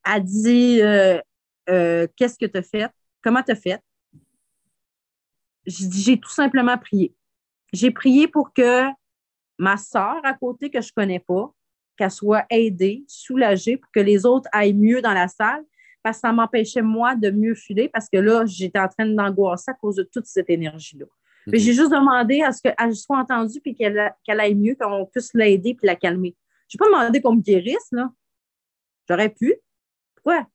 a 0.04 0.20
dit 0.20 0.80
euh, 0.80 1.20
euh, 1.68 2.06
Qu'est-ce 2.16 2.38
que 2.38 2.46
tu 2.46 2.58
as 2.58 2.62
fait? 2.62 2.90
Comment 3.22 3.42
tu 3.42 3.52
as 3.52 3.56
fait? 3.56 3.80
J'ai 5.66 6.18
tout 6.18 6.30
simplement 6.30 6.78
prié. 6.78 7.14
J'ai 7.72 7.90
prié 7.90 8.26
pour 8.26 8.52
que 8.54 8.84
ma 9.58 9.76
soeur 9.76 10.20
à 10.24 10.32
côté 10.34 10.70
que 10.70 10.80
je 10.80 10.88
ne 10.88 11.02
connais 11.02 11.18
pas, 11.18 11.52
qu'elle 11.96 12.10
soit 12.10 12.46
aidée, 12.48 13.04
soulagée 13.06 13.76
pour 13.76 13.90
que 13.90 14.00
les 14.00 14.24
autres 14.24 14.48
aillent 14.52 14.72
mieux 14.72 15.02
dans 15.02 15.12
la 15.12 15.28
salle 15.28 15.64
parce 16.02 16.18
que 16.18 16.20
ça 16.22 16.32
m'empêchait, 16.32 16.80
moi, 16.80 17.16
de 17.16 17.30
mieux 17.30 17.54
filer 17.54 17.90
parce 17.92 18.08
que 18.08 18.16
là, 18.16 18.46
j'étais 18.46 18.78
en 18.78 18.88
train 18.88 19.06
d'angoisser 19.06 19.70
à 19.70 19.74
cause 19.74 19.96
de 19.96 20.04
toute 20.04 20.26
cette 20.26 20.48
énergie-là. 20.48 21.06
J'ai 21.52 21.72
juste 21.72 21.90
demandé 21.90 22.42
à 22.42 22.52
ce 22.52 22.62
qu'elle 22.62 22.94
soit 22.94 23.18
entendue 23.18 23.60
puis 23.60 23.74
qu'elle 23.74 24.12
aille 24.26 24.54
mieux, 24.54 24.76
qu'on 24.78 25.06
puisse 25.06 25.32
l'aider 25.34 25.74
puis 25.74 25.86
la 25.86 25.96
calmer. 25.96 26.36
Je 26.68 26.76
n'ai 26.76 26.78
pas 26.78 26.86
demandé 26.86 27.20
qu'on 27.20 27.34
me 27.36 27.40
guérisse, 27.40 27.88
là. 27.92 28.10
J'aurais 29.08 29.30
pu. 29.30 29.54
Pourquoi? 30.16 30.46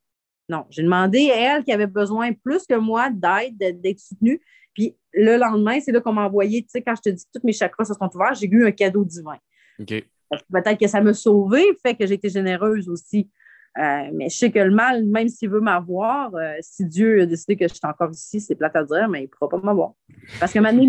Non, 0.48 0.66
j'ai 0.70 0.82
demandé 0.82 1.30
à 1.30 1.56
elle 1.56 1.64
qui 1.64 1.72
avait 1.72 1.86
besoin 1.86 2.32
plus 2.32 2.66
que 2.66 2.74
moi 2.74 3.10
d'aide, 3.10 3.80
d'être 3.80 3.98
soutenue. 3.98 4.40
Puis 4.74 4.96
le 5.12 5.36
lendemain, 5.36 5.80
c'est 5.80 5.92
là 5.92 6.00
qu'on 6.00 6.12
m'a 6.12 6.26
envoyé, 6.26 6.62
tu 6.62 6.68
sais, 6.68 6.82
quand 6.82 6.94
je 6.96 7.02
te 7.02 7.08
dis 7.08 7.24
que 7.24 7.38
tous 7.38 7.46
mes 7.46 7.52
chakras 7.52 7.84
se 7.84 7.94
sont 7.94 8.10
ouverts, 8.14 8.34
j'ai 8.34 8.48
eu 8.48 8.66
un 8.66 8.72
cadeau 8.72 9.04
divin. 9.04 9.38
OK. 9.78 10.04
Peut-être 10.52 10.78
que 10.78 10.86
ça 10.86 11.00
m'a 11.00 11.14
sauvé, 11.14 11.62
fait 11.82 11.94
que 11.94 12.06
j'ai 12.06 12.14
été 12.14 12.28
généreuse 12.28 12.88
aussi. 12.88 13.30
Euh, 13.76 14.10
mais 14.12 14.28
je 14.28 14.36
sais 14.36 14.52
que 14.52 14.58
le 14.60 14.70
mal, 14.70 15.04
même 15.04 15.28
s'il 15.28 15.50
veut 15.50 15.60
m'avoir, 15.60 16.32
euh, 16.34 16.54
si 16.60 16.86
Dieu 16.86 17.22
a 17.22 17.26
décidé 17.26 17.56
que 17.56 17.66
je 17.66 17.74
suis 17.74 17.80
encore 17.82 18.10
ici, 18.12 18.40
c'est 18.40 18.54
plate 18.54 18.76
à 18.76 18.84
dire, 18.84 19.08
mais 19.08 19.20
il 19.20 19.24
ne 19.24 19.28
pourra 19.28 19.48
pas 19.48 19.58
m'avoir. 19.58 19.94
Parce 20.38 20.52
que 20.52 20.60
maintenant, 20.60 20.84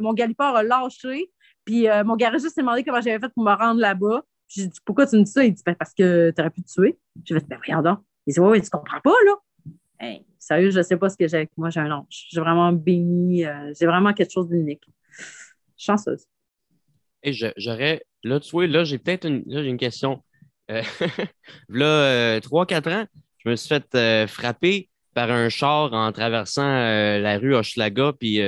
mon 0.00 0.12
galipard 0.14 0.56
a 0.56 0.62
lâché, 0.62 1.30
puis 1.64 1.88
euh, 1.88 2.02
mon 2.04 2.16
garagiste 2.16 2.54
s'est 2.54 2.62
demandé 2.62 2.84
comment 2.84 3.02
j'avais 3.02 3.18
fait 3.18 3.28
pour 3.34 3.44
me 3.44 3.54
rendre 3.54 3.80
là-bas. 3.80 4.22
J'ai 4.48 4.66
dit, 4.66 4.78
pourquoi 4.84 5.06
tu 5.06 5.16
me 5.16 5.24
dis 5.24 5.30
ça? 5.30 5.44
Il 5.44 5.52
dit, 5.52 5.62
ben, 5.64 5.74
parce 5.74 5.92
que 5.92 6.32
tu 6.34 6.40
aurais 6.40 6.50
pu 6.50 6.62
te 6.62 6.72
tuer. 6.72 6.98
J'ai 7.24 7.34
fait, 7.34 7.46
ben, 7.48 7.82
donc. 7.82 7.98
Il 8.26 8.32
dit, 8.32 8.40
oui, 8.40 8.48
ouais, 8.48 8.60
tu 8.60 8.70
comprends 8.70 9.00
pas, 9.00 9.14
là. 9.26 10.16
sérieux, 10.38 10.70
je 10.70 10.78
ne 10.78 10.82
sais 10.82 10.96
pas 10.96 11.10
ce 11.10 11.16
que 11.16 11.28
j'ai 11.28 11.38
avec 11.38 11.50
moi, 11.56 11.68
j'ai 11.68 11.80
un 11.80 11.90
ange. 11.90 12.28
J'ai 12.30 12.40
vraiment 12.40 12.72
béni, 12.72 13.44
j'ai 13.78 13.86
vraiment 13.86 14.12
quelque 14.14 14.32
chose 14.32 14.48
d'unique. 14.48 14.84
Chanceuse. 15.76 16.26
Et 17.22 17.32
j'aurais, 17.32 18.02
là, 18.24 18.40
tu 18.40 18.50
vois, 18.50 18.66
là, 18.66 18.84
j'ai 18.84 18.98
peut-être 18.98 19.26
une, 19.26 19.42
là, 19.46 19.60
une 19.62 19.76
question. 19.76 20.22
Euh, 20.70 20.82
là, 21.68 22.40
3-4 22.40 22.88
euh, 22.88 23.02
ans, 23.02 23.06
je 23.38 23.48
me 23.50 23.56
suis 23.56 23.68
fait 23.68 23.94
euh, 23.94 24.26
frapper 24.26 24.88
par 25.14 25.30
un 25.30 25.48
char 25.48 25.92
en 25.92 26.12
traversant 26.12 26.62
la 26.62 27.38
rue 27.38 27.54
Hochelaga, 27.54 28.12
puis 28.18 28.40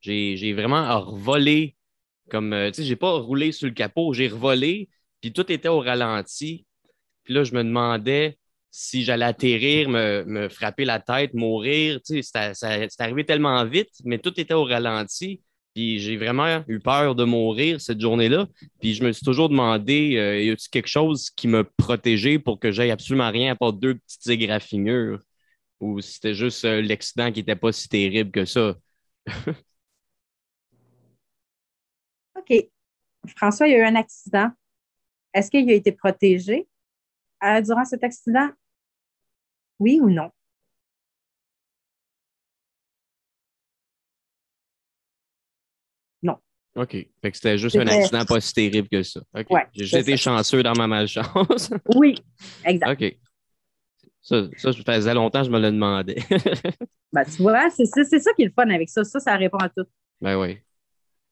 j'ai 0.00 0.52
vraiment 0.54 1.00
revolé 1.00 1.76
comme, 2.30 2.70
tu 2.74 2.82
j'ai 2.82 2.96
pas 2.96 3.12
roulé 3.12 3.52
sur 3.52 3.68
le 3.68 3.74
capot, 3.74 4.14
j'ai 4.14 4.28
revolé, 4.28 4.88
puis 5.20 5.32
tout 5.32 5.50
était 5.52 5.68
au 5.68 5.80
ralenti. 5.80 6.66
Puis 7.24 7.34
là, 7.34 7.44
je 7.44 7.52
me 7.52 7.62
demandais 7.62 8.38
si 8.70 9.04
j'allais 9.04 9.26
atterrir, 9.26 9.90
me, 9.90 10.48
frapper 10.48 10.86
la 10.86 10.98
tête, 10.98 11.34
mourir. 11.34 12.00
Tu 12.02 12.22
sais, 12.22 12.52
c'est 12.54 13.00
arrivé 13.00 13.24
tellement 13.24 13.62
vite, 13.66 13.90
mais 14.04 14.18
tout 14.18 14.38
était 14.40 14.54
au 14.54 14.64
ralenti. 14.64 15.42
Puis 15.74 16.00
j'ai 16.00 16.16
vraiment 16.16 16.64
eu 16.68 16.80
peur 16.80 17.14
de 17.14 17.24
mourir 17.24 17.80
cette 17.80 18.00
journée-là. 18.00 18.46
Puis 18.80 18.94
je 18.94 19.04
me 19.04 19.12
suis 19.12 19.24
toujours 19.24 19.48
demandé, 19.48 20.16
euh, 20.16 20.42
y 20.42 20.50
a-t-il 20.50 20.70
quelque 20.70 20.88
chose 20.88 21.30
qui 21.30 21.48
me 21.48 21.64
protégeait 21.64 22.38
pour 22.38 22.58
que 22.58 22.72
j'aille 22.72 22.90
absolument 22.90 23.30
rien 23.30 23.52
à 23.52 23.56
part 23.56 23.72
deux 23.72 23.96
petites 23.96 24.28
égraffinures? 24.28 25.20
Ou 25.80 26.00
c'était 26.00 26.34
juste 26.34 26.64
euh, 26.64 26.82
l'accident 26.82 27.32
qui 27.32 27.40
n'était 27.40 27.56
pas 27.56 27.72
si 27.72 27.88
terrible 27.88 28.30
que 28.32 28.44
ça? 28.44 28.74
OK. 32.36 32.68
François, 33.36 33.68
il 33.68 33.72
y 33.72 33.74
a 33.74 33.78
eu 33.78 33.84
un 33.84 33.96
accident. 33.96 34.50
Est-ce 35.34 35.50
qu'il 35.50 35.68
a 35.70 35.74
été 35.74 35.92
protégé 35.92 36.68
euh, 37.44 37.60
durant 37.60 37.84
cet 37.84 38.04
accident? 38.04 38.50
Oui 39.78 40.00
ou 40.00 40.10
non? 40.10 40.30
OK. 46.78 46.90
Fait 46.90 47.30
que 47.30 47.36
c'était 47.36 47.58
juste 47.58 47.76
un 47.76 47.86
accident 47.86 48.24
pas 48.24 48.40
si 48.40 48.54
terrible 48.54 48.88
que 48.88 49.02
ça. 49.02 49.20
OK. 49.36 49.46
J'ai 49.74 49.98
été 49.98 50.16
chanceux 50.16 50.62
dans 50.62 50.74
ma 50.74 50.86
malchance. 50.86 51.70
oui, 51.94 52.14
exact. 52.64 53.02
OK. 53.02 53.16
Ça, 54.20 54.46
ça, 54.56 54.72
faisait 54.72 55.14
longtemps 55.14 55.40
que 55.40 55.46
je 55.46 55.50
me 55.50 55.58
le 55.58 55.70
demandais. 55.70 56.16
ben, 57.12 57.24
tu 57.24 57.42
vois, 57.42 57.70
c'est 57.70 57.86
ça 57.86 58.32
qui 58.34 58.42
est 58.42 58.46
le 58.46 58.52
fun 58.52 58.68
avec 58.68 58.88
ça. 58.90 59.02
Ça, 59.04 59.20
ça 59.20 59.36
répond 59.36 59.58
à 59.58 59.68
tout. 59.68 59.86
Ben 60.20 60.38
oui. 60.38 60.58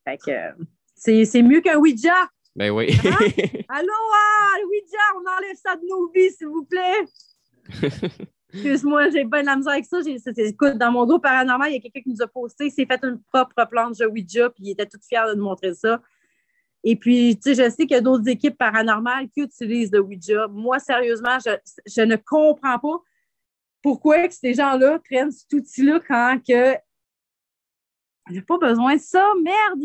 Fait 0.05 0.19
que 0.19 0.65
c'est 0.95 1.43
mieux 1.43 1.61
qu'un 1.61 1.77
Ouija. 1.77 2.15
Ben 2.55 2.71
oui. 2.71 2.89
Hein? 3.05 3.11
Allô, 3.69 3.93
ah, 4.15 4.55
Ouija, 4.67 4.99
on 5.15 5.37
enlève 5.37 5.57
ça 5.63 5.77
de 5.77 5.83
nos 5.87 6.11
vies, 6.11 6.31
s'il 6.31 6.47
vous 6.47 6.65
plaît. 6.65 7.05
Excuse-moi, 8.57 9.11
j'ai 9.11 9.25
pas 9.25 9.43
de 9.43 9.47
la 9.47 9.57
misère 9.57 9.73
avec 9.73 9.85
ça. 9.85 9.99
Écoute, 10.37 10.79
dans 10.79 10.91
mon 10.93 11.05
dos 11.07 11.19
paranormal, 11.19 11.71
il 11.71 11.75
y 11.75 11.79
a 11.79 11.81
quelqu'un 11.81 12.01
qui 12.01 12.11
nous 12.11 12.23
a 12.23 12.27
posté, 12.27 12.67
il 12.67 12.71
s'est 12.71 12.87
fait 12.87 13.03
une 13.05 13.21
propre 13.33 13.65
planche 13.69 13.99
de 13.99 14.07
Ouija, 14.07 14.51
puis 14.51 14.65
il 14.65 14.71
était 14.71 14.87
tout 14.87 14.99
fier 15.07 15.29
de 15.29 15.35
nous 15.35 15.45
montrer 15.45 15.75
ça. 15.75 16.01
Et 16.85 16.97
puis, 16.97 17.37
tu 17.37 17.55
sais, 17.55 17.65
je 17.65 17.71
sais 17.71 17.87
qu'il 17.87 17.93
y 17.93 17.99
a 17.99 18.01
d'autres 18.01 18.29
équipes 18.29 18.57
paranormales 18.57 19.29
qui 19.29 19.41
utilisent 19.41 19.93
le 19.93 20.01
Ouija. 20.01 20.47
Moi, 20.49 20.79
sérieusement, 20.79 21.39
je, 21.45 22.03
ne 22.03 22.17
comprends 22.17 22.79
pas 22.79 23.03
pourquoi 23.83 24.29
que 24.29 24.35
ces 24.35 24.55
gens-là 24.55 25.01
prennent 25.01 25.33
cet 25.33 25.53
outil-là 25.53 26.01
quand 26.07 26.39
que. 26.47 26.77
Il 28.31 28.45
pas 28.45 28.59
besoin 28.59 28.97
de 28.97 29.01
ça. 29.01 29.25
Merde! 29.43 29.81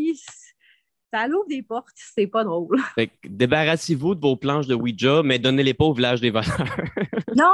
Ça 1.14 1.28
l'ouvre 1.28 1.48
des 1.48 1.62
portes, 1.62 1.96
c'est 1.96 2.28
pas 2.28 2.44
drôle. 2.44 2.80
débarrassez-vous 3.26 4.16
de 4.16 4.22
vos 4.22 4.36
planches 4.36 4.68
de 4.68 4.76
Ouija, 4.76 5.22
mais 5.24 5.40
donnez-les 5.40 5.74
pas 5.74 5.86
au 5.86 5.94
village 5.94 6.22
des 6.22 6.30
voleurs. 6.30 6.46
non, 7.36 7.52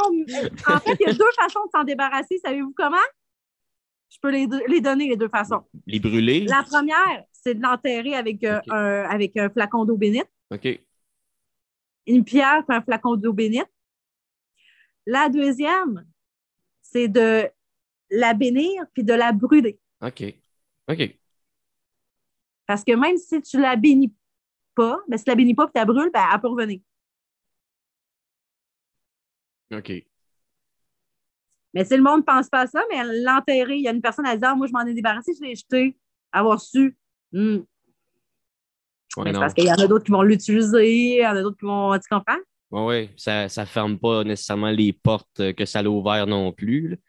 en 0.67 0.79
fait, 0.79 0.97
il 0.99 1.07
y 1.07 1.09
a 1.09 1.13
deux 1.13 1.31
façons 1.39 1.65
de 1.65 1.71
s'en 1.73 1.83
débarrasser. 1.83 2.37
Savez-vous 2.43 2.73
comment? 2.75 2.97
Je 4.09 4.17
peux 4.21 4.31
les, 4.31 4.47
les, 4.67 4.81
donner, 4.81 5.09
les 5.09 5.17
deux 5.17 5.27
façons. 5.27 5.63
Les 5.85 5.99
brûler? 5.99 6.45
La 6.45 6.63
première, 6.63 7.23
c'est 7.31 7.55
de 7.55 7.61
l'enterrer 7.61 8.15
avec, 8.15 8.43
euh, 8.43 8.59
un, 8.69 9.03
avec 9.09 9.35
un 9.37 9.49
flacon 9.49 9.85
d'eau 9.85 9.97
bénite. 9.97 10.29
OK. 10.51 10.67
Une 12.05 12.23
pierre 12.23 12.63
et 12.69 12.73
un 12.73 12.81
flacon 12.81 13.15
d'eau 13.15 13.33
bénite. 13.33 13.67
La 15.05 15.29
deuxième, 15.29 16.05
c'est 16.81 17.07
de 17.07 17.49
la 18.09 18.33
bénir 18.33 18.83
puis 18.93 19.03
de 19.03 19.13
la 19.13 19.33
brûler. 19.33 19.79
OK. 20.01 20.23
OK. 20.89 21.17
Parce 22.67 22.83
que 22.83 22.93
même 22.93 23.17
si 23.17 23.41
tu 23.41 23.57
ne 23.57 23.61
la 23.63 23.75
bénis 23.75 24.13
pas, 24.75 24.99
ben, 25.07 25.17
si 25.17 25.23
tu 25.23 25.29
ne 25.29 25.33
la 25.33 25.37
bénis 25.37 25.55
pas 25.55 25.63
et 25.63 25.67
tu 25.67 25.71
la 25.75 25.85
brûles, 25.85 26.11
ben, 26.13 26.23
elle 26.31 26.41
peut 26.41 26.49
revenir. 26.49 26.79
OK. 29.71 30.05
Mais 31.73 31.85
si 31.85 31.95
le 31.95 32.03
monde 32.03 32.19
ne 32.19 32.23
pense 32.23 32.49
pas 32.49 32.61
à 32.61 32.67
ça, 32.67 32.81
mais 32.89 33.03
l'enterrer, 33.23 33.75
il 33.75 33.83
y 33.83 33.87
a 33.87 33.91
une 33.91 34.01
personne 34.01 34.25
à 34.25 34.35
dire 34.35 34.49
ah, 34.49 34.55
Moi, 34.55 34.67
je 34.67 34.73
m'en 34.73 34.85
ai 34.85 34.93
débarrassé, 34.93 35.33
je 35.37 35.45
l'ai 35.45 35.55
jeté, 35.55 35.97
avoir 36.31 36.59
su. 36.59 36.97
Hmm. 37.31 37.59
parce 39.15 39.53
qu'il 39.53 39.65
y 39.65 39.71
en 39.71 39.75
a 39.75 39.87
d'autres 39.87 40.05
qui 40.05 40.11
vont 40.11 40.21
l'utiliser, 40.21 41.15
il 41.17 41.21
y 41.21 41.27
en 41.27 41.35
a 41.35 41.41
d'autres 41.41 41.57
qui 41.57 41.65
vont. 41.65 41.97
Tu 41.97 42.07
comprends? 42.09 42.39
Oui, 42.71 42.81
oui. 42.81 43.09
Ça 43.17 43.45
ne 43.45 43.65
ferme 43.65 43.97
pas 43.97 44.23
nécessairement 44.23 44.71
les 44.71 44.91
portes 44.91 45.53
que 45.53 45.65
ça 45.65 45.81
l'a 45.81 45.89
ouvert 45.89 46.27
non 46.27 46.51
plus. 46.51 46.99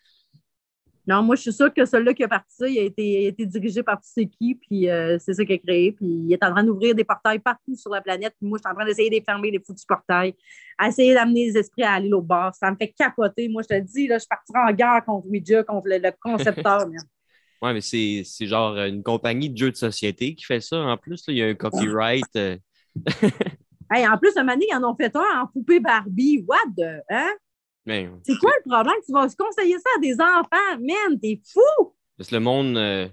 Non, 1.08 1.22
moi, 1.22 1.36
je 1.36 1.40
suis 1.40 1.52
sûre 1.54 1.72
que 1.72 1.86
celui-là 1.86 2.12
qui 2.12 2.22
a 2.22 2.28
parti 2.28 2.54
ça, 2.54 2.68
il 2.68 2.78
a 2.78 2.82
été, 2.82 3.32
dirigé 3.46 3.82
par 3.82 3.98
Tseki, 3.98 4.56
puis 4.56 4.90
euh, 4.90 5.16
c'est 5.18 5.32
ça 5.32 5.42
qu'il 5.42 5.54
a 5.54 5.58
créé. 5.58 5.92
Puis 5.92 6.04
il 6.06 6.30
est 6.34 6.44
en 6.44 6.50
train 6.50 6.62
d'ouvrir 6.62 6.94
des 6.94 7.02
portails 7.02 7.38
partout 7.38 7.74
sur 7.74 7.90
la 7.92 8.02
planète. 8.02 8.34
Puis 8.38 8.46
moi, 8.46 8.58
je 8.58 8.68
suis 8.68 8.70
en 8.70 8.74
train 8.74 8.84
d'essayer 8.84 9.08
de 9.08 9.24
fermer 9.24 9.50
les 9.50 9.58
foutus 9.58 9.86
portails, 9.86 10.34
essayer 10.86 11.14
d'amener 11.14 11.46
les 11.46 11.56
esprits 11.56 11.82
à 11.82 11.92
aller 11.92 12.12
au 12.12 12.20
bord. 12.20 12.54
Ça 12.54 12.70
me 12.70 12.76
fait 12.76 12.92
capoter. 12.92 13.48
Moi, 13.48 13.62
je 13.62 13.74
te 13.74 13.80
dis, 13.80 14.06
là, 14.06 14.18
je 14.18 14.26
partirai 14.28 14.70
en 14.70 14.72
guerre 14.74 15.02
contre 15.06 15.26
Ouija, 15.28 15.62
contre 15.62 15.88
le, 15.88 16.12
concepteur. 16.20 16.86
oui, 17.62 17.72
mais 17.72 17.80
c'est 17.80 18.46
genre 18.46 18.76
une 18.76 19.02
compagnie 19.02 19.48
de 19.48 19.56
jeux 19.56 19.70
de 19.70 19.76
société 19.76 20.34
qui 20.34 20.44
fait 20.44 20.60
ça. 20.60 20.76
En 20.76 20.98
plus, 20.98 21.24
il 21.28 21.38
y 21.38 21.42
a 21.42 21.46
un 21.46 21.54
copyright. 21.54 22.36
Euh. 22.36 22.58
en 23.90 24.18
plus, 24.18 24.36
un 24.36 24.44
moment 24.44 24.58
ils 24.60 24.76
en 24.76 24.84
ont 24.84 24.94
fait 24.94 25.16
un 25.16 25.40
en 25.40 25.46
poupée 25.46 25.80
Barbie. 25.80 26.44
What 26.46 26.58
the? 26.76 27.02
Hein? 27.08 27.32
C'est 28.24 28.38
quoi 28.38 28.50
le 28.64 28.70
problème? 28.70 28.94
Tu 29.06 29.12
vas 29.12 29.26
conseiller 29.36 29.76
ça 29.78 29.90
à 29.96 30.00
des 30.00 30.14
enfants? 30.14 30.80
Man, 30.80 31.18
t'es 31.20 31.40
fou! 31.52 31.94
Parce 32.16 32.30
que 32.30 32.34
le 32.34 32.40
monde, 32.40 32.76
euh, 32.76 33.08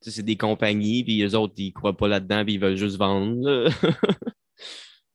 c'est 0.00 0.22
des 0.22 0.36
compagnies, 0.36 1.04
puis 1.04 1.18
les 1.18 1.34
autres, 1.34 1.54
ils 1.56 1.72
croient 1.72 1.96
pas 1.96 2.08
là-dedans, 2.08 2.44
puis 2.44 2.54
ils 2.54 2.60
veulent 2.60 2.76
juste 2.76 2.98
vendre. 2.98 3.70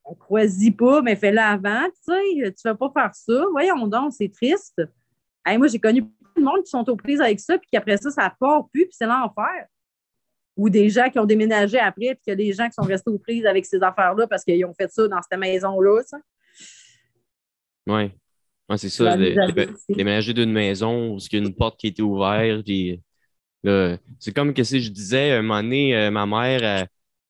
On 0.04 0.14
croisit 0.18 0.72
pas, 0.72 1.02
mais 1.02 1.16
fais-le 1.16 1.38
avant, 1.38 1.84
tu 1.86 2.12
sais. 2.12 2.52
Tu 2.52 2.62
vas 2.64 2.74
pas 2.74 2.90
faire 2.92 3.14
ça. 3.14 3.44
Voyons 3.52 3.86
donc, 3.86 4.12
c'est 4.12 4.32
triste. 4.32 4.82
moi, 5.46 5.68
j'ai 5.68 5.78
connu 5.78 6.02
beaucoup 6.02 6.40
de 6.40 6.44
monde 6.44 6.64
qui 6.64 6.70
sont 6.70 6.88
aux 6.88 6.96
prises 6.96 7.20
avec 7.20 7.40
ça, 7.40 7.58
puis 7.58 7.68
qu'après 7.70 7.96
ça, 7.96 8.10
ça 8.10 8.34
part 8.38 8.68
plus, 8.70 8.86
puis 8.86 8.96
c'est 8.96 9.06
l'enfer. 9.06 9.66
Ou 10.56 10.70
des 10.70 10.88
gens 10.88 11.10
qui 11.10 11.18
ont 11.18 11.26
déménagé 11.26 11.78
après, 11.78 12.14
puis 12.14 12.20
qu'il 12.24 12.30
y 12.30 12.32
a 12.32 12.36
des 12.36 12.52
gens 12.52 12.66
qui 12.66 12.74
sont 12.74 12.88
restés 12.88 13.10
aux 13.10 13.18
prises 13.18 13.44
avec 13.44 13.66
ces 13.66 13.82
affaires-là 13.82 14.26
parce 14.26 14.42
qu'ils 14.42 14.64
ont 14.64 14.72
fait 14.72 14.90
ça 14.90 15.06
dans 15.06 15.20
cette 15.20 15.38
maison-là. 15.38 16.02
Oui. 17.86 18.10
Ouais, 18.68 18.78
c'est 18.78 18.88
ça. 18.88 19.16
Déménager 19.88 20.34
d'une 20.34 20.52
maison 20.52 21.14
où 21.14 21.18
il 21.18 21.32
y 21.32 21.36
a 21.36 21.44
une 21.46 21.54
porte 21.54 21.78
qui 21.78 21.88
était 21.88 22.02
ouverte. 22.02 22.64
Puis, 22.64 23.00
c'est 24.18 24.34
comme 24.34 24.54
que 24.54 24.64
si 24.64 24.80
je 24.80 24.90
disais, 24.90 25.32
un 25.32 25.42
moment 25.42 25.62
donné, 25.62 25.96
euh, 25.96 26.10
ma 26.10 26.26
mère, 26.26 26.86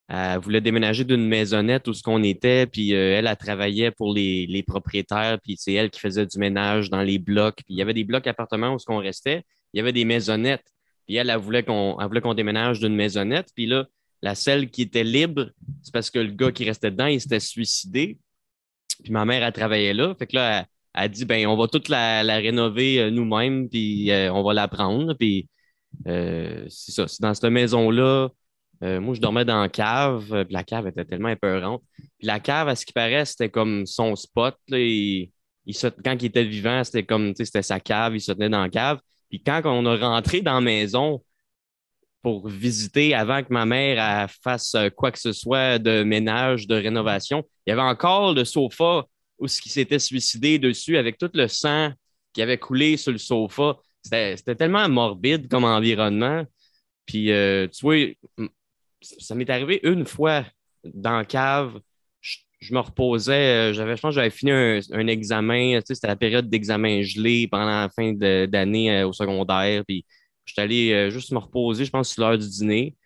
elle, 0.09 0.39
voulait 0.39 0.61
déménager 0.61 1.05
d'une 1.05 1.27
maisonnette 1.27 1.89
où 1.89 1.93
ce 1.95 2.03
qu'on 2.03 2.23
était, 2.23 2.67
puis 2.67 2.95
euh, 2.95 3.19
elle, 3.19 3.27
a 3.27 3.37
travaillé 3.37 3.91
pour 3.91 4.15
les, 4.15 4.47
les 4.47 4.63
propriétaires, 4.63 5.39
puis 5.43 5.57
c'est 5.59 5.73
elle 5.75 5.91
qui 5.91 6.01
faisait 6.01 6.27
du 6.27 6.39
ménage 6.39 6.91
dans 6.91 7.03
les 7.03 7.19
blocs. 7.19 7.57
Puis 7.57 7.75
il 7.75 7.77
y 7.77 7.83
avait 7.83 7.95
des 7.95 8.05
blocs 8.05 8.27
appartements 8.27 8.75
où 8.75 8.79
ce 8.79 8.87
qu'on 8.87 8.99
restait, 8.99 9.43
il 9.73 9.79
y 9.79 9.81
avait 9.81 9.93
des 9.93 10.05
maisonnettes. 10.05 10.67
Puis 11.07 11.17
elle, 11.17 11.31
elle 11.31 11.39
voulait 11.39 11.63
qu'on 11.63 11.97
qu'on 11.97 12.35
déménage 12.35 12.81
d'une 12.81 12.95
maisonnette. 12.95 13.51
Puis 13.55 13.67
là, 13.67 13.87
la 14.23 14.35
celle 14.35 14.71
qui 14.71 14.83
était 14.83 15.05
libre, 15.05 15.51
c'est 15.83 15.93
parce 15.93 16.11
que 16.11 16.19
le 16.19 16.33
gars 16.33 16.53
qui 16.53 16.65
restait 16.65 16.91
dedans, 16.91 17.07
il 17.07 17.21
s'était 17.21 17.41
suicidé. 17.41 18.19
Puis 19.03 19.13
ma 19.13 19.25
mère, 19.25 19.43
elle 19.43 19.53
travaillait 19.53 19.95
là. 19.95 20.15
Fait 20.19 20.27
que 20.27 20.37
là, 20.37 20.61
elle, 20.61 20.67
a 20.97 21.09
dit 21.09 21.25
ben 21.27 21.47
on 21.47 21.57
va 21.57 21.69
toute 21.69 21.89
la, 21.89 22.23
rénover 22.23 23.01
euh, 23.01 23.11
nous-mêmes, 23.11 23.69
puis 23.69 24.11
euh, 24.11 24.33
on 24.33 24.43
va 24.43 24.55
la 24.55 24.67
prendre. 24.67 25.15
Puis 25.15 25.49
euh, 26.07 26.65
c'est 26.69 26.93
ça. 26.93 27.07
C'est 27.07 27.23
dans 27.23 27.35
cette 27.35 27.51
maison-là. 27.51 28.31
moi, 28.81 29.15
je 29.15 29.21
dormais 29.21 29.45
dans 29.45 29.61
la 29.61 29.69
cave, 29.69 30.45
puis 30.45 30.53
la 30.53 30.65
cave 30.65 30.89
était 30.89 31.05
tellement 31.05 31.29
épeurante. 31.29 31.83
Puis 32.19 32.27
la 32.27 32.41
cave, 32.41 32.69
à 32.69 32.75
ce 32.75 32.87
qui 32.87 32.93
paraît, 32.93 33.25
c'était 33.25 33.51
comme 33.51 33.87
son 33.87 34.17
spot. 34.17 34.57
Là, 34.69 34.79
quand 36.05 36.23
il 36.23 36.27
était 36.27 36.45
vivant, 36.45 36.83
c'était 36.85 37.05
comme, 37.05 37.35
c'était 37.37 37.63
sa 37.63 37.81
cave, 37.81 38.17
il 38.17 38.21
se 38.21 38.33
tenait 38.33 38.49
dans 38.49 38.63
la 38.63 38.71
cave. 38.71 39.01
Puis 39.29 39.43
quand 39.43 39.63
on 39.65 39.85
a 39.87 39.97
rentré 39.97 40.41
dans 40.41 40.55
la 40.55 40.61
maison 40.61 41.23
pour 42.23 42.49
visiter 42.49 43.15
avant 43.15 43.43
que 43.43 43.53
ma 43.53 43.67
mère 43.67 44.31
fasse 44.43 44.77
quoi 44.97 45.13
que 45.13 45.19
ce 45.19 45.33
soit 45.33 45.79
de 45.79 46.03
ménage, 46.03 46.67
de 46.67 46.75
rénovation, 46.75 47.45
il 47.67 47.71
y 47.71 47.73
avait 47.73 47.83
encore 47.83 48.35
le 48.35 48.45
sofa 48.45 49.05
où 49.39 49.49
ce 49.49 49.61
qui 49.61 49.69
s'était 49.69 49.99
suicidé 49.99 50.59
dessus 50.59 50.97
avec 50.97 51.19
tout 51.19 51.31
le 51.35 51.49
sang 51.49 51.93
qui 52.33 52.43
avait 52.43 52.59
coulé 52.59 52.97
sur 52.97 53.13
le 53.13 53.19
sofa. 53.19 53.77
C'était 54.03 54.55
tellement 54.55 54.89
morbide 54.89 55.49
comme 55.49 55.65
environnement. 55.65 56.45
Puis, 57.07 57.31
euh, 57.33 57.67
tu 57.69 57.81
vois, 57.83 57.97
ça 59.01 59.35
m'est 59.35 59.49
arrivé 59.49 59.81
une 59.85 60.05
fois 60.07 60.45
dans 60.85 61.17
la 61.17 61.25
cave. 61.25 61.81
Je, 62.21 62.75
me 62.75 62.81
reposais, 62.81 63.71
euh, 63.71 63.73
j'avais, 63.73 63.97
je 63.97 64.03
pense 64.03 64.11
que 64.11 64.17
j'avais 64.17 64.31
fini 64.31 64.51
un, 64.51 65.07
examen, 65.07 65.79
tu 65.81 65.87
sais, 65.87 65.95
c'était 65.95 66.09
la 66.09 66.17
période 66.17 66.49
d'examen 66.49 67.03
gelé 67.03 67.49
pendant 67.49 67.67
la 67.67 67.89
fin 67.95 68.13
d'année 68.13 68.91
euh, 68.99 69.09
au 69.09 69.13
secondaire. 69.13 69.85
Puis, 69.87 70.05
j'étais 70.45 70.63
allé 70.63 71.11
juste 71.11 71.33
me 71.33 71.39
reposer, 71.39 71.85
je 71.85 71.91
pense, 71.91 72.13
sur 72.13 72.23
l'heure 72.23 72.39
du 72.39 72.49
dîner. 72.49 72.97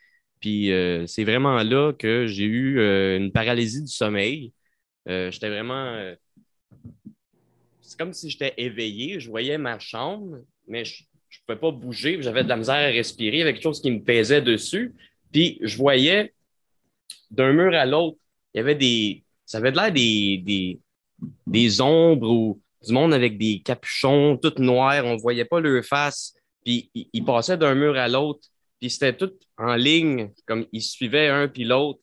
Puis, 0.40 0.70
c'est 1.06 1.24
vraiment 1.24 1.62
là 1.62 1.92
que 1.92 2.26
j'ai 2.26 2.44
eu 2.44 2.80
une 3.16 3.32
paralysie 3.32 3.82
du 3.82 3.92
sommeil. 3.92 4.52
Euh, 5.10 5.30
j'étais 5.30 5.48
vraiment. 5.48 5.86
Euh, 5.94 6.14
c'est 7.80 7.98
comme 7.98 8.12
si 8.12 8.30
j'étais 8.30 8.54
éveillé. 8.56 9.18
Je 9.18 9.28
voyais 9.28 9.58
ma 9.58 9.78
chambre, 9.78 10.38
mais 10.68 10.84
je 10.84 11.02
ne 11.02 11.46
pouvais 11.46 11.58
pas 11.58 11.70
bouger. 11.72 12.22
J'avais 12.22 12.44
de 12.44 12.48
la 12.48 12.56
misère 12.56 12.76
à 12.76 12.86
respirer. 12.86 13.38
Il 13.38 13.40
y 13.40 13.42
avait 13.42 13.52
quelque 13.52 13.62
chose 13.62 13.82
qui 13.82 13.90
me 13.90 14.02
pesait 14.02 14.40
dessus. 14.40 14.94
Puis 15.32 15.58
je 15.62 15.76
voyais 15.76 16.32
d'un 17.30 17.52
mur 17.52 17.74
à 17.74 17.86
l'autre, 17.86 18.18
il 18.54 18.58
y 18.58 18.60
avait 18.60 18.74
des. 18.74 19.24
Ça 19.44 19.58
avait 19.58 19.72
l'air 19.72 19.92
des, 19.92 20.38
des, 20.44 20.78
des 21.46 21.80
ombres 21.80 22.30
ou 22.30 22.60
du 22.86 22.92
monde 22.92 23.12
avec 23.12 23.36
des 23.36 23.60
capuchons 23.64 24.36
tout 24.36 24.54
noirs. 24.58 25.04
On 25.04 25.14
ne 25.14 25.20
voyait 25.20 25.44
pas 25.44 25.60
leur 25.60 25.84
face. 25.84 26.34
Puis 26.64 26.90
ils 26.94 27.24
passaient 27.24 27.58
d'un 27.58 27.74
mur 27.74 27.96
à 27.96 28.06
l'autre. 28.06 28.46
Puis 28.78 28.90
c'était 28.90 29.16
tout 29.16 29.32
en 29.58 29.74
ligne, 29.74 30.30
comme 30.46 30.66
ils 30.72 30.82
suivaient 30.82 31.28
un 31.28 31.48
puis 31.48 31.64
l'autre. 31.64 32.00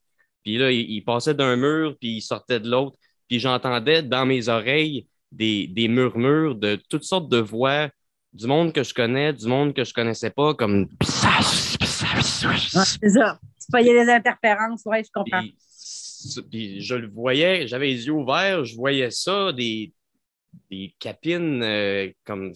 Puis 0.47 0.57
là, 0.57 0.71
il, 0.71 1.03
passait 1.03 1.33
d'un 1.33 1.57
mur, 1.57 1.97
puis 1.99 2.19
il 2.19 2.21
sortait 2.21 2.61
de 2.61 2.69
l'autre. 2.69 2.97
Puis 3.27 3.37
j'entendais 3.37 4.01
dans 4.01 4.25
mes 4.25 4.47
oreilles 4.47 5.05
des, 5.29 5.89
murmures 5.89 6.55
de 6.55 6.79
toutes 6.89 7.03
sortes 7.03 7.27
de 7.27 7.39
voix, 7.39 7.89
du 8.31 8.47
monde 8.47 8.71
que 8.71 8.81
je 8.81 8.93
connais, 8.93 9.33
du 9.33 9.45
monde 9.45 9.73
que 9.73 9.83
je 9.83 9.93
connaissais 9.93 10.29
pas, 10.29 10.53
comme. 10.53 10.87
c'est 11.01 13.09
ça. 13.09 13.39
Tu 13.59 13.65
voyais 13.69 13.91
les 13.91 14.09
interférences, 14.09 14.83
oui, 14.85 15.03
je 15.03 15.09
comprends. 15.13 15.43
Puis, 16.49 16.79
je 16.79 16.95
le 16.95 17.09
voyais, 17.09 17.67
j'avais 17.67 17.87
les 17.87 18.05
yeux 18.05 18.13
ouverts, 18.13 18.63
je 18.63 18.77
voyais 18.77 19.11
ça, 19.11 19.51
des, 19.51 19.91
des 20.71 20.95
capines 20.97 21.61
euh, 21.61 22.09
comme. 22.23 22.53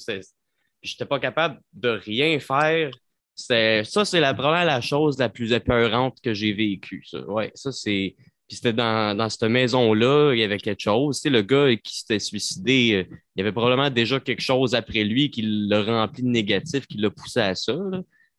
J'étais 0.82 1.06
pas 1.06 1.20
capable 1.20 1.60
de 1.74 1.90
rien 1.90 2.40
faire 2.40 2.90
ça, 3.36 4.06
c'est 4.06 4.20
la 4.20 4.34
première 4.34 4.66
la 4.66 4.82
chose 4.82 5.18
la 5.18 5.30
plus 5.30 5.54
épeurante 5.54 6.20
que 6.22 6.34
j'ai 6.34 6.54
vécue. 6.54 7.04
Ça. 7.06 7.22
Ouais, 7.30 7.52
ça, 7.56 7.72
c'est. 7.72 8.16
Puis 8.48 8.58
c'était 8.58 8.74
dans, 8.74 9.16
dans, 9.16 9.30
cette 9.30 9.50
maison-là, 9.50 10.34
il 10.34 10.40
y 10.40 10.44
avait 10.44 10.58
quelque 10.58 10.82
chose. 10.82 11.22
Tu 11.22 11.30
le 11.30 11.42
gars 11.42 11.74
qui 11.78 12.00
s'était 12.00 12.20
suicidé, 12.20 13.08
euh, 13.10 13.16
il 13.36 13.40
y 13.40 13.42
avait 13.42 13.54
probablement 13.54 13.90
déjà 13.90 14.20
quelque 14.20 14.42
chose 14.42 14.76
après 14.76 15.06
lui 15.06 15.30
qui 15.30 15.42
l'a 15.44 15.82
rempli 15.84 16.22
de 16.22 16.28
négatif, 16.28 16.86
qui 16.86 16.98
l'a 16.98 17.10
poussé 17.10 17.40
à 17.40 17.56
ça. 17.56 17.78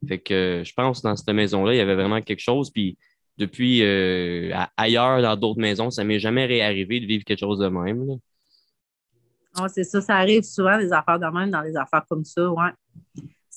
Fait 0.06 0.18
que 0.18 0.62
je 0.66 0.72
pense 0.74 1.00
que 1.00 1.08
dans 1.08 1.16
cette 1.16 1.34
maison-là, 1.34 1.72
il 1.72 1.78
y 1.78 1.80
avait 1.80 1.94
vraiment 1.94 2.20
quelque 2.20 2.40
chose. 2.40 2.70
Puis 2.70 2.98
depuis 3.38 3.82
euh, 3.82 4.54
ailleurs, 4.76 5.22
dans 5.22 5.36
d'autres 5.36 5.60
maisons, 5.60 5.90
ça 5.90 6.04
m'est 6.04 6.20
jamais 6.20 6.44
réarrivé 6.44 7.00
de 7.00 7.06
vivre 7.06 7.24
quelque 7.24 7.40
chose 7.40 7.58
de 7.58 7.68
même. 7.68 8.18
Ah, 9.54 9.68
c'est 9.68 9.84
ça, 9.84 10.02
ça 10.02 10.16
arrive 10.16 10.42
souvent, 10.42 10.78
des 10.78 10.92
affaires 10.92 11.18
de 11.18 11.26
même, 11.26 11.50
dans 11.50 11.62
des 11.62 11.76
affaires 11.76 12.04
comme 12.06 12.24
ça, 12.24 12.50
ouais 12.50 12.70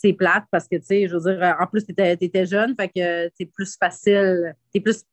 c'est 0.06 0.14
plate 0.14 0.46
parce 0.52 0.68
que, 0.68 0.76
tu 0.76 0.86
sais, 0.86 1.08
je 1.08 1.16
veux 1.16 1.36
dire, 1.36 1.56
en 1.60 1.68
plus, 1.68 1.86
tu 1.86 1.94
étais, 1.98 2.46
jeune, 2.46 2.76
fait 2.76 2.90
que 2.90 3.32
c'est 3.36 3.46
plus 3.46 3.76
facile. 3.78 4.56
T'es 4.72 4.80
plus. 4.80 5.04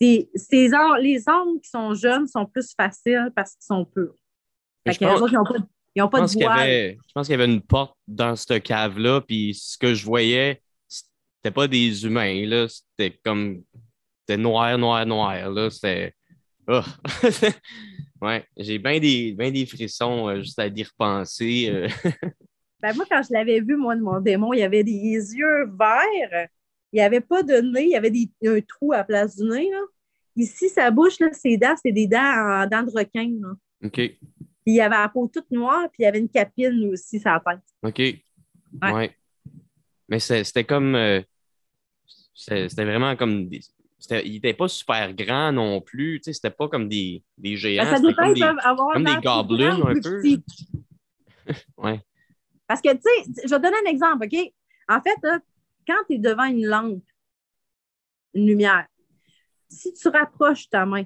les 0.00 1.24
hommes 1.26 1.60
qui 1.60 1.68
sont 1.68 1.94
jeunes 1.94 2.26
sont 2.26 2.46
plus 2.46 2.74
faciles 2.74 3.30
parce 3.34 3.52
qu'ils 3.52 3.66
sont 3.66 3.84
purs. 3.84 4.14
Fait 4.86 4.94
que 4.94 5.04
ils 5.04 5.34
n'ont 5.34 5.44
pas, 5.44 5.54
ils 5.94 6.02
ont 6.02 6.08
pas 6.08 6.20
de 6.22 6.32
voile. 6.32 6.96
je 7.06 7.12
pense 7.12 7.26
qu'il 7.26 7.38
y 7.38 7.42
avait 7.42 7.52
une 7.52 7.60
porte 7.60 7.96
dans 8.06 8.34
cette 8.36 8.62
cave-là, 8.62 9.20
puis 9.20 9.54
ce 9.54 9.76
que 9.76 9.92
je 9.92 10.04
voyais, 10.04 10.62
c'était 10.86 11.52
pas 11.54 11.68
des 11.68 12.04
humains, 12.04 12.46
là. 12.46 12.66
C'était 12.68 13.18
comme. 13.24 13.62
C'était 14.20 14.40
noir, 14.40 14.78
noir, 14.78 15.04
noir, 15.04 15.50
là. 15.50 15.68
C'était. 15.70 16.14
Oh. 16.66 16.82
ouais, 18.22 18.44
j'ai 18.56 18.78
bien 18.78 18.98
des, 19.00 19.32
des 19.32 19.66
frissons 19.66 20.28
euh, 20.28 20.40
juste 20.40 20.58
à 20.58 20.66
y 20.66 20.82
repenser. 20.82 21.68
Euh. 21.70 21.88
Ben 22.80 22.94
moi, 22.94 23.04
quand 23.10 23.22
je 23.22 23.32
l'avais 23.32 23.60
vu, 23.60 23.76
moi, 23.76 23.96
de 23.96 24.00
mon 24.00 24.20
démon, 24.20 24.52
il 24.52 24.60
y 24.60 24.62
avait 24.62 24.84
des 24.84 24.92
yeux 24.92 25.66
verts. 25.78 26.48
Il 26.92 26.96
n'y 26.96 27.00
avait 27.00 27.20
pas 27.20 27.42
de 27.42 27.56
nez, 27.56 27.84
il 27.84 27.90
y 27.90 27.96
avait 27.96 28.10
des, 28.10 28.30
un 28.46 28.60
trou 28.60 28.92
à 28.92 28.98
la 28.98 29.04
place 29.04 29.36
du 29.36 29.48
nez. 29.48 29.70
Ici, 30.36 30.68
sa 30.68 30.90
bouche, 30.90 31.18
là, 31.18 31.32
ses 31.32 31.56
dents, 31.56 31.74
c'est 31.82 31.92
des 31.92 32.06
dents 32.06 32.18
en 32.18 32.66
dents 32.66 32.84
de 32.84 32.90
requin. 32.90 33.30
OK. 33.84 33.94
Puis 33.96 34.18
il 34.66 34.74
y 34.74 34.80
avait 34.80 34.96
la 34.96 35.08
peau 35.08 35.28
toute 35.32 35.50
noire, 35.50 35.88
puis 35.90 36.02
il 36.02 36.02
y 36.04 36.06
avait 36.06 36.20
une 36.20 36.28
capine 36.28 36.90
aussi 36.92 37.20
la 37.24 37.42
tête. 37.44 37.60
OK. 37.82 38.92
Ouais. 38.94 39.16
Mais 40.08 40.20
c'était 40.20 40.64
comme. 40.64 40.94
Euh, 40.94 41.20
c'était 42.34 42.84
vraiment 42.84 43.16
comme 43.16 43.48
des. 43.48 43.60
il 44.24 44.32
n'était 44.32 44.54
pas 44.54 44.68
super 44.68 45.12
grand 45.12 45.52
non 45.52 45.80
plus. 45.80 46.20
C'était 46.22 46.50
pas 46.50 46.68
comme 46.68 46.88
des, 46.88 47.24
des 47.36 47.56
géants. 47.56 47.84
Ben, 47.84 47.96
ça 47.96 48.00
dépend, 48.00 48.24
comme, 48.24 48.34
des, 48.34 48.40
comme 48.92 49.04
des 49.04 49.20
gobelins 49.22 49.82
un 49.84 50.00
peu. 50.00 50.22
ouais. 51.78 52.00
Parce 52.68 52.80
que, 52.80 52.92
tu 52.92 53.00
sais, 53.02 53.32
je 53.44 53.48
vais 53.48 53.56
te 53.56 53.62
donner 53.62 53.78
un 53.84 53.90
exemple, 53.90 54.26
OK? 54.26 54.52
En 54.88 55.00
fait, 55.00 55.16
quand 55.86 56.04
tu 56.06 56.14
es 56.14 56.18
devant 56.18 56.44
une 56.44 56.66
lampe, 56.66 57.02
une 58.34 58.46
lumière, 58.46 58.86
si 59.68 59.92
tu 59.94 60.08
rapproches 60.08 60.68
ta 60.68 60.86
main, 60.86 61.04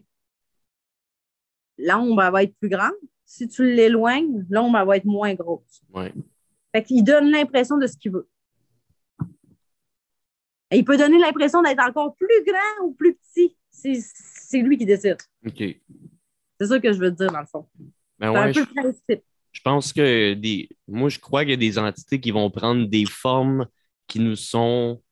l'ombre 1.79 2.31
va 2.31 2.43
être 2.43 2.55
plus 2.57 2.69
grande. 2.69 2.93
Si 3.25 3.49
tu 3.49 3.65
l'éloignes, 3.65 4.45
l'ombre 4.51 4.85
va 4.85 4.97
être 4.97 5.05
moins 5.05 5.35
grosse. 5.35 5.83
Ouais. 5.91 6.13
Fait 6.75 6.83
qu'il 6.83 7.03
donne 7.05 7.31
l'impression 7.31 7.79
de 7.79 7.87
ce 7.87 7.97
qu'il 7.97 8.13
veut. 8.13 8.29
Et 10.71 10.79
il 10.79 10.85
peut 10.85 10.97
donner 10.97 11.19
l'impression 11.19 11.63
d'être 11.63 11.81
encore 11.81 12.15
plus 12.17 12.45
grand 12.45 12.87
ou 12.87 12.93
plus 12.93 13.15
petit. 13.15 13.57
C'est 13.71 14.59
lui 14.59 14.77
qui 14.79 14.87
décide. 14.87 15.19
OK. 15.47 15.63
C'est 16.61 16.67
ça 16.67 16.81
que 16.81 16.93
je 16.93 16.99
veux 16.99 17.11
dire, 17.11 17.31
dans 17.31 17.41
le 17.41 17.47
fond. 17.47 17.69
Ben 18.19 18.33
c'est 18.33 18.39
un 18.39 18.53
peu 18.53 18.61
le 18.61 18.83
principe 18.83 19.25
je 19.53 19.61
pense 19.63 19.93
que 19.93 20.35
des. 20.35 20.69
Moi, 20.89 21.09
je 21.09 21.19
crois 21.19 21.43
qu'il 21.43 21.51
y 21.51 21.55
a 21.55 21.57
des 21.57 21.79
entités 21.79 22.21
qui 22.21 22.31
vont 22.31 22.51
prendre 22.51 22.87
des 22.89 23.05
formes 23.07 23.67
qui 24.07 24.19
nous 24.19 24.37
sont 24.37 25.03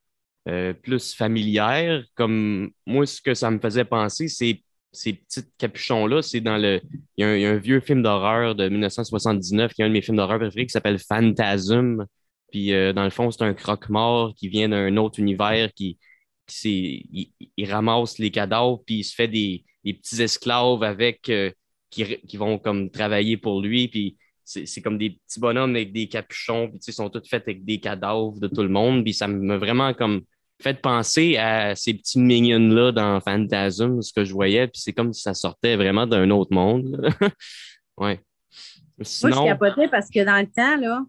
euh, 0.48 0.72
plus 0.72 1.14
familières. 1.14 2.04
Comme 2.14 2.70
moi, 2.86 3.06
ce 3.06 3.20
que 3.20 3.34
ça 3.34 3.50
me 3.50 3.58
faisait 3.60 3.84
penser, 3.84 4.28
c'est 4.28 4.62
ces 4.92 5.12
petits 5.12 5.42
capuchons-là, 5.58 6.22
c'est 6.22 6.40
dans 6.40 6.58
le. 6.58 6.80
Il 7.16 7.24
y, 7.24 7.46
a 7.46 7.50
un, 7.50 7.56
vieux 7.58 7.80
film 7.80 8.02
d'horreur 8.02 8.54
de 8.54 8.68
1979, 8.68 9.74
qui 9.74 9.82
est 9.82 9.84
un 9.84 9.88
de 9.88 9.92
mes 9.92 10.02
films 10.02 10.16
d'horreur 10.16 10.38
préférés, 10.38 10.66
qui 10.66 10.72
s'appelle 10.72 10.98
Phantasm. 10.98 12.06
Puis, 12.50 12.72
euh, 12.72 12.92
dans 12.92 13.04
le 13.04 13.10
fond, 13.10 13.30
c'est 13.30 13.44
un 13.44 13.54
croque-mort 13.54 14.34
qui 14.34 14.48
vient 14.48 14.68
d'un 14.68 14.96
autre 14.96 15.20
univers 15.20 15.72
qui. 15.74 15.98
qui 16.46 17.32
il, 17.56 17.70
ramasse 17.72 18.18
les 18.18 18.30
cadavres, 18.30 18.82
puis 18.84 18.96
il 18.96 19.04
se 19.04 19.14
fait 19.14 19.28
des, 19.28 19.64
petits 19.84 20.22
esclaves 20.22 20.82
avec. 20.82 21.28
Euh, 21.28 21.50
qui, 21.90 22.04
qui, 22.18 22.36
vont 22.36 22.58
comme 22.58 22.90
travailler 22.90 23.36
pour 23.36 23.60
lui. 23.60 23.88
Puis, 23.88 24.16
c'est 24.50 24.82
comme 24.82 24.98
des 24.98 25.10
petits 25.10 25.38
bonhommes 25.38 25.76
avec 25.76 25.92
des 25.92 26.08
capuchons, 26.08 26.68
puis 26.68 26.78
ils 26.88 26.92
sont 26.92 27.08
tous 27.08 27.28
faits 27.28 27.44
avec 27.44 27.64
des 27.64 27.78
cadavres 27.78 28.38
de 28.40 28.48
tout 28.48 28.62
le 28.62 28.68
monde. 28.68 29.04
Puis, 29.04 29.14
ça 29.14 29.28
m'a 29.28 29.56
vraiment 29.56 29.94
comme 29.94 30.22
fait 30.60 30.80
penser 30.80 31.36
à 31.36 31.74
ces 31.74 31.94
petits 31.94 32.18
minions-là 32.18 32.92
dans 32.92 33.20
Phantasm, 33.20 34.02
ce 34.02 34.12
que 34.12 34.24
je 34.24 34.32
voyais, 34.32 34.66
puis 34.66 34.80
c'est 34.80 34.92
comme 34.92 35.12
si 35.12 35.22
ça 35.22 35.34
sortait 35.34 35.76
vraiment 35.76 36.06
d'un 36.06 36.28
autre 36.30 36.52
monde. 36.52 37.00
ouais. 37.96 38.20
Sinon... 39.00 39.36
Moi, 39.36 39.46
je 39.46 39.52
capotais 39.52 39.88
parce 39.88 40.10
que 40.10 40.24
dans 40.24 40.38
le 40.38 40.46
temps, 40.46 40.76
là, 40.76 41.02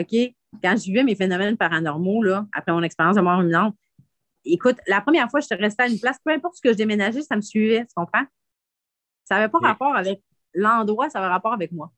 OK, 0.00 0.34
quand 0.62 0.76
je 0.76 0.84
vivais 0.84 1.02
mes 1.02 1.16
phénomènes 1.16 1.56
paranormaux, 1.56 2.22
là, 2.22 2.46
après 2.52 2.72
mon 2.72 2.82
expérience 2.82 3.16
de 3.16 3.20
mort 3.20 3.42
imminente, 3.42 3.74
écoute, 4.44 4.76
la 4.86 5.00
première 5.00 5.28
fois, 5.30 5.40
je 5.40 5.56
restais 5.56 5.84
à 5.84 5.88
une 5.88 5.98
place, 5.98 6.18
peu 6.24 6.32
importe 6.32 6.54
ce 6.56 6.60
que 6.60 6.70
je 6.70 6.76
déménageais, 6.76 7.22
ça 7.22 7.34
me 7.34 7.40
suivait, 7.40 7.80
tu 7.80 7.94
comprends? 7.96 8.24
Ça 9.24 9.36
n'avait 9.36 9.48
pas 9.48 9.58
rapport 9.58 9.94
avec 9.94 10.22
l'endroit, 10.54 11.10
ça 11.10 11.18
avait 11.18 11.28
rapport 11.28 11.52
avec 11.52 11.72
moi. 11.72 11.92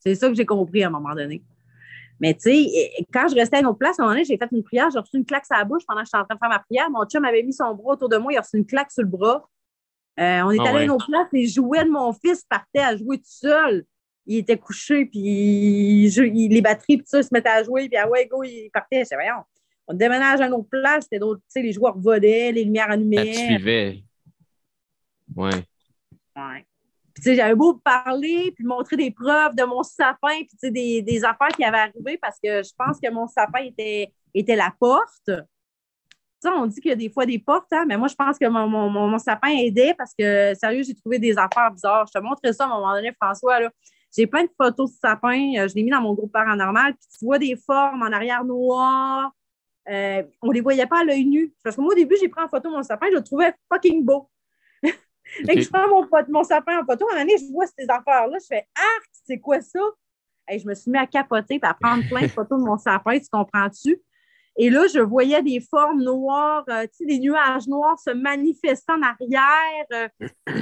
C'est 0.00 0.14
ça 0.14 0.28
que 0.28 0.34
j'ai 0.34 0.46
compris 0.46 0.82
à 0.82 0.88
un 0.88 0.90
moment 0.90 1.14
donné. 1.14 1.42
Mais 2.20 2.34
tu 2.34 2.40
sais, 2.40 3.04
quand 3.12 3.28
je 3.28 3.34
restais 3.34 3.56
à 3.56 3.60
une 3.60 3.66
autre 3.66 3.78
place, 3.78 3.98
à 3.98 4.02
un 4.02 4.06
moment 4.06 4.14
donné, 4.14 4.24
j'ai 4.24 4.36
fait 4.36 4.48
une 4.52 4.62
prière, 4.62 4.90
j'ai 4.90 4.98
reçu 4.98 5.16
une 5.16 5.24
claque 5.24 5.46
sur 5.46 5.56
la 5.56 5.64
bouche 5.64 5.82
pendant 5.86 6.00
que 6.02 6.06
j'étais 6.06 6.18
en 6.18 6.24
train 6.24 6.34
de 6.34 6.38
faire 6.38 6.50
ma 6.50 6.58
prière. 6.58 6.90
Mon 6.90 7.04
chum 7.06 7.24
avait 7.24 7.42
mis 7.42 7.54
son 7.54 7.74
bras 7.74 7.94
autour 7.94 8.10
de 8.10 8.18
moi, 8.18 8.32
il 8.32 8.36
a 8.36 8.42
reçu 8.42 8.58
une 8.58 8.66
claque 8.66 8.90
sur 8.90 9.02
le 9.02 9.08
bras. 9.08 9.48
Euh, 10.18 10.42
on 10.42 10.50
est 10.50 10.58
ah 10.60 10.68
allé 10.68 10.80
à 10.80 10.82
une 10.84 10.90
autre 10.90 11.06
place, 11.06 11.28
les 11.32 11.46
jouets 11.46 11.84
de 11.84 11.90
mon 11.90 12.12
fils 12.12 12.44
partaient 12.44 12.80
à 12.80 12.94
jouer 12.96 13.18
tout 13.18 13.24
seul. 13.24 13.84
Il 14.26 14.36
était 14.36 14.58
couché, 14.58 15.06
puis 15.06 16.10
les 16.10 16.60
batteries, 16.60 16.98
puis 16.98 17.06
ça, 17.06 17.22
se 17.22 17.30
mettaient 17.32 17.48
à 17.48 17.62
jouer, 17.62 17.88
puis 17.88 17.96
ah 17.96 18.08
ouais, 18.08 18.26
go, 18.26 18.42
il 18.42 18.70
partait. 18.70 19.02
Je 19.10 19.14
voyons, 19.14 19.42
on 19.86 19.94
déménage 19.94 20.40
à 20.42 20.46
une 20.46 20.52
autre 20.52 20.68
place, 20.68 21.04
c'était 21.04 21.18
d'autres, 21.18 21.40
tu 21.40 21.46
sais, 21.48 21.62
les 21.62 21.72
joueurs 21.72 21.98
volaient, 21.98 22.52
les 22.52 22.64
lumières 22.64 22.90
allumées. 22.90 23.32
Ça 23.32 23.46
suivait. 23.46 24.02
Ouais. 25.34 25.64
Ouais 26.36 26.66
j'avais 27.22 27.54
beau 27.54 27.74
parler, 27.74 28.52
puis 28.54 28.64
montrer 28.64 28.96
des 28.96 29.10
preuves 29.10 29.54
de 29.54 29.64
mon 29.64 29.82
sapin, 29.82 30.42
puis 30.48 30.70
des, 30.70 31.02
des 31.02 31.24
affaires 31.24 31.48
qui 31.48 31.64
avaient 31.64 31.78
arrivé 31.78 32.18
parce 32.20 32.38
que 32.42 32.62
je 32.62 32.70
pense 32.76 32.98
que 33.00 33.10
mon 33.10 33.26
sapin 33.26 33.60
était, 33.60 34.12
était 34.34 34.56
la 34.56 34.72
porte. 34.78 35.30
on 36.44 36.66
dit 36.66 36.80
qu'il 36.80 36.90
y 36.90 36.92
a 36.92 36.96
des 36.96 37.10
fois 37.10 37.26
des 37.26 37.38
portes, 37.38 37.72
hein, 37.72 37.84
mais 37.86 37.96
moi, 37.96 38.08
je 38.08 38.14
pense 38.14 38.38
que 38.38 38.46
mon, 38.48 38.68
mon, 38.68 39.18
sapin 39.18 39.48
aidait 39.48 39.94
parce 39.96 40.12
que, 40.18 40.54
sérieux, 40.54 40.82
j'ai 40.82 40.94
trouvé 40.94 41.18
des 41.18 41.36
affaires 41.36 41.70
bizarres. 41.72 42.06
Je 42.06 42.18
te 42.18 42.24
montre 42.24 42.40
ça 42.52 42.64
à 42.64 42.66
un 42.66 42.70
moment 42.70 42.94
donné, 42.94 43.12
François. 43.20 43.58
J'ai 44.16 44.26
plein 44.26 44.44
de 44.44 44.50
photos 44.56 44.92
de 44.92 44.98
sapin. 44.98 45.52
Euh, 45.58 45.68
je 45.68 45.74
l'ai 45.74 45.82
mis 45.82 45.90
dans 45.90 46.00
mon 46.00 46.14
groupe 46.14 46.32
paranormal. 46.32 46.94
Puis 46.94 47.06
tu 47.18 47.24
vois 47.24 47.38
des 47.38 47.56
formes 47.56 48.02
en 48.02 48.12
arrière 48.12 48.44
noir. 48.44 49.30
Euh, 49.88 50.22
on 50.42 50.48
ne 50.48 50.52
les 50.52 50.60
voyait 50.60 50.86
pas 50.86 51.00
à 51.00 51.04
l'œil 51.04 51.24
nu. 51.24 51.54
Parce 51.62 51.76
que 51.76 51.80
moi, 51.80 51.92
au 51.92 51.96
début, 51.96 52.16
j'ai 52.20 52.28
pris 52.28 52.42
en 52.42 52.48
photo 52.48 52.70
mon 52.70 52.82
sapin. 52.82 53.06
Je 53.10 53.16
le 53.16 53.22
trouvais 53.22 53.54
fucking 53.72 54.04
beau. 54.04 54.28
Et 55.48 55.60
je 55.60 55.68
prends 55.68 55.88
mon, 55.88 56.06
mon 56.28 56.44
sapin 56.44 56.80
en 56.80 56.84
photo. 56.84 57.06
À 57.10 57.16
un 57.16 57.24
moment 57.24 57.36
je 57.38 57.52
vois 57.52 57.66
ces 57.66 57.84
affaires-là. 57.88 58.38
Je 58.40 58.46
fais 58.46 58.66
Ah, 58.76 58.98
c'est 59.26 59.38
quoi 59.38 59.60
ça? 59.60 59.80
Et 60.50 60.58
je 60.58 60.66
me 60.66 60.74
suis 60.74 60.90
mis 60.90 60.98
à 60.98 61.06
capoter 61.06 61.56
et 61.56 61.64
à 61.66 61.74
prendre 61.74 62.06
plein 62.08 62.22
de 62.22 62.28
photos 62.28 62.58
de 62.60 62.64
mon 62.64 62.78
sapin, 62.78 63.18
tu 63.18 63.26
comprends-tu? 63.30 64.00
Et 64.56 64.68
là, 64.68 64.86
je 64.92 64.98
voyais 64.98 65.42
des 65.42 65.60
formes 65.60 66.02
noires, 66.02 66.64
euh, 66.68 66.82
tu 66.82 66.98
sais, 66.98 67.06
des 67.06 67.18
nuages 67.18 67.68
noirs 67.68 67.98
se 67.98 68.10
manifestant 68.10 68.94
en 68.94 69.02
arrière. 69.02 69.86
Euh, 69.92 70.08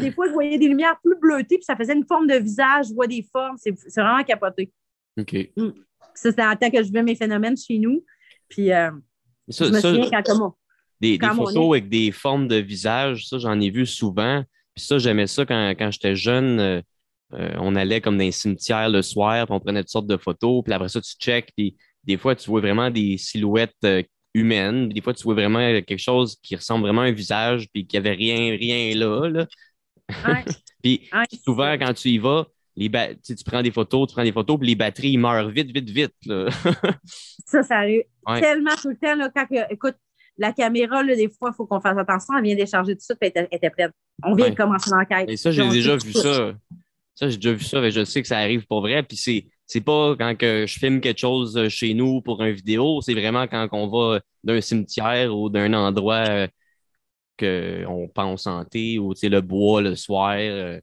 des 0.01 0.13
fois, 0.13 0.29
je 0.29 0.33
voyais 0.33 0.59
des 0.59 0.69
lumières 0.69 0.99
plus 1.03 1.17
bleutées, 1.19 1.57
puis 1.57 1.65
ça 1.65 1.75
faisait 1.75 1.95
une 1.95 2.07
forme 2.07 2.27
de 2.27 2.37
visage. 2.37 2.89
Je 2.89 2.95
vois 2.95 3.07
des 3.07 3.27
formes. 3.33 3.57
C'est 3.57 3.75
vraiment 3.97 4.23
capoté. 4.25 4.71
OK. 5.19 5.35
Mm. 5.57 5.71
Ça, 6.15 6.31
c'était 6.31 6.45
en 6.45 6.55
temps 6.55 6.71
que 6.71 6.79
je 6.79 6.89
vivais 6.89 7.03
mes 7.03 7.17
phénomènes 7.17 7.57
chez 7.57 7.79
nous. 7.79 8.05
Puis, 8.49 8.73
euh, 8.73 8.91
je 9.49 9.65
me 9.65 9.81
souviens 9.81 10.11
quand, 10.11 10.23
comment, 10.25 10.59
des, 11.01 11.17
des 11.17 11.27
photos 11.27 11.77
avec 11.77 11.89
des 11.89 12.13
formes 12.13 12.47
de 12.47 12.57
visage, 12.57 13.27
ça, 13.27 13.39
j'en 13.39 13.59
ai 13.59 13.71
vu 13.71 13.87
souvent. 13.87 14.45
Puis 14.79 14.87
ça, 14.87 14.99
j'aimais 14.99 15.27
ça 15.27 15.45
quand, 15.45 15.71
quand 15.71 15.91
j'étais 15.91 16.15
jeune. 16.15 16.61
Euh, 16.61 16.81
euh, 17.35 17.51
on 17.59 17.75
allait 17.75 18.01
comme 18.01 18.17
dans 18.17 18.25
un 18.25 18.31
cimetière 18.31 18.89
le 18.89 19.03
soir, 19.03 19.45
puis 19.45 19.53
on 19.53 19.59
prenait 19.59 19.83
toutes 19.83 19.91
sortes 19.91 20.07
de 20.07 20.17
photos. 20.17 20.63
Puis 20.65 20.73
après 20.73 20.89
ça, 20.89 21.01
tu 21.01 21.15
check, 21.19 21.51
puis 21.57 21.77
des 22.05 22.17
fois, 22.17 22.37
tu 22.37 22.49
vois 22.49 22.61
vraiment 22.61 22.89
des 22.89 23.19
silhouettes 23.19 23.75
euh, 23.85 24.05
humaines. 24.35 24.87
Puis 24.87 24.95
des 24.95 25.01
fois, 25.01 25.15
tu 25.15 25.25
vois 25.25 25.35
vraiment 25.35 25.59
quelque 25.59 25.99
chose 25.99 26.39
qui 26.45 26.55
ressemble 26.55 26.85
vraiment 26.85 27.01
à 27.01 27.07
un 27.07 27.11
visage, 27.11 27.69
puis 27.73 27.89
qu'il 27.89 28.01
n'y 28.01 28.07
avait 28.07 28.17
rien, 28.17 28.57
rien 28.57 28.95
là. 28.95 29.29
là. 29.29 29.47
puis 30.81 31.11
souvent, 31.45 31.73
quand 31.73 31.93
tu 31.93 32.11
y 32.11 32.19
vas, 32.19 32.47
les 32.77 32.89
tu, 32.89 33.35
prends 33.45 33.63
des 33.63 33.73
photos, 33.73 34.09
tu 34.09 34.15
prends 34.15 34.23
des 34.23 34.31
photos, 34.31 34.59
puis 34.61 34.69
les 34.69 34.77
batteries 34.77 35.19
meurent 35.19 35.51
vite, 35.51 35.73
vite, 35.75 35.91
vite. 35.91 36.15
Là. 36.25 36.49
ça, 37.45 37.65
ça 37.65 37.79
arrive 37.79 38.05
tellement 38.41 38.77
tout 38.81 38.91
le 38.91 38.97
temps. 38.97 39.17
Là, 39.17 39.29
quand, 39.35 39.45
écoute, 39.71 39.97
la 40.39 40.53
caméra, 40.53 41.03
là, 41.03 41.17
des 41.17 41.29
fois, 41.29 41.51
il 41.53 41.57
faut 41.57 41.67
qu'on 41.67 41.81
fasse 41.81 41.99
attention. 41.99 42.37
Elle 42.39 42.45
vient 42.45 42.57
décharger 42.57 42.93
tout 42.93 42.99
de 42.99 43.03
suite, 43.03 43.33
elle 43.35 43.49
était, 43.51 43.71
pleine. 43.71 43.91
On 44.23 44.35
vient 44.35 44.51
de 44.51 44.55
commencer 44.55 44.91
l'enquête. 44.91 45.29
Et 45.29 45.37
ça, 45.37 45.51
j'ai 45.51 45.69
déjà 45.69 45.97
vu 45.97 46.13
ça. 46.13 46.55
Ça, 47.15 47.29
j'ai 47.29 47.37
déjà 47.37 47.53
vu 47.53 47.65
ça, 47.65 47.81
mais 47.81 47.91
je 47.91 48.05
sais 48.05 48.23
que 48.23 48.29
ça 48.29 48.39
arrive 48.39 48.65
pour 48.67 48.81
vrai. 48.81 49.03
Puis 49.03 49.17
c'est, 49.17 49.47
c'est 49.67 49.81
pas 49.81 50.15
quand 50.17 50.37
que 50.37 50.67
je 50.67 50.79
filme 50.79 51.01
quelque 51.01 51.19
chose 51.19 51.57
euh, 51.57 51.69
chez 51.69 51.93
nous 51.93 52.23
pour 52.23 52.41
une 52.43 52.53
vidéo, 52.53 53.01
c'est 53.03 53.15
vraiment 53.15 53.49
quand 53.49 53.69
on 53.73 53.89
va 53.89 54.21
d'un 54.45 54.61
cimetière 54.61 55.37
ou 55.37 55.49
d'un 55.51 55.73
endroit 55.75 56.29
euh, 56.29 56.47
qu'on 57.37 58.09
pense 58.09 58.45
santé 58.45 59.01
ou 59.01 59.15
le 59.21 59.41
bois 59.41 59.83
le 59.83 59.97
soir. 59.97 60.37
Euh. 60.39 60.81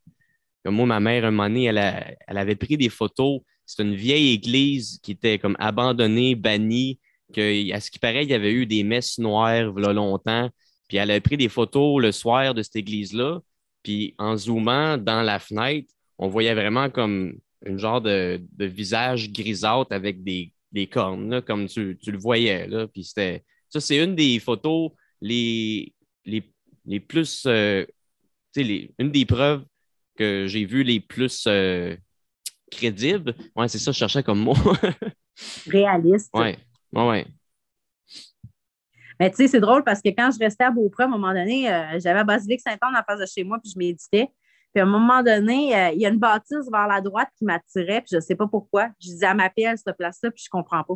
Comme 0.66 0.76
moi, 0.76 0.86
ma 0.86 1.00
mère, 1.00 1.24
un 1.24 1.32
moment 1.32 1.48
donné, 1.48 1.66
elle, 1.66 2.18
elle 2.28 2.38
avait 2.38 2.56
pris 2.56 2.76
des 2.76 2.90
photos. 2.90 3.40
C'est 3.66 3.84
une 3.84 3.96
vieille 3.96 4.34
église 4.34 5.00
qui 5.02 5.12
était 5.12 5.40
comme 5.40 5.56
abandonnée, 5.60 6.36
bannie 6.36 7.00
à 7.32 7.80
ce 7.80 7.92
qui 7.92 8.00
paraît, 8.00 8.24
il 8.24 8.30
y 8.30 8.34
avait 8.34 8.52
eu 8.52 8.66
des 8.66 8.84
messes 8.84 9.18
noires 9.18 9.76
a 9.78 9.94
longtemps. 9.94 10.50
Puis 10.88 10.98
elle 10.98 11.12
a 11.12 11.20
pris 11.20 11.38
des 11.38 11.50
photos 11.50 12.02
le 12.02 12.12
soir 12.12 12.54
de 12.54 12.62
cette 12.62 12.76
église-là. 12.76 13.40
Puis 13.84 14.16
en 14.18 14.38
zoomant 14.38 14.98
dans 14.98 15.22
la 15.22 15.40
fenêtre, 15.40 15.92
on 16.18 16.28
voyait 16.28 16.54
vraiment 16.54 16.90
comme 16.90 17.38
un 17.66 17.78
genre 17.78 18.02
de, 18.02 18.42
visage 18.60 19.32
grisâtre 19.32 19.92
avec 19.92 20.24
des, 20.24 20.52
cornes, 20.92 21.42
comme 21.42 21.68
tu, 21.68 21.98
le 22.06 22.18
voyais. 22.18 22.68
Là. 22.68 22.88
Puis 22.88 23.06
c'était. 23.06 23.44
Ça, 23.70 23.80
c'est 23.82 24.04
une 24.04 24.16
des 24.16 24.40
photos 24.40 24.92
les, 25.22 25.94
les, 26.26 27.00
plus. 27.00 27.44
Euh, 27.48 27.86
les, 28.56 28.94
une 29.00 29.12
des 29.12 29.26
preuves 29.26 29.66
que 30.16 30.46
j'ai 30.48 30.66
vues 30.66 30.84
les 30.84 31.00
plus 31.00 31.46
euh, 31.48 31.96
crédibles. 32.72 33.36
Ouais, 33.56 33.68
c'est 33.68 33.80
ça, 33.80 33.92
je 33.92 33.98
cherchais 33.98 34.24
comme 34.24 34.40
mot. 34.40 34.56
Réaliste. 35.68 36.30
Ouais. 36.34 36.58
Ouais, 36.96 37.28
Mais 39.20 39.30
tu 39.30 39.38
sais, 39.38 39.48
c'est 39.48 39.60
drôle 39.60 39.84
parce 39.84 40.02
que 40.02 40.10
quand 40.10 40.32
je 40.32 40.40
restais 40.40 40.64
à 40.64 40.72
Beaupré, 40.72 41.04
à 41.04 41.08
un 41.08 41.10
moment 41.10 41.34
donné, 41.34 41.72
euh, 41.72 42.00
j'avais 42.00 42.24
Basilique 42.24 42.62
Saint-Anne 42.62 42.96
en 42.96 43.04
face 43.04 43.20
de 43.20 43.26
chez 43.26 43.44
moi, 43.44 43.60
puis 43.62 43.72
je 43.74 43.78
méditais. 43.78 44.30
Puis 44.74 44.82
à 44.82 44.84
un 44.84 44.90
moment 44.90 45.24
donné, 45.24 45.76
euh, 45.76 45.90
il 45.92 46.02
y 46.02 46.06
a 46.06 46.10
une 46.10 46.20
bâtisse 46.20 46.70
vers 46.72 46.88
la 46.88 47.02
droite 47.02 47.30
qui 47.38 47.46
m'attirait, 47.46 48.02
puis 48.02 48.10
je 48.12 48.18
ne 48.18 48.22
sais 48.22 48.36
pas 48.36 48.48
pourquoi. 48.48 48.90
Je 49.00 49.08
disais 49.08 49.26
à 49.26 49.34
ma 49.34 49.50
pelle, 49.50 49.78
cette 49.78 49.96
place-là, 49.98 50.32
puis 50.32 50.44
je 50.44 50.50
ne 50.54 50.62
comprends 50.62 50.84
pas. 50.84 50.96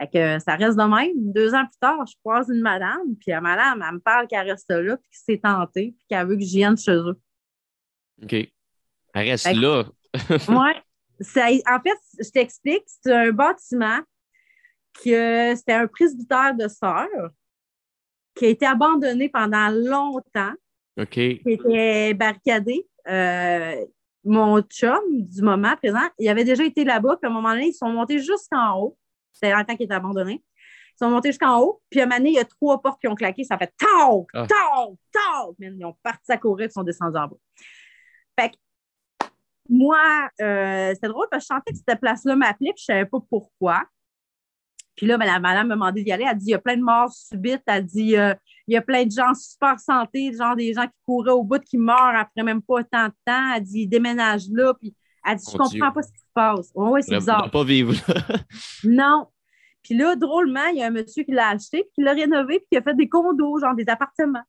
Fait 0.00 0.08
que 0.08 0.38
ça 0.42 0.54
reste 0.54 0.78
de 0.78 0.82
même. 0.82 1.32
Deux 1.32 1.54
ans 1.54 1.64
plus 1.64 1.78
tard, 1.80 2.06
je 2.06 2.14
croise 2.22 2.48
une 2.48 2.60
madame, 2.60 3.16
puis 3.20 3.30
la 3.30 3.40
madame, 3.40 3.84
elle 3.86 3.94
me 3.94 4.00
parle 4.00 4.26
qu'elle 4.28 4.48
reste 4.48 4.70
là, 4.70 4.96
puis 4.96 5.10
qu'elle 5.10 5.36
s'est 5.36 5.40
tentée, 5.40 5.94
puis 5.96 6.06
qu'elle 6.08 6.26
veut 6.26 6.36
que 6.36 6.44
je 6.44 6.54
vienne 6.54 6.76
chez 6.76 6.92
eux. 6.92 7.20
OK. 8.22 8.32
Elle 8.32 8.52
reste 9.14 9.52
là. 9.54 9.84
oui. 10.48 11.62
En 11.66 11.80
fait, 11.80 11.98
je 12.20 12.30
t'explique, 12.30 12.84
c'est 12.86 13.12
un 13.12 13.32
bâtiment 13.32 14.00
que 15.02 15.54
c'était 15.56 15.74
un 15.74 15.86
presbytère 15.86 16.54
de 16.54 16.68
sœurs 16.68 17.30
qui 18.34 18.46
a 18.46 18.48
été 18.48 18.66
abandonné 18.66 19.28
pendant 19.28 19.68
longtemps, 19.68 20.54
qui 21.10 21.40
était 21.44 22.14
barricadé. 22.14 22.86
Euh, 23.08 23.84
mon 24.24 24.60
chum, 24.62 25.00
du 25.10 25.42
moment 25.42 25.76
présent, 25.76 26.06
il 26.18 26.28
avait 26.28 26.44
déjà 26.44 26.64
été 26.64 26.84
là-bas, 26.84 27.16
puis 27.20 27.28
à 27.28 27.32
un 27.32 27.34
moment 27.34 27.50
donné, 27.50 27.68
ils 27.68 27.74
sont 27.74 27.90
montés 27.90 28.18
jusqu'en 28.18 28.78
haut. 28.78 28.98
C'était 29.32 29.52
dans 29.52 29.58
le 29.58 29.64
temps 29.64 29.76
qu'il 29.76 29.84
était 29.84 29.94
abandonné. 29.94 30.44
Ils 30.54 31.04
sont 31.04 31.10
montés 31.10 31.30
jusqu'en 31.30 31.60
haut, 31.60 31.80
puis 31.88 32.00
à 32.00 32.04
un 32.04 32.06
moment 32.06 32.18
donné, 32.18 32.30
il 32.30 32.36
y 32.36 32.40
a 32.40 32.44
trois 32.44 32.82
portes 32.82 33.00
qui 33.00 33.08
ont 33.08 33.14
claqué. 33.14 33.44
Ça 33.44 33.56
fait 33.56 33.72
tau, 33.78 34.26
ah. 34.34 34.46
tau, 34.46 34.98
tau. 35.12 35.56
Ils 35.60 35.84
ont 35.84 35.96
parti 36.02 36.30
à 36.32 36.36
courir, 36.36 36.66
ils 36.66 36.72
sont 36.72 36.82
descendus 36.82 37.16
en 37.16 37.28
bas. 37.28 37.36
Fait 38.38 38.50
que 38.50 38.56
moi, 39.68 40.30
euh, 40.40 40.92
c'était 40.94 41.08
drôle 41.08 41.26
parce 41.30 41.46
que 41.46 41.54
je 41.54 41.56
sentais 41.56 41.72
que 41.72 41.78
cette 41.86 42.00
place-là 42.00 42.36
m'appelait, 42.36 42.72
puis 42.72 42.84
je 42.86 42.92
ne 42.92 42.96
savais 42.98 43.06
pas 43.06 43.18
pourquoi. 43.30 43.84
Puis 44.98 45.06
là, 45.06 45.16
ben, 45.16 45.26
la 45.26 45.38
madame 45.38 45.68
m'a 45.68 45.74
demandé 45.76 46.02
d'y 46.02 46.10
aller. 46.10 46.26
Elle 46.28 46.36
dit 46.36 46.46
il 46.46 46.50
y 46.50 46.54
a 46.54 46.58
plein 46.58 46.76
de 46.76 46.82
morts 46.82 47.12
subites. 47.12 47.62
Elle 47.66 47.86
dit 47.86 48.16
euh, 48.16 48.34
il 48.66 48.74
y 48.74 48.76
a 48.76 48.82
plein 48.82 49.06
de 49.06 49.12
gens 49.12 49.32
super 49.32 49.78
santé, 49.78 50.32
genre 50.36 50.56
des 50.56 50.74
gens 50.74 50.86
qui 50.86 50.98
couraient 51.06 51.30
au 51.30 51.44
bout, 51.44 51.62
qui 51.62 51.78
meurent 51.78 52.16
après 52.16 52.42
même 52.42 52.60
pas 52.60 52.82
tant 52.82 53.06
de 53.06 53.12
temps. 53.24 53.54
Elle 53.54 53.62
dit 53.62 53.86
déménage 53.86 54.48
là. 54.50 54.74
Puis 54.74 54.96
elle 55.24 55.36
dit 55.36 55.44
Je 55.52 55.56
comprends 55.56 55.92
pas 55.92 56.02
ce 56.02 56.10
qui 56.10 56.18
se 56.18 56.32
passe. 56.34 56.72
Oui, 56.74 57.00
c'est 57.04 57.14
bizarre. 57.14 57.48
pas 57.48 57.62
vivre 57.62 57.94
non. 58.84 59.28
Puis 59.84 59.96
là, 59.96 60.16
drôlement, 60.16 60.66
il 60.72 60.78
y 60.78 60.82
a 60.82 60.88
un 60.88 60.90
monsieur 60.90 61.22
qui 61.22 61.30
l'a 61.30 61.50
acheté, 61.50 61.84
puis 61.84 61.90
qui 61.94 62.02
l'a 62.02 62.12
rénové, 62.12 62.58
puis 62.58 62.66
qui 62.72 62.76
a 62.76 62.82
fait 62.82 62.96
des 62.96 63.08
condos, 63.08 63.60
genre 63.60 63.76
des 63.76 63.88
appartements. 63.88 64.42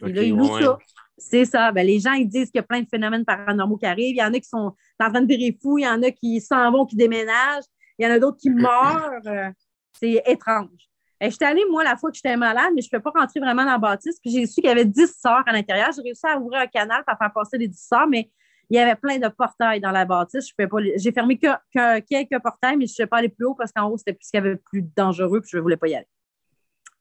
là, 0.00 0.22
ils 0.22 0.30
louent 0.30 0.60
ça. 0.60 0.78
C'est 1.18 1.44
ça. 1.44 1.72
Ben, 1.72 1.84
les 1.84 1.98
gens, 1.98 2.12
ils 2.12 2.28
disent 2.28 2.52
qu'il 2.52 2.60
y 2.60 2.60
a 2.60 2.62
plein 2.62 2.82
de 2.82 2.88
phénomènes 2.88 3.24
paranormaux 3.24 3.76
qui 3.76 3.86
arrivent. 3.86 4.14
Il 4.14 4.20
y 4.20 4.22
en 4.22 4.32
a 4.32 4.38
qui 4.38 4.48
sont 4.48 4.76
en 5.00 5.10
train 5.10 5.20
de 5.20 5.26
virer 5.26 5.58
fou. 5.60 5.76
Il 5.76 5.82
y 5.82 5.88
en 5.88 6.00
a 6.04 6.12
qui 6.12 6.40
s'en 6.40 6.70
vont, 6.70 6.86
qui 6.86 6.94
déménagent. 6.94 7.64
Il 8.00 8.04
y 8.04 8.06
en 8.06 8.14
a 8.14 8.18
d'autres 8.18 8.38
qui 8.38 8.50
meurent. 8.50 9.20
Euh, 9.26 9.50
c'est 9.92 10.22
étrange. 10.26 10.88
J'étais 11.20 11.44
allée, 11.44 11.64
moi, 11.70 11.84
la 11.84 11.98
fois 11.98 12.10
que 12.10 12.16
j'étais 12.16 12.34
malade, 12.34 12.70
mais 12.74 12.80
je 12.80 12.88
ne 12.90 12.98
peux 12.98 13.02
pas 13.02 13.20
rentrer 13.20 13.40
vraiment 13.40 13.64
dans 13.64 13.72
la 13.72 13.78
bâtisse. 13.78 14.18
Puis 14.20 14.30
j'ai 14.30 14.46
su 14.46 14.62
qu'il 14.62 14.64
y 14.64 14.72
avait 14.72 14.86
10 14.86 15.18
sorts 15.20 15.42
à 15.46 15.52
l'intérieur. 15.52 15.90
J'ai 15.94 16.00
réussi 16.00 16.26
à 16.26 16.38
ouvrir 16.38 16.62
un 16.62 16.66
canal 16.66 17.04
pour 17.06 17.18
faire 17.18 17.32
passer 17.32 17.58
les 17.58 17.68
10 17.68 17.78
sorts, 17.78 18.06
mais 18.08 18.30
il 18.70 18.76
y 18.76 18.78
avait 18.78 18.94
plein 18.94 19.18
de 19.18 19.28
portails 19.28 19.80
dans 19.80 19.90
la 19.90 20.06
bâtisse. 20.06 20.48
Je 20.48 20.66
pas 20.66 20.78
J'ai 20.96 21.12
fermé 21.12 21.38
que, 21.38 22.00
quelques 22.00 22.42
portails, 22.42 22.78
mais 22.78 22.86
je 22.86 22.92
ne 22.92 22.94
suis 22.94 23.06
pas 23.06 23.18
aller 23.18 23.28
plus 23.28 23.44
haut 23.44 23.54
parce 23.54 23.70
qu'en 23.70 23.88
haut, 23.90 23.98
c'était 23.98 24.14
plus 24.14 24.30
qu'il 24.30 24.38
y 24.38 24.42
avait 24.42 24.56
plus 24.56 24.82
dangereux, 24.96 25.42
puis 25.42 25.50
je 25.52 25.58
ne 25.58 25.62
voulais 25.62 25.76
pas 25.76 25.88
y 25.88 25.94
aller. 25.94 26.08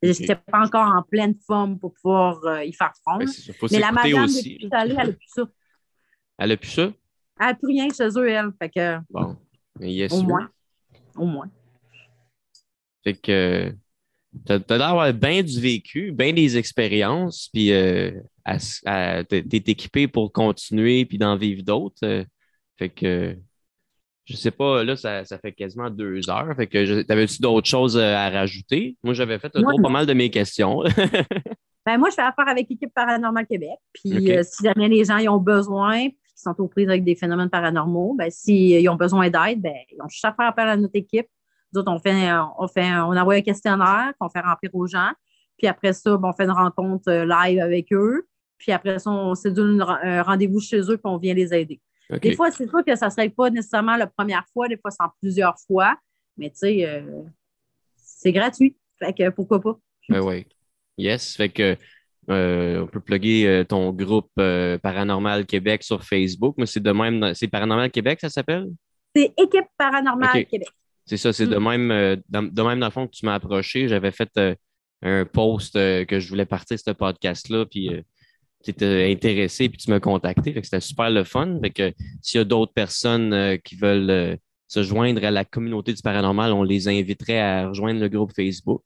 Je 0.01 0.09
n'étais 0.09 0.35
pas 0.35 0.65
encore 0.65 0.88
en 0.88 1.03
pleine 1.03 1.35
forme 1.45 1.80
pour 1.80 1.93
pouvoir 1.93 2.43
euh, 2.43 2.63
y 2.65 2.73
faire 2.73 2.93
front. 3.01 3.19
Mais, 3.71 3.80
la 3.80 3.91
madame 3.93 4.23
aussi, 4.26 4.57
elle 4.71 4.95
n'a 4.95 5.05
plus 5.05 5.27
ça. 5.27 5.43
Elle 6.39 6.49
n'a 6.49 6.57
plus 6.57 6.69
ça? 6.69 6.91
Elle 7.39 7.47
n'a 7.47 7.53
plus 7.53 7.67
rien 7.67 7.88
chez 7.89 8.09
eux, 8.17 8.30
elle. 8.30 8.51
Fait 8.61 8.69
que, 8.69 8.97
bon. 9.09 9.38
Mais 9.80 10.11
au 10.11 10.23
moins. 10.23 10.49
Au 11.20 11.26
moins. 11.26 11.50
Fait 13.04 13.14
que 13.14 13.74
tu 14.46 14.52
as, 14.52 14.58
l'air 14.58 14.78
d'avoir 14.78 15.14
bien 15.14 15.44
du 15.44 15.60
vécu, 15.60 16.12
bien 16.12 16.34
des 16.34 16.58
expériences, 16.58 17.50
puis 17.52 17.72
euh, 17.72 18.12
t'es 18.46 19.44
équipé 19.52 20.08
pour 20.08 20.32
continuer 20.32 21.06
puis 21.06 21.18
d'en 21.18 21.36
vivre 21.36 21.64
d'autres. 21.64 22.04
Euh, 22.04 22.24
fait 22.78 22.90
que 22.90 23.36
je 24.26 24.36
sais 24.36 24.52
pas, 24.52 24.84
là, 24.84 24.96
ça, 24.96 25.24
fait 25.26 25.52
quasiment 25.52 25.90
deux 25.90 26.30
heures. 26.30 26.56
Fait 26.56 26.68
que 26.68 27.02
t'avais-tu 27.02 27.41
d'autres 27.41 27.68
choses 27.68 27.98
euh, 27.98 28.16
à 28.16 28.30
rajouter? 28.30 28.96
Moi, 29.04 29.16
j'avais 29.16 29.40
fait 29.40 29.50
pas 29.50 29.90
mal 29.90 30.06
de 30.06 30.14
mes 30.14 30.30
questions. 30.30 30.84
ben, 31.86 31.98
moi, 31.98 32.10
je 32.12 32.16
fais 32.16 32.22
affaire 32.22 32.48
avec 32.48 32.70
l'équipe 32.70 32.94
Paranormal 32.94 33.48
Québec. 33.48 33.80
Puis 33.91 34.12
si 34.44 34.64
jamais 34.64 34.88
les 34.88 35.04
gens 35.06 35.18
y 35.18 35.28
ont 35.28 35.40
besoin, 35.40 36.10
qu'ils 36.40 36.52
sont 36.52 36.61
aux 36.61 36.68
prises 36.68 36.88
avec 36.88 37.03
des 37.03 37.16
phénomènes 37.16 37.49
paranormaux, 37.49 38.16
ben, 38.18 38.30
s'ils 38.30 38.88
ont 38.90 38.95
besoin 38.95 39.30
d'aide, 39.30 39.61
ben, 39.61 39.76
ils 39.91 40.02
ont 40.02 40.07
juste 40.07 40.26
à 40.26 40.34
faire 40.34 40.48
appel 40.48 40.68
à 40.68 40.78
notre 40.78 40.95
équipe. 40.95 41.28
Nous 41.74 41.82
autres, 41.82 41.91
on 41.91 41.99
fait, 41.99 42.32
on 42.57 42.68
fait, 42.68 42.91
on 42.94 43.16
envoie 43.16 43.36
un 43.36 43.41
questionnaire 43.41 44.14
qu'on 44.20 44.30
fait 44.30 44.40
remplir 44.40 44.74
aux 44.74 44.88
gens. 44.88 45.11
Puis 45.57 45.68
après 45.68 45.94
ça, 45.94 46.18
ben, 46.18 46.30
on 46.30 46.34
fait 46.34 46.45
une 46.45 46.52
rencontre 46.52 47.10
euh, 47.10 47.26
live 47.26 47.60
avec 47.60 47.91
eux. 47.94 48.28
Puis 48.57 48.72
après 48.72 48.99
ça, 48.99 49.11
on 49.11 49.34
donne 49.45 49.82
un 49.82 50.24
rendez-vous 50.24 50.60
chez 50.60 50.80
eux 50.80 50.98
puis 50.98 51.06
on 51.06 51.18
vient 51.18 51.34
les 51.34 51.53
aider. 51.53 51.80
Des 52.22 52.36
fois, 52.36 52.49
c'est 52.49 52.68
sûr 52.68 52.84
que 52.84 52.95
ça 52.95 53.06
ne 53.06 53.11
serait 53.11 53.30
pas 53.30 53.49
nécessairement 53.49 53.95
la 53.95 54.07
première 54.07 54.44
fois, 54.52 54.68
des 54.68 54.78
fois, 54.78 54.90
c'est 54.90 55.03
en 55.03 55.11
plusieurs 55.22 55.56
fois. 55.68 55.95
Mais 56.38 56.49
tu 56.49 56.57
sais, 56.57 56.90
euh, 56.90 57.22
c'est 57.95 58.32
gratuit. 58.32 58.76
Fait 58.98 59.14
que 59.14 59.30
pourquoi 59.30 59.61
pas? 59.61 59.78
Ben 60.10 60.22
oui. 60.22 60.45
Yes. 60.98 61.36
Fait 61.36 61.49
que 61.49 61.78
euh, 62.30 62.81
on 62.81 62.88
peut 62.88 62.99
plugger 62.99 63.64
ton 63.68 63.91
groupe 63.91 64.31
Paranormal 64.35 65.45
Québec 65.45 65.84
sur 65.84 66.03
Facebook. 66.03 66.56
Mais 66.57 66.65
c'est 66.65 66.80
de 66.80 66.91
même, 66.91 67.34
c'est 67.34 67.47
Paranormal 67.47 67.91
Québec, 67.91 68.19
ça 68.22 68.30
s'appelle? 68.30 68.68
C'est 69.15 69.34
Équipe 69.38 69.68
Paranormal 69.77 70.45
Québec. 70.45 70.69
C'est 71.10 71.18
ça, 71.18 71.34
c'est 71.34 71.47
de 71.47 71.57
mm. 71.57 71.68
même, 71.68 71.91
euh, 71.91 72.15
de 72.30 72.61
même 72.61 72.80
dans 72.80 72.85
le 72.85 72.91
fond 72.91 73.07
que 73.07 73.15
tu 73.15 73.26
m'as 73.26 73.34
approché. 73.34 73.88
J'avais 73.88 74.11
fait 74.11 74.30
euh, 74.38 74.53
un 75.01 75.26
post 75.26 75.76
euh, 75.76 76.06
que 76.06 76.19
je 76.19 76.30
voulais 76.30 76.45
partir 76.45 76.77
de 76.77 76.81
ce 76.85 76.91
podcast-là, 76.91 77.65
puis 77.65 77.89
tu 78.64 78.69
étais 78.69 79.11
intéressé, 79.11 79.69
puis 79.69 79.80
tu 79.80 79.89
m'as 79.89 79.99
contacté. 79.99 80.53
c'était 80.61 80.80
super 80.80 81.10
le 81.10 81.23
fun. 81.23 81.57
Fait 81.64 81.72
que 81.72 81.93
s'il 82.22 82.38
y 82.38 82.41
a 82.41 82.43
d'autres 82.43 82.73
personnes 82.73 83.57
qui 83.64 83.76
veulent 83.76 84.38
se 84.68 84.84
joindre 84.84 85.23
à 85.26 85.31
la 85.31 85.45
communauté 85.45 85.93
du 85.93 86.01
paranormal, 86.03 86.53
on 86.53 86.61
les 86.61 86.88
inviterait 86.88 87.39
à 87.39 87.69
rejoindre 87.69 87.99
le 87.99 88.07
groupe 88.07 88.31
Facebook. 88.35 88.84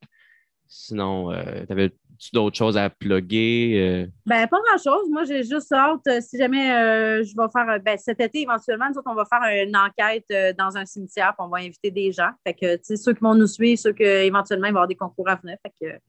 Sinon, 0.66 1.30
tu 1.34 1.74
avais 1.74 1.92
d'autres 2.32 2.58
choses 2.58 2.78
à 2.78 2.90
plugger? 2.90 3.74
Euh? 3.76 4.08
Ben, 4.26 4.48
pas 4.48 4.60
grand-chose. 4.62 5.10
Moi, 5.10 5.24
j'ai 5.26 5.44
juste 5.44 5.72
hâte, 5.72 6.02
euh, 6.08 6.22
si 6.22 6.38
jamais 6.38 6.72
euh, 6.72 7.24
je 7.24 7.34
vais 7.36 7.48
faire, 7.52 7.80
ben, 7.82 7.98
cet 7.98 8.22
été, 8.22 8.42
éventuellement, 8.42 8.90
nous 8.90 8.98
autres, 8.98 9.10
on 9.10 9.16
va 9.16 9.26
faire 9.26 9.66
une 9.66 9.76
enquête 9.76 10.26
dans 10.58 10.78
un 10.78 10.86
cimetière, 10.86 11.34
puis 11.38 11.46
on 11.46 11.50
va 11.50 11.58
inviter 11.58 11.92
des 11.92 12.12
gens. 12.12 12.30
Fait 12.46 12.54
que, 12.54 12.76
tu 12.76 12.84
sais, 12.84 12.96
ceux 12.98 13.14
qui 13.14 13.22
vont 13.22 13.36
nous 13.36 13.48
suivre, 13.48 13.80
ceux 13.80 13.94
qui, 13.94 14.04
éventuellement, 14.04 14.68
il 14.68 14.74
va 14.74 14.80
y 14.80 14.82
avoir 14.82 14.88
des 14.88 14.96
concours 14.96 15.30
à 15.30 15.36
venir. 15.36 15.58
Fait 15.64 15.74
que, 15.82 16.00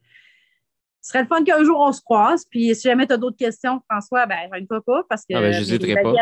ce 1.01 1.11
serait 1.11 1.23
le 1.23 1.29
fun 1.29 1.45
qu'un 1.45 1.63
jour 1.63 1.79
on 1.81 1.93
se 1.93 2.01
croise. 2.01 2.47
Puis 2.51 2.75
si 2.75 2.89
jamais 2.89 3.07
tu 3.07 3.13
as 3.13 3.19
d'autres 3.19 3.37
questions, 3.37 3.81
François, 3.91 4.25
ben, 4.25 4.49
ne 4.53 4.79
pas 4.79 5.03
parce 5.09 5.23
que. 5.23 5.35
Ah, 5.35 5.41
ben, 5.41 5.53
j'hésiterai 5.53 6.03
pas. 6.03 6.15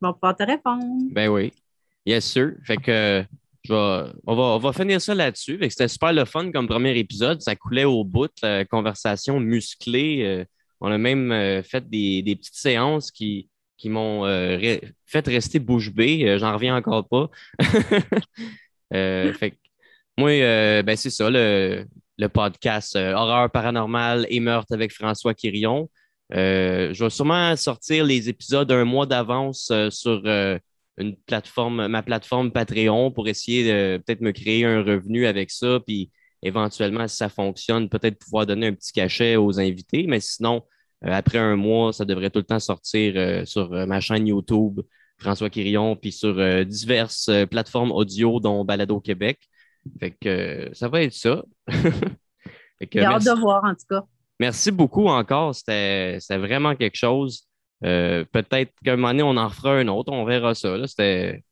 On 0.00 0.08
va 0.08 0.12
pouvoir 0.14 0.36
te 0.36 0.44
répondre. 0.44 0.84
Ben 1.10 1.28
oui. 1.28 1.52
Yes, 2.06 2.24
sir. 2.24 2.54
Fait 2.64 2.78
que 2.78 3.22
on, 3.70 4.58
va, 4.58 4.72
finir 4.72 5.00
ça 5.00 5.14
là-dessus. 5.14 5.58
C'était 5.68 5.88
super 5.88 6.12
le 6.12 6.24
fun 6.24 6.50
comme 6.50 6.66
premier 6.66 6.96
épisode. 6.98 7.40
Ça 7.40 7.56
coulait 7.56 7.84
au 7.84 8.04
bout, 8.04 8.30
la 8.42 8.64
conversation 8.64 9.40
musclée. 9.40 10.22
Euh, 10.24 10.44
on 10.80 10.90
a 10.90 10.98
même 10.98 11.30
euh, 11.30 11.62
fait 11.62 11.88
des, 11.88 12.22
petites 12.36 12.56
séances 12.56 13.10
qui, 13.10 13.48
qui 13.76 13.88
m'ont 13.88 14.26
euh, 14.26 14.78
fait 15.06 15.26
rester 15.26 15.58
bouche 15.58 15.92
bée. 15.92 16.38
J'en 16.38 16.54
reviens 16.54 16.76
encore 16.76 17.08
pas. 17.08 17.30
fait 18.92 19.54
moi, 20.18 20.30
ben 20.82 20.96
c'est 20.96 21.10
ça, 21.10 21.30
le, 21.30 21.86
podcast 22.32 22.96
Horreur 22.96 23.50
paranormale 23.50 24.26
et 24.28 24.40
meurtre 24.40 24.74
avec 24.74 24.92
François 24.92 25.34
Quirion. 25.34 25.88
je 26.30 26.98
vais 26.98 27.10
sûrement 27.10 27.56
sortir 27.56 28.04
les 28.04 28.28
épisodes 28.28 28.70
un 28.70 28.84
mois 28.84 29.06
d'avance 29.06 29.72
sur 29.90 30.22
une 30.98 31.16
plateforme, 31.16 31.86
ma 31.88 32.02
plateforme 32.02 32.52
Patreon 32.52 33.10
pour 33.10 33.28
essayer 33.28 33.64
de 33.64 34.02
peut-être 34.04 34.20
me 34.20 34.32
créer 34.32 34.64
un 34.64 34.82
revenu 34.82 35.26
avec 35.26 35.50
ça, 35.50 35.80
puis 35.86 36.10
éventuellement, 36.42 37.08
si 37.08 37.16
ça 37.16 37.28
fonctionne, 37.28 37.88
peut-être 37.88 38.18
pouvoir 38.18 38.46
donner 38.46 38.66
un 38.68 38.74
petit 38.74 38.92
cachet 38.92 39.36
aux 39.36 39.58
invités. 39.60 40.06
Mais 40.06 40.20
sinon, 40.20 40.62
euh, 41.04 41.12
après 41.12 41.38
un 41.38 41.56
mois, 41.56 41.92
ça 41.92 42.04
devrait 42.04 42.30
tout 42.30 42.40
le 42.40 42.44
temps 42.44 42.60
sortir 42.60 43.14
euh, 43.16 43.44
sur 43.44 43.72
euh, 43.72 43.86
ma 43.86 44.00
chaîne 44.00 44.26
YouTube, 44.26 44.80
François 45.18 45.50
Quirion, 45.50 45.96
puis 45.96 46.10
sur 46.10 46.34
diverses 46.66 47.30
plateformes 47.48 47.92
audio, 47.92 48.40
dont 48.40 48.64
Balado 48.64 49.00
Québec. 49.00 49.38
Fait 50.00 50.10
que 50.10 50.68
ça 50.72 50.88
va 50.88 51.02
être 51.02 51.14
ça. 51.14 51.44
J'ai 52.92 53.04
hâte 53.04 53.24
de 53.24 53.40
voir, 53.40 53.62
en 53.64 53.74
tout 53.74 53.86
cas. 53.88 54.02
Merci 54.40 54.72
beaucoup 54.72 55.06
encore. 55.06 55.54
C'était 55.54 56.18
vraiment 56.30 56.74
quelque 56.74 56.96
chose. 56.96 57.46
Euh, 57.84 58.24
peut-être 58.30 58.72
qu'à 58.84 58.92
un 58.92 58.96
moment 58.96 59.08
donné, 59.08 59.22
on 59.22 59.36
en 59.36 59.50
fera 59.50 59.74
un 59.74 59.88
autre, 59.88 60.12
on 60.12 60.24
verra 60.24 60.54
ça. 60.54 60.76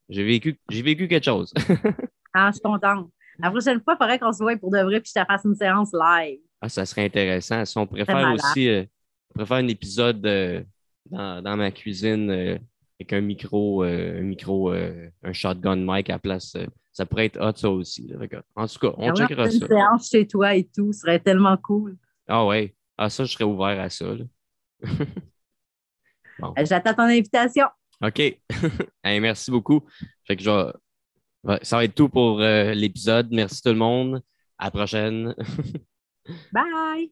J'ai 0.08 0.24
vécu, 0.24 0.58
vécu 0.68 1.08
quelque 1.08 1.24
chose. 1.24 1.52
ah, 2.34 2.48
je 2.48 2.52
suis 2.54 2.62
contente. 2.62 3.10
La 3.38 3.50
prochaine 3.50 3.80
fois, 3.80 3.94
il 3.94 3.96
faudrait 3.96 4.18
qu'on 4.18 4.32
se 4.32 4.42
voit 4.42 4.56
pour 4.56 4.70
de 4.70 4.78
vrai 4.78 5.00
puis 5.00 5.12
je 5.14 5.20
te 5.20 5.26
fasse 5.26 5.44
une 5.44 5.54
séance 5.54 5.92
live. 5.92 6.40
Ah, 6.60 6.68
ça 6.68 6.84
serait 6.84 7.06
intéressant. 7.06 7.64
Si 7.64 7.78
on 7.78 7.86
préfère 7.86 8.34
aussi 8.34 8.68
euh, 8.68 8.84
un 9.38 9.68
épisode 9.68 10.24
euh, 10.26 10.62
dans, 11.10 11.56
ma 11.56 11.70
cuisine 11.70 12.30
avec 12.30 13.12
un 13.12 13.20
micro, 13.22 13.82
un 13.82 14.20
micro, 14.20 14.72
un 14.72 15.32
shotgun 15.32 15.76
mic 15.76 16.10
à 16.10 16.18
place. 16.18 16.56
ça 16.92 17.06
pourrait 17.06 17.26
être 17.26 17.40
hot, 17.40 17.56
ça 17.56 17.70
aussi. 17.70 18.12
En 18.54 18.66
tout 18.66 18.78
cas, 18.78 18.92
on 18.98 19.14
checkera 19.14 19.50
ça. 19.50 19.56
Une 19.56 19.66
séance 19.66 20.10
chez 20.10 20.26
toi 20.26 20.54
et 20.54 20.64
tout, 20.64 20.92
ce 20.92 21.00
serait 21.00 21.18
tellement 21.18 21.56
cool. 21.56 21.96
Ah 22.28 22.44
ouais. 22.44 22.74
Ah, 22.98 23.08
ça, 23.08 23.24
je 23.24 23.32
serais 23.32 23.44
ouvert 23.44 23.80
à 23.80 23.88
ça. 23.88 24.04
Euh, 26.42 26.64
j'attends 26.64 26.94
ton 26.94 27.02
invitation. 27.02 27.66
OK. 28.02 28.38
merci 29.04 29.50
beaucoup. 29.50 29.84
Fait 30.26 30.36
que 30.36 30.42
ça 30.42 30.72
va 31.76 31.84
être 31.84 31.94
tout 31.94 32.08
pour 32.08 32.40
euh, 32.40 32.72
l'épisode. 32.74 33.28
Merci 33.30 33.62
tout 33.62 33.70
le 33.70 33.76
monde. 33.76 34.22
À 34.58 34.66
la 34.66 34.70
prochaine. 34.70 35.34
Bye. 36.52 37.10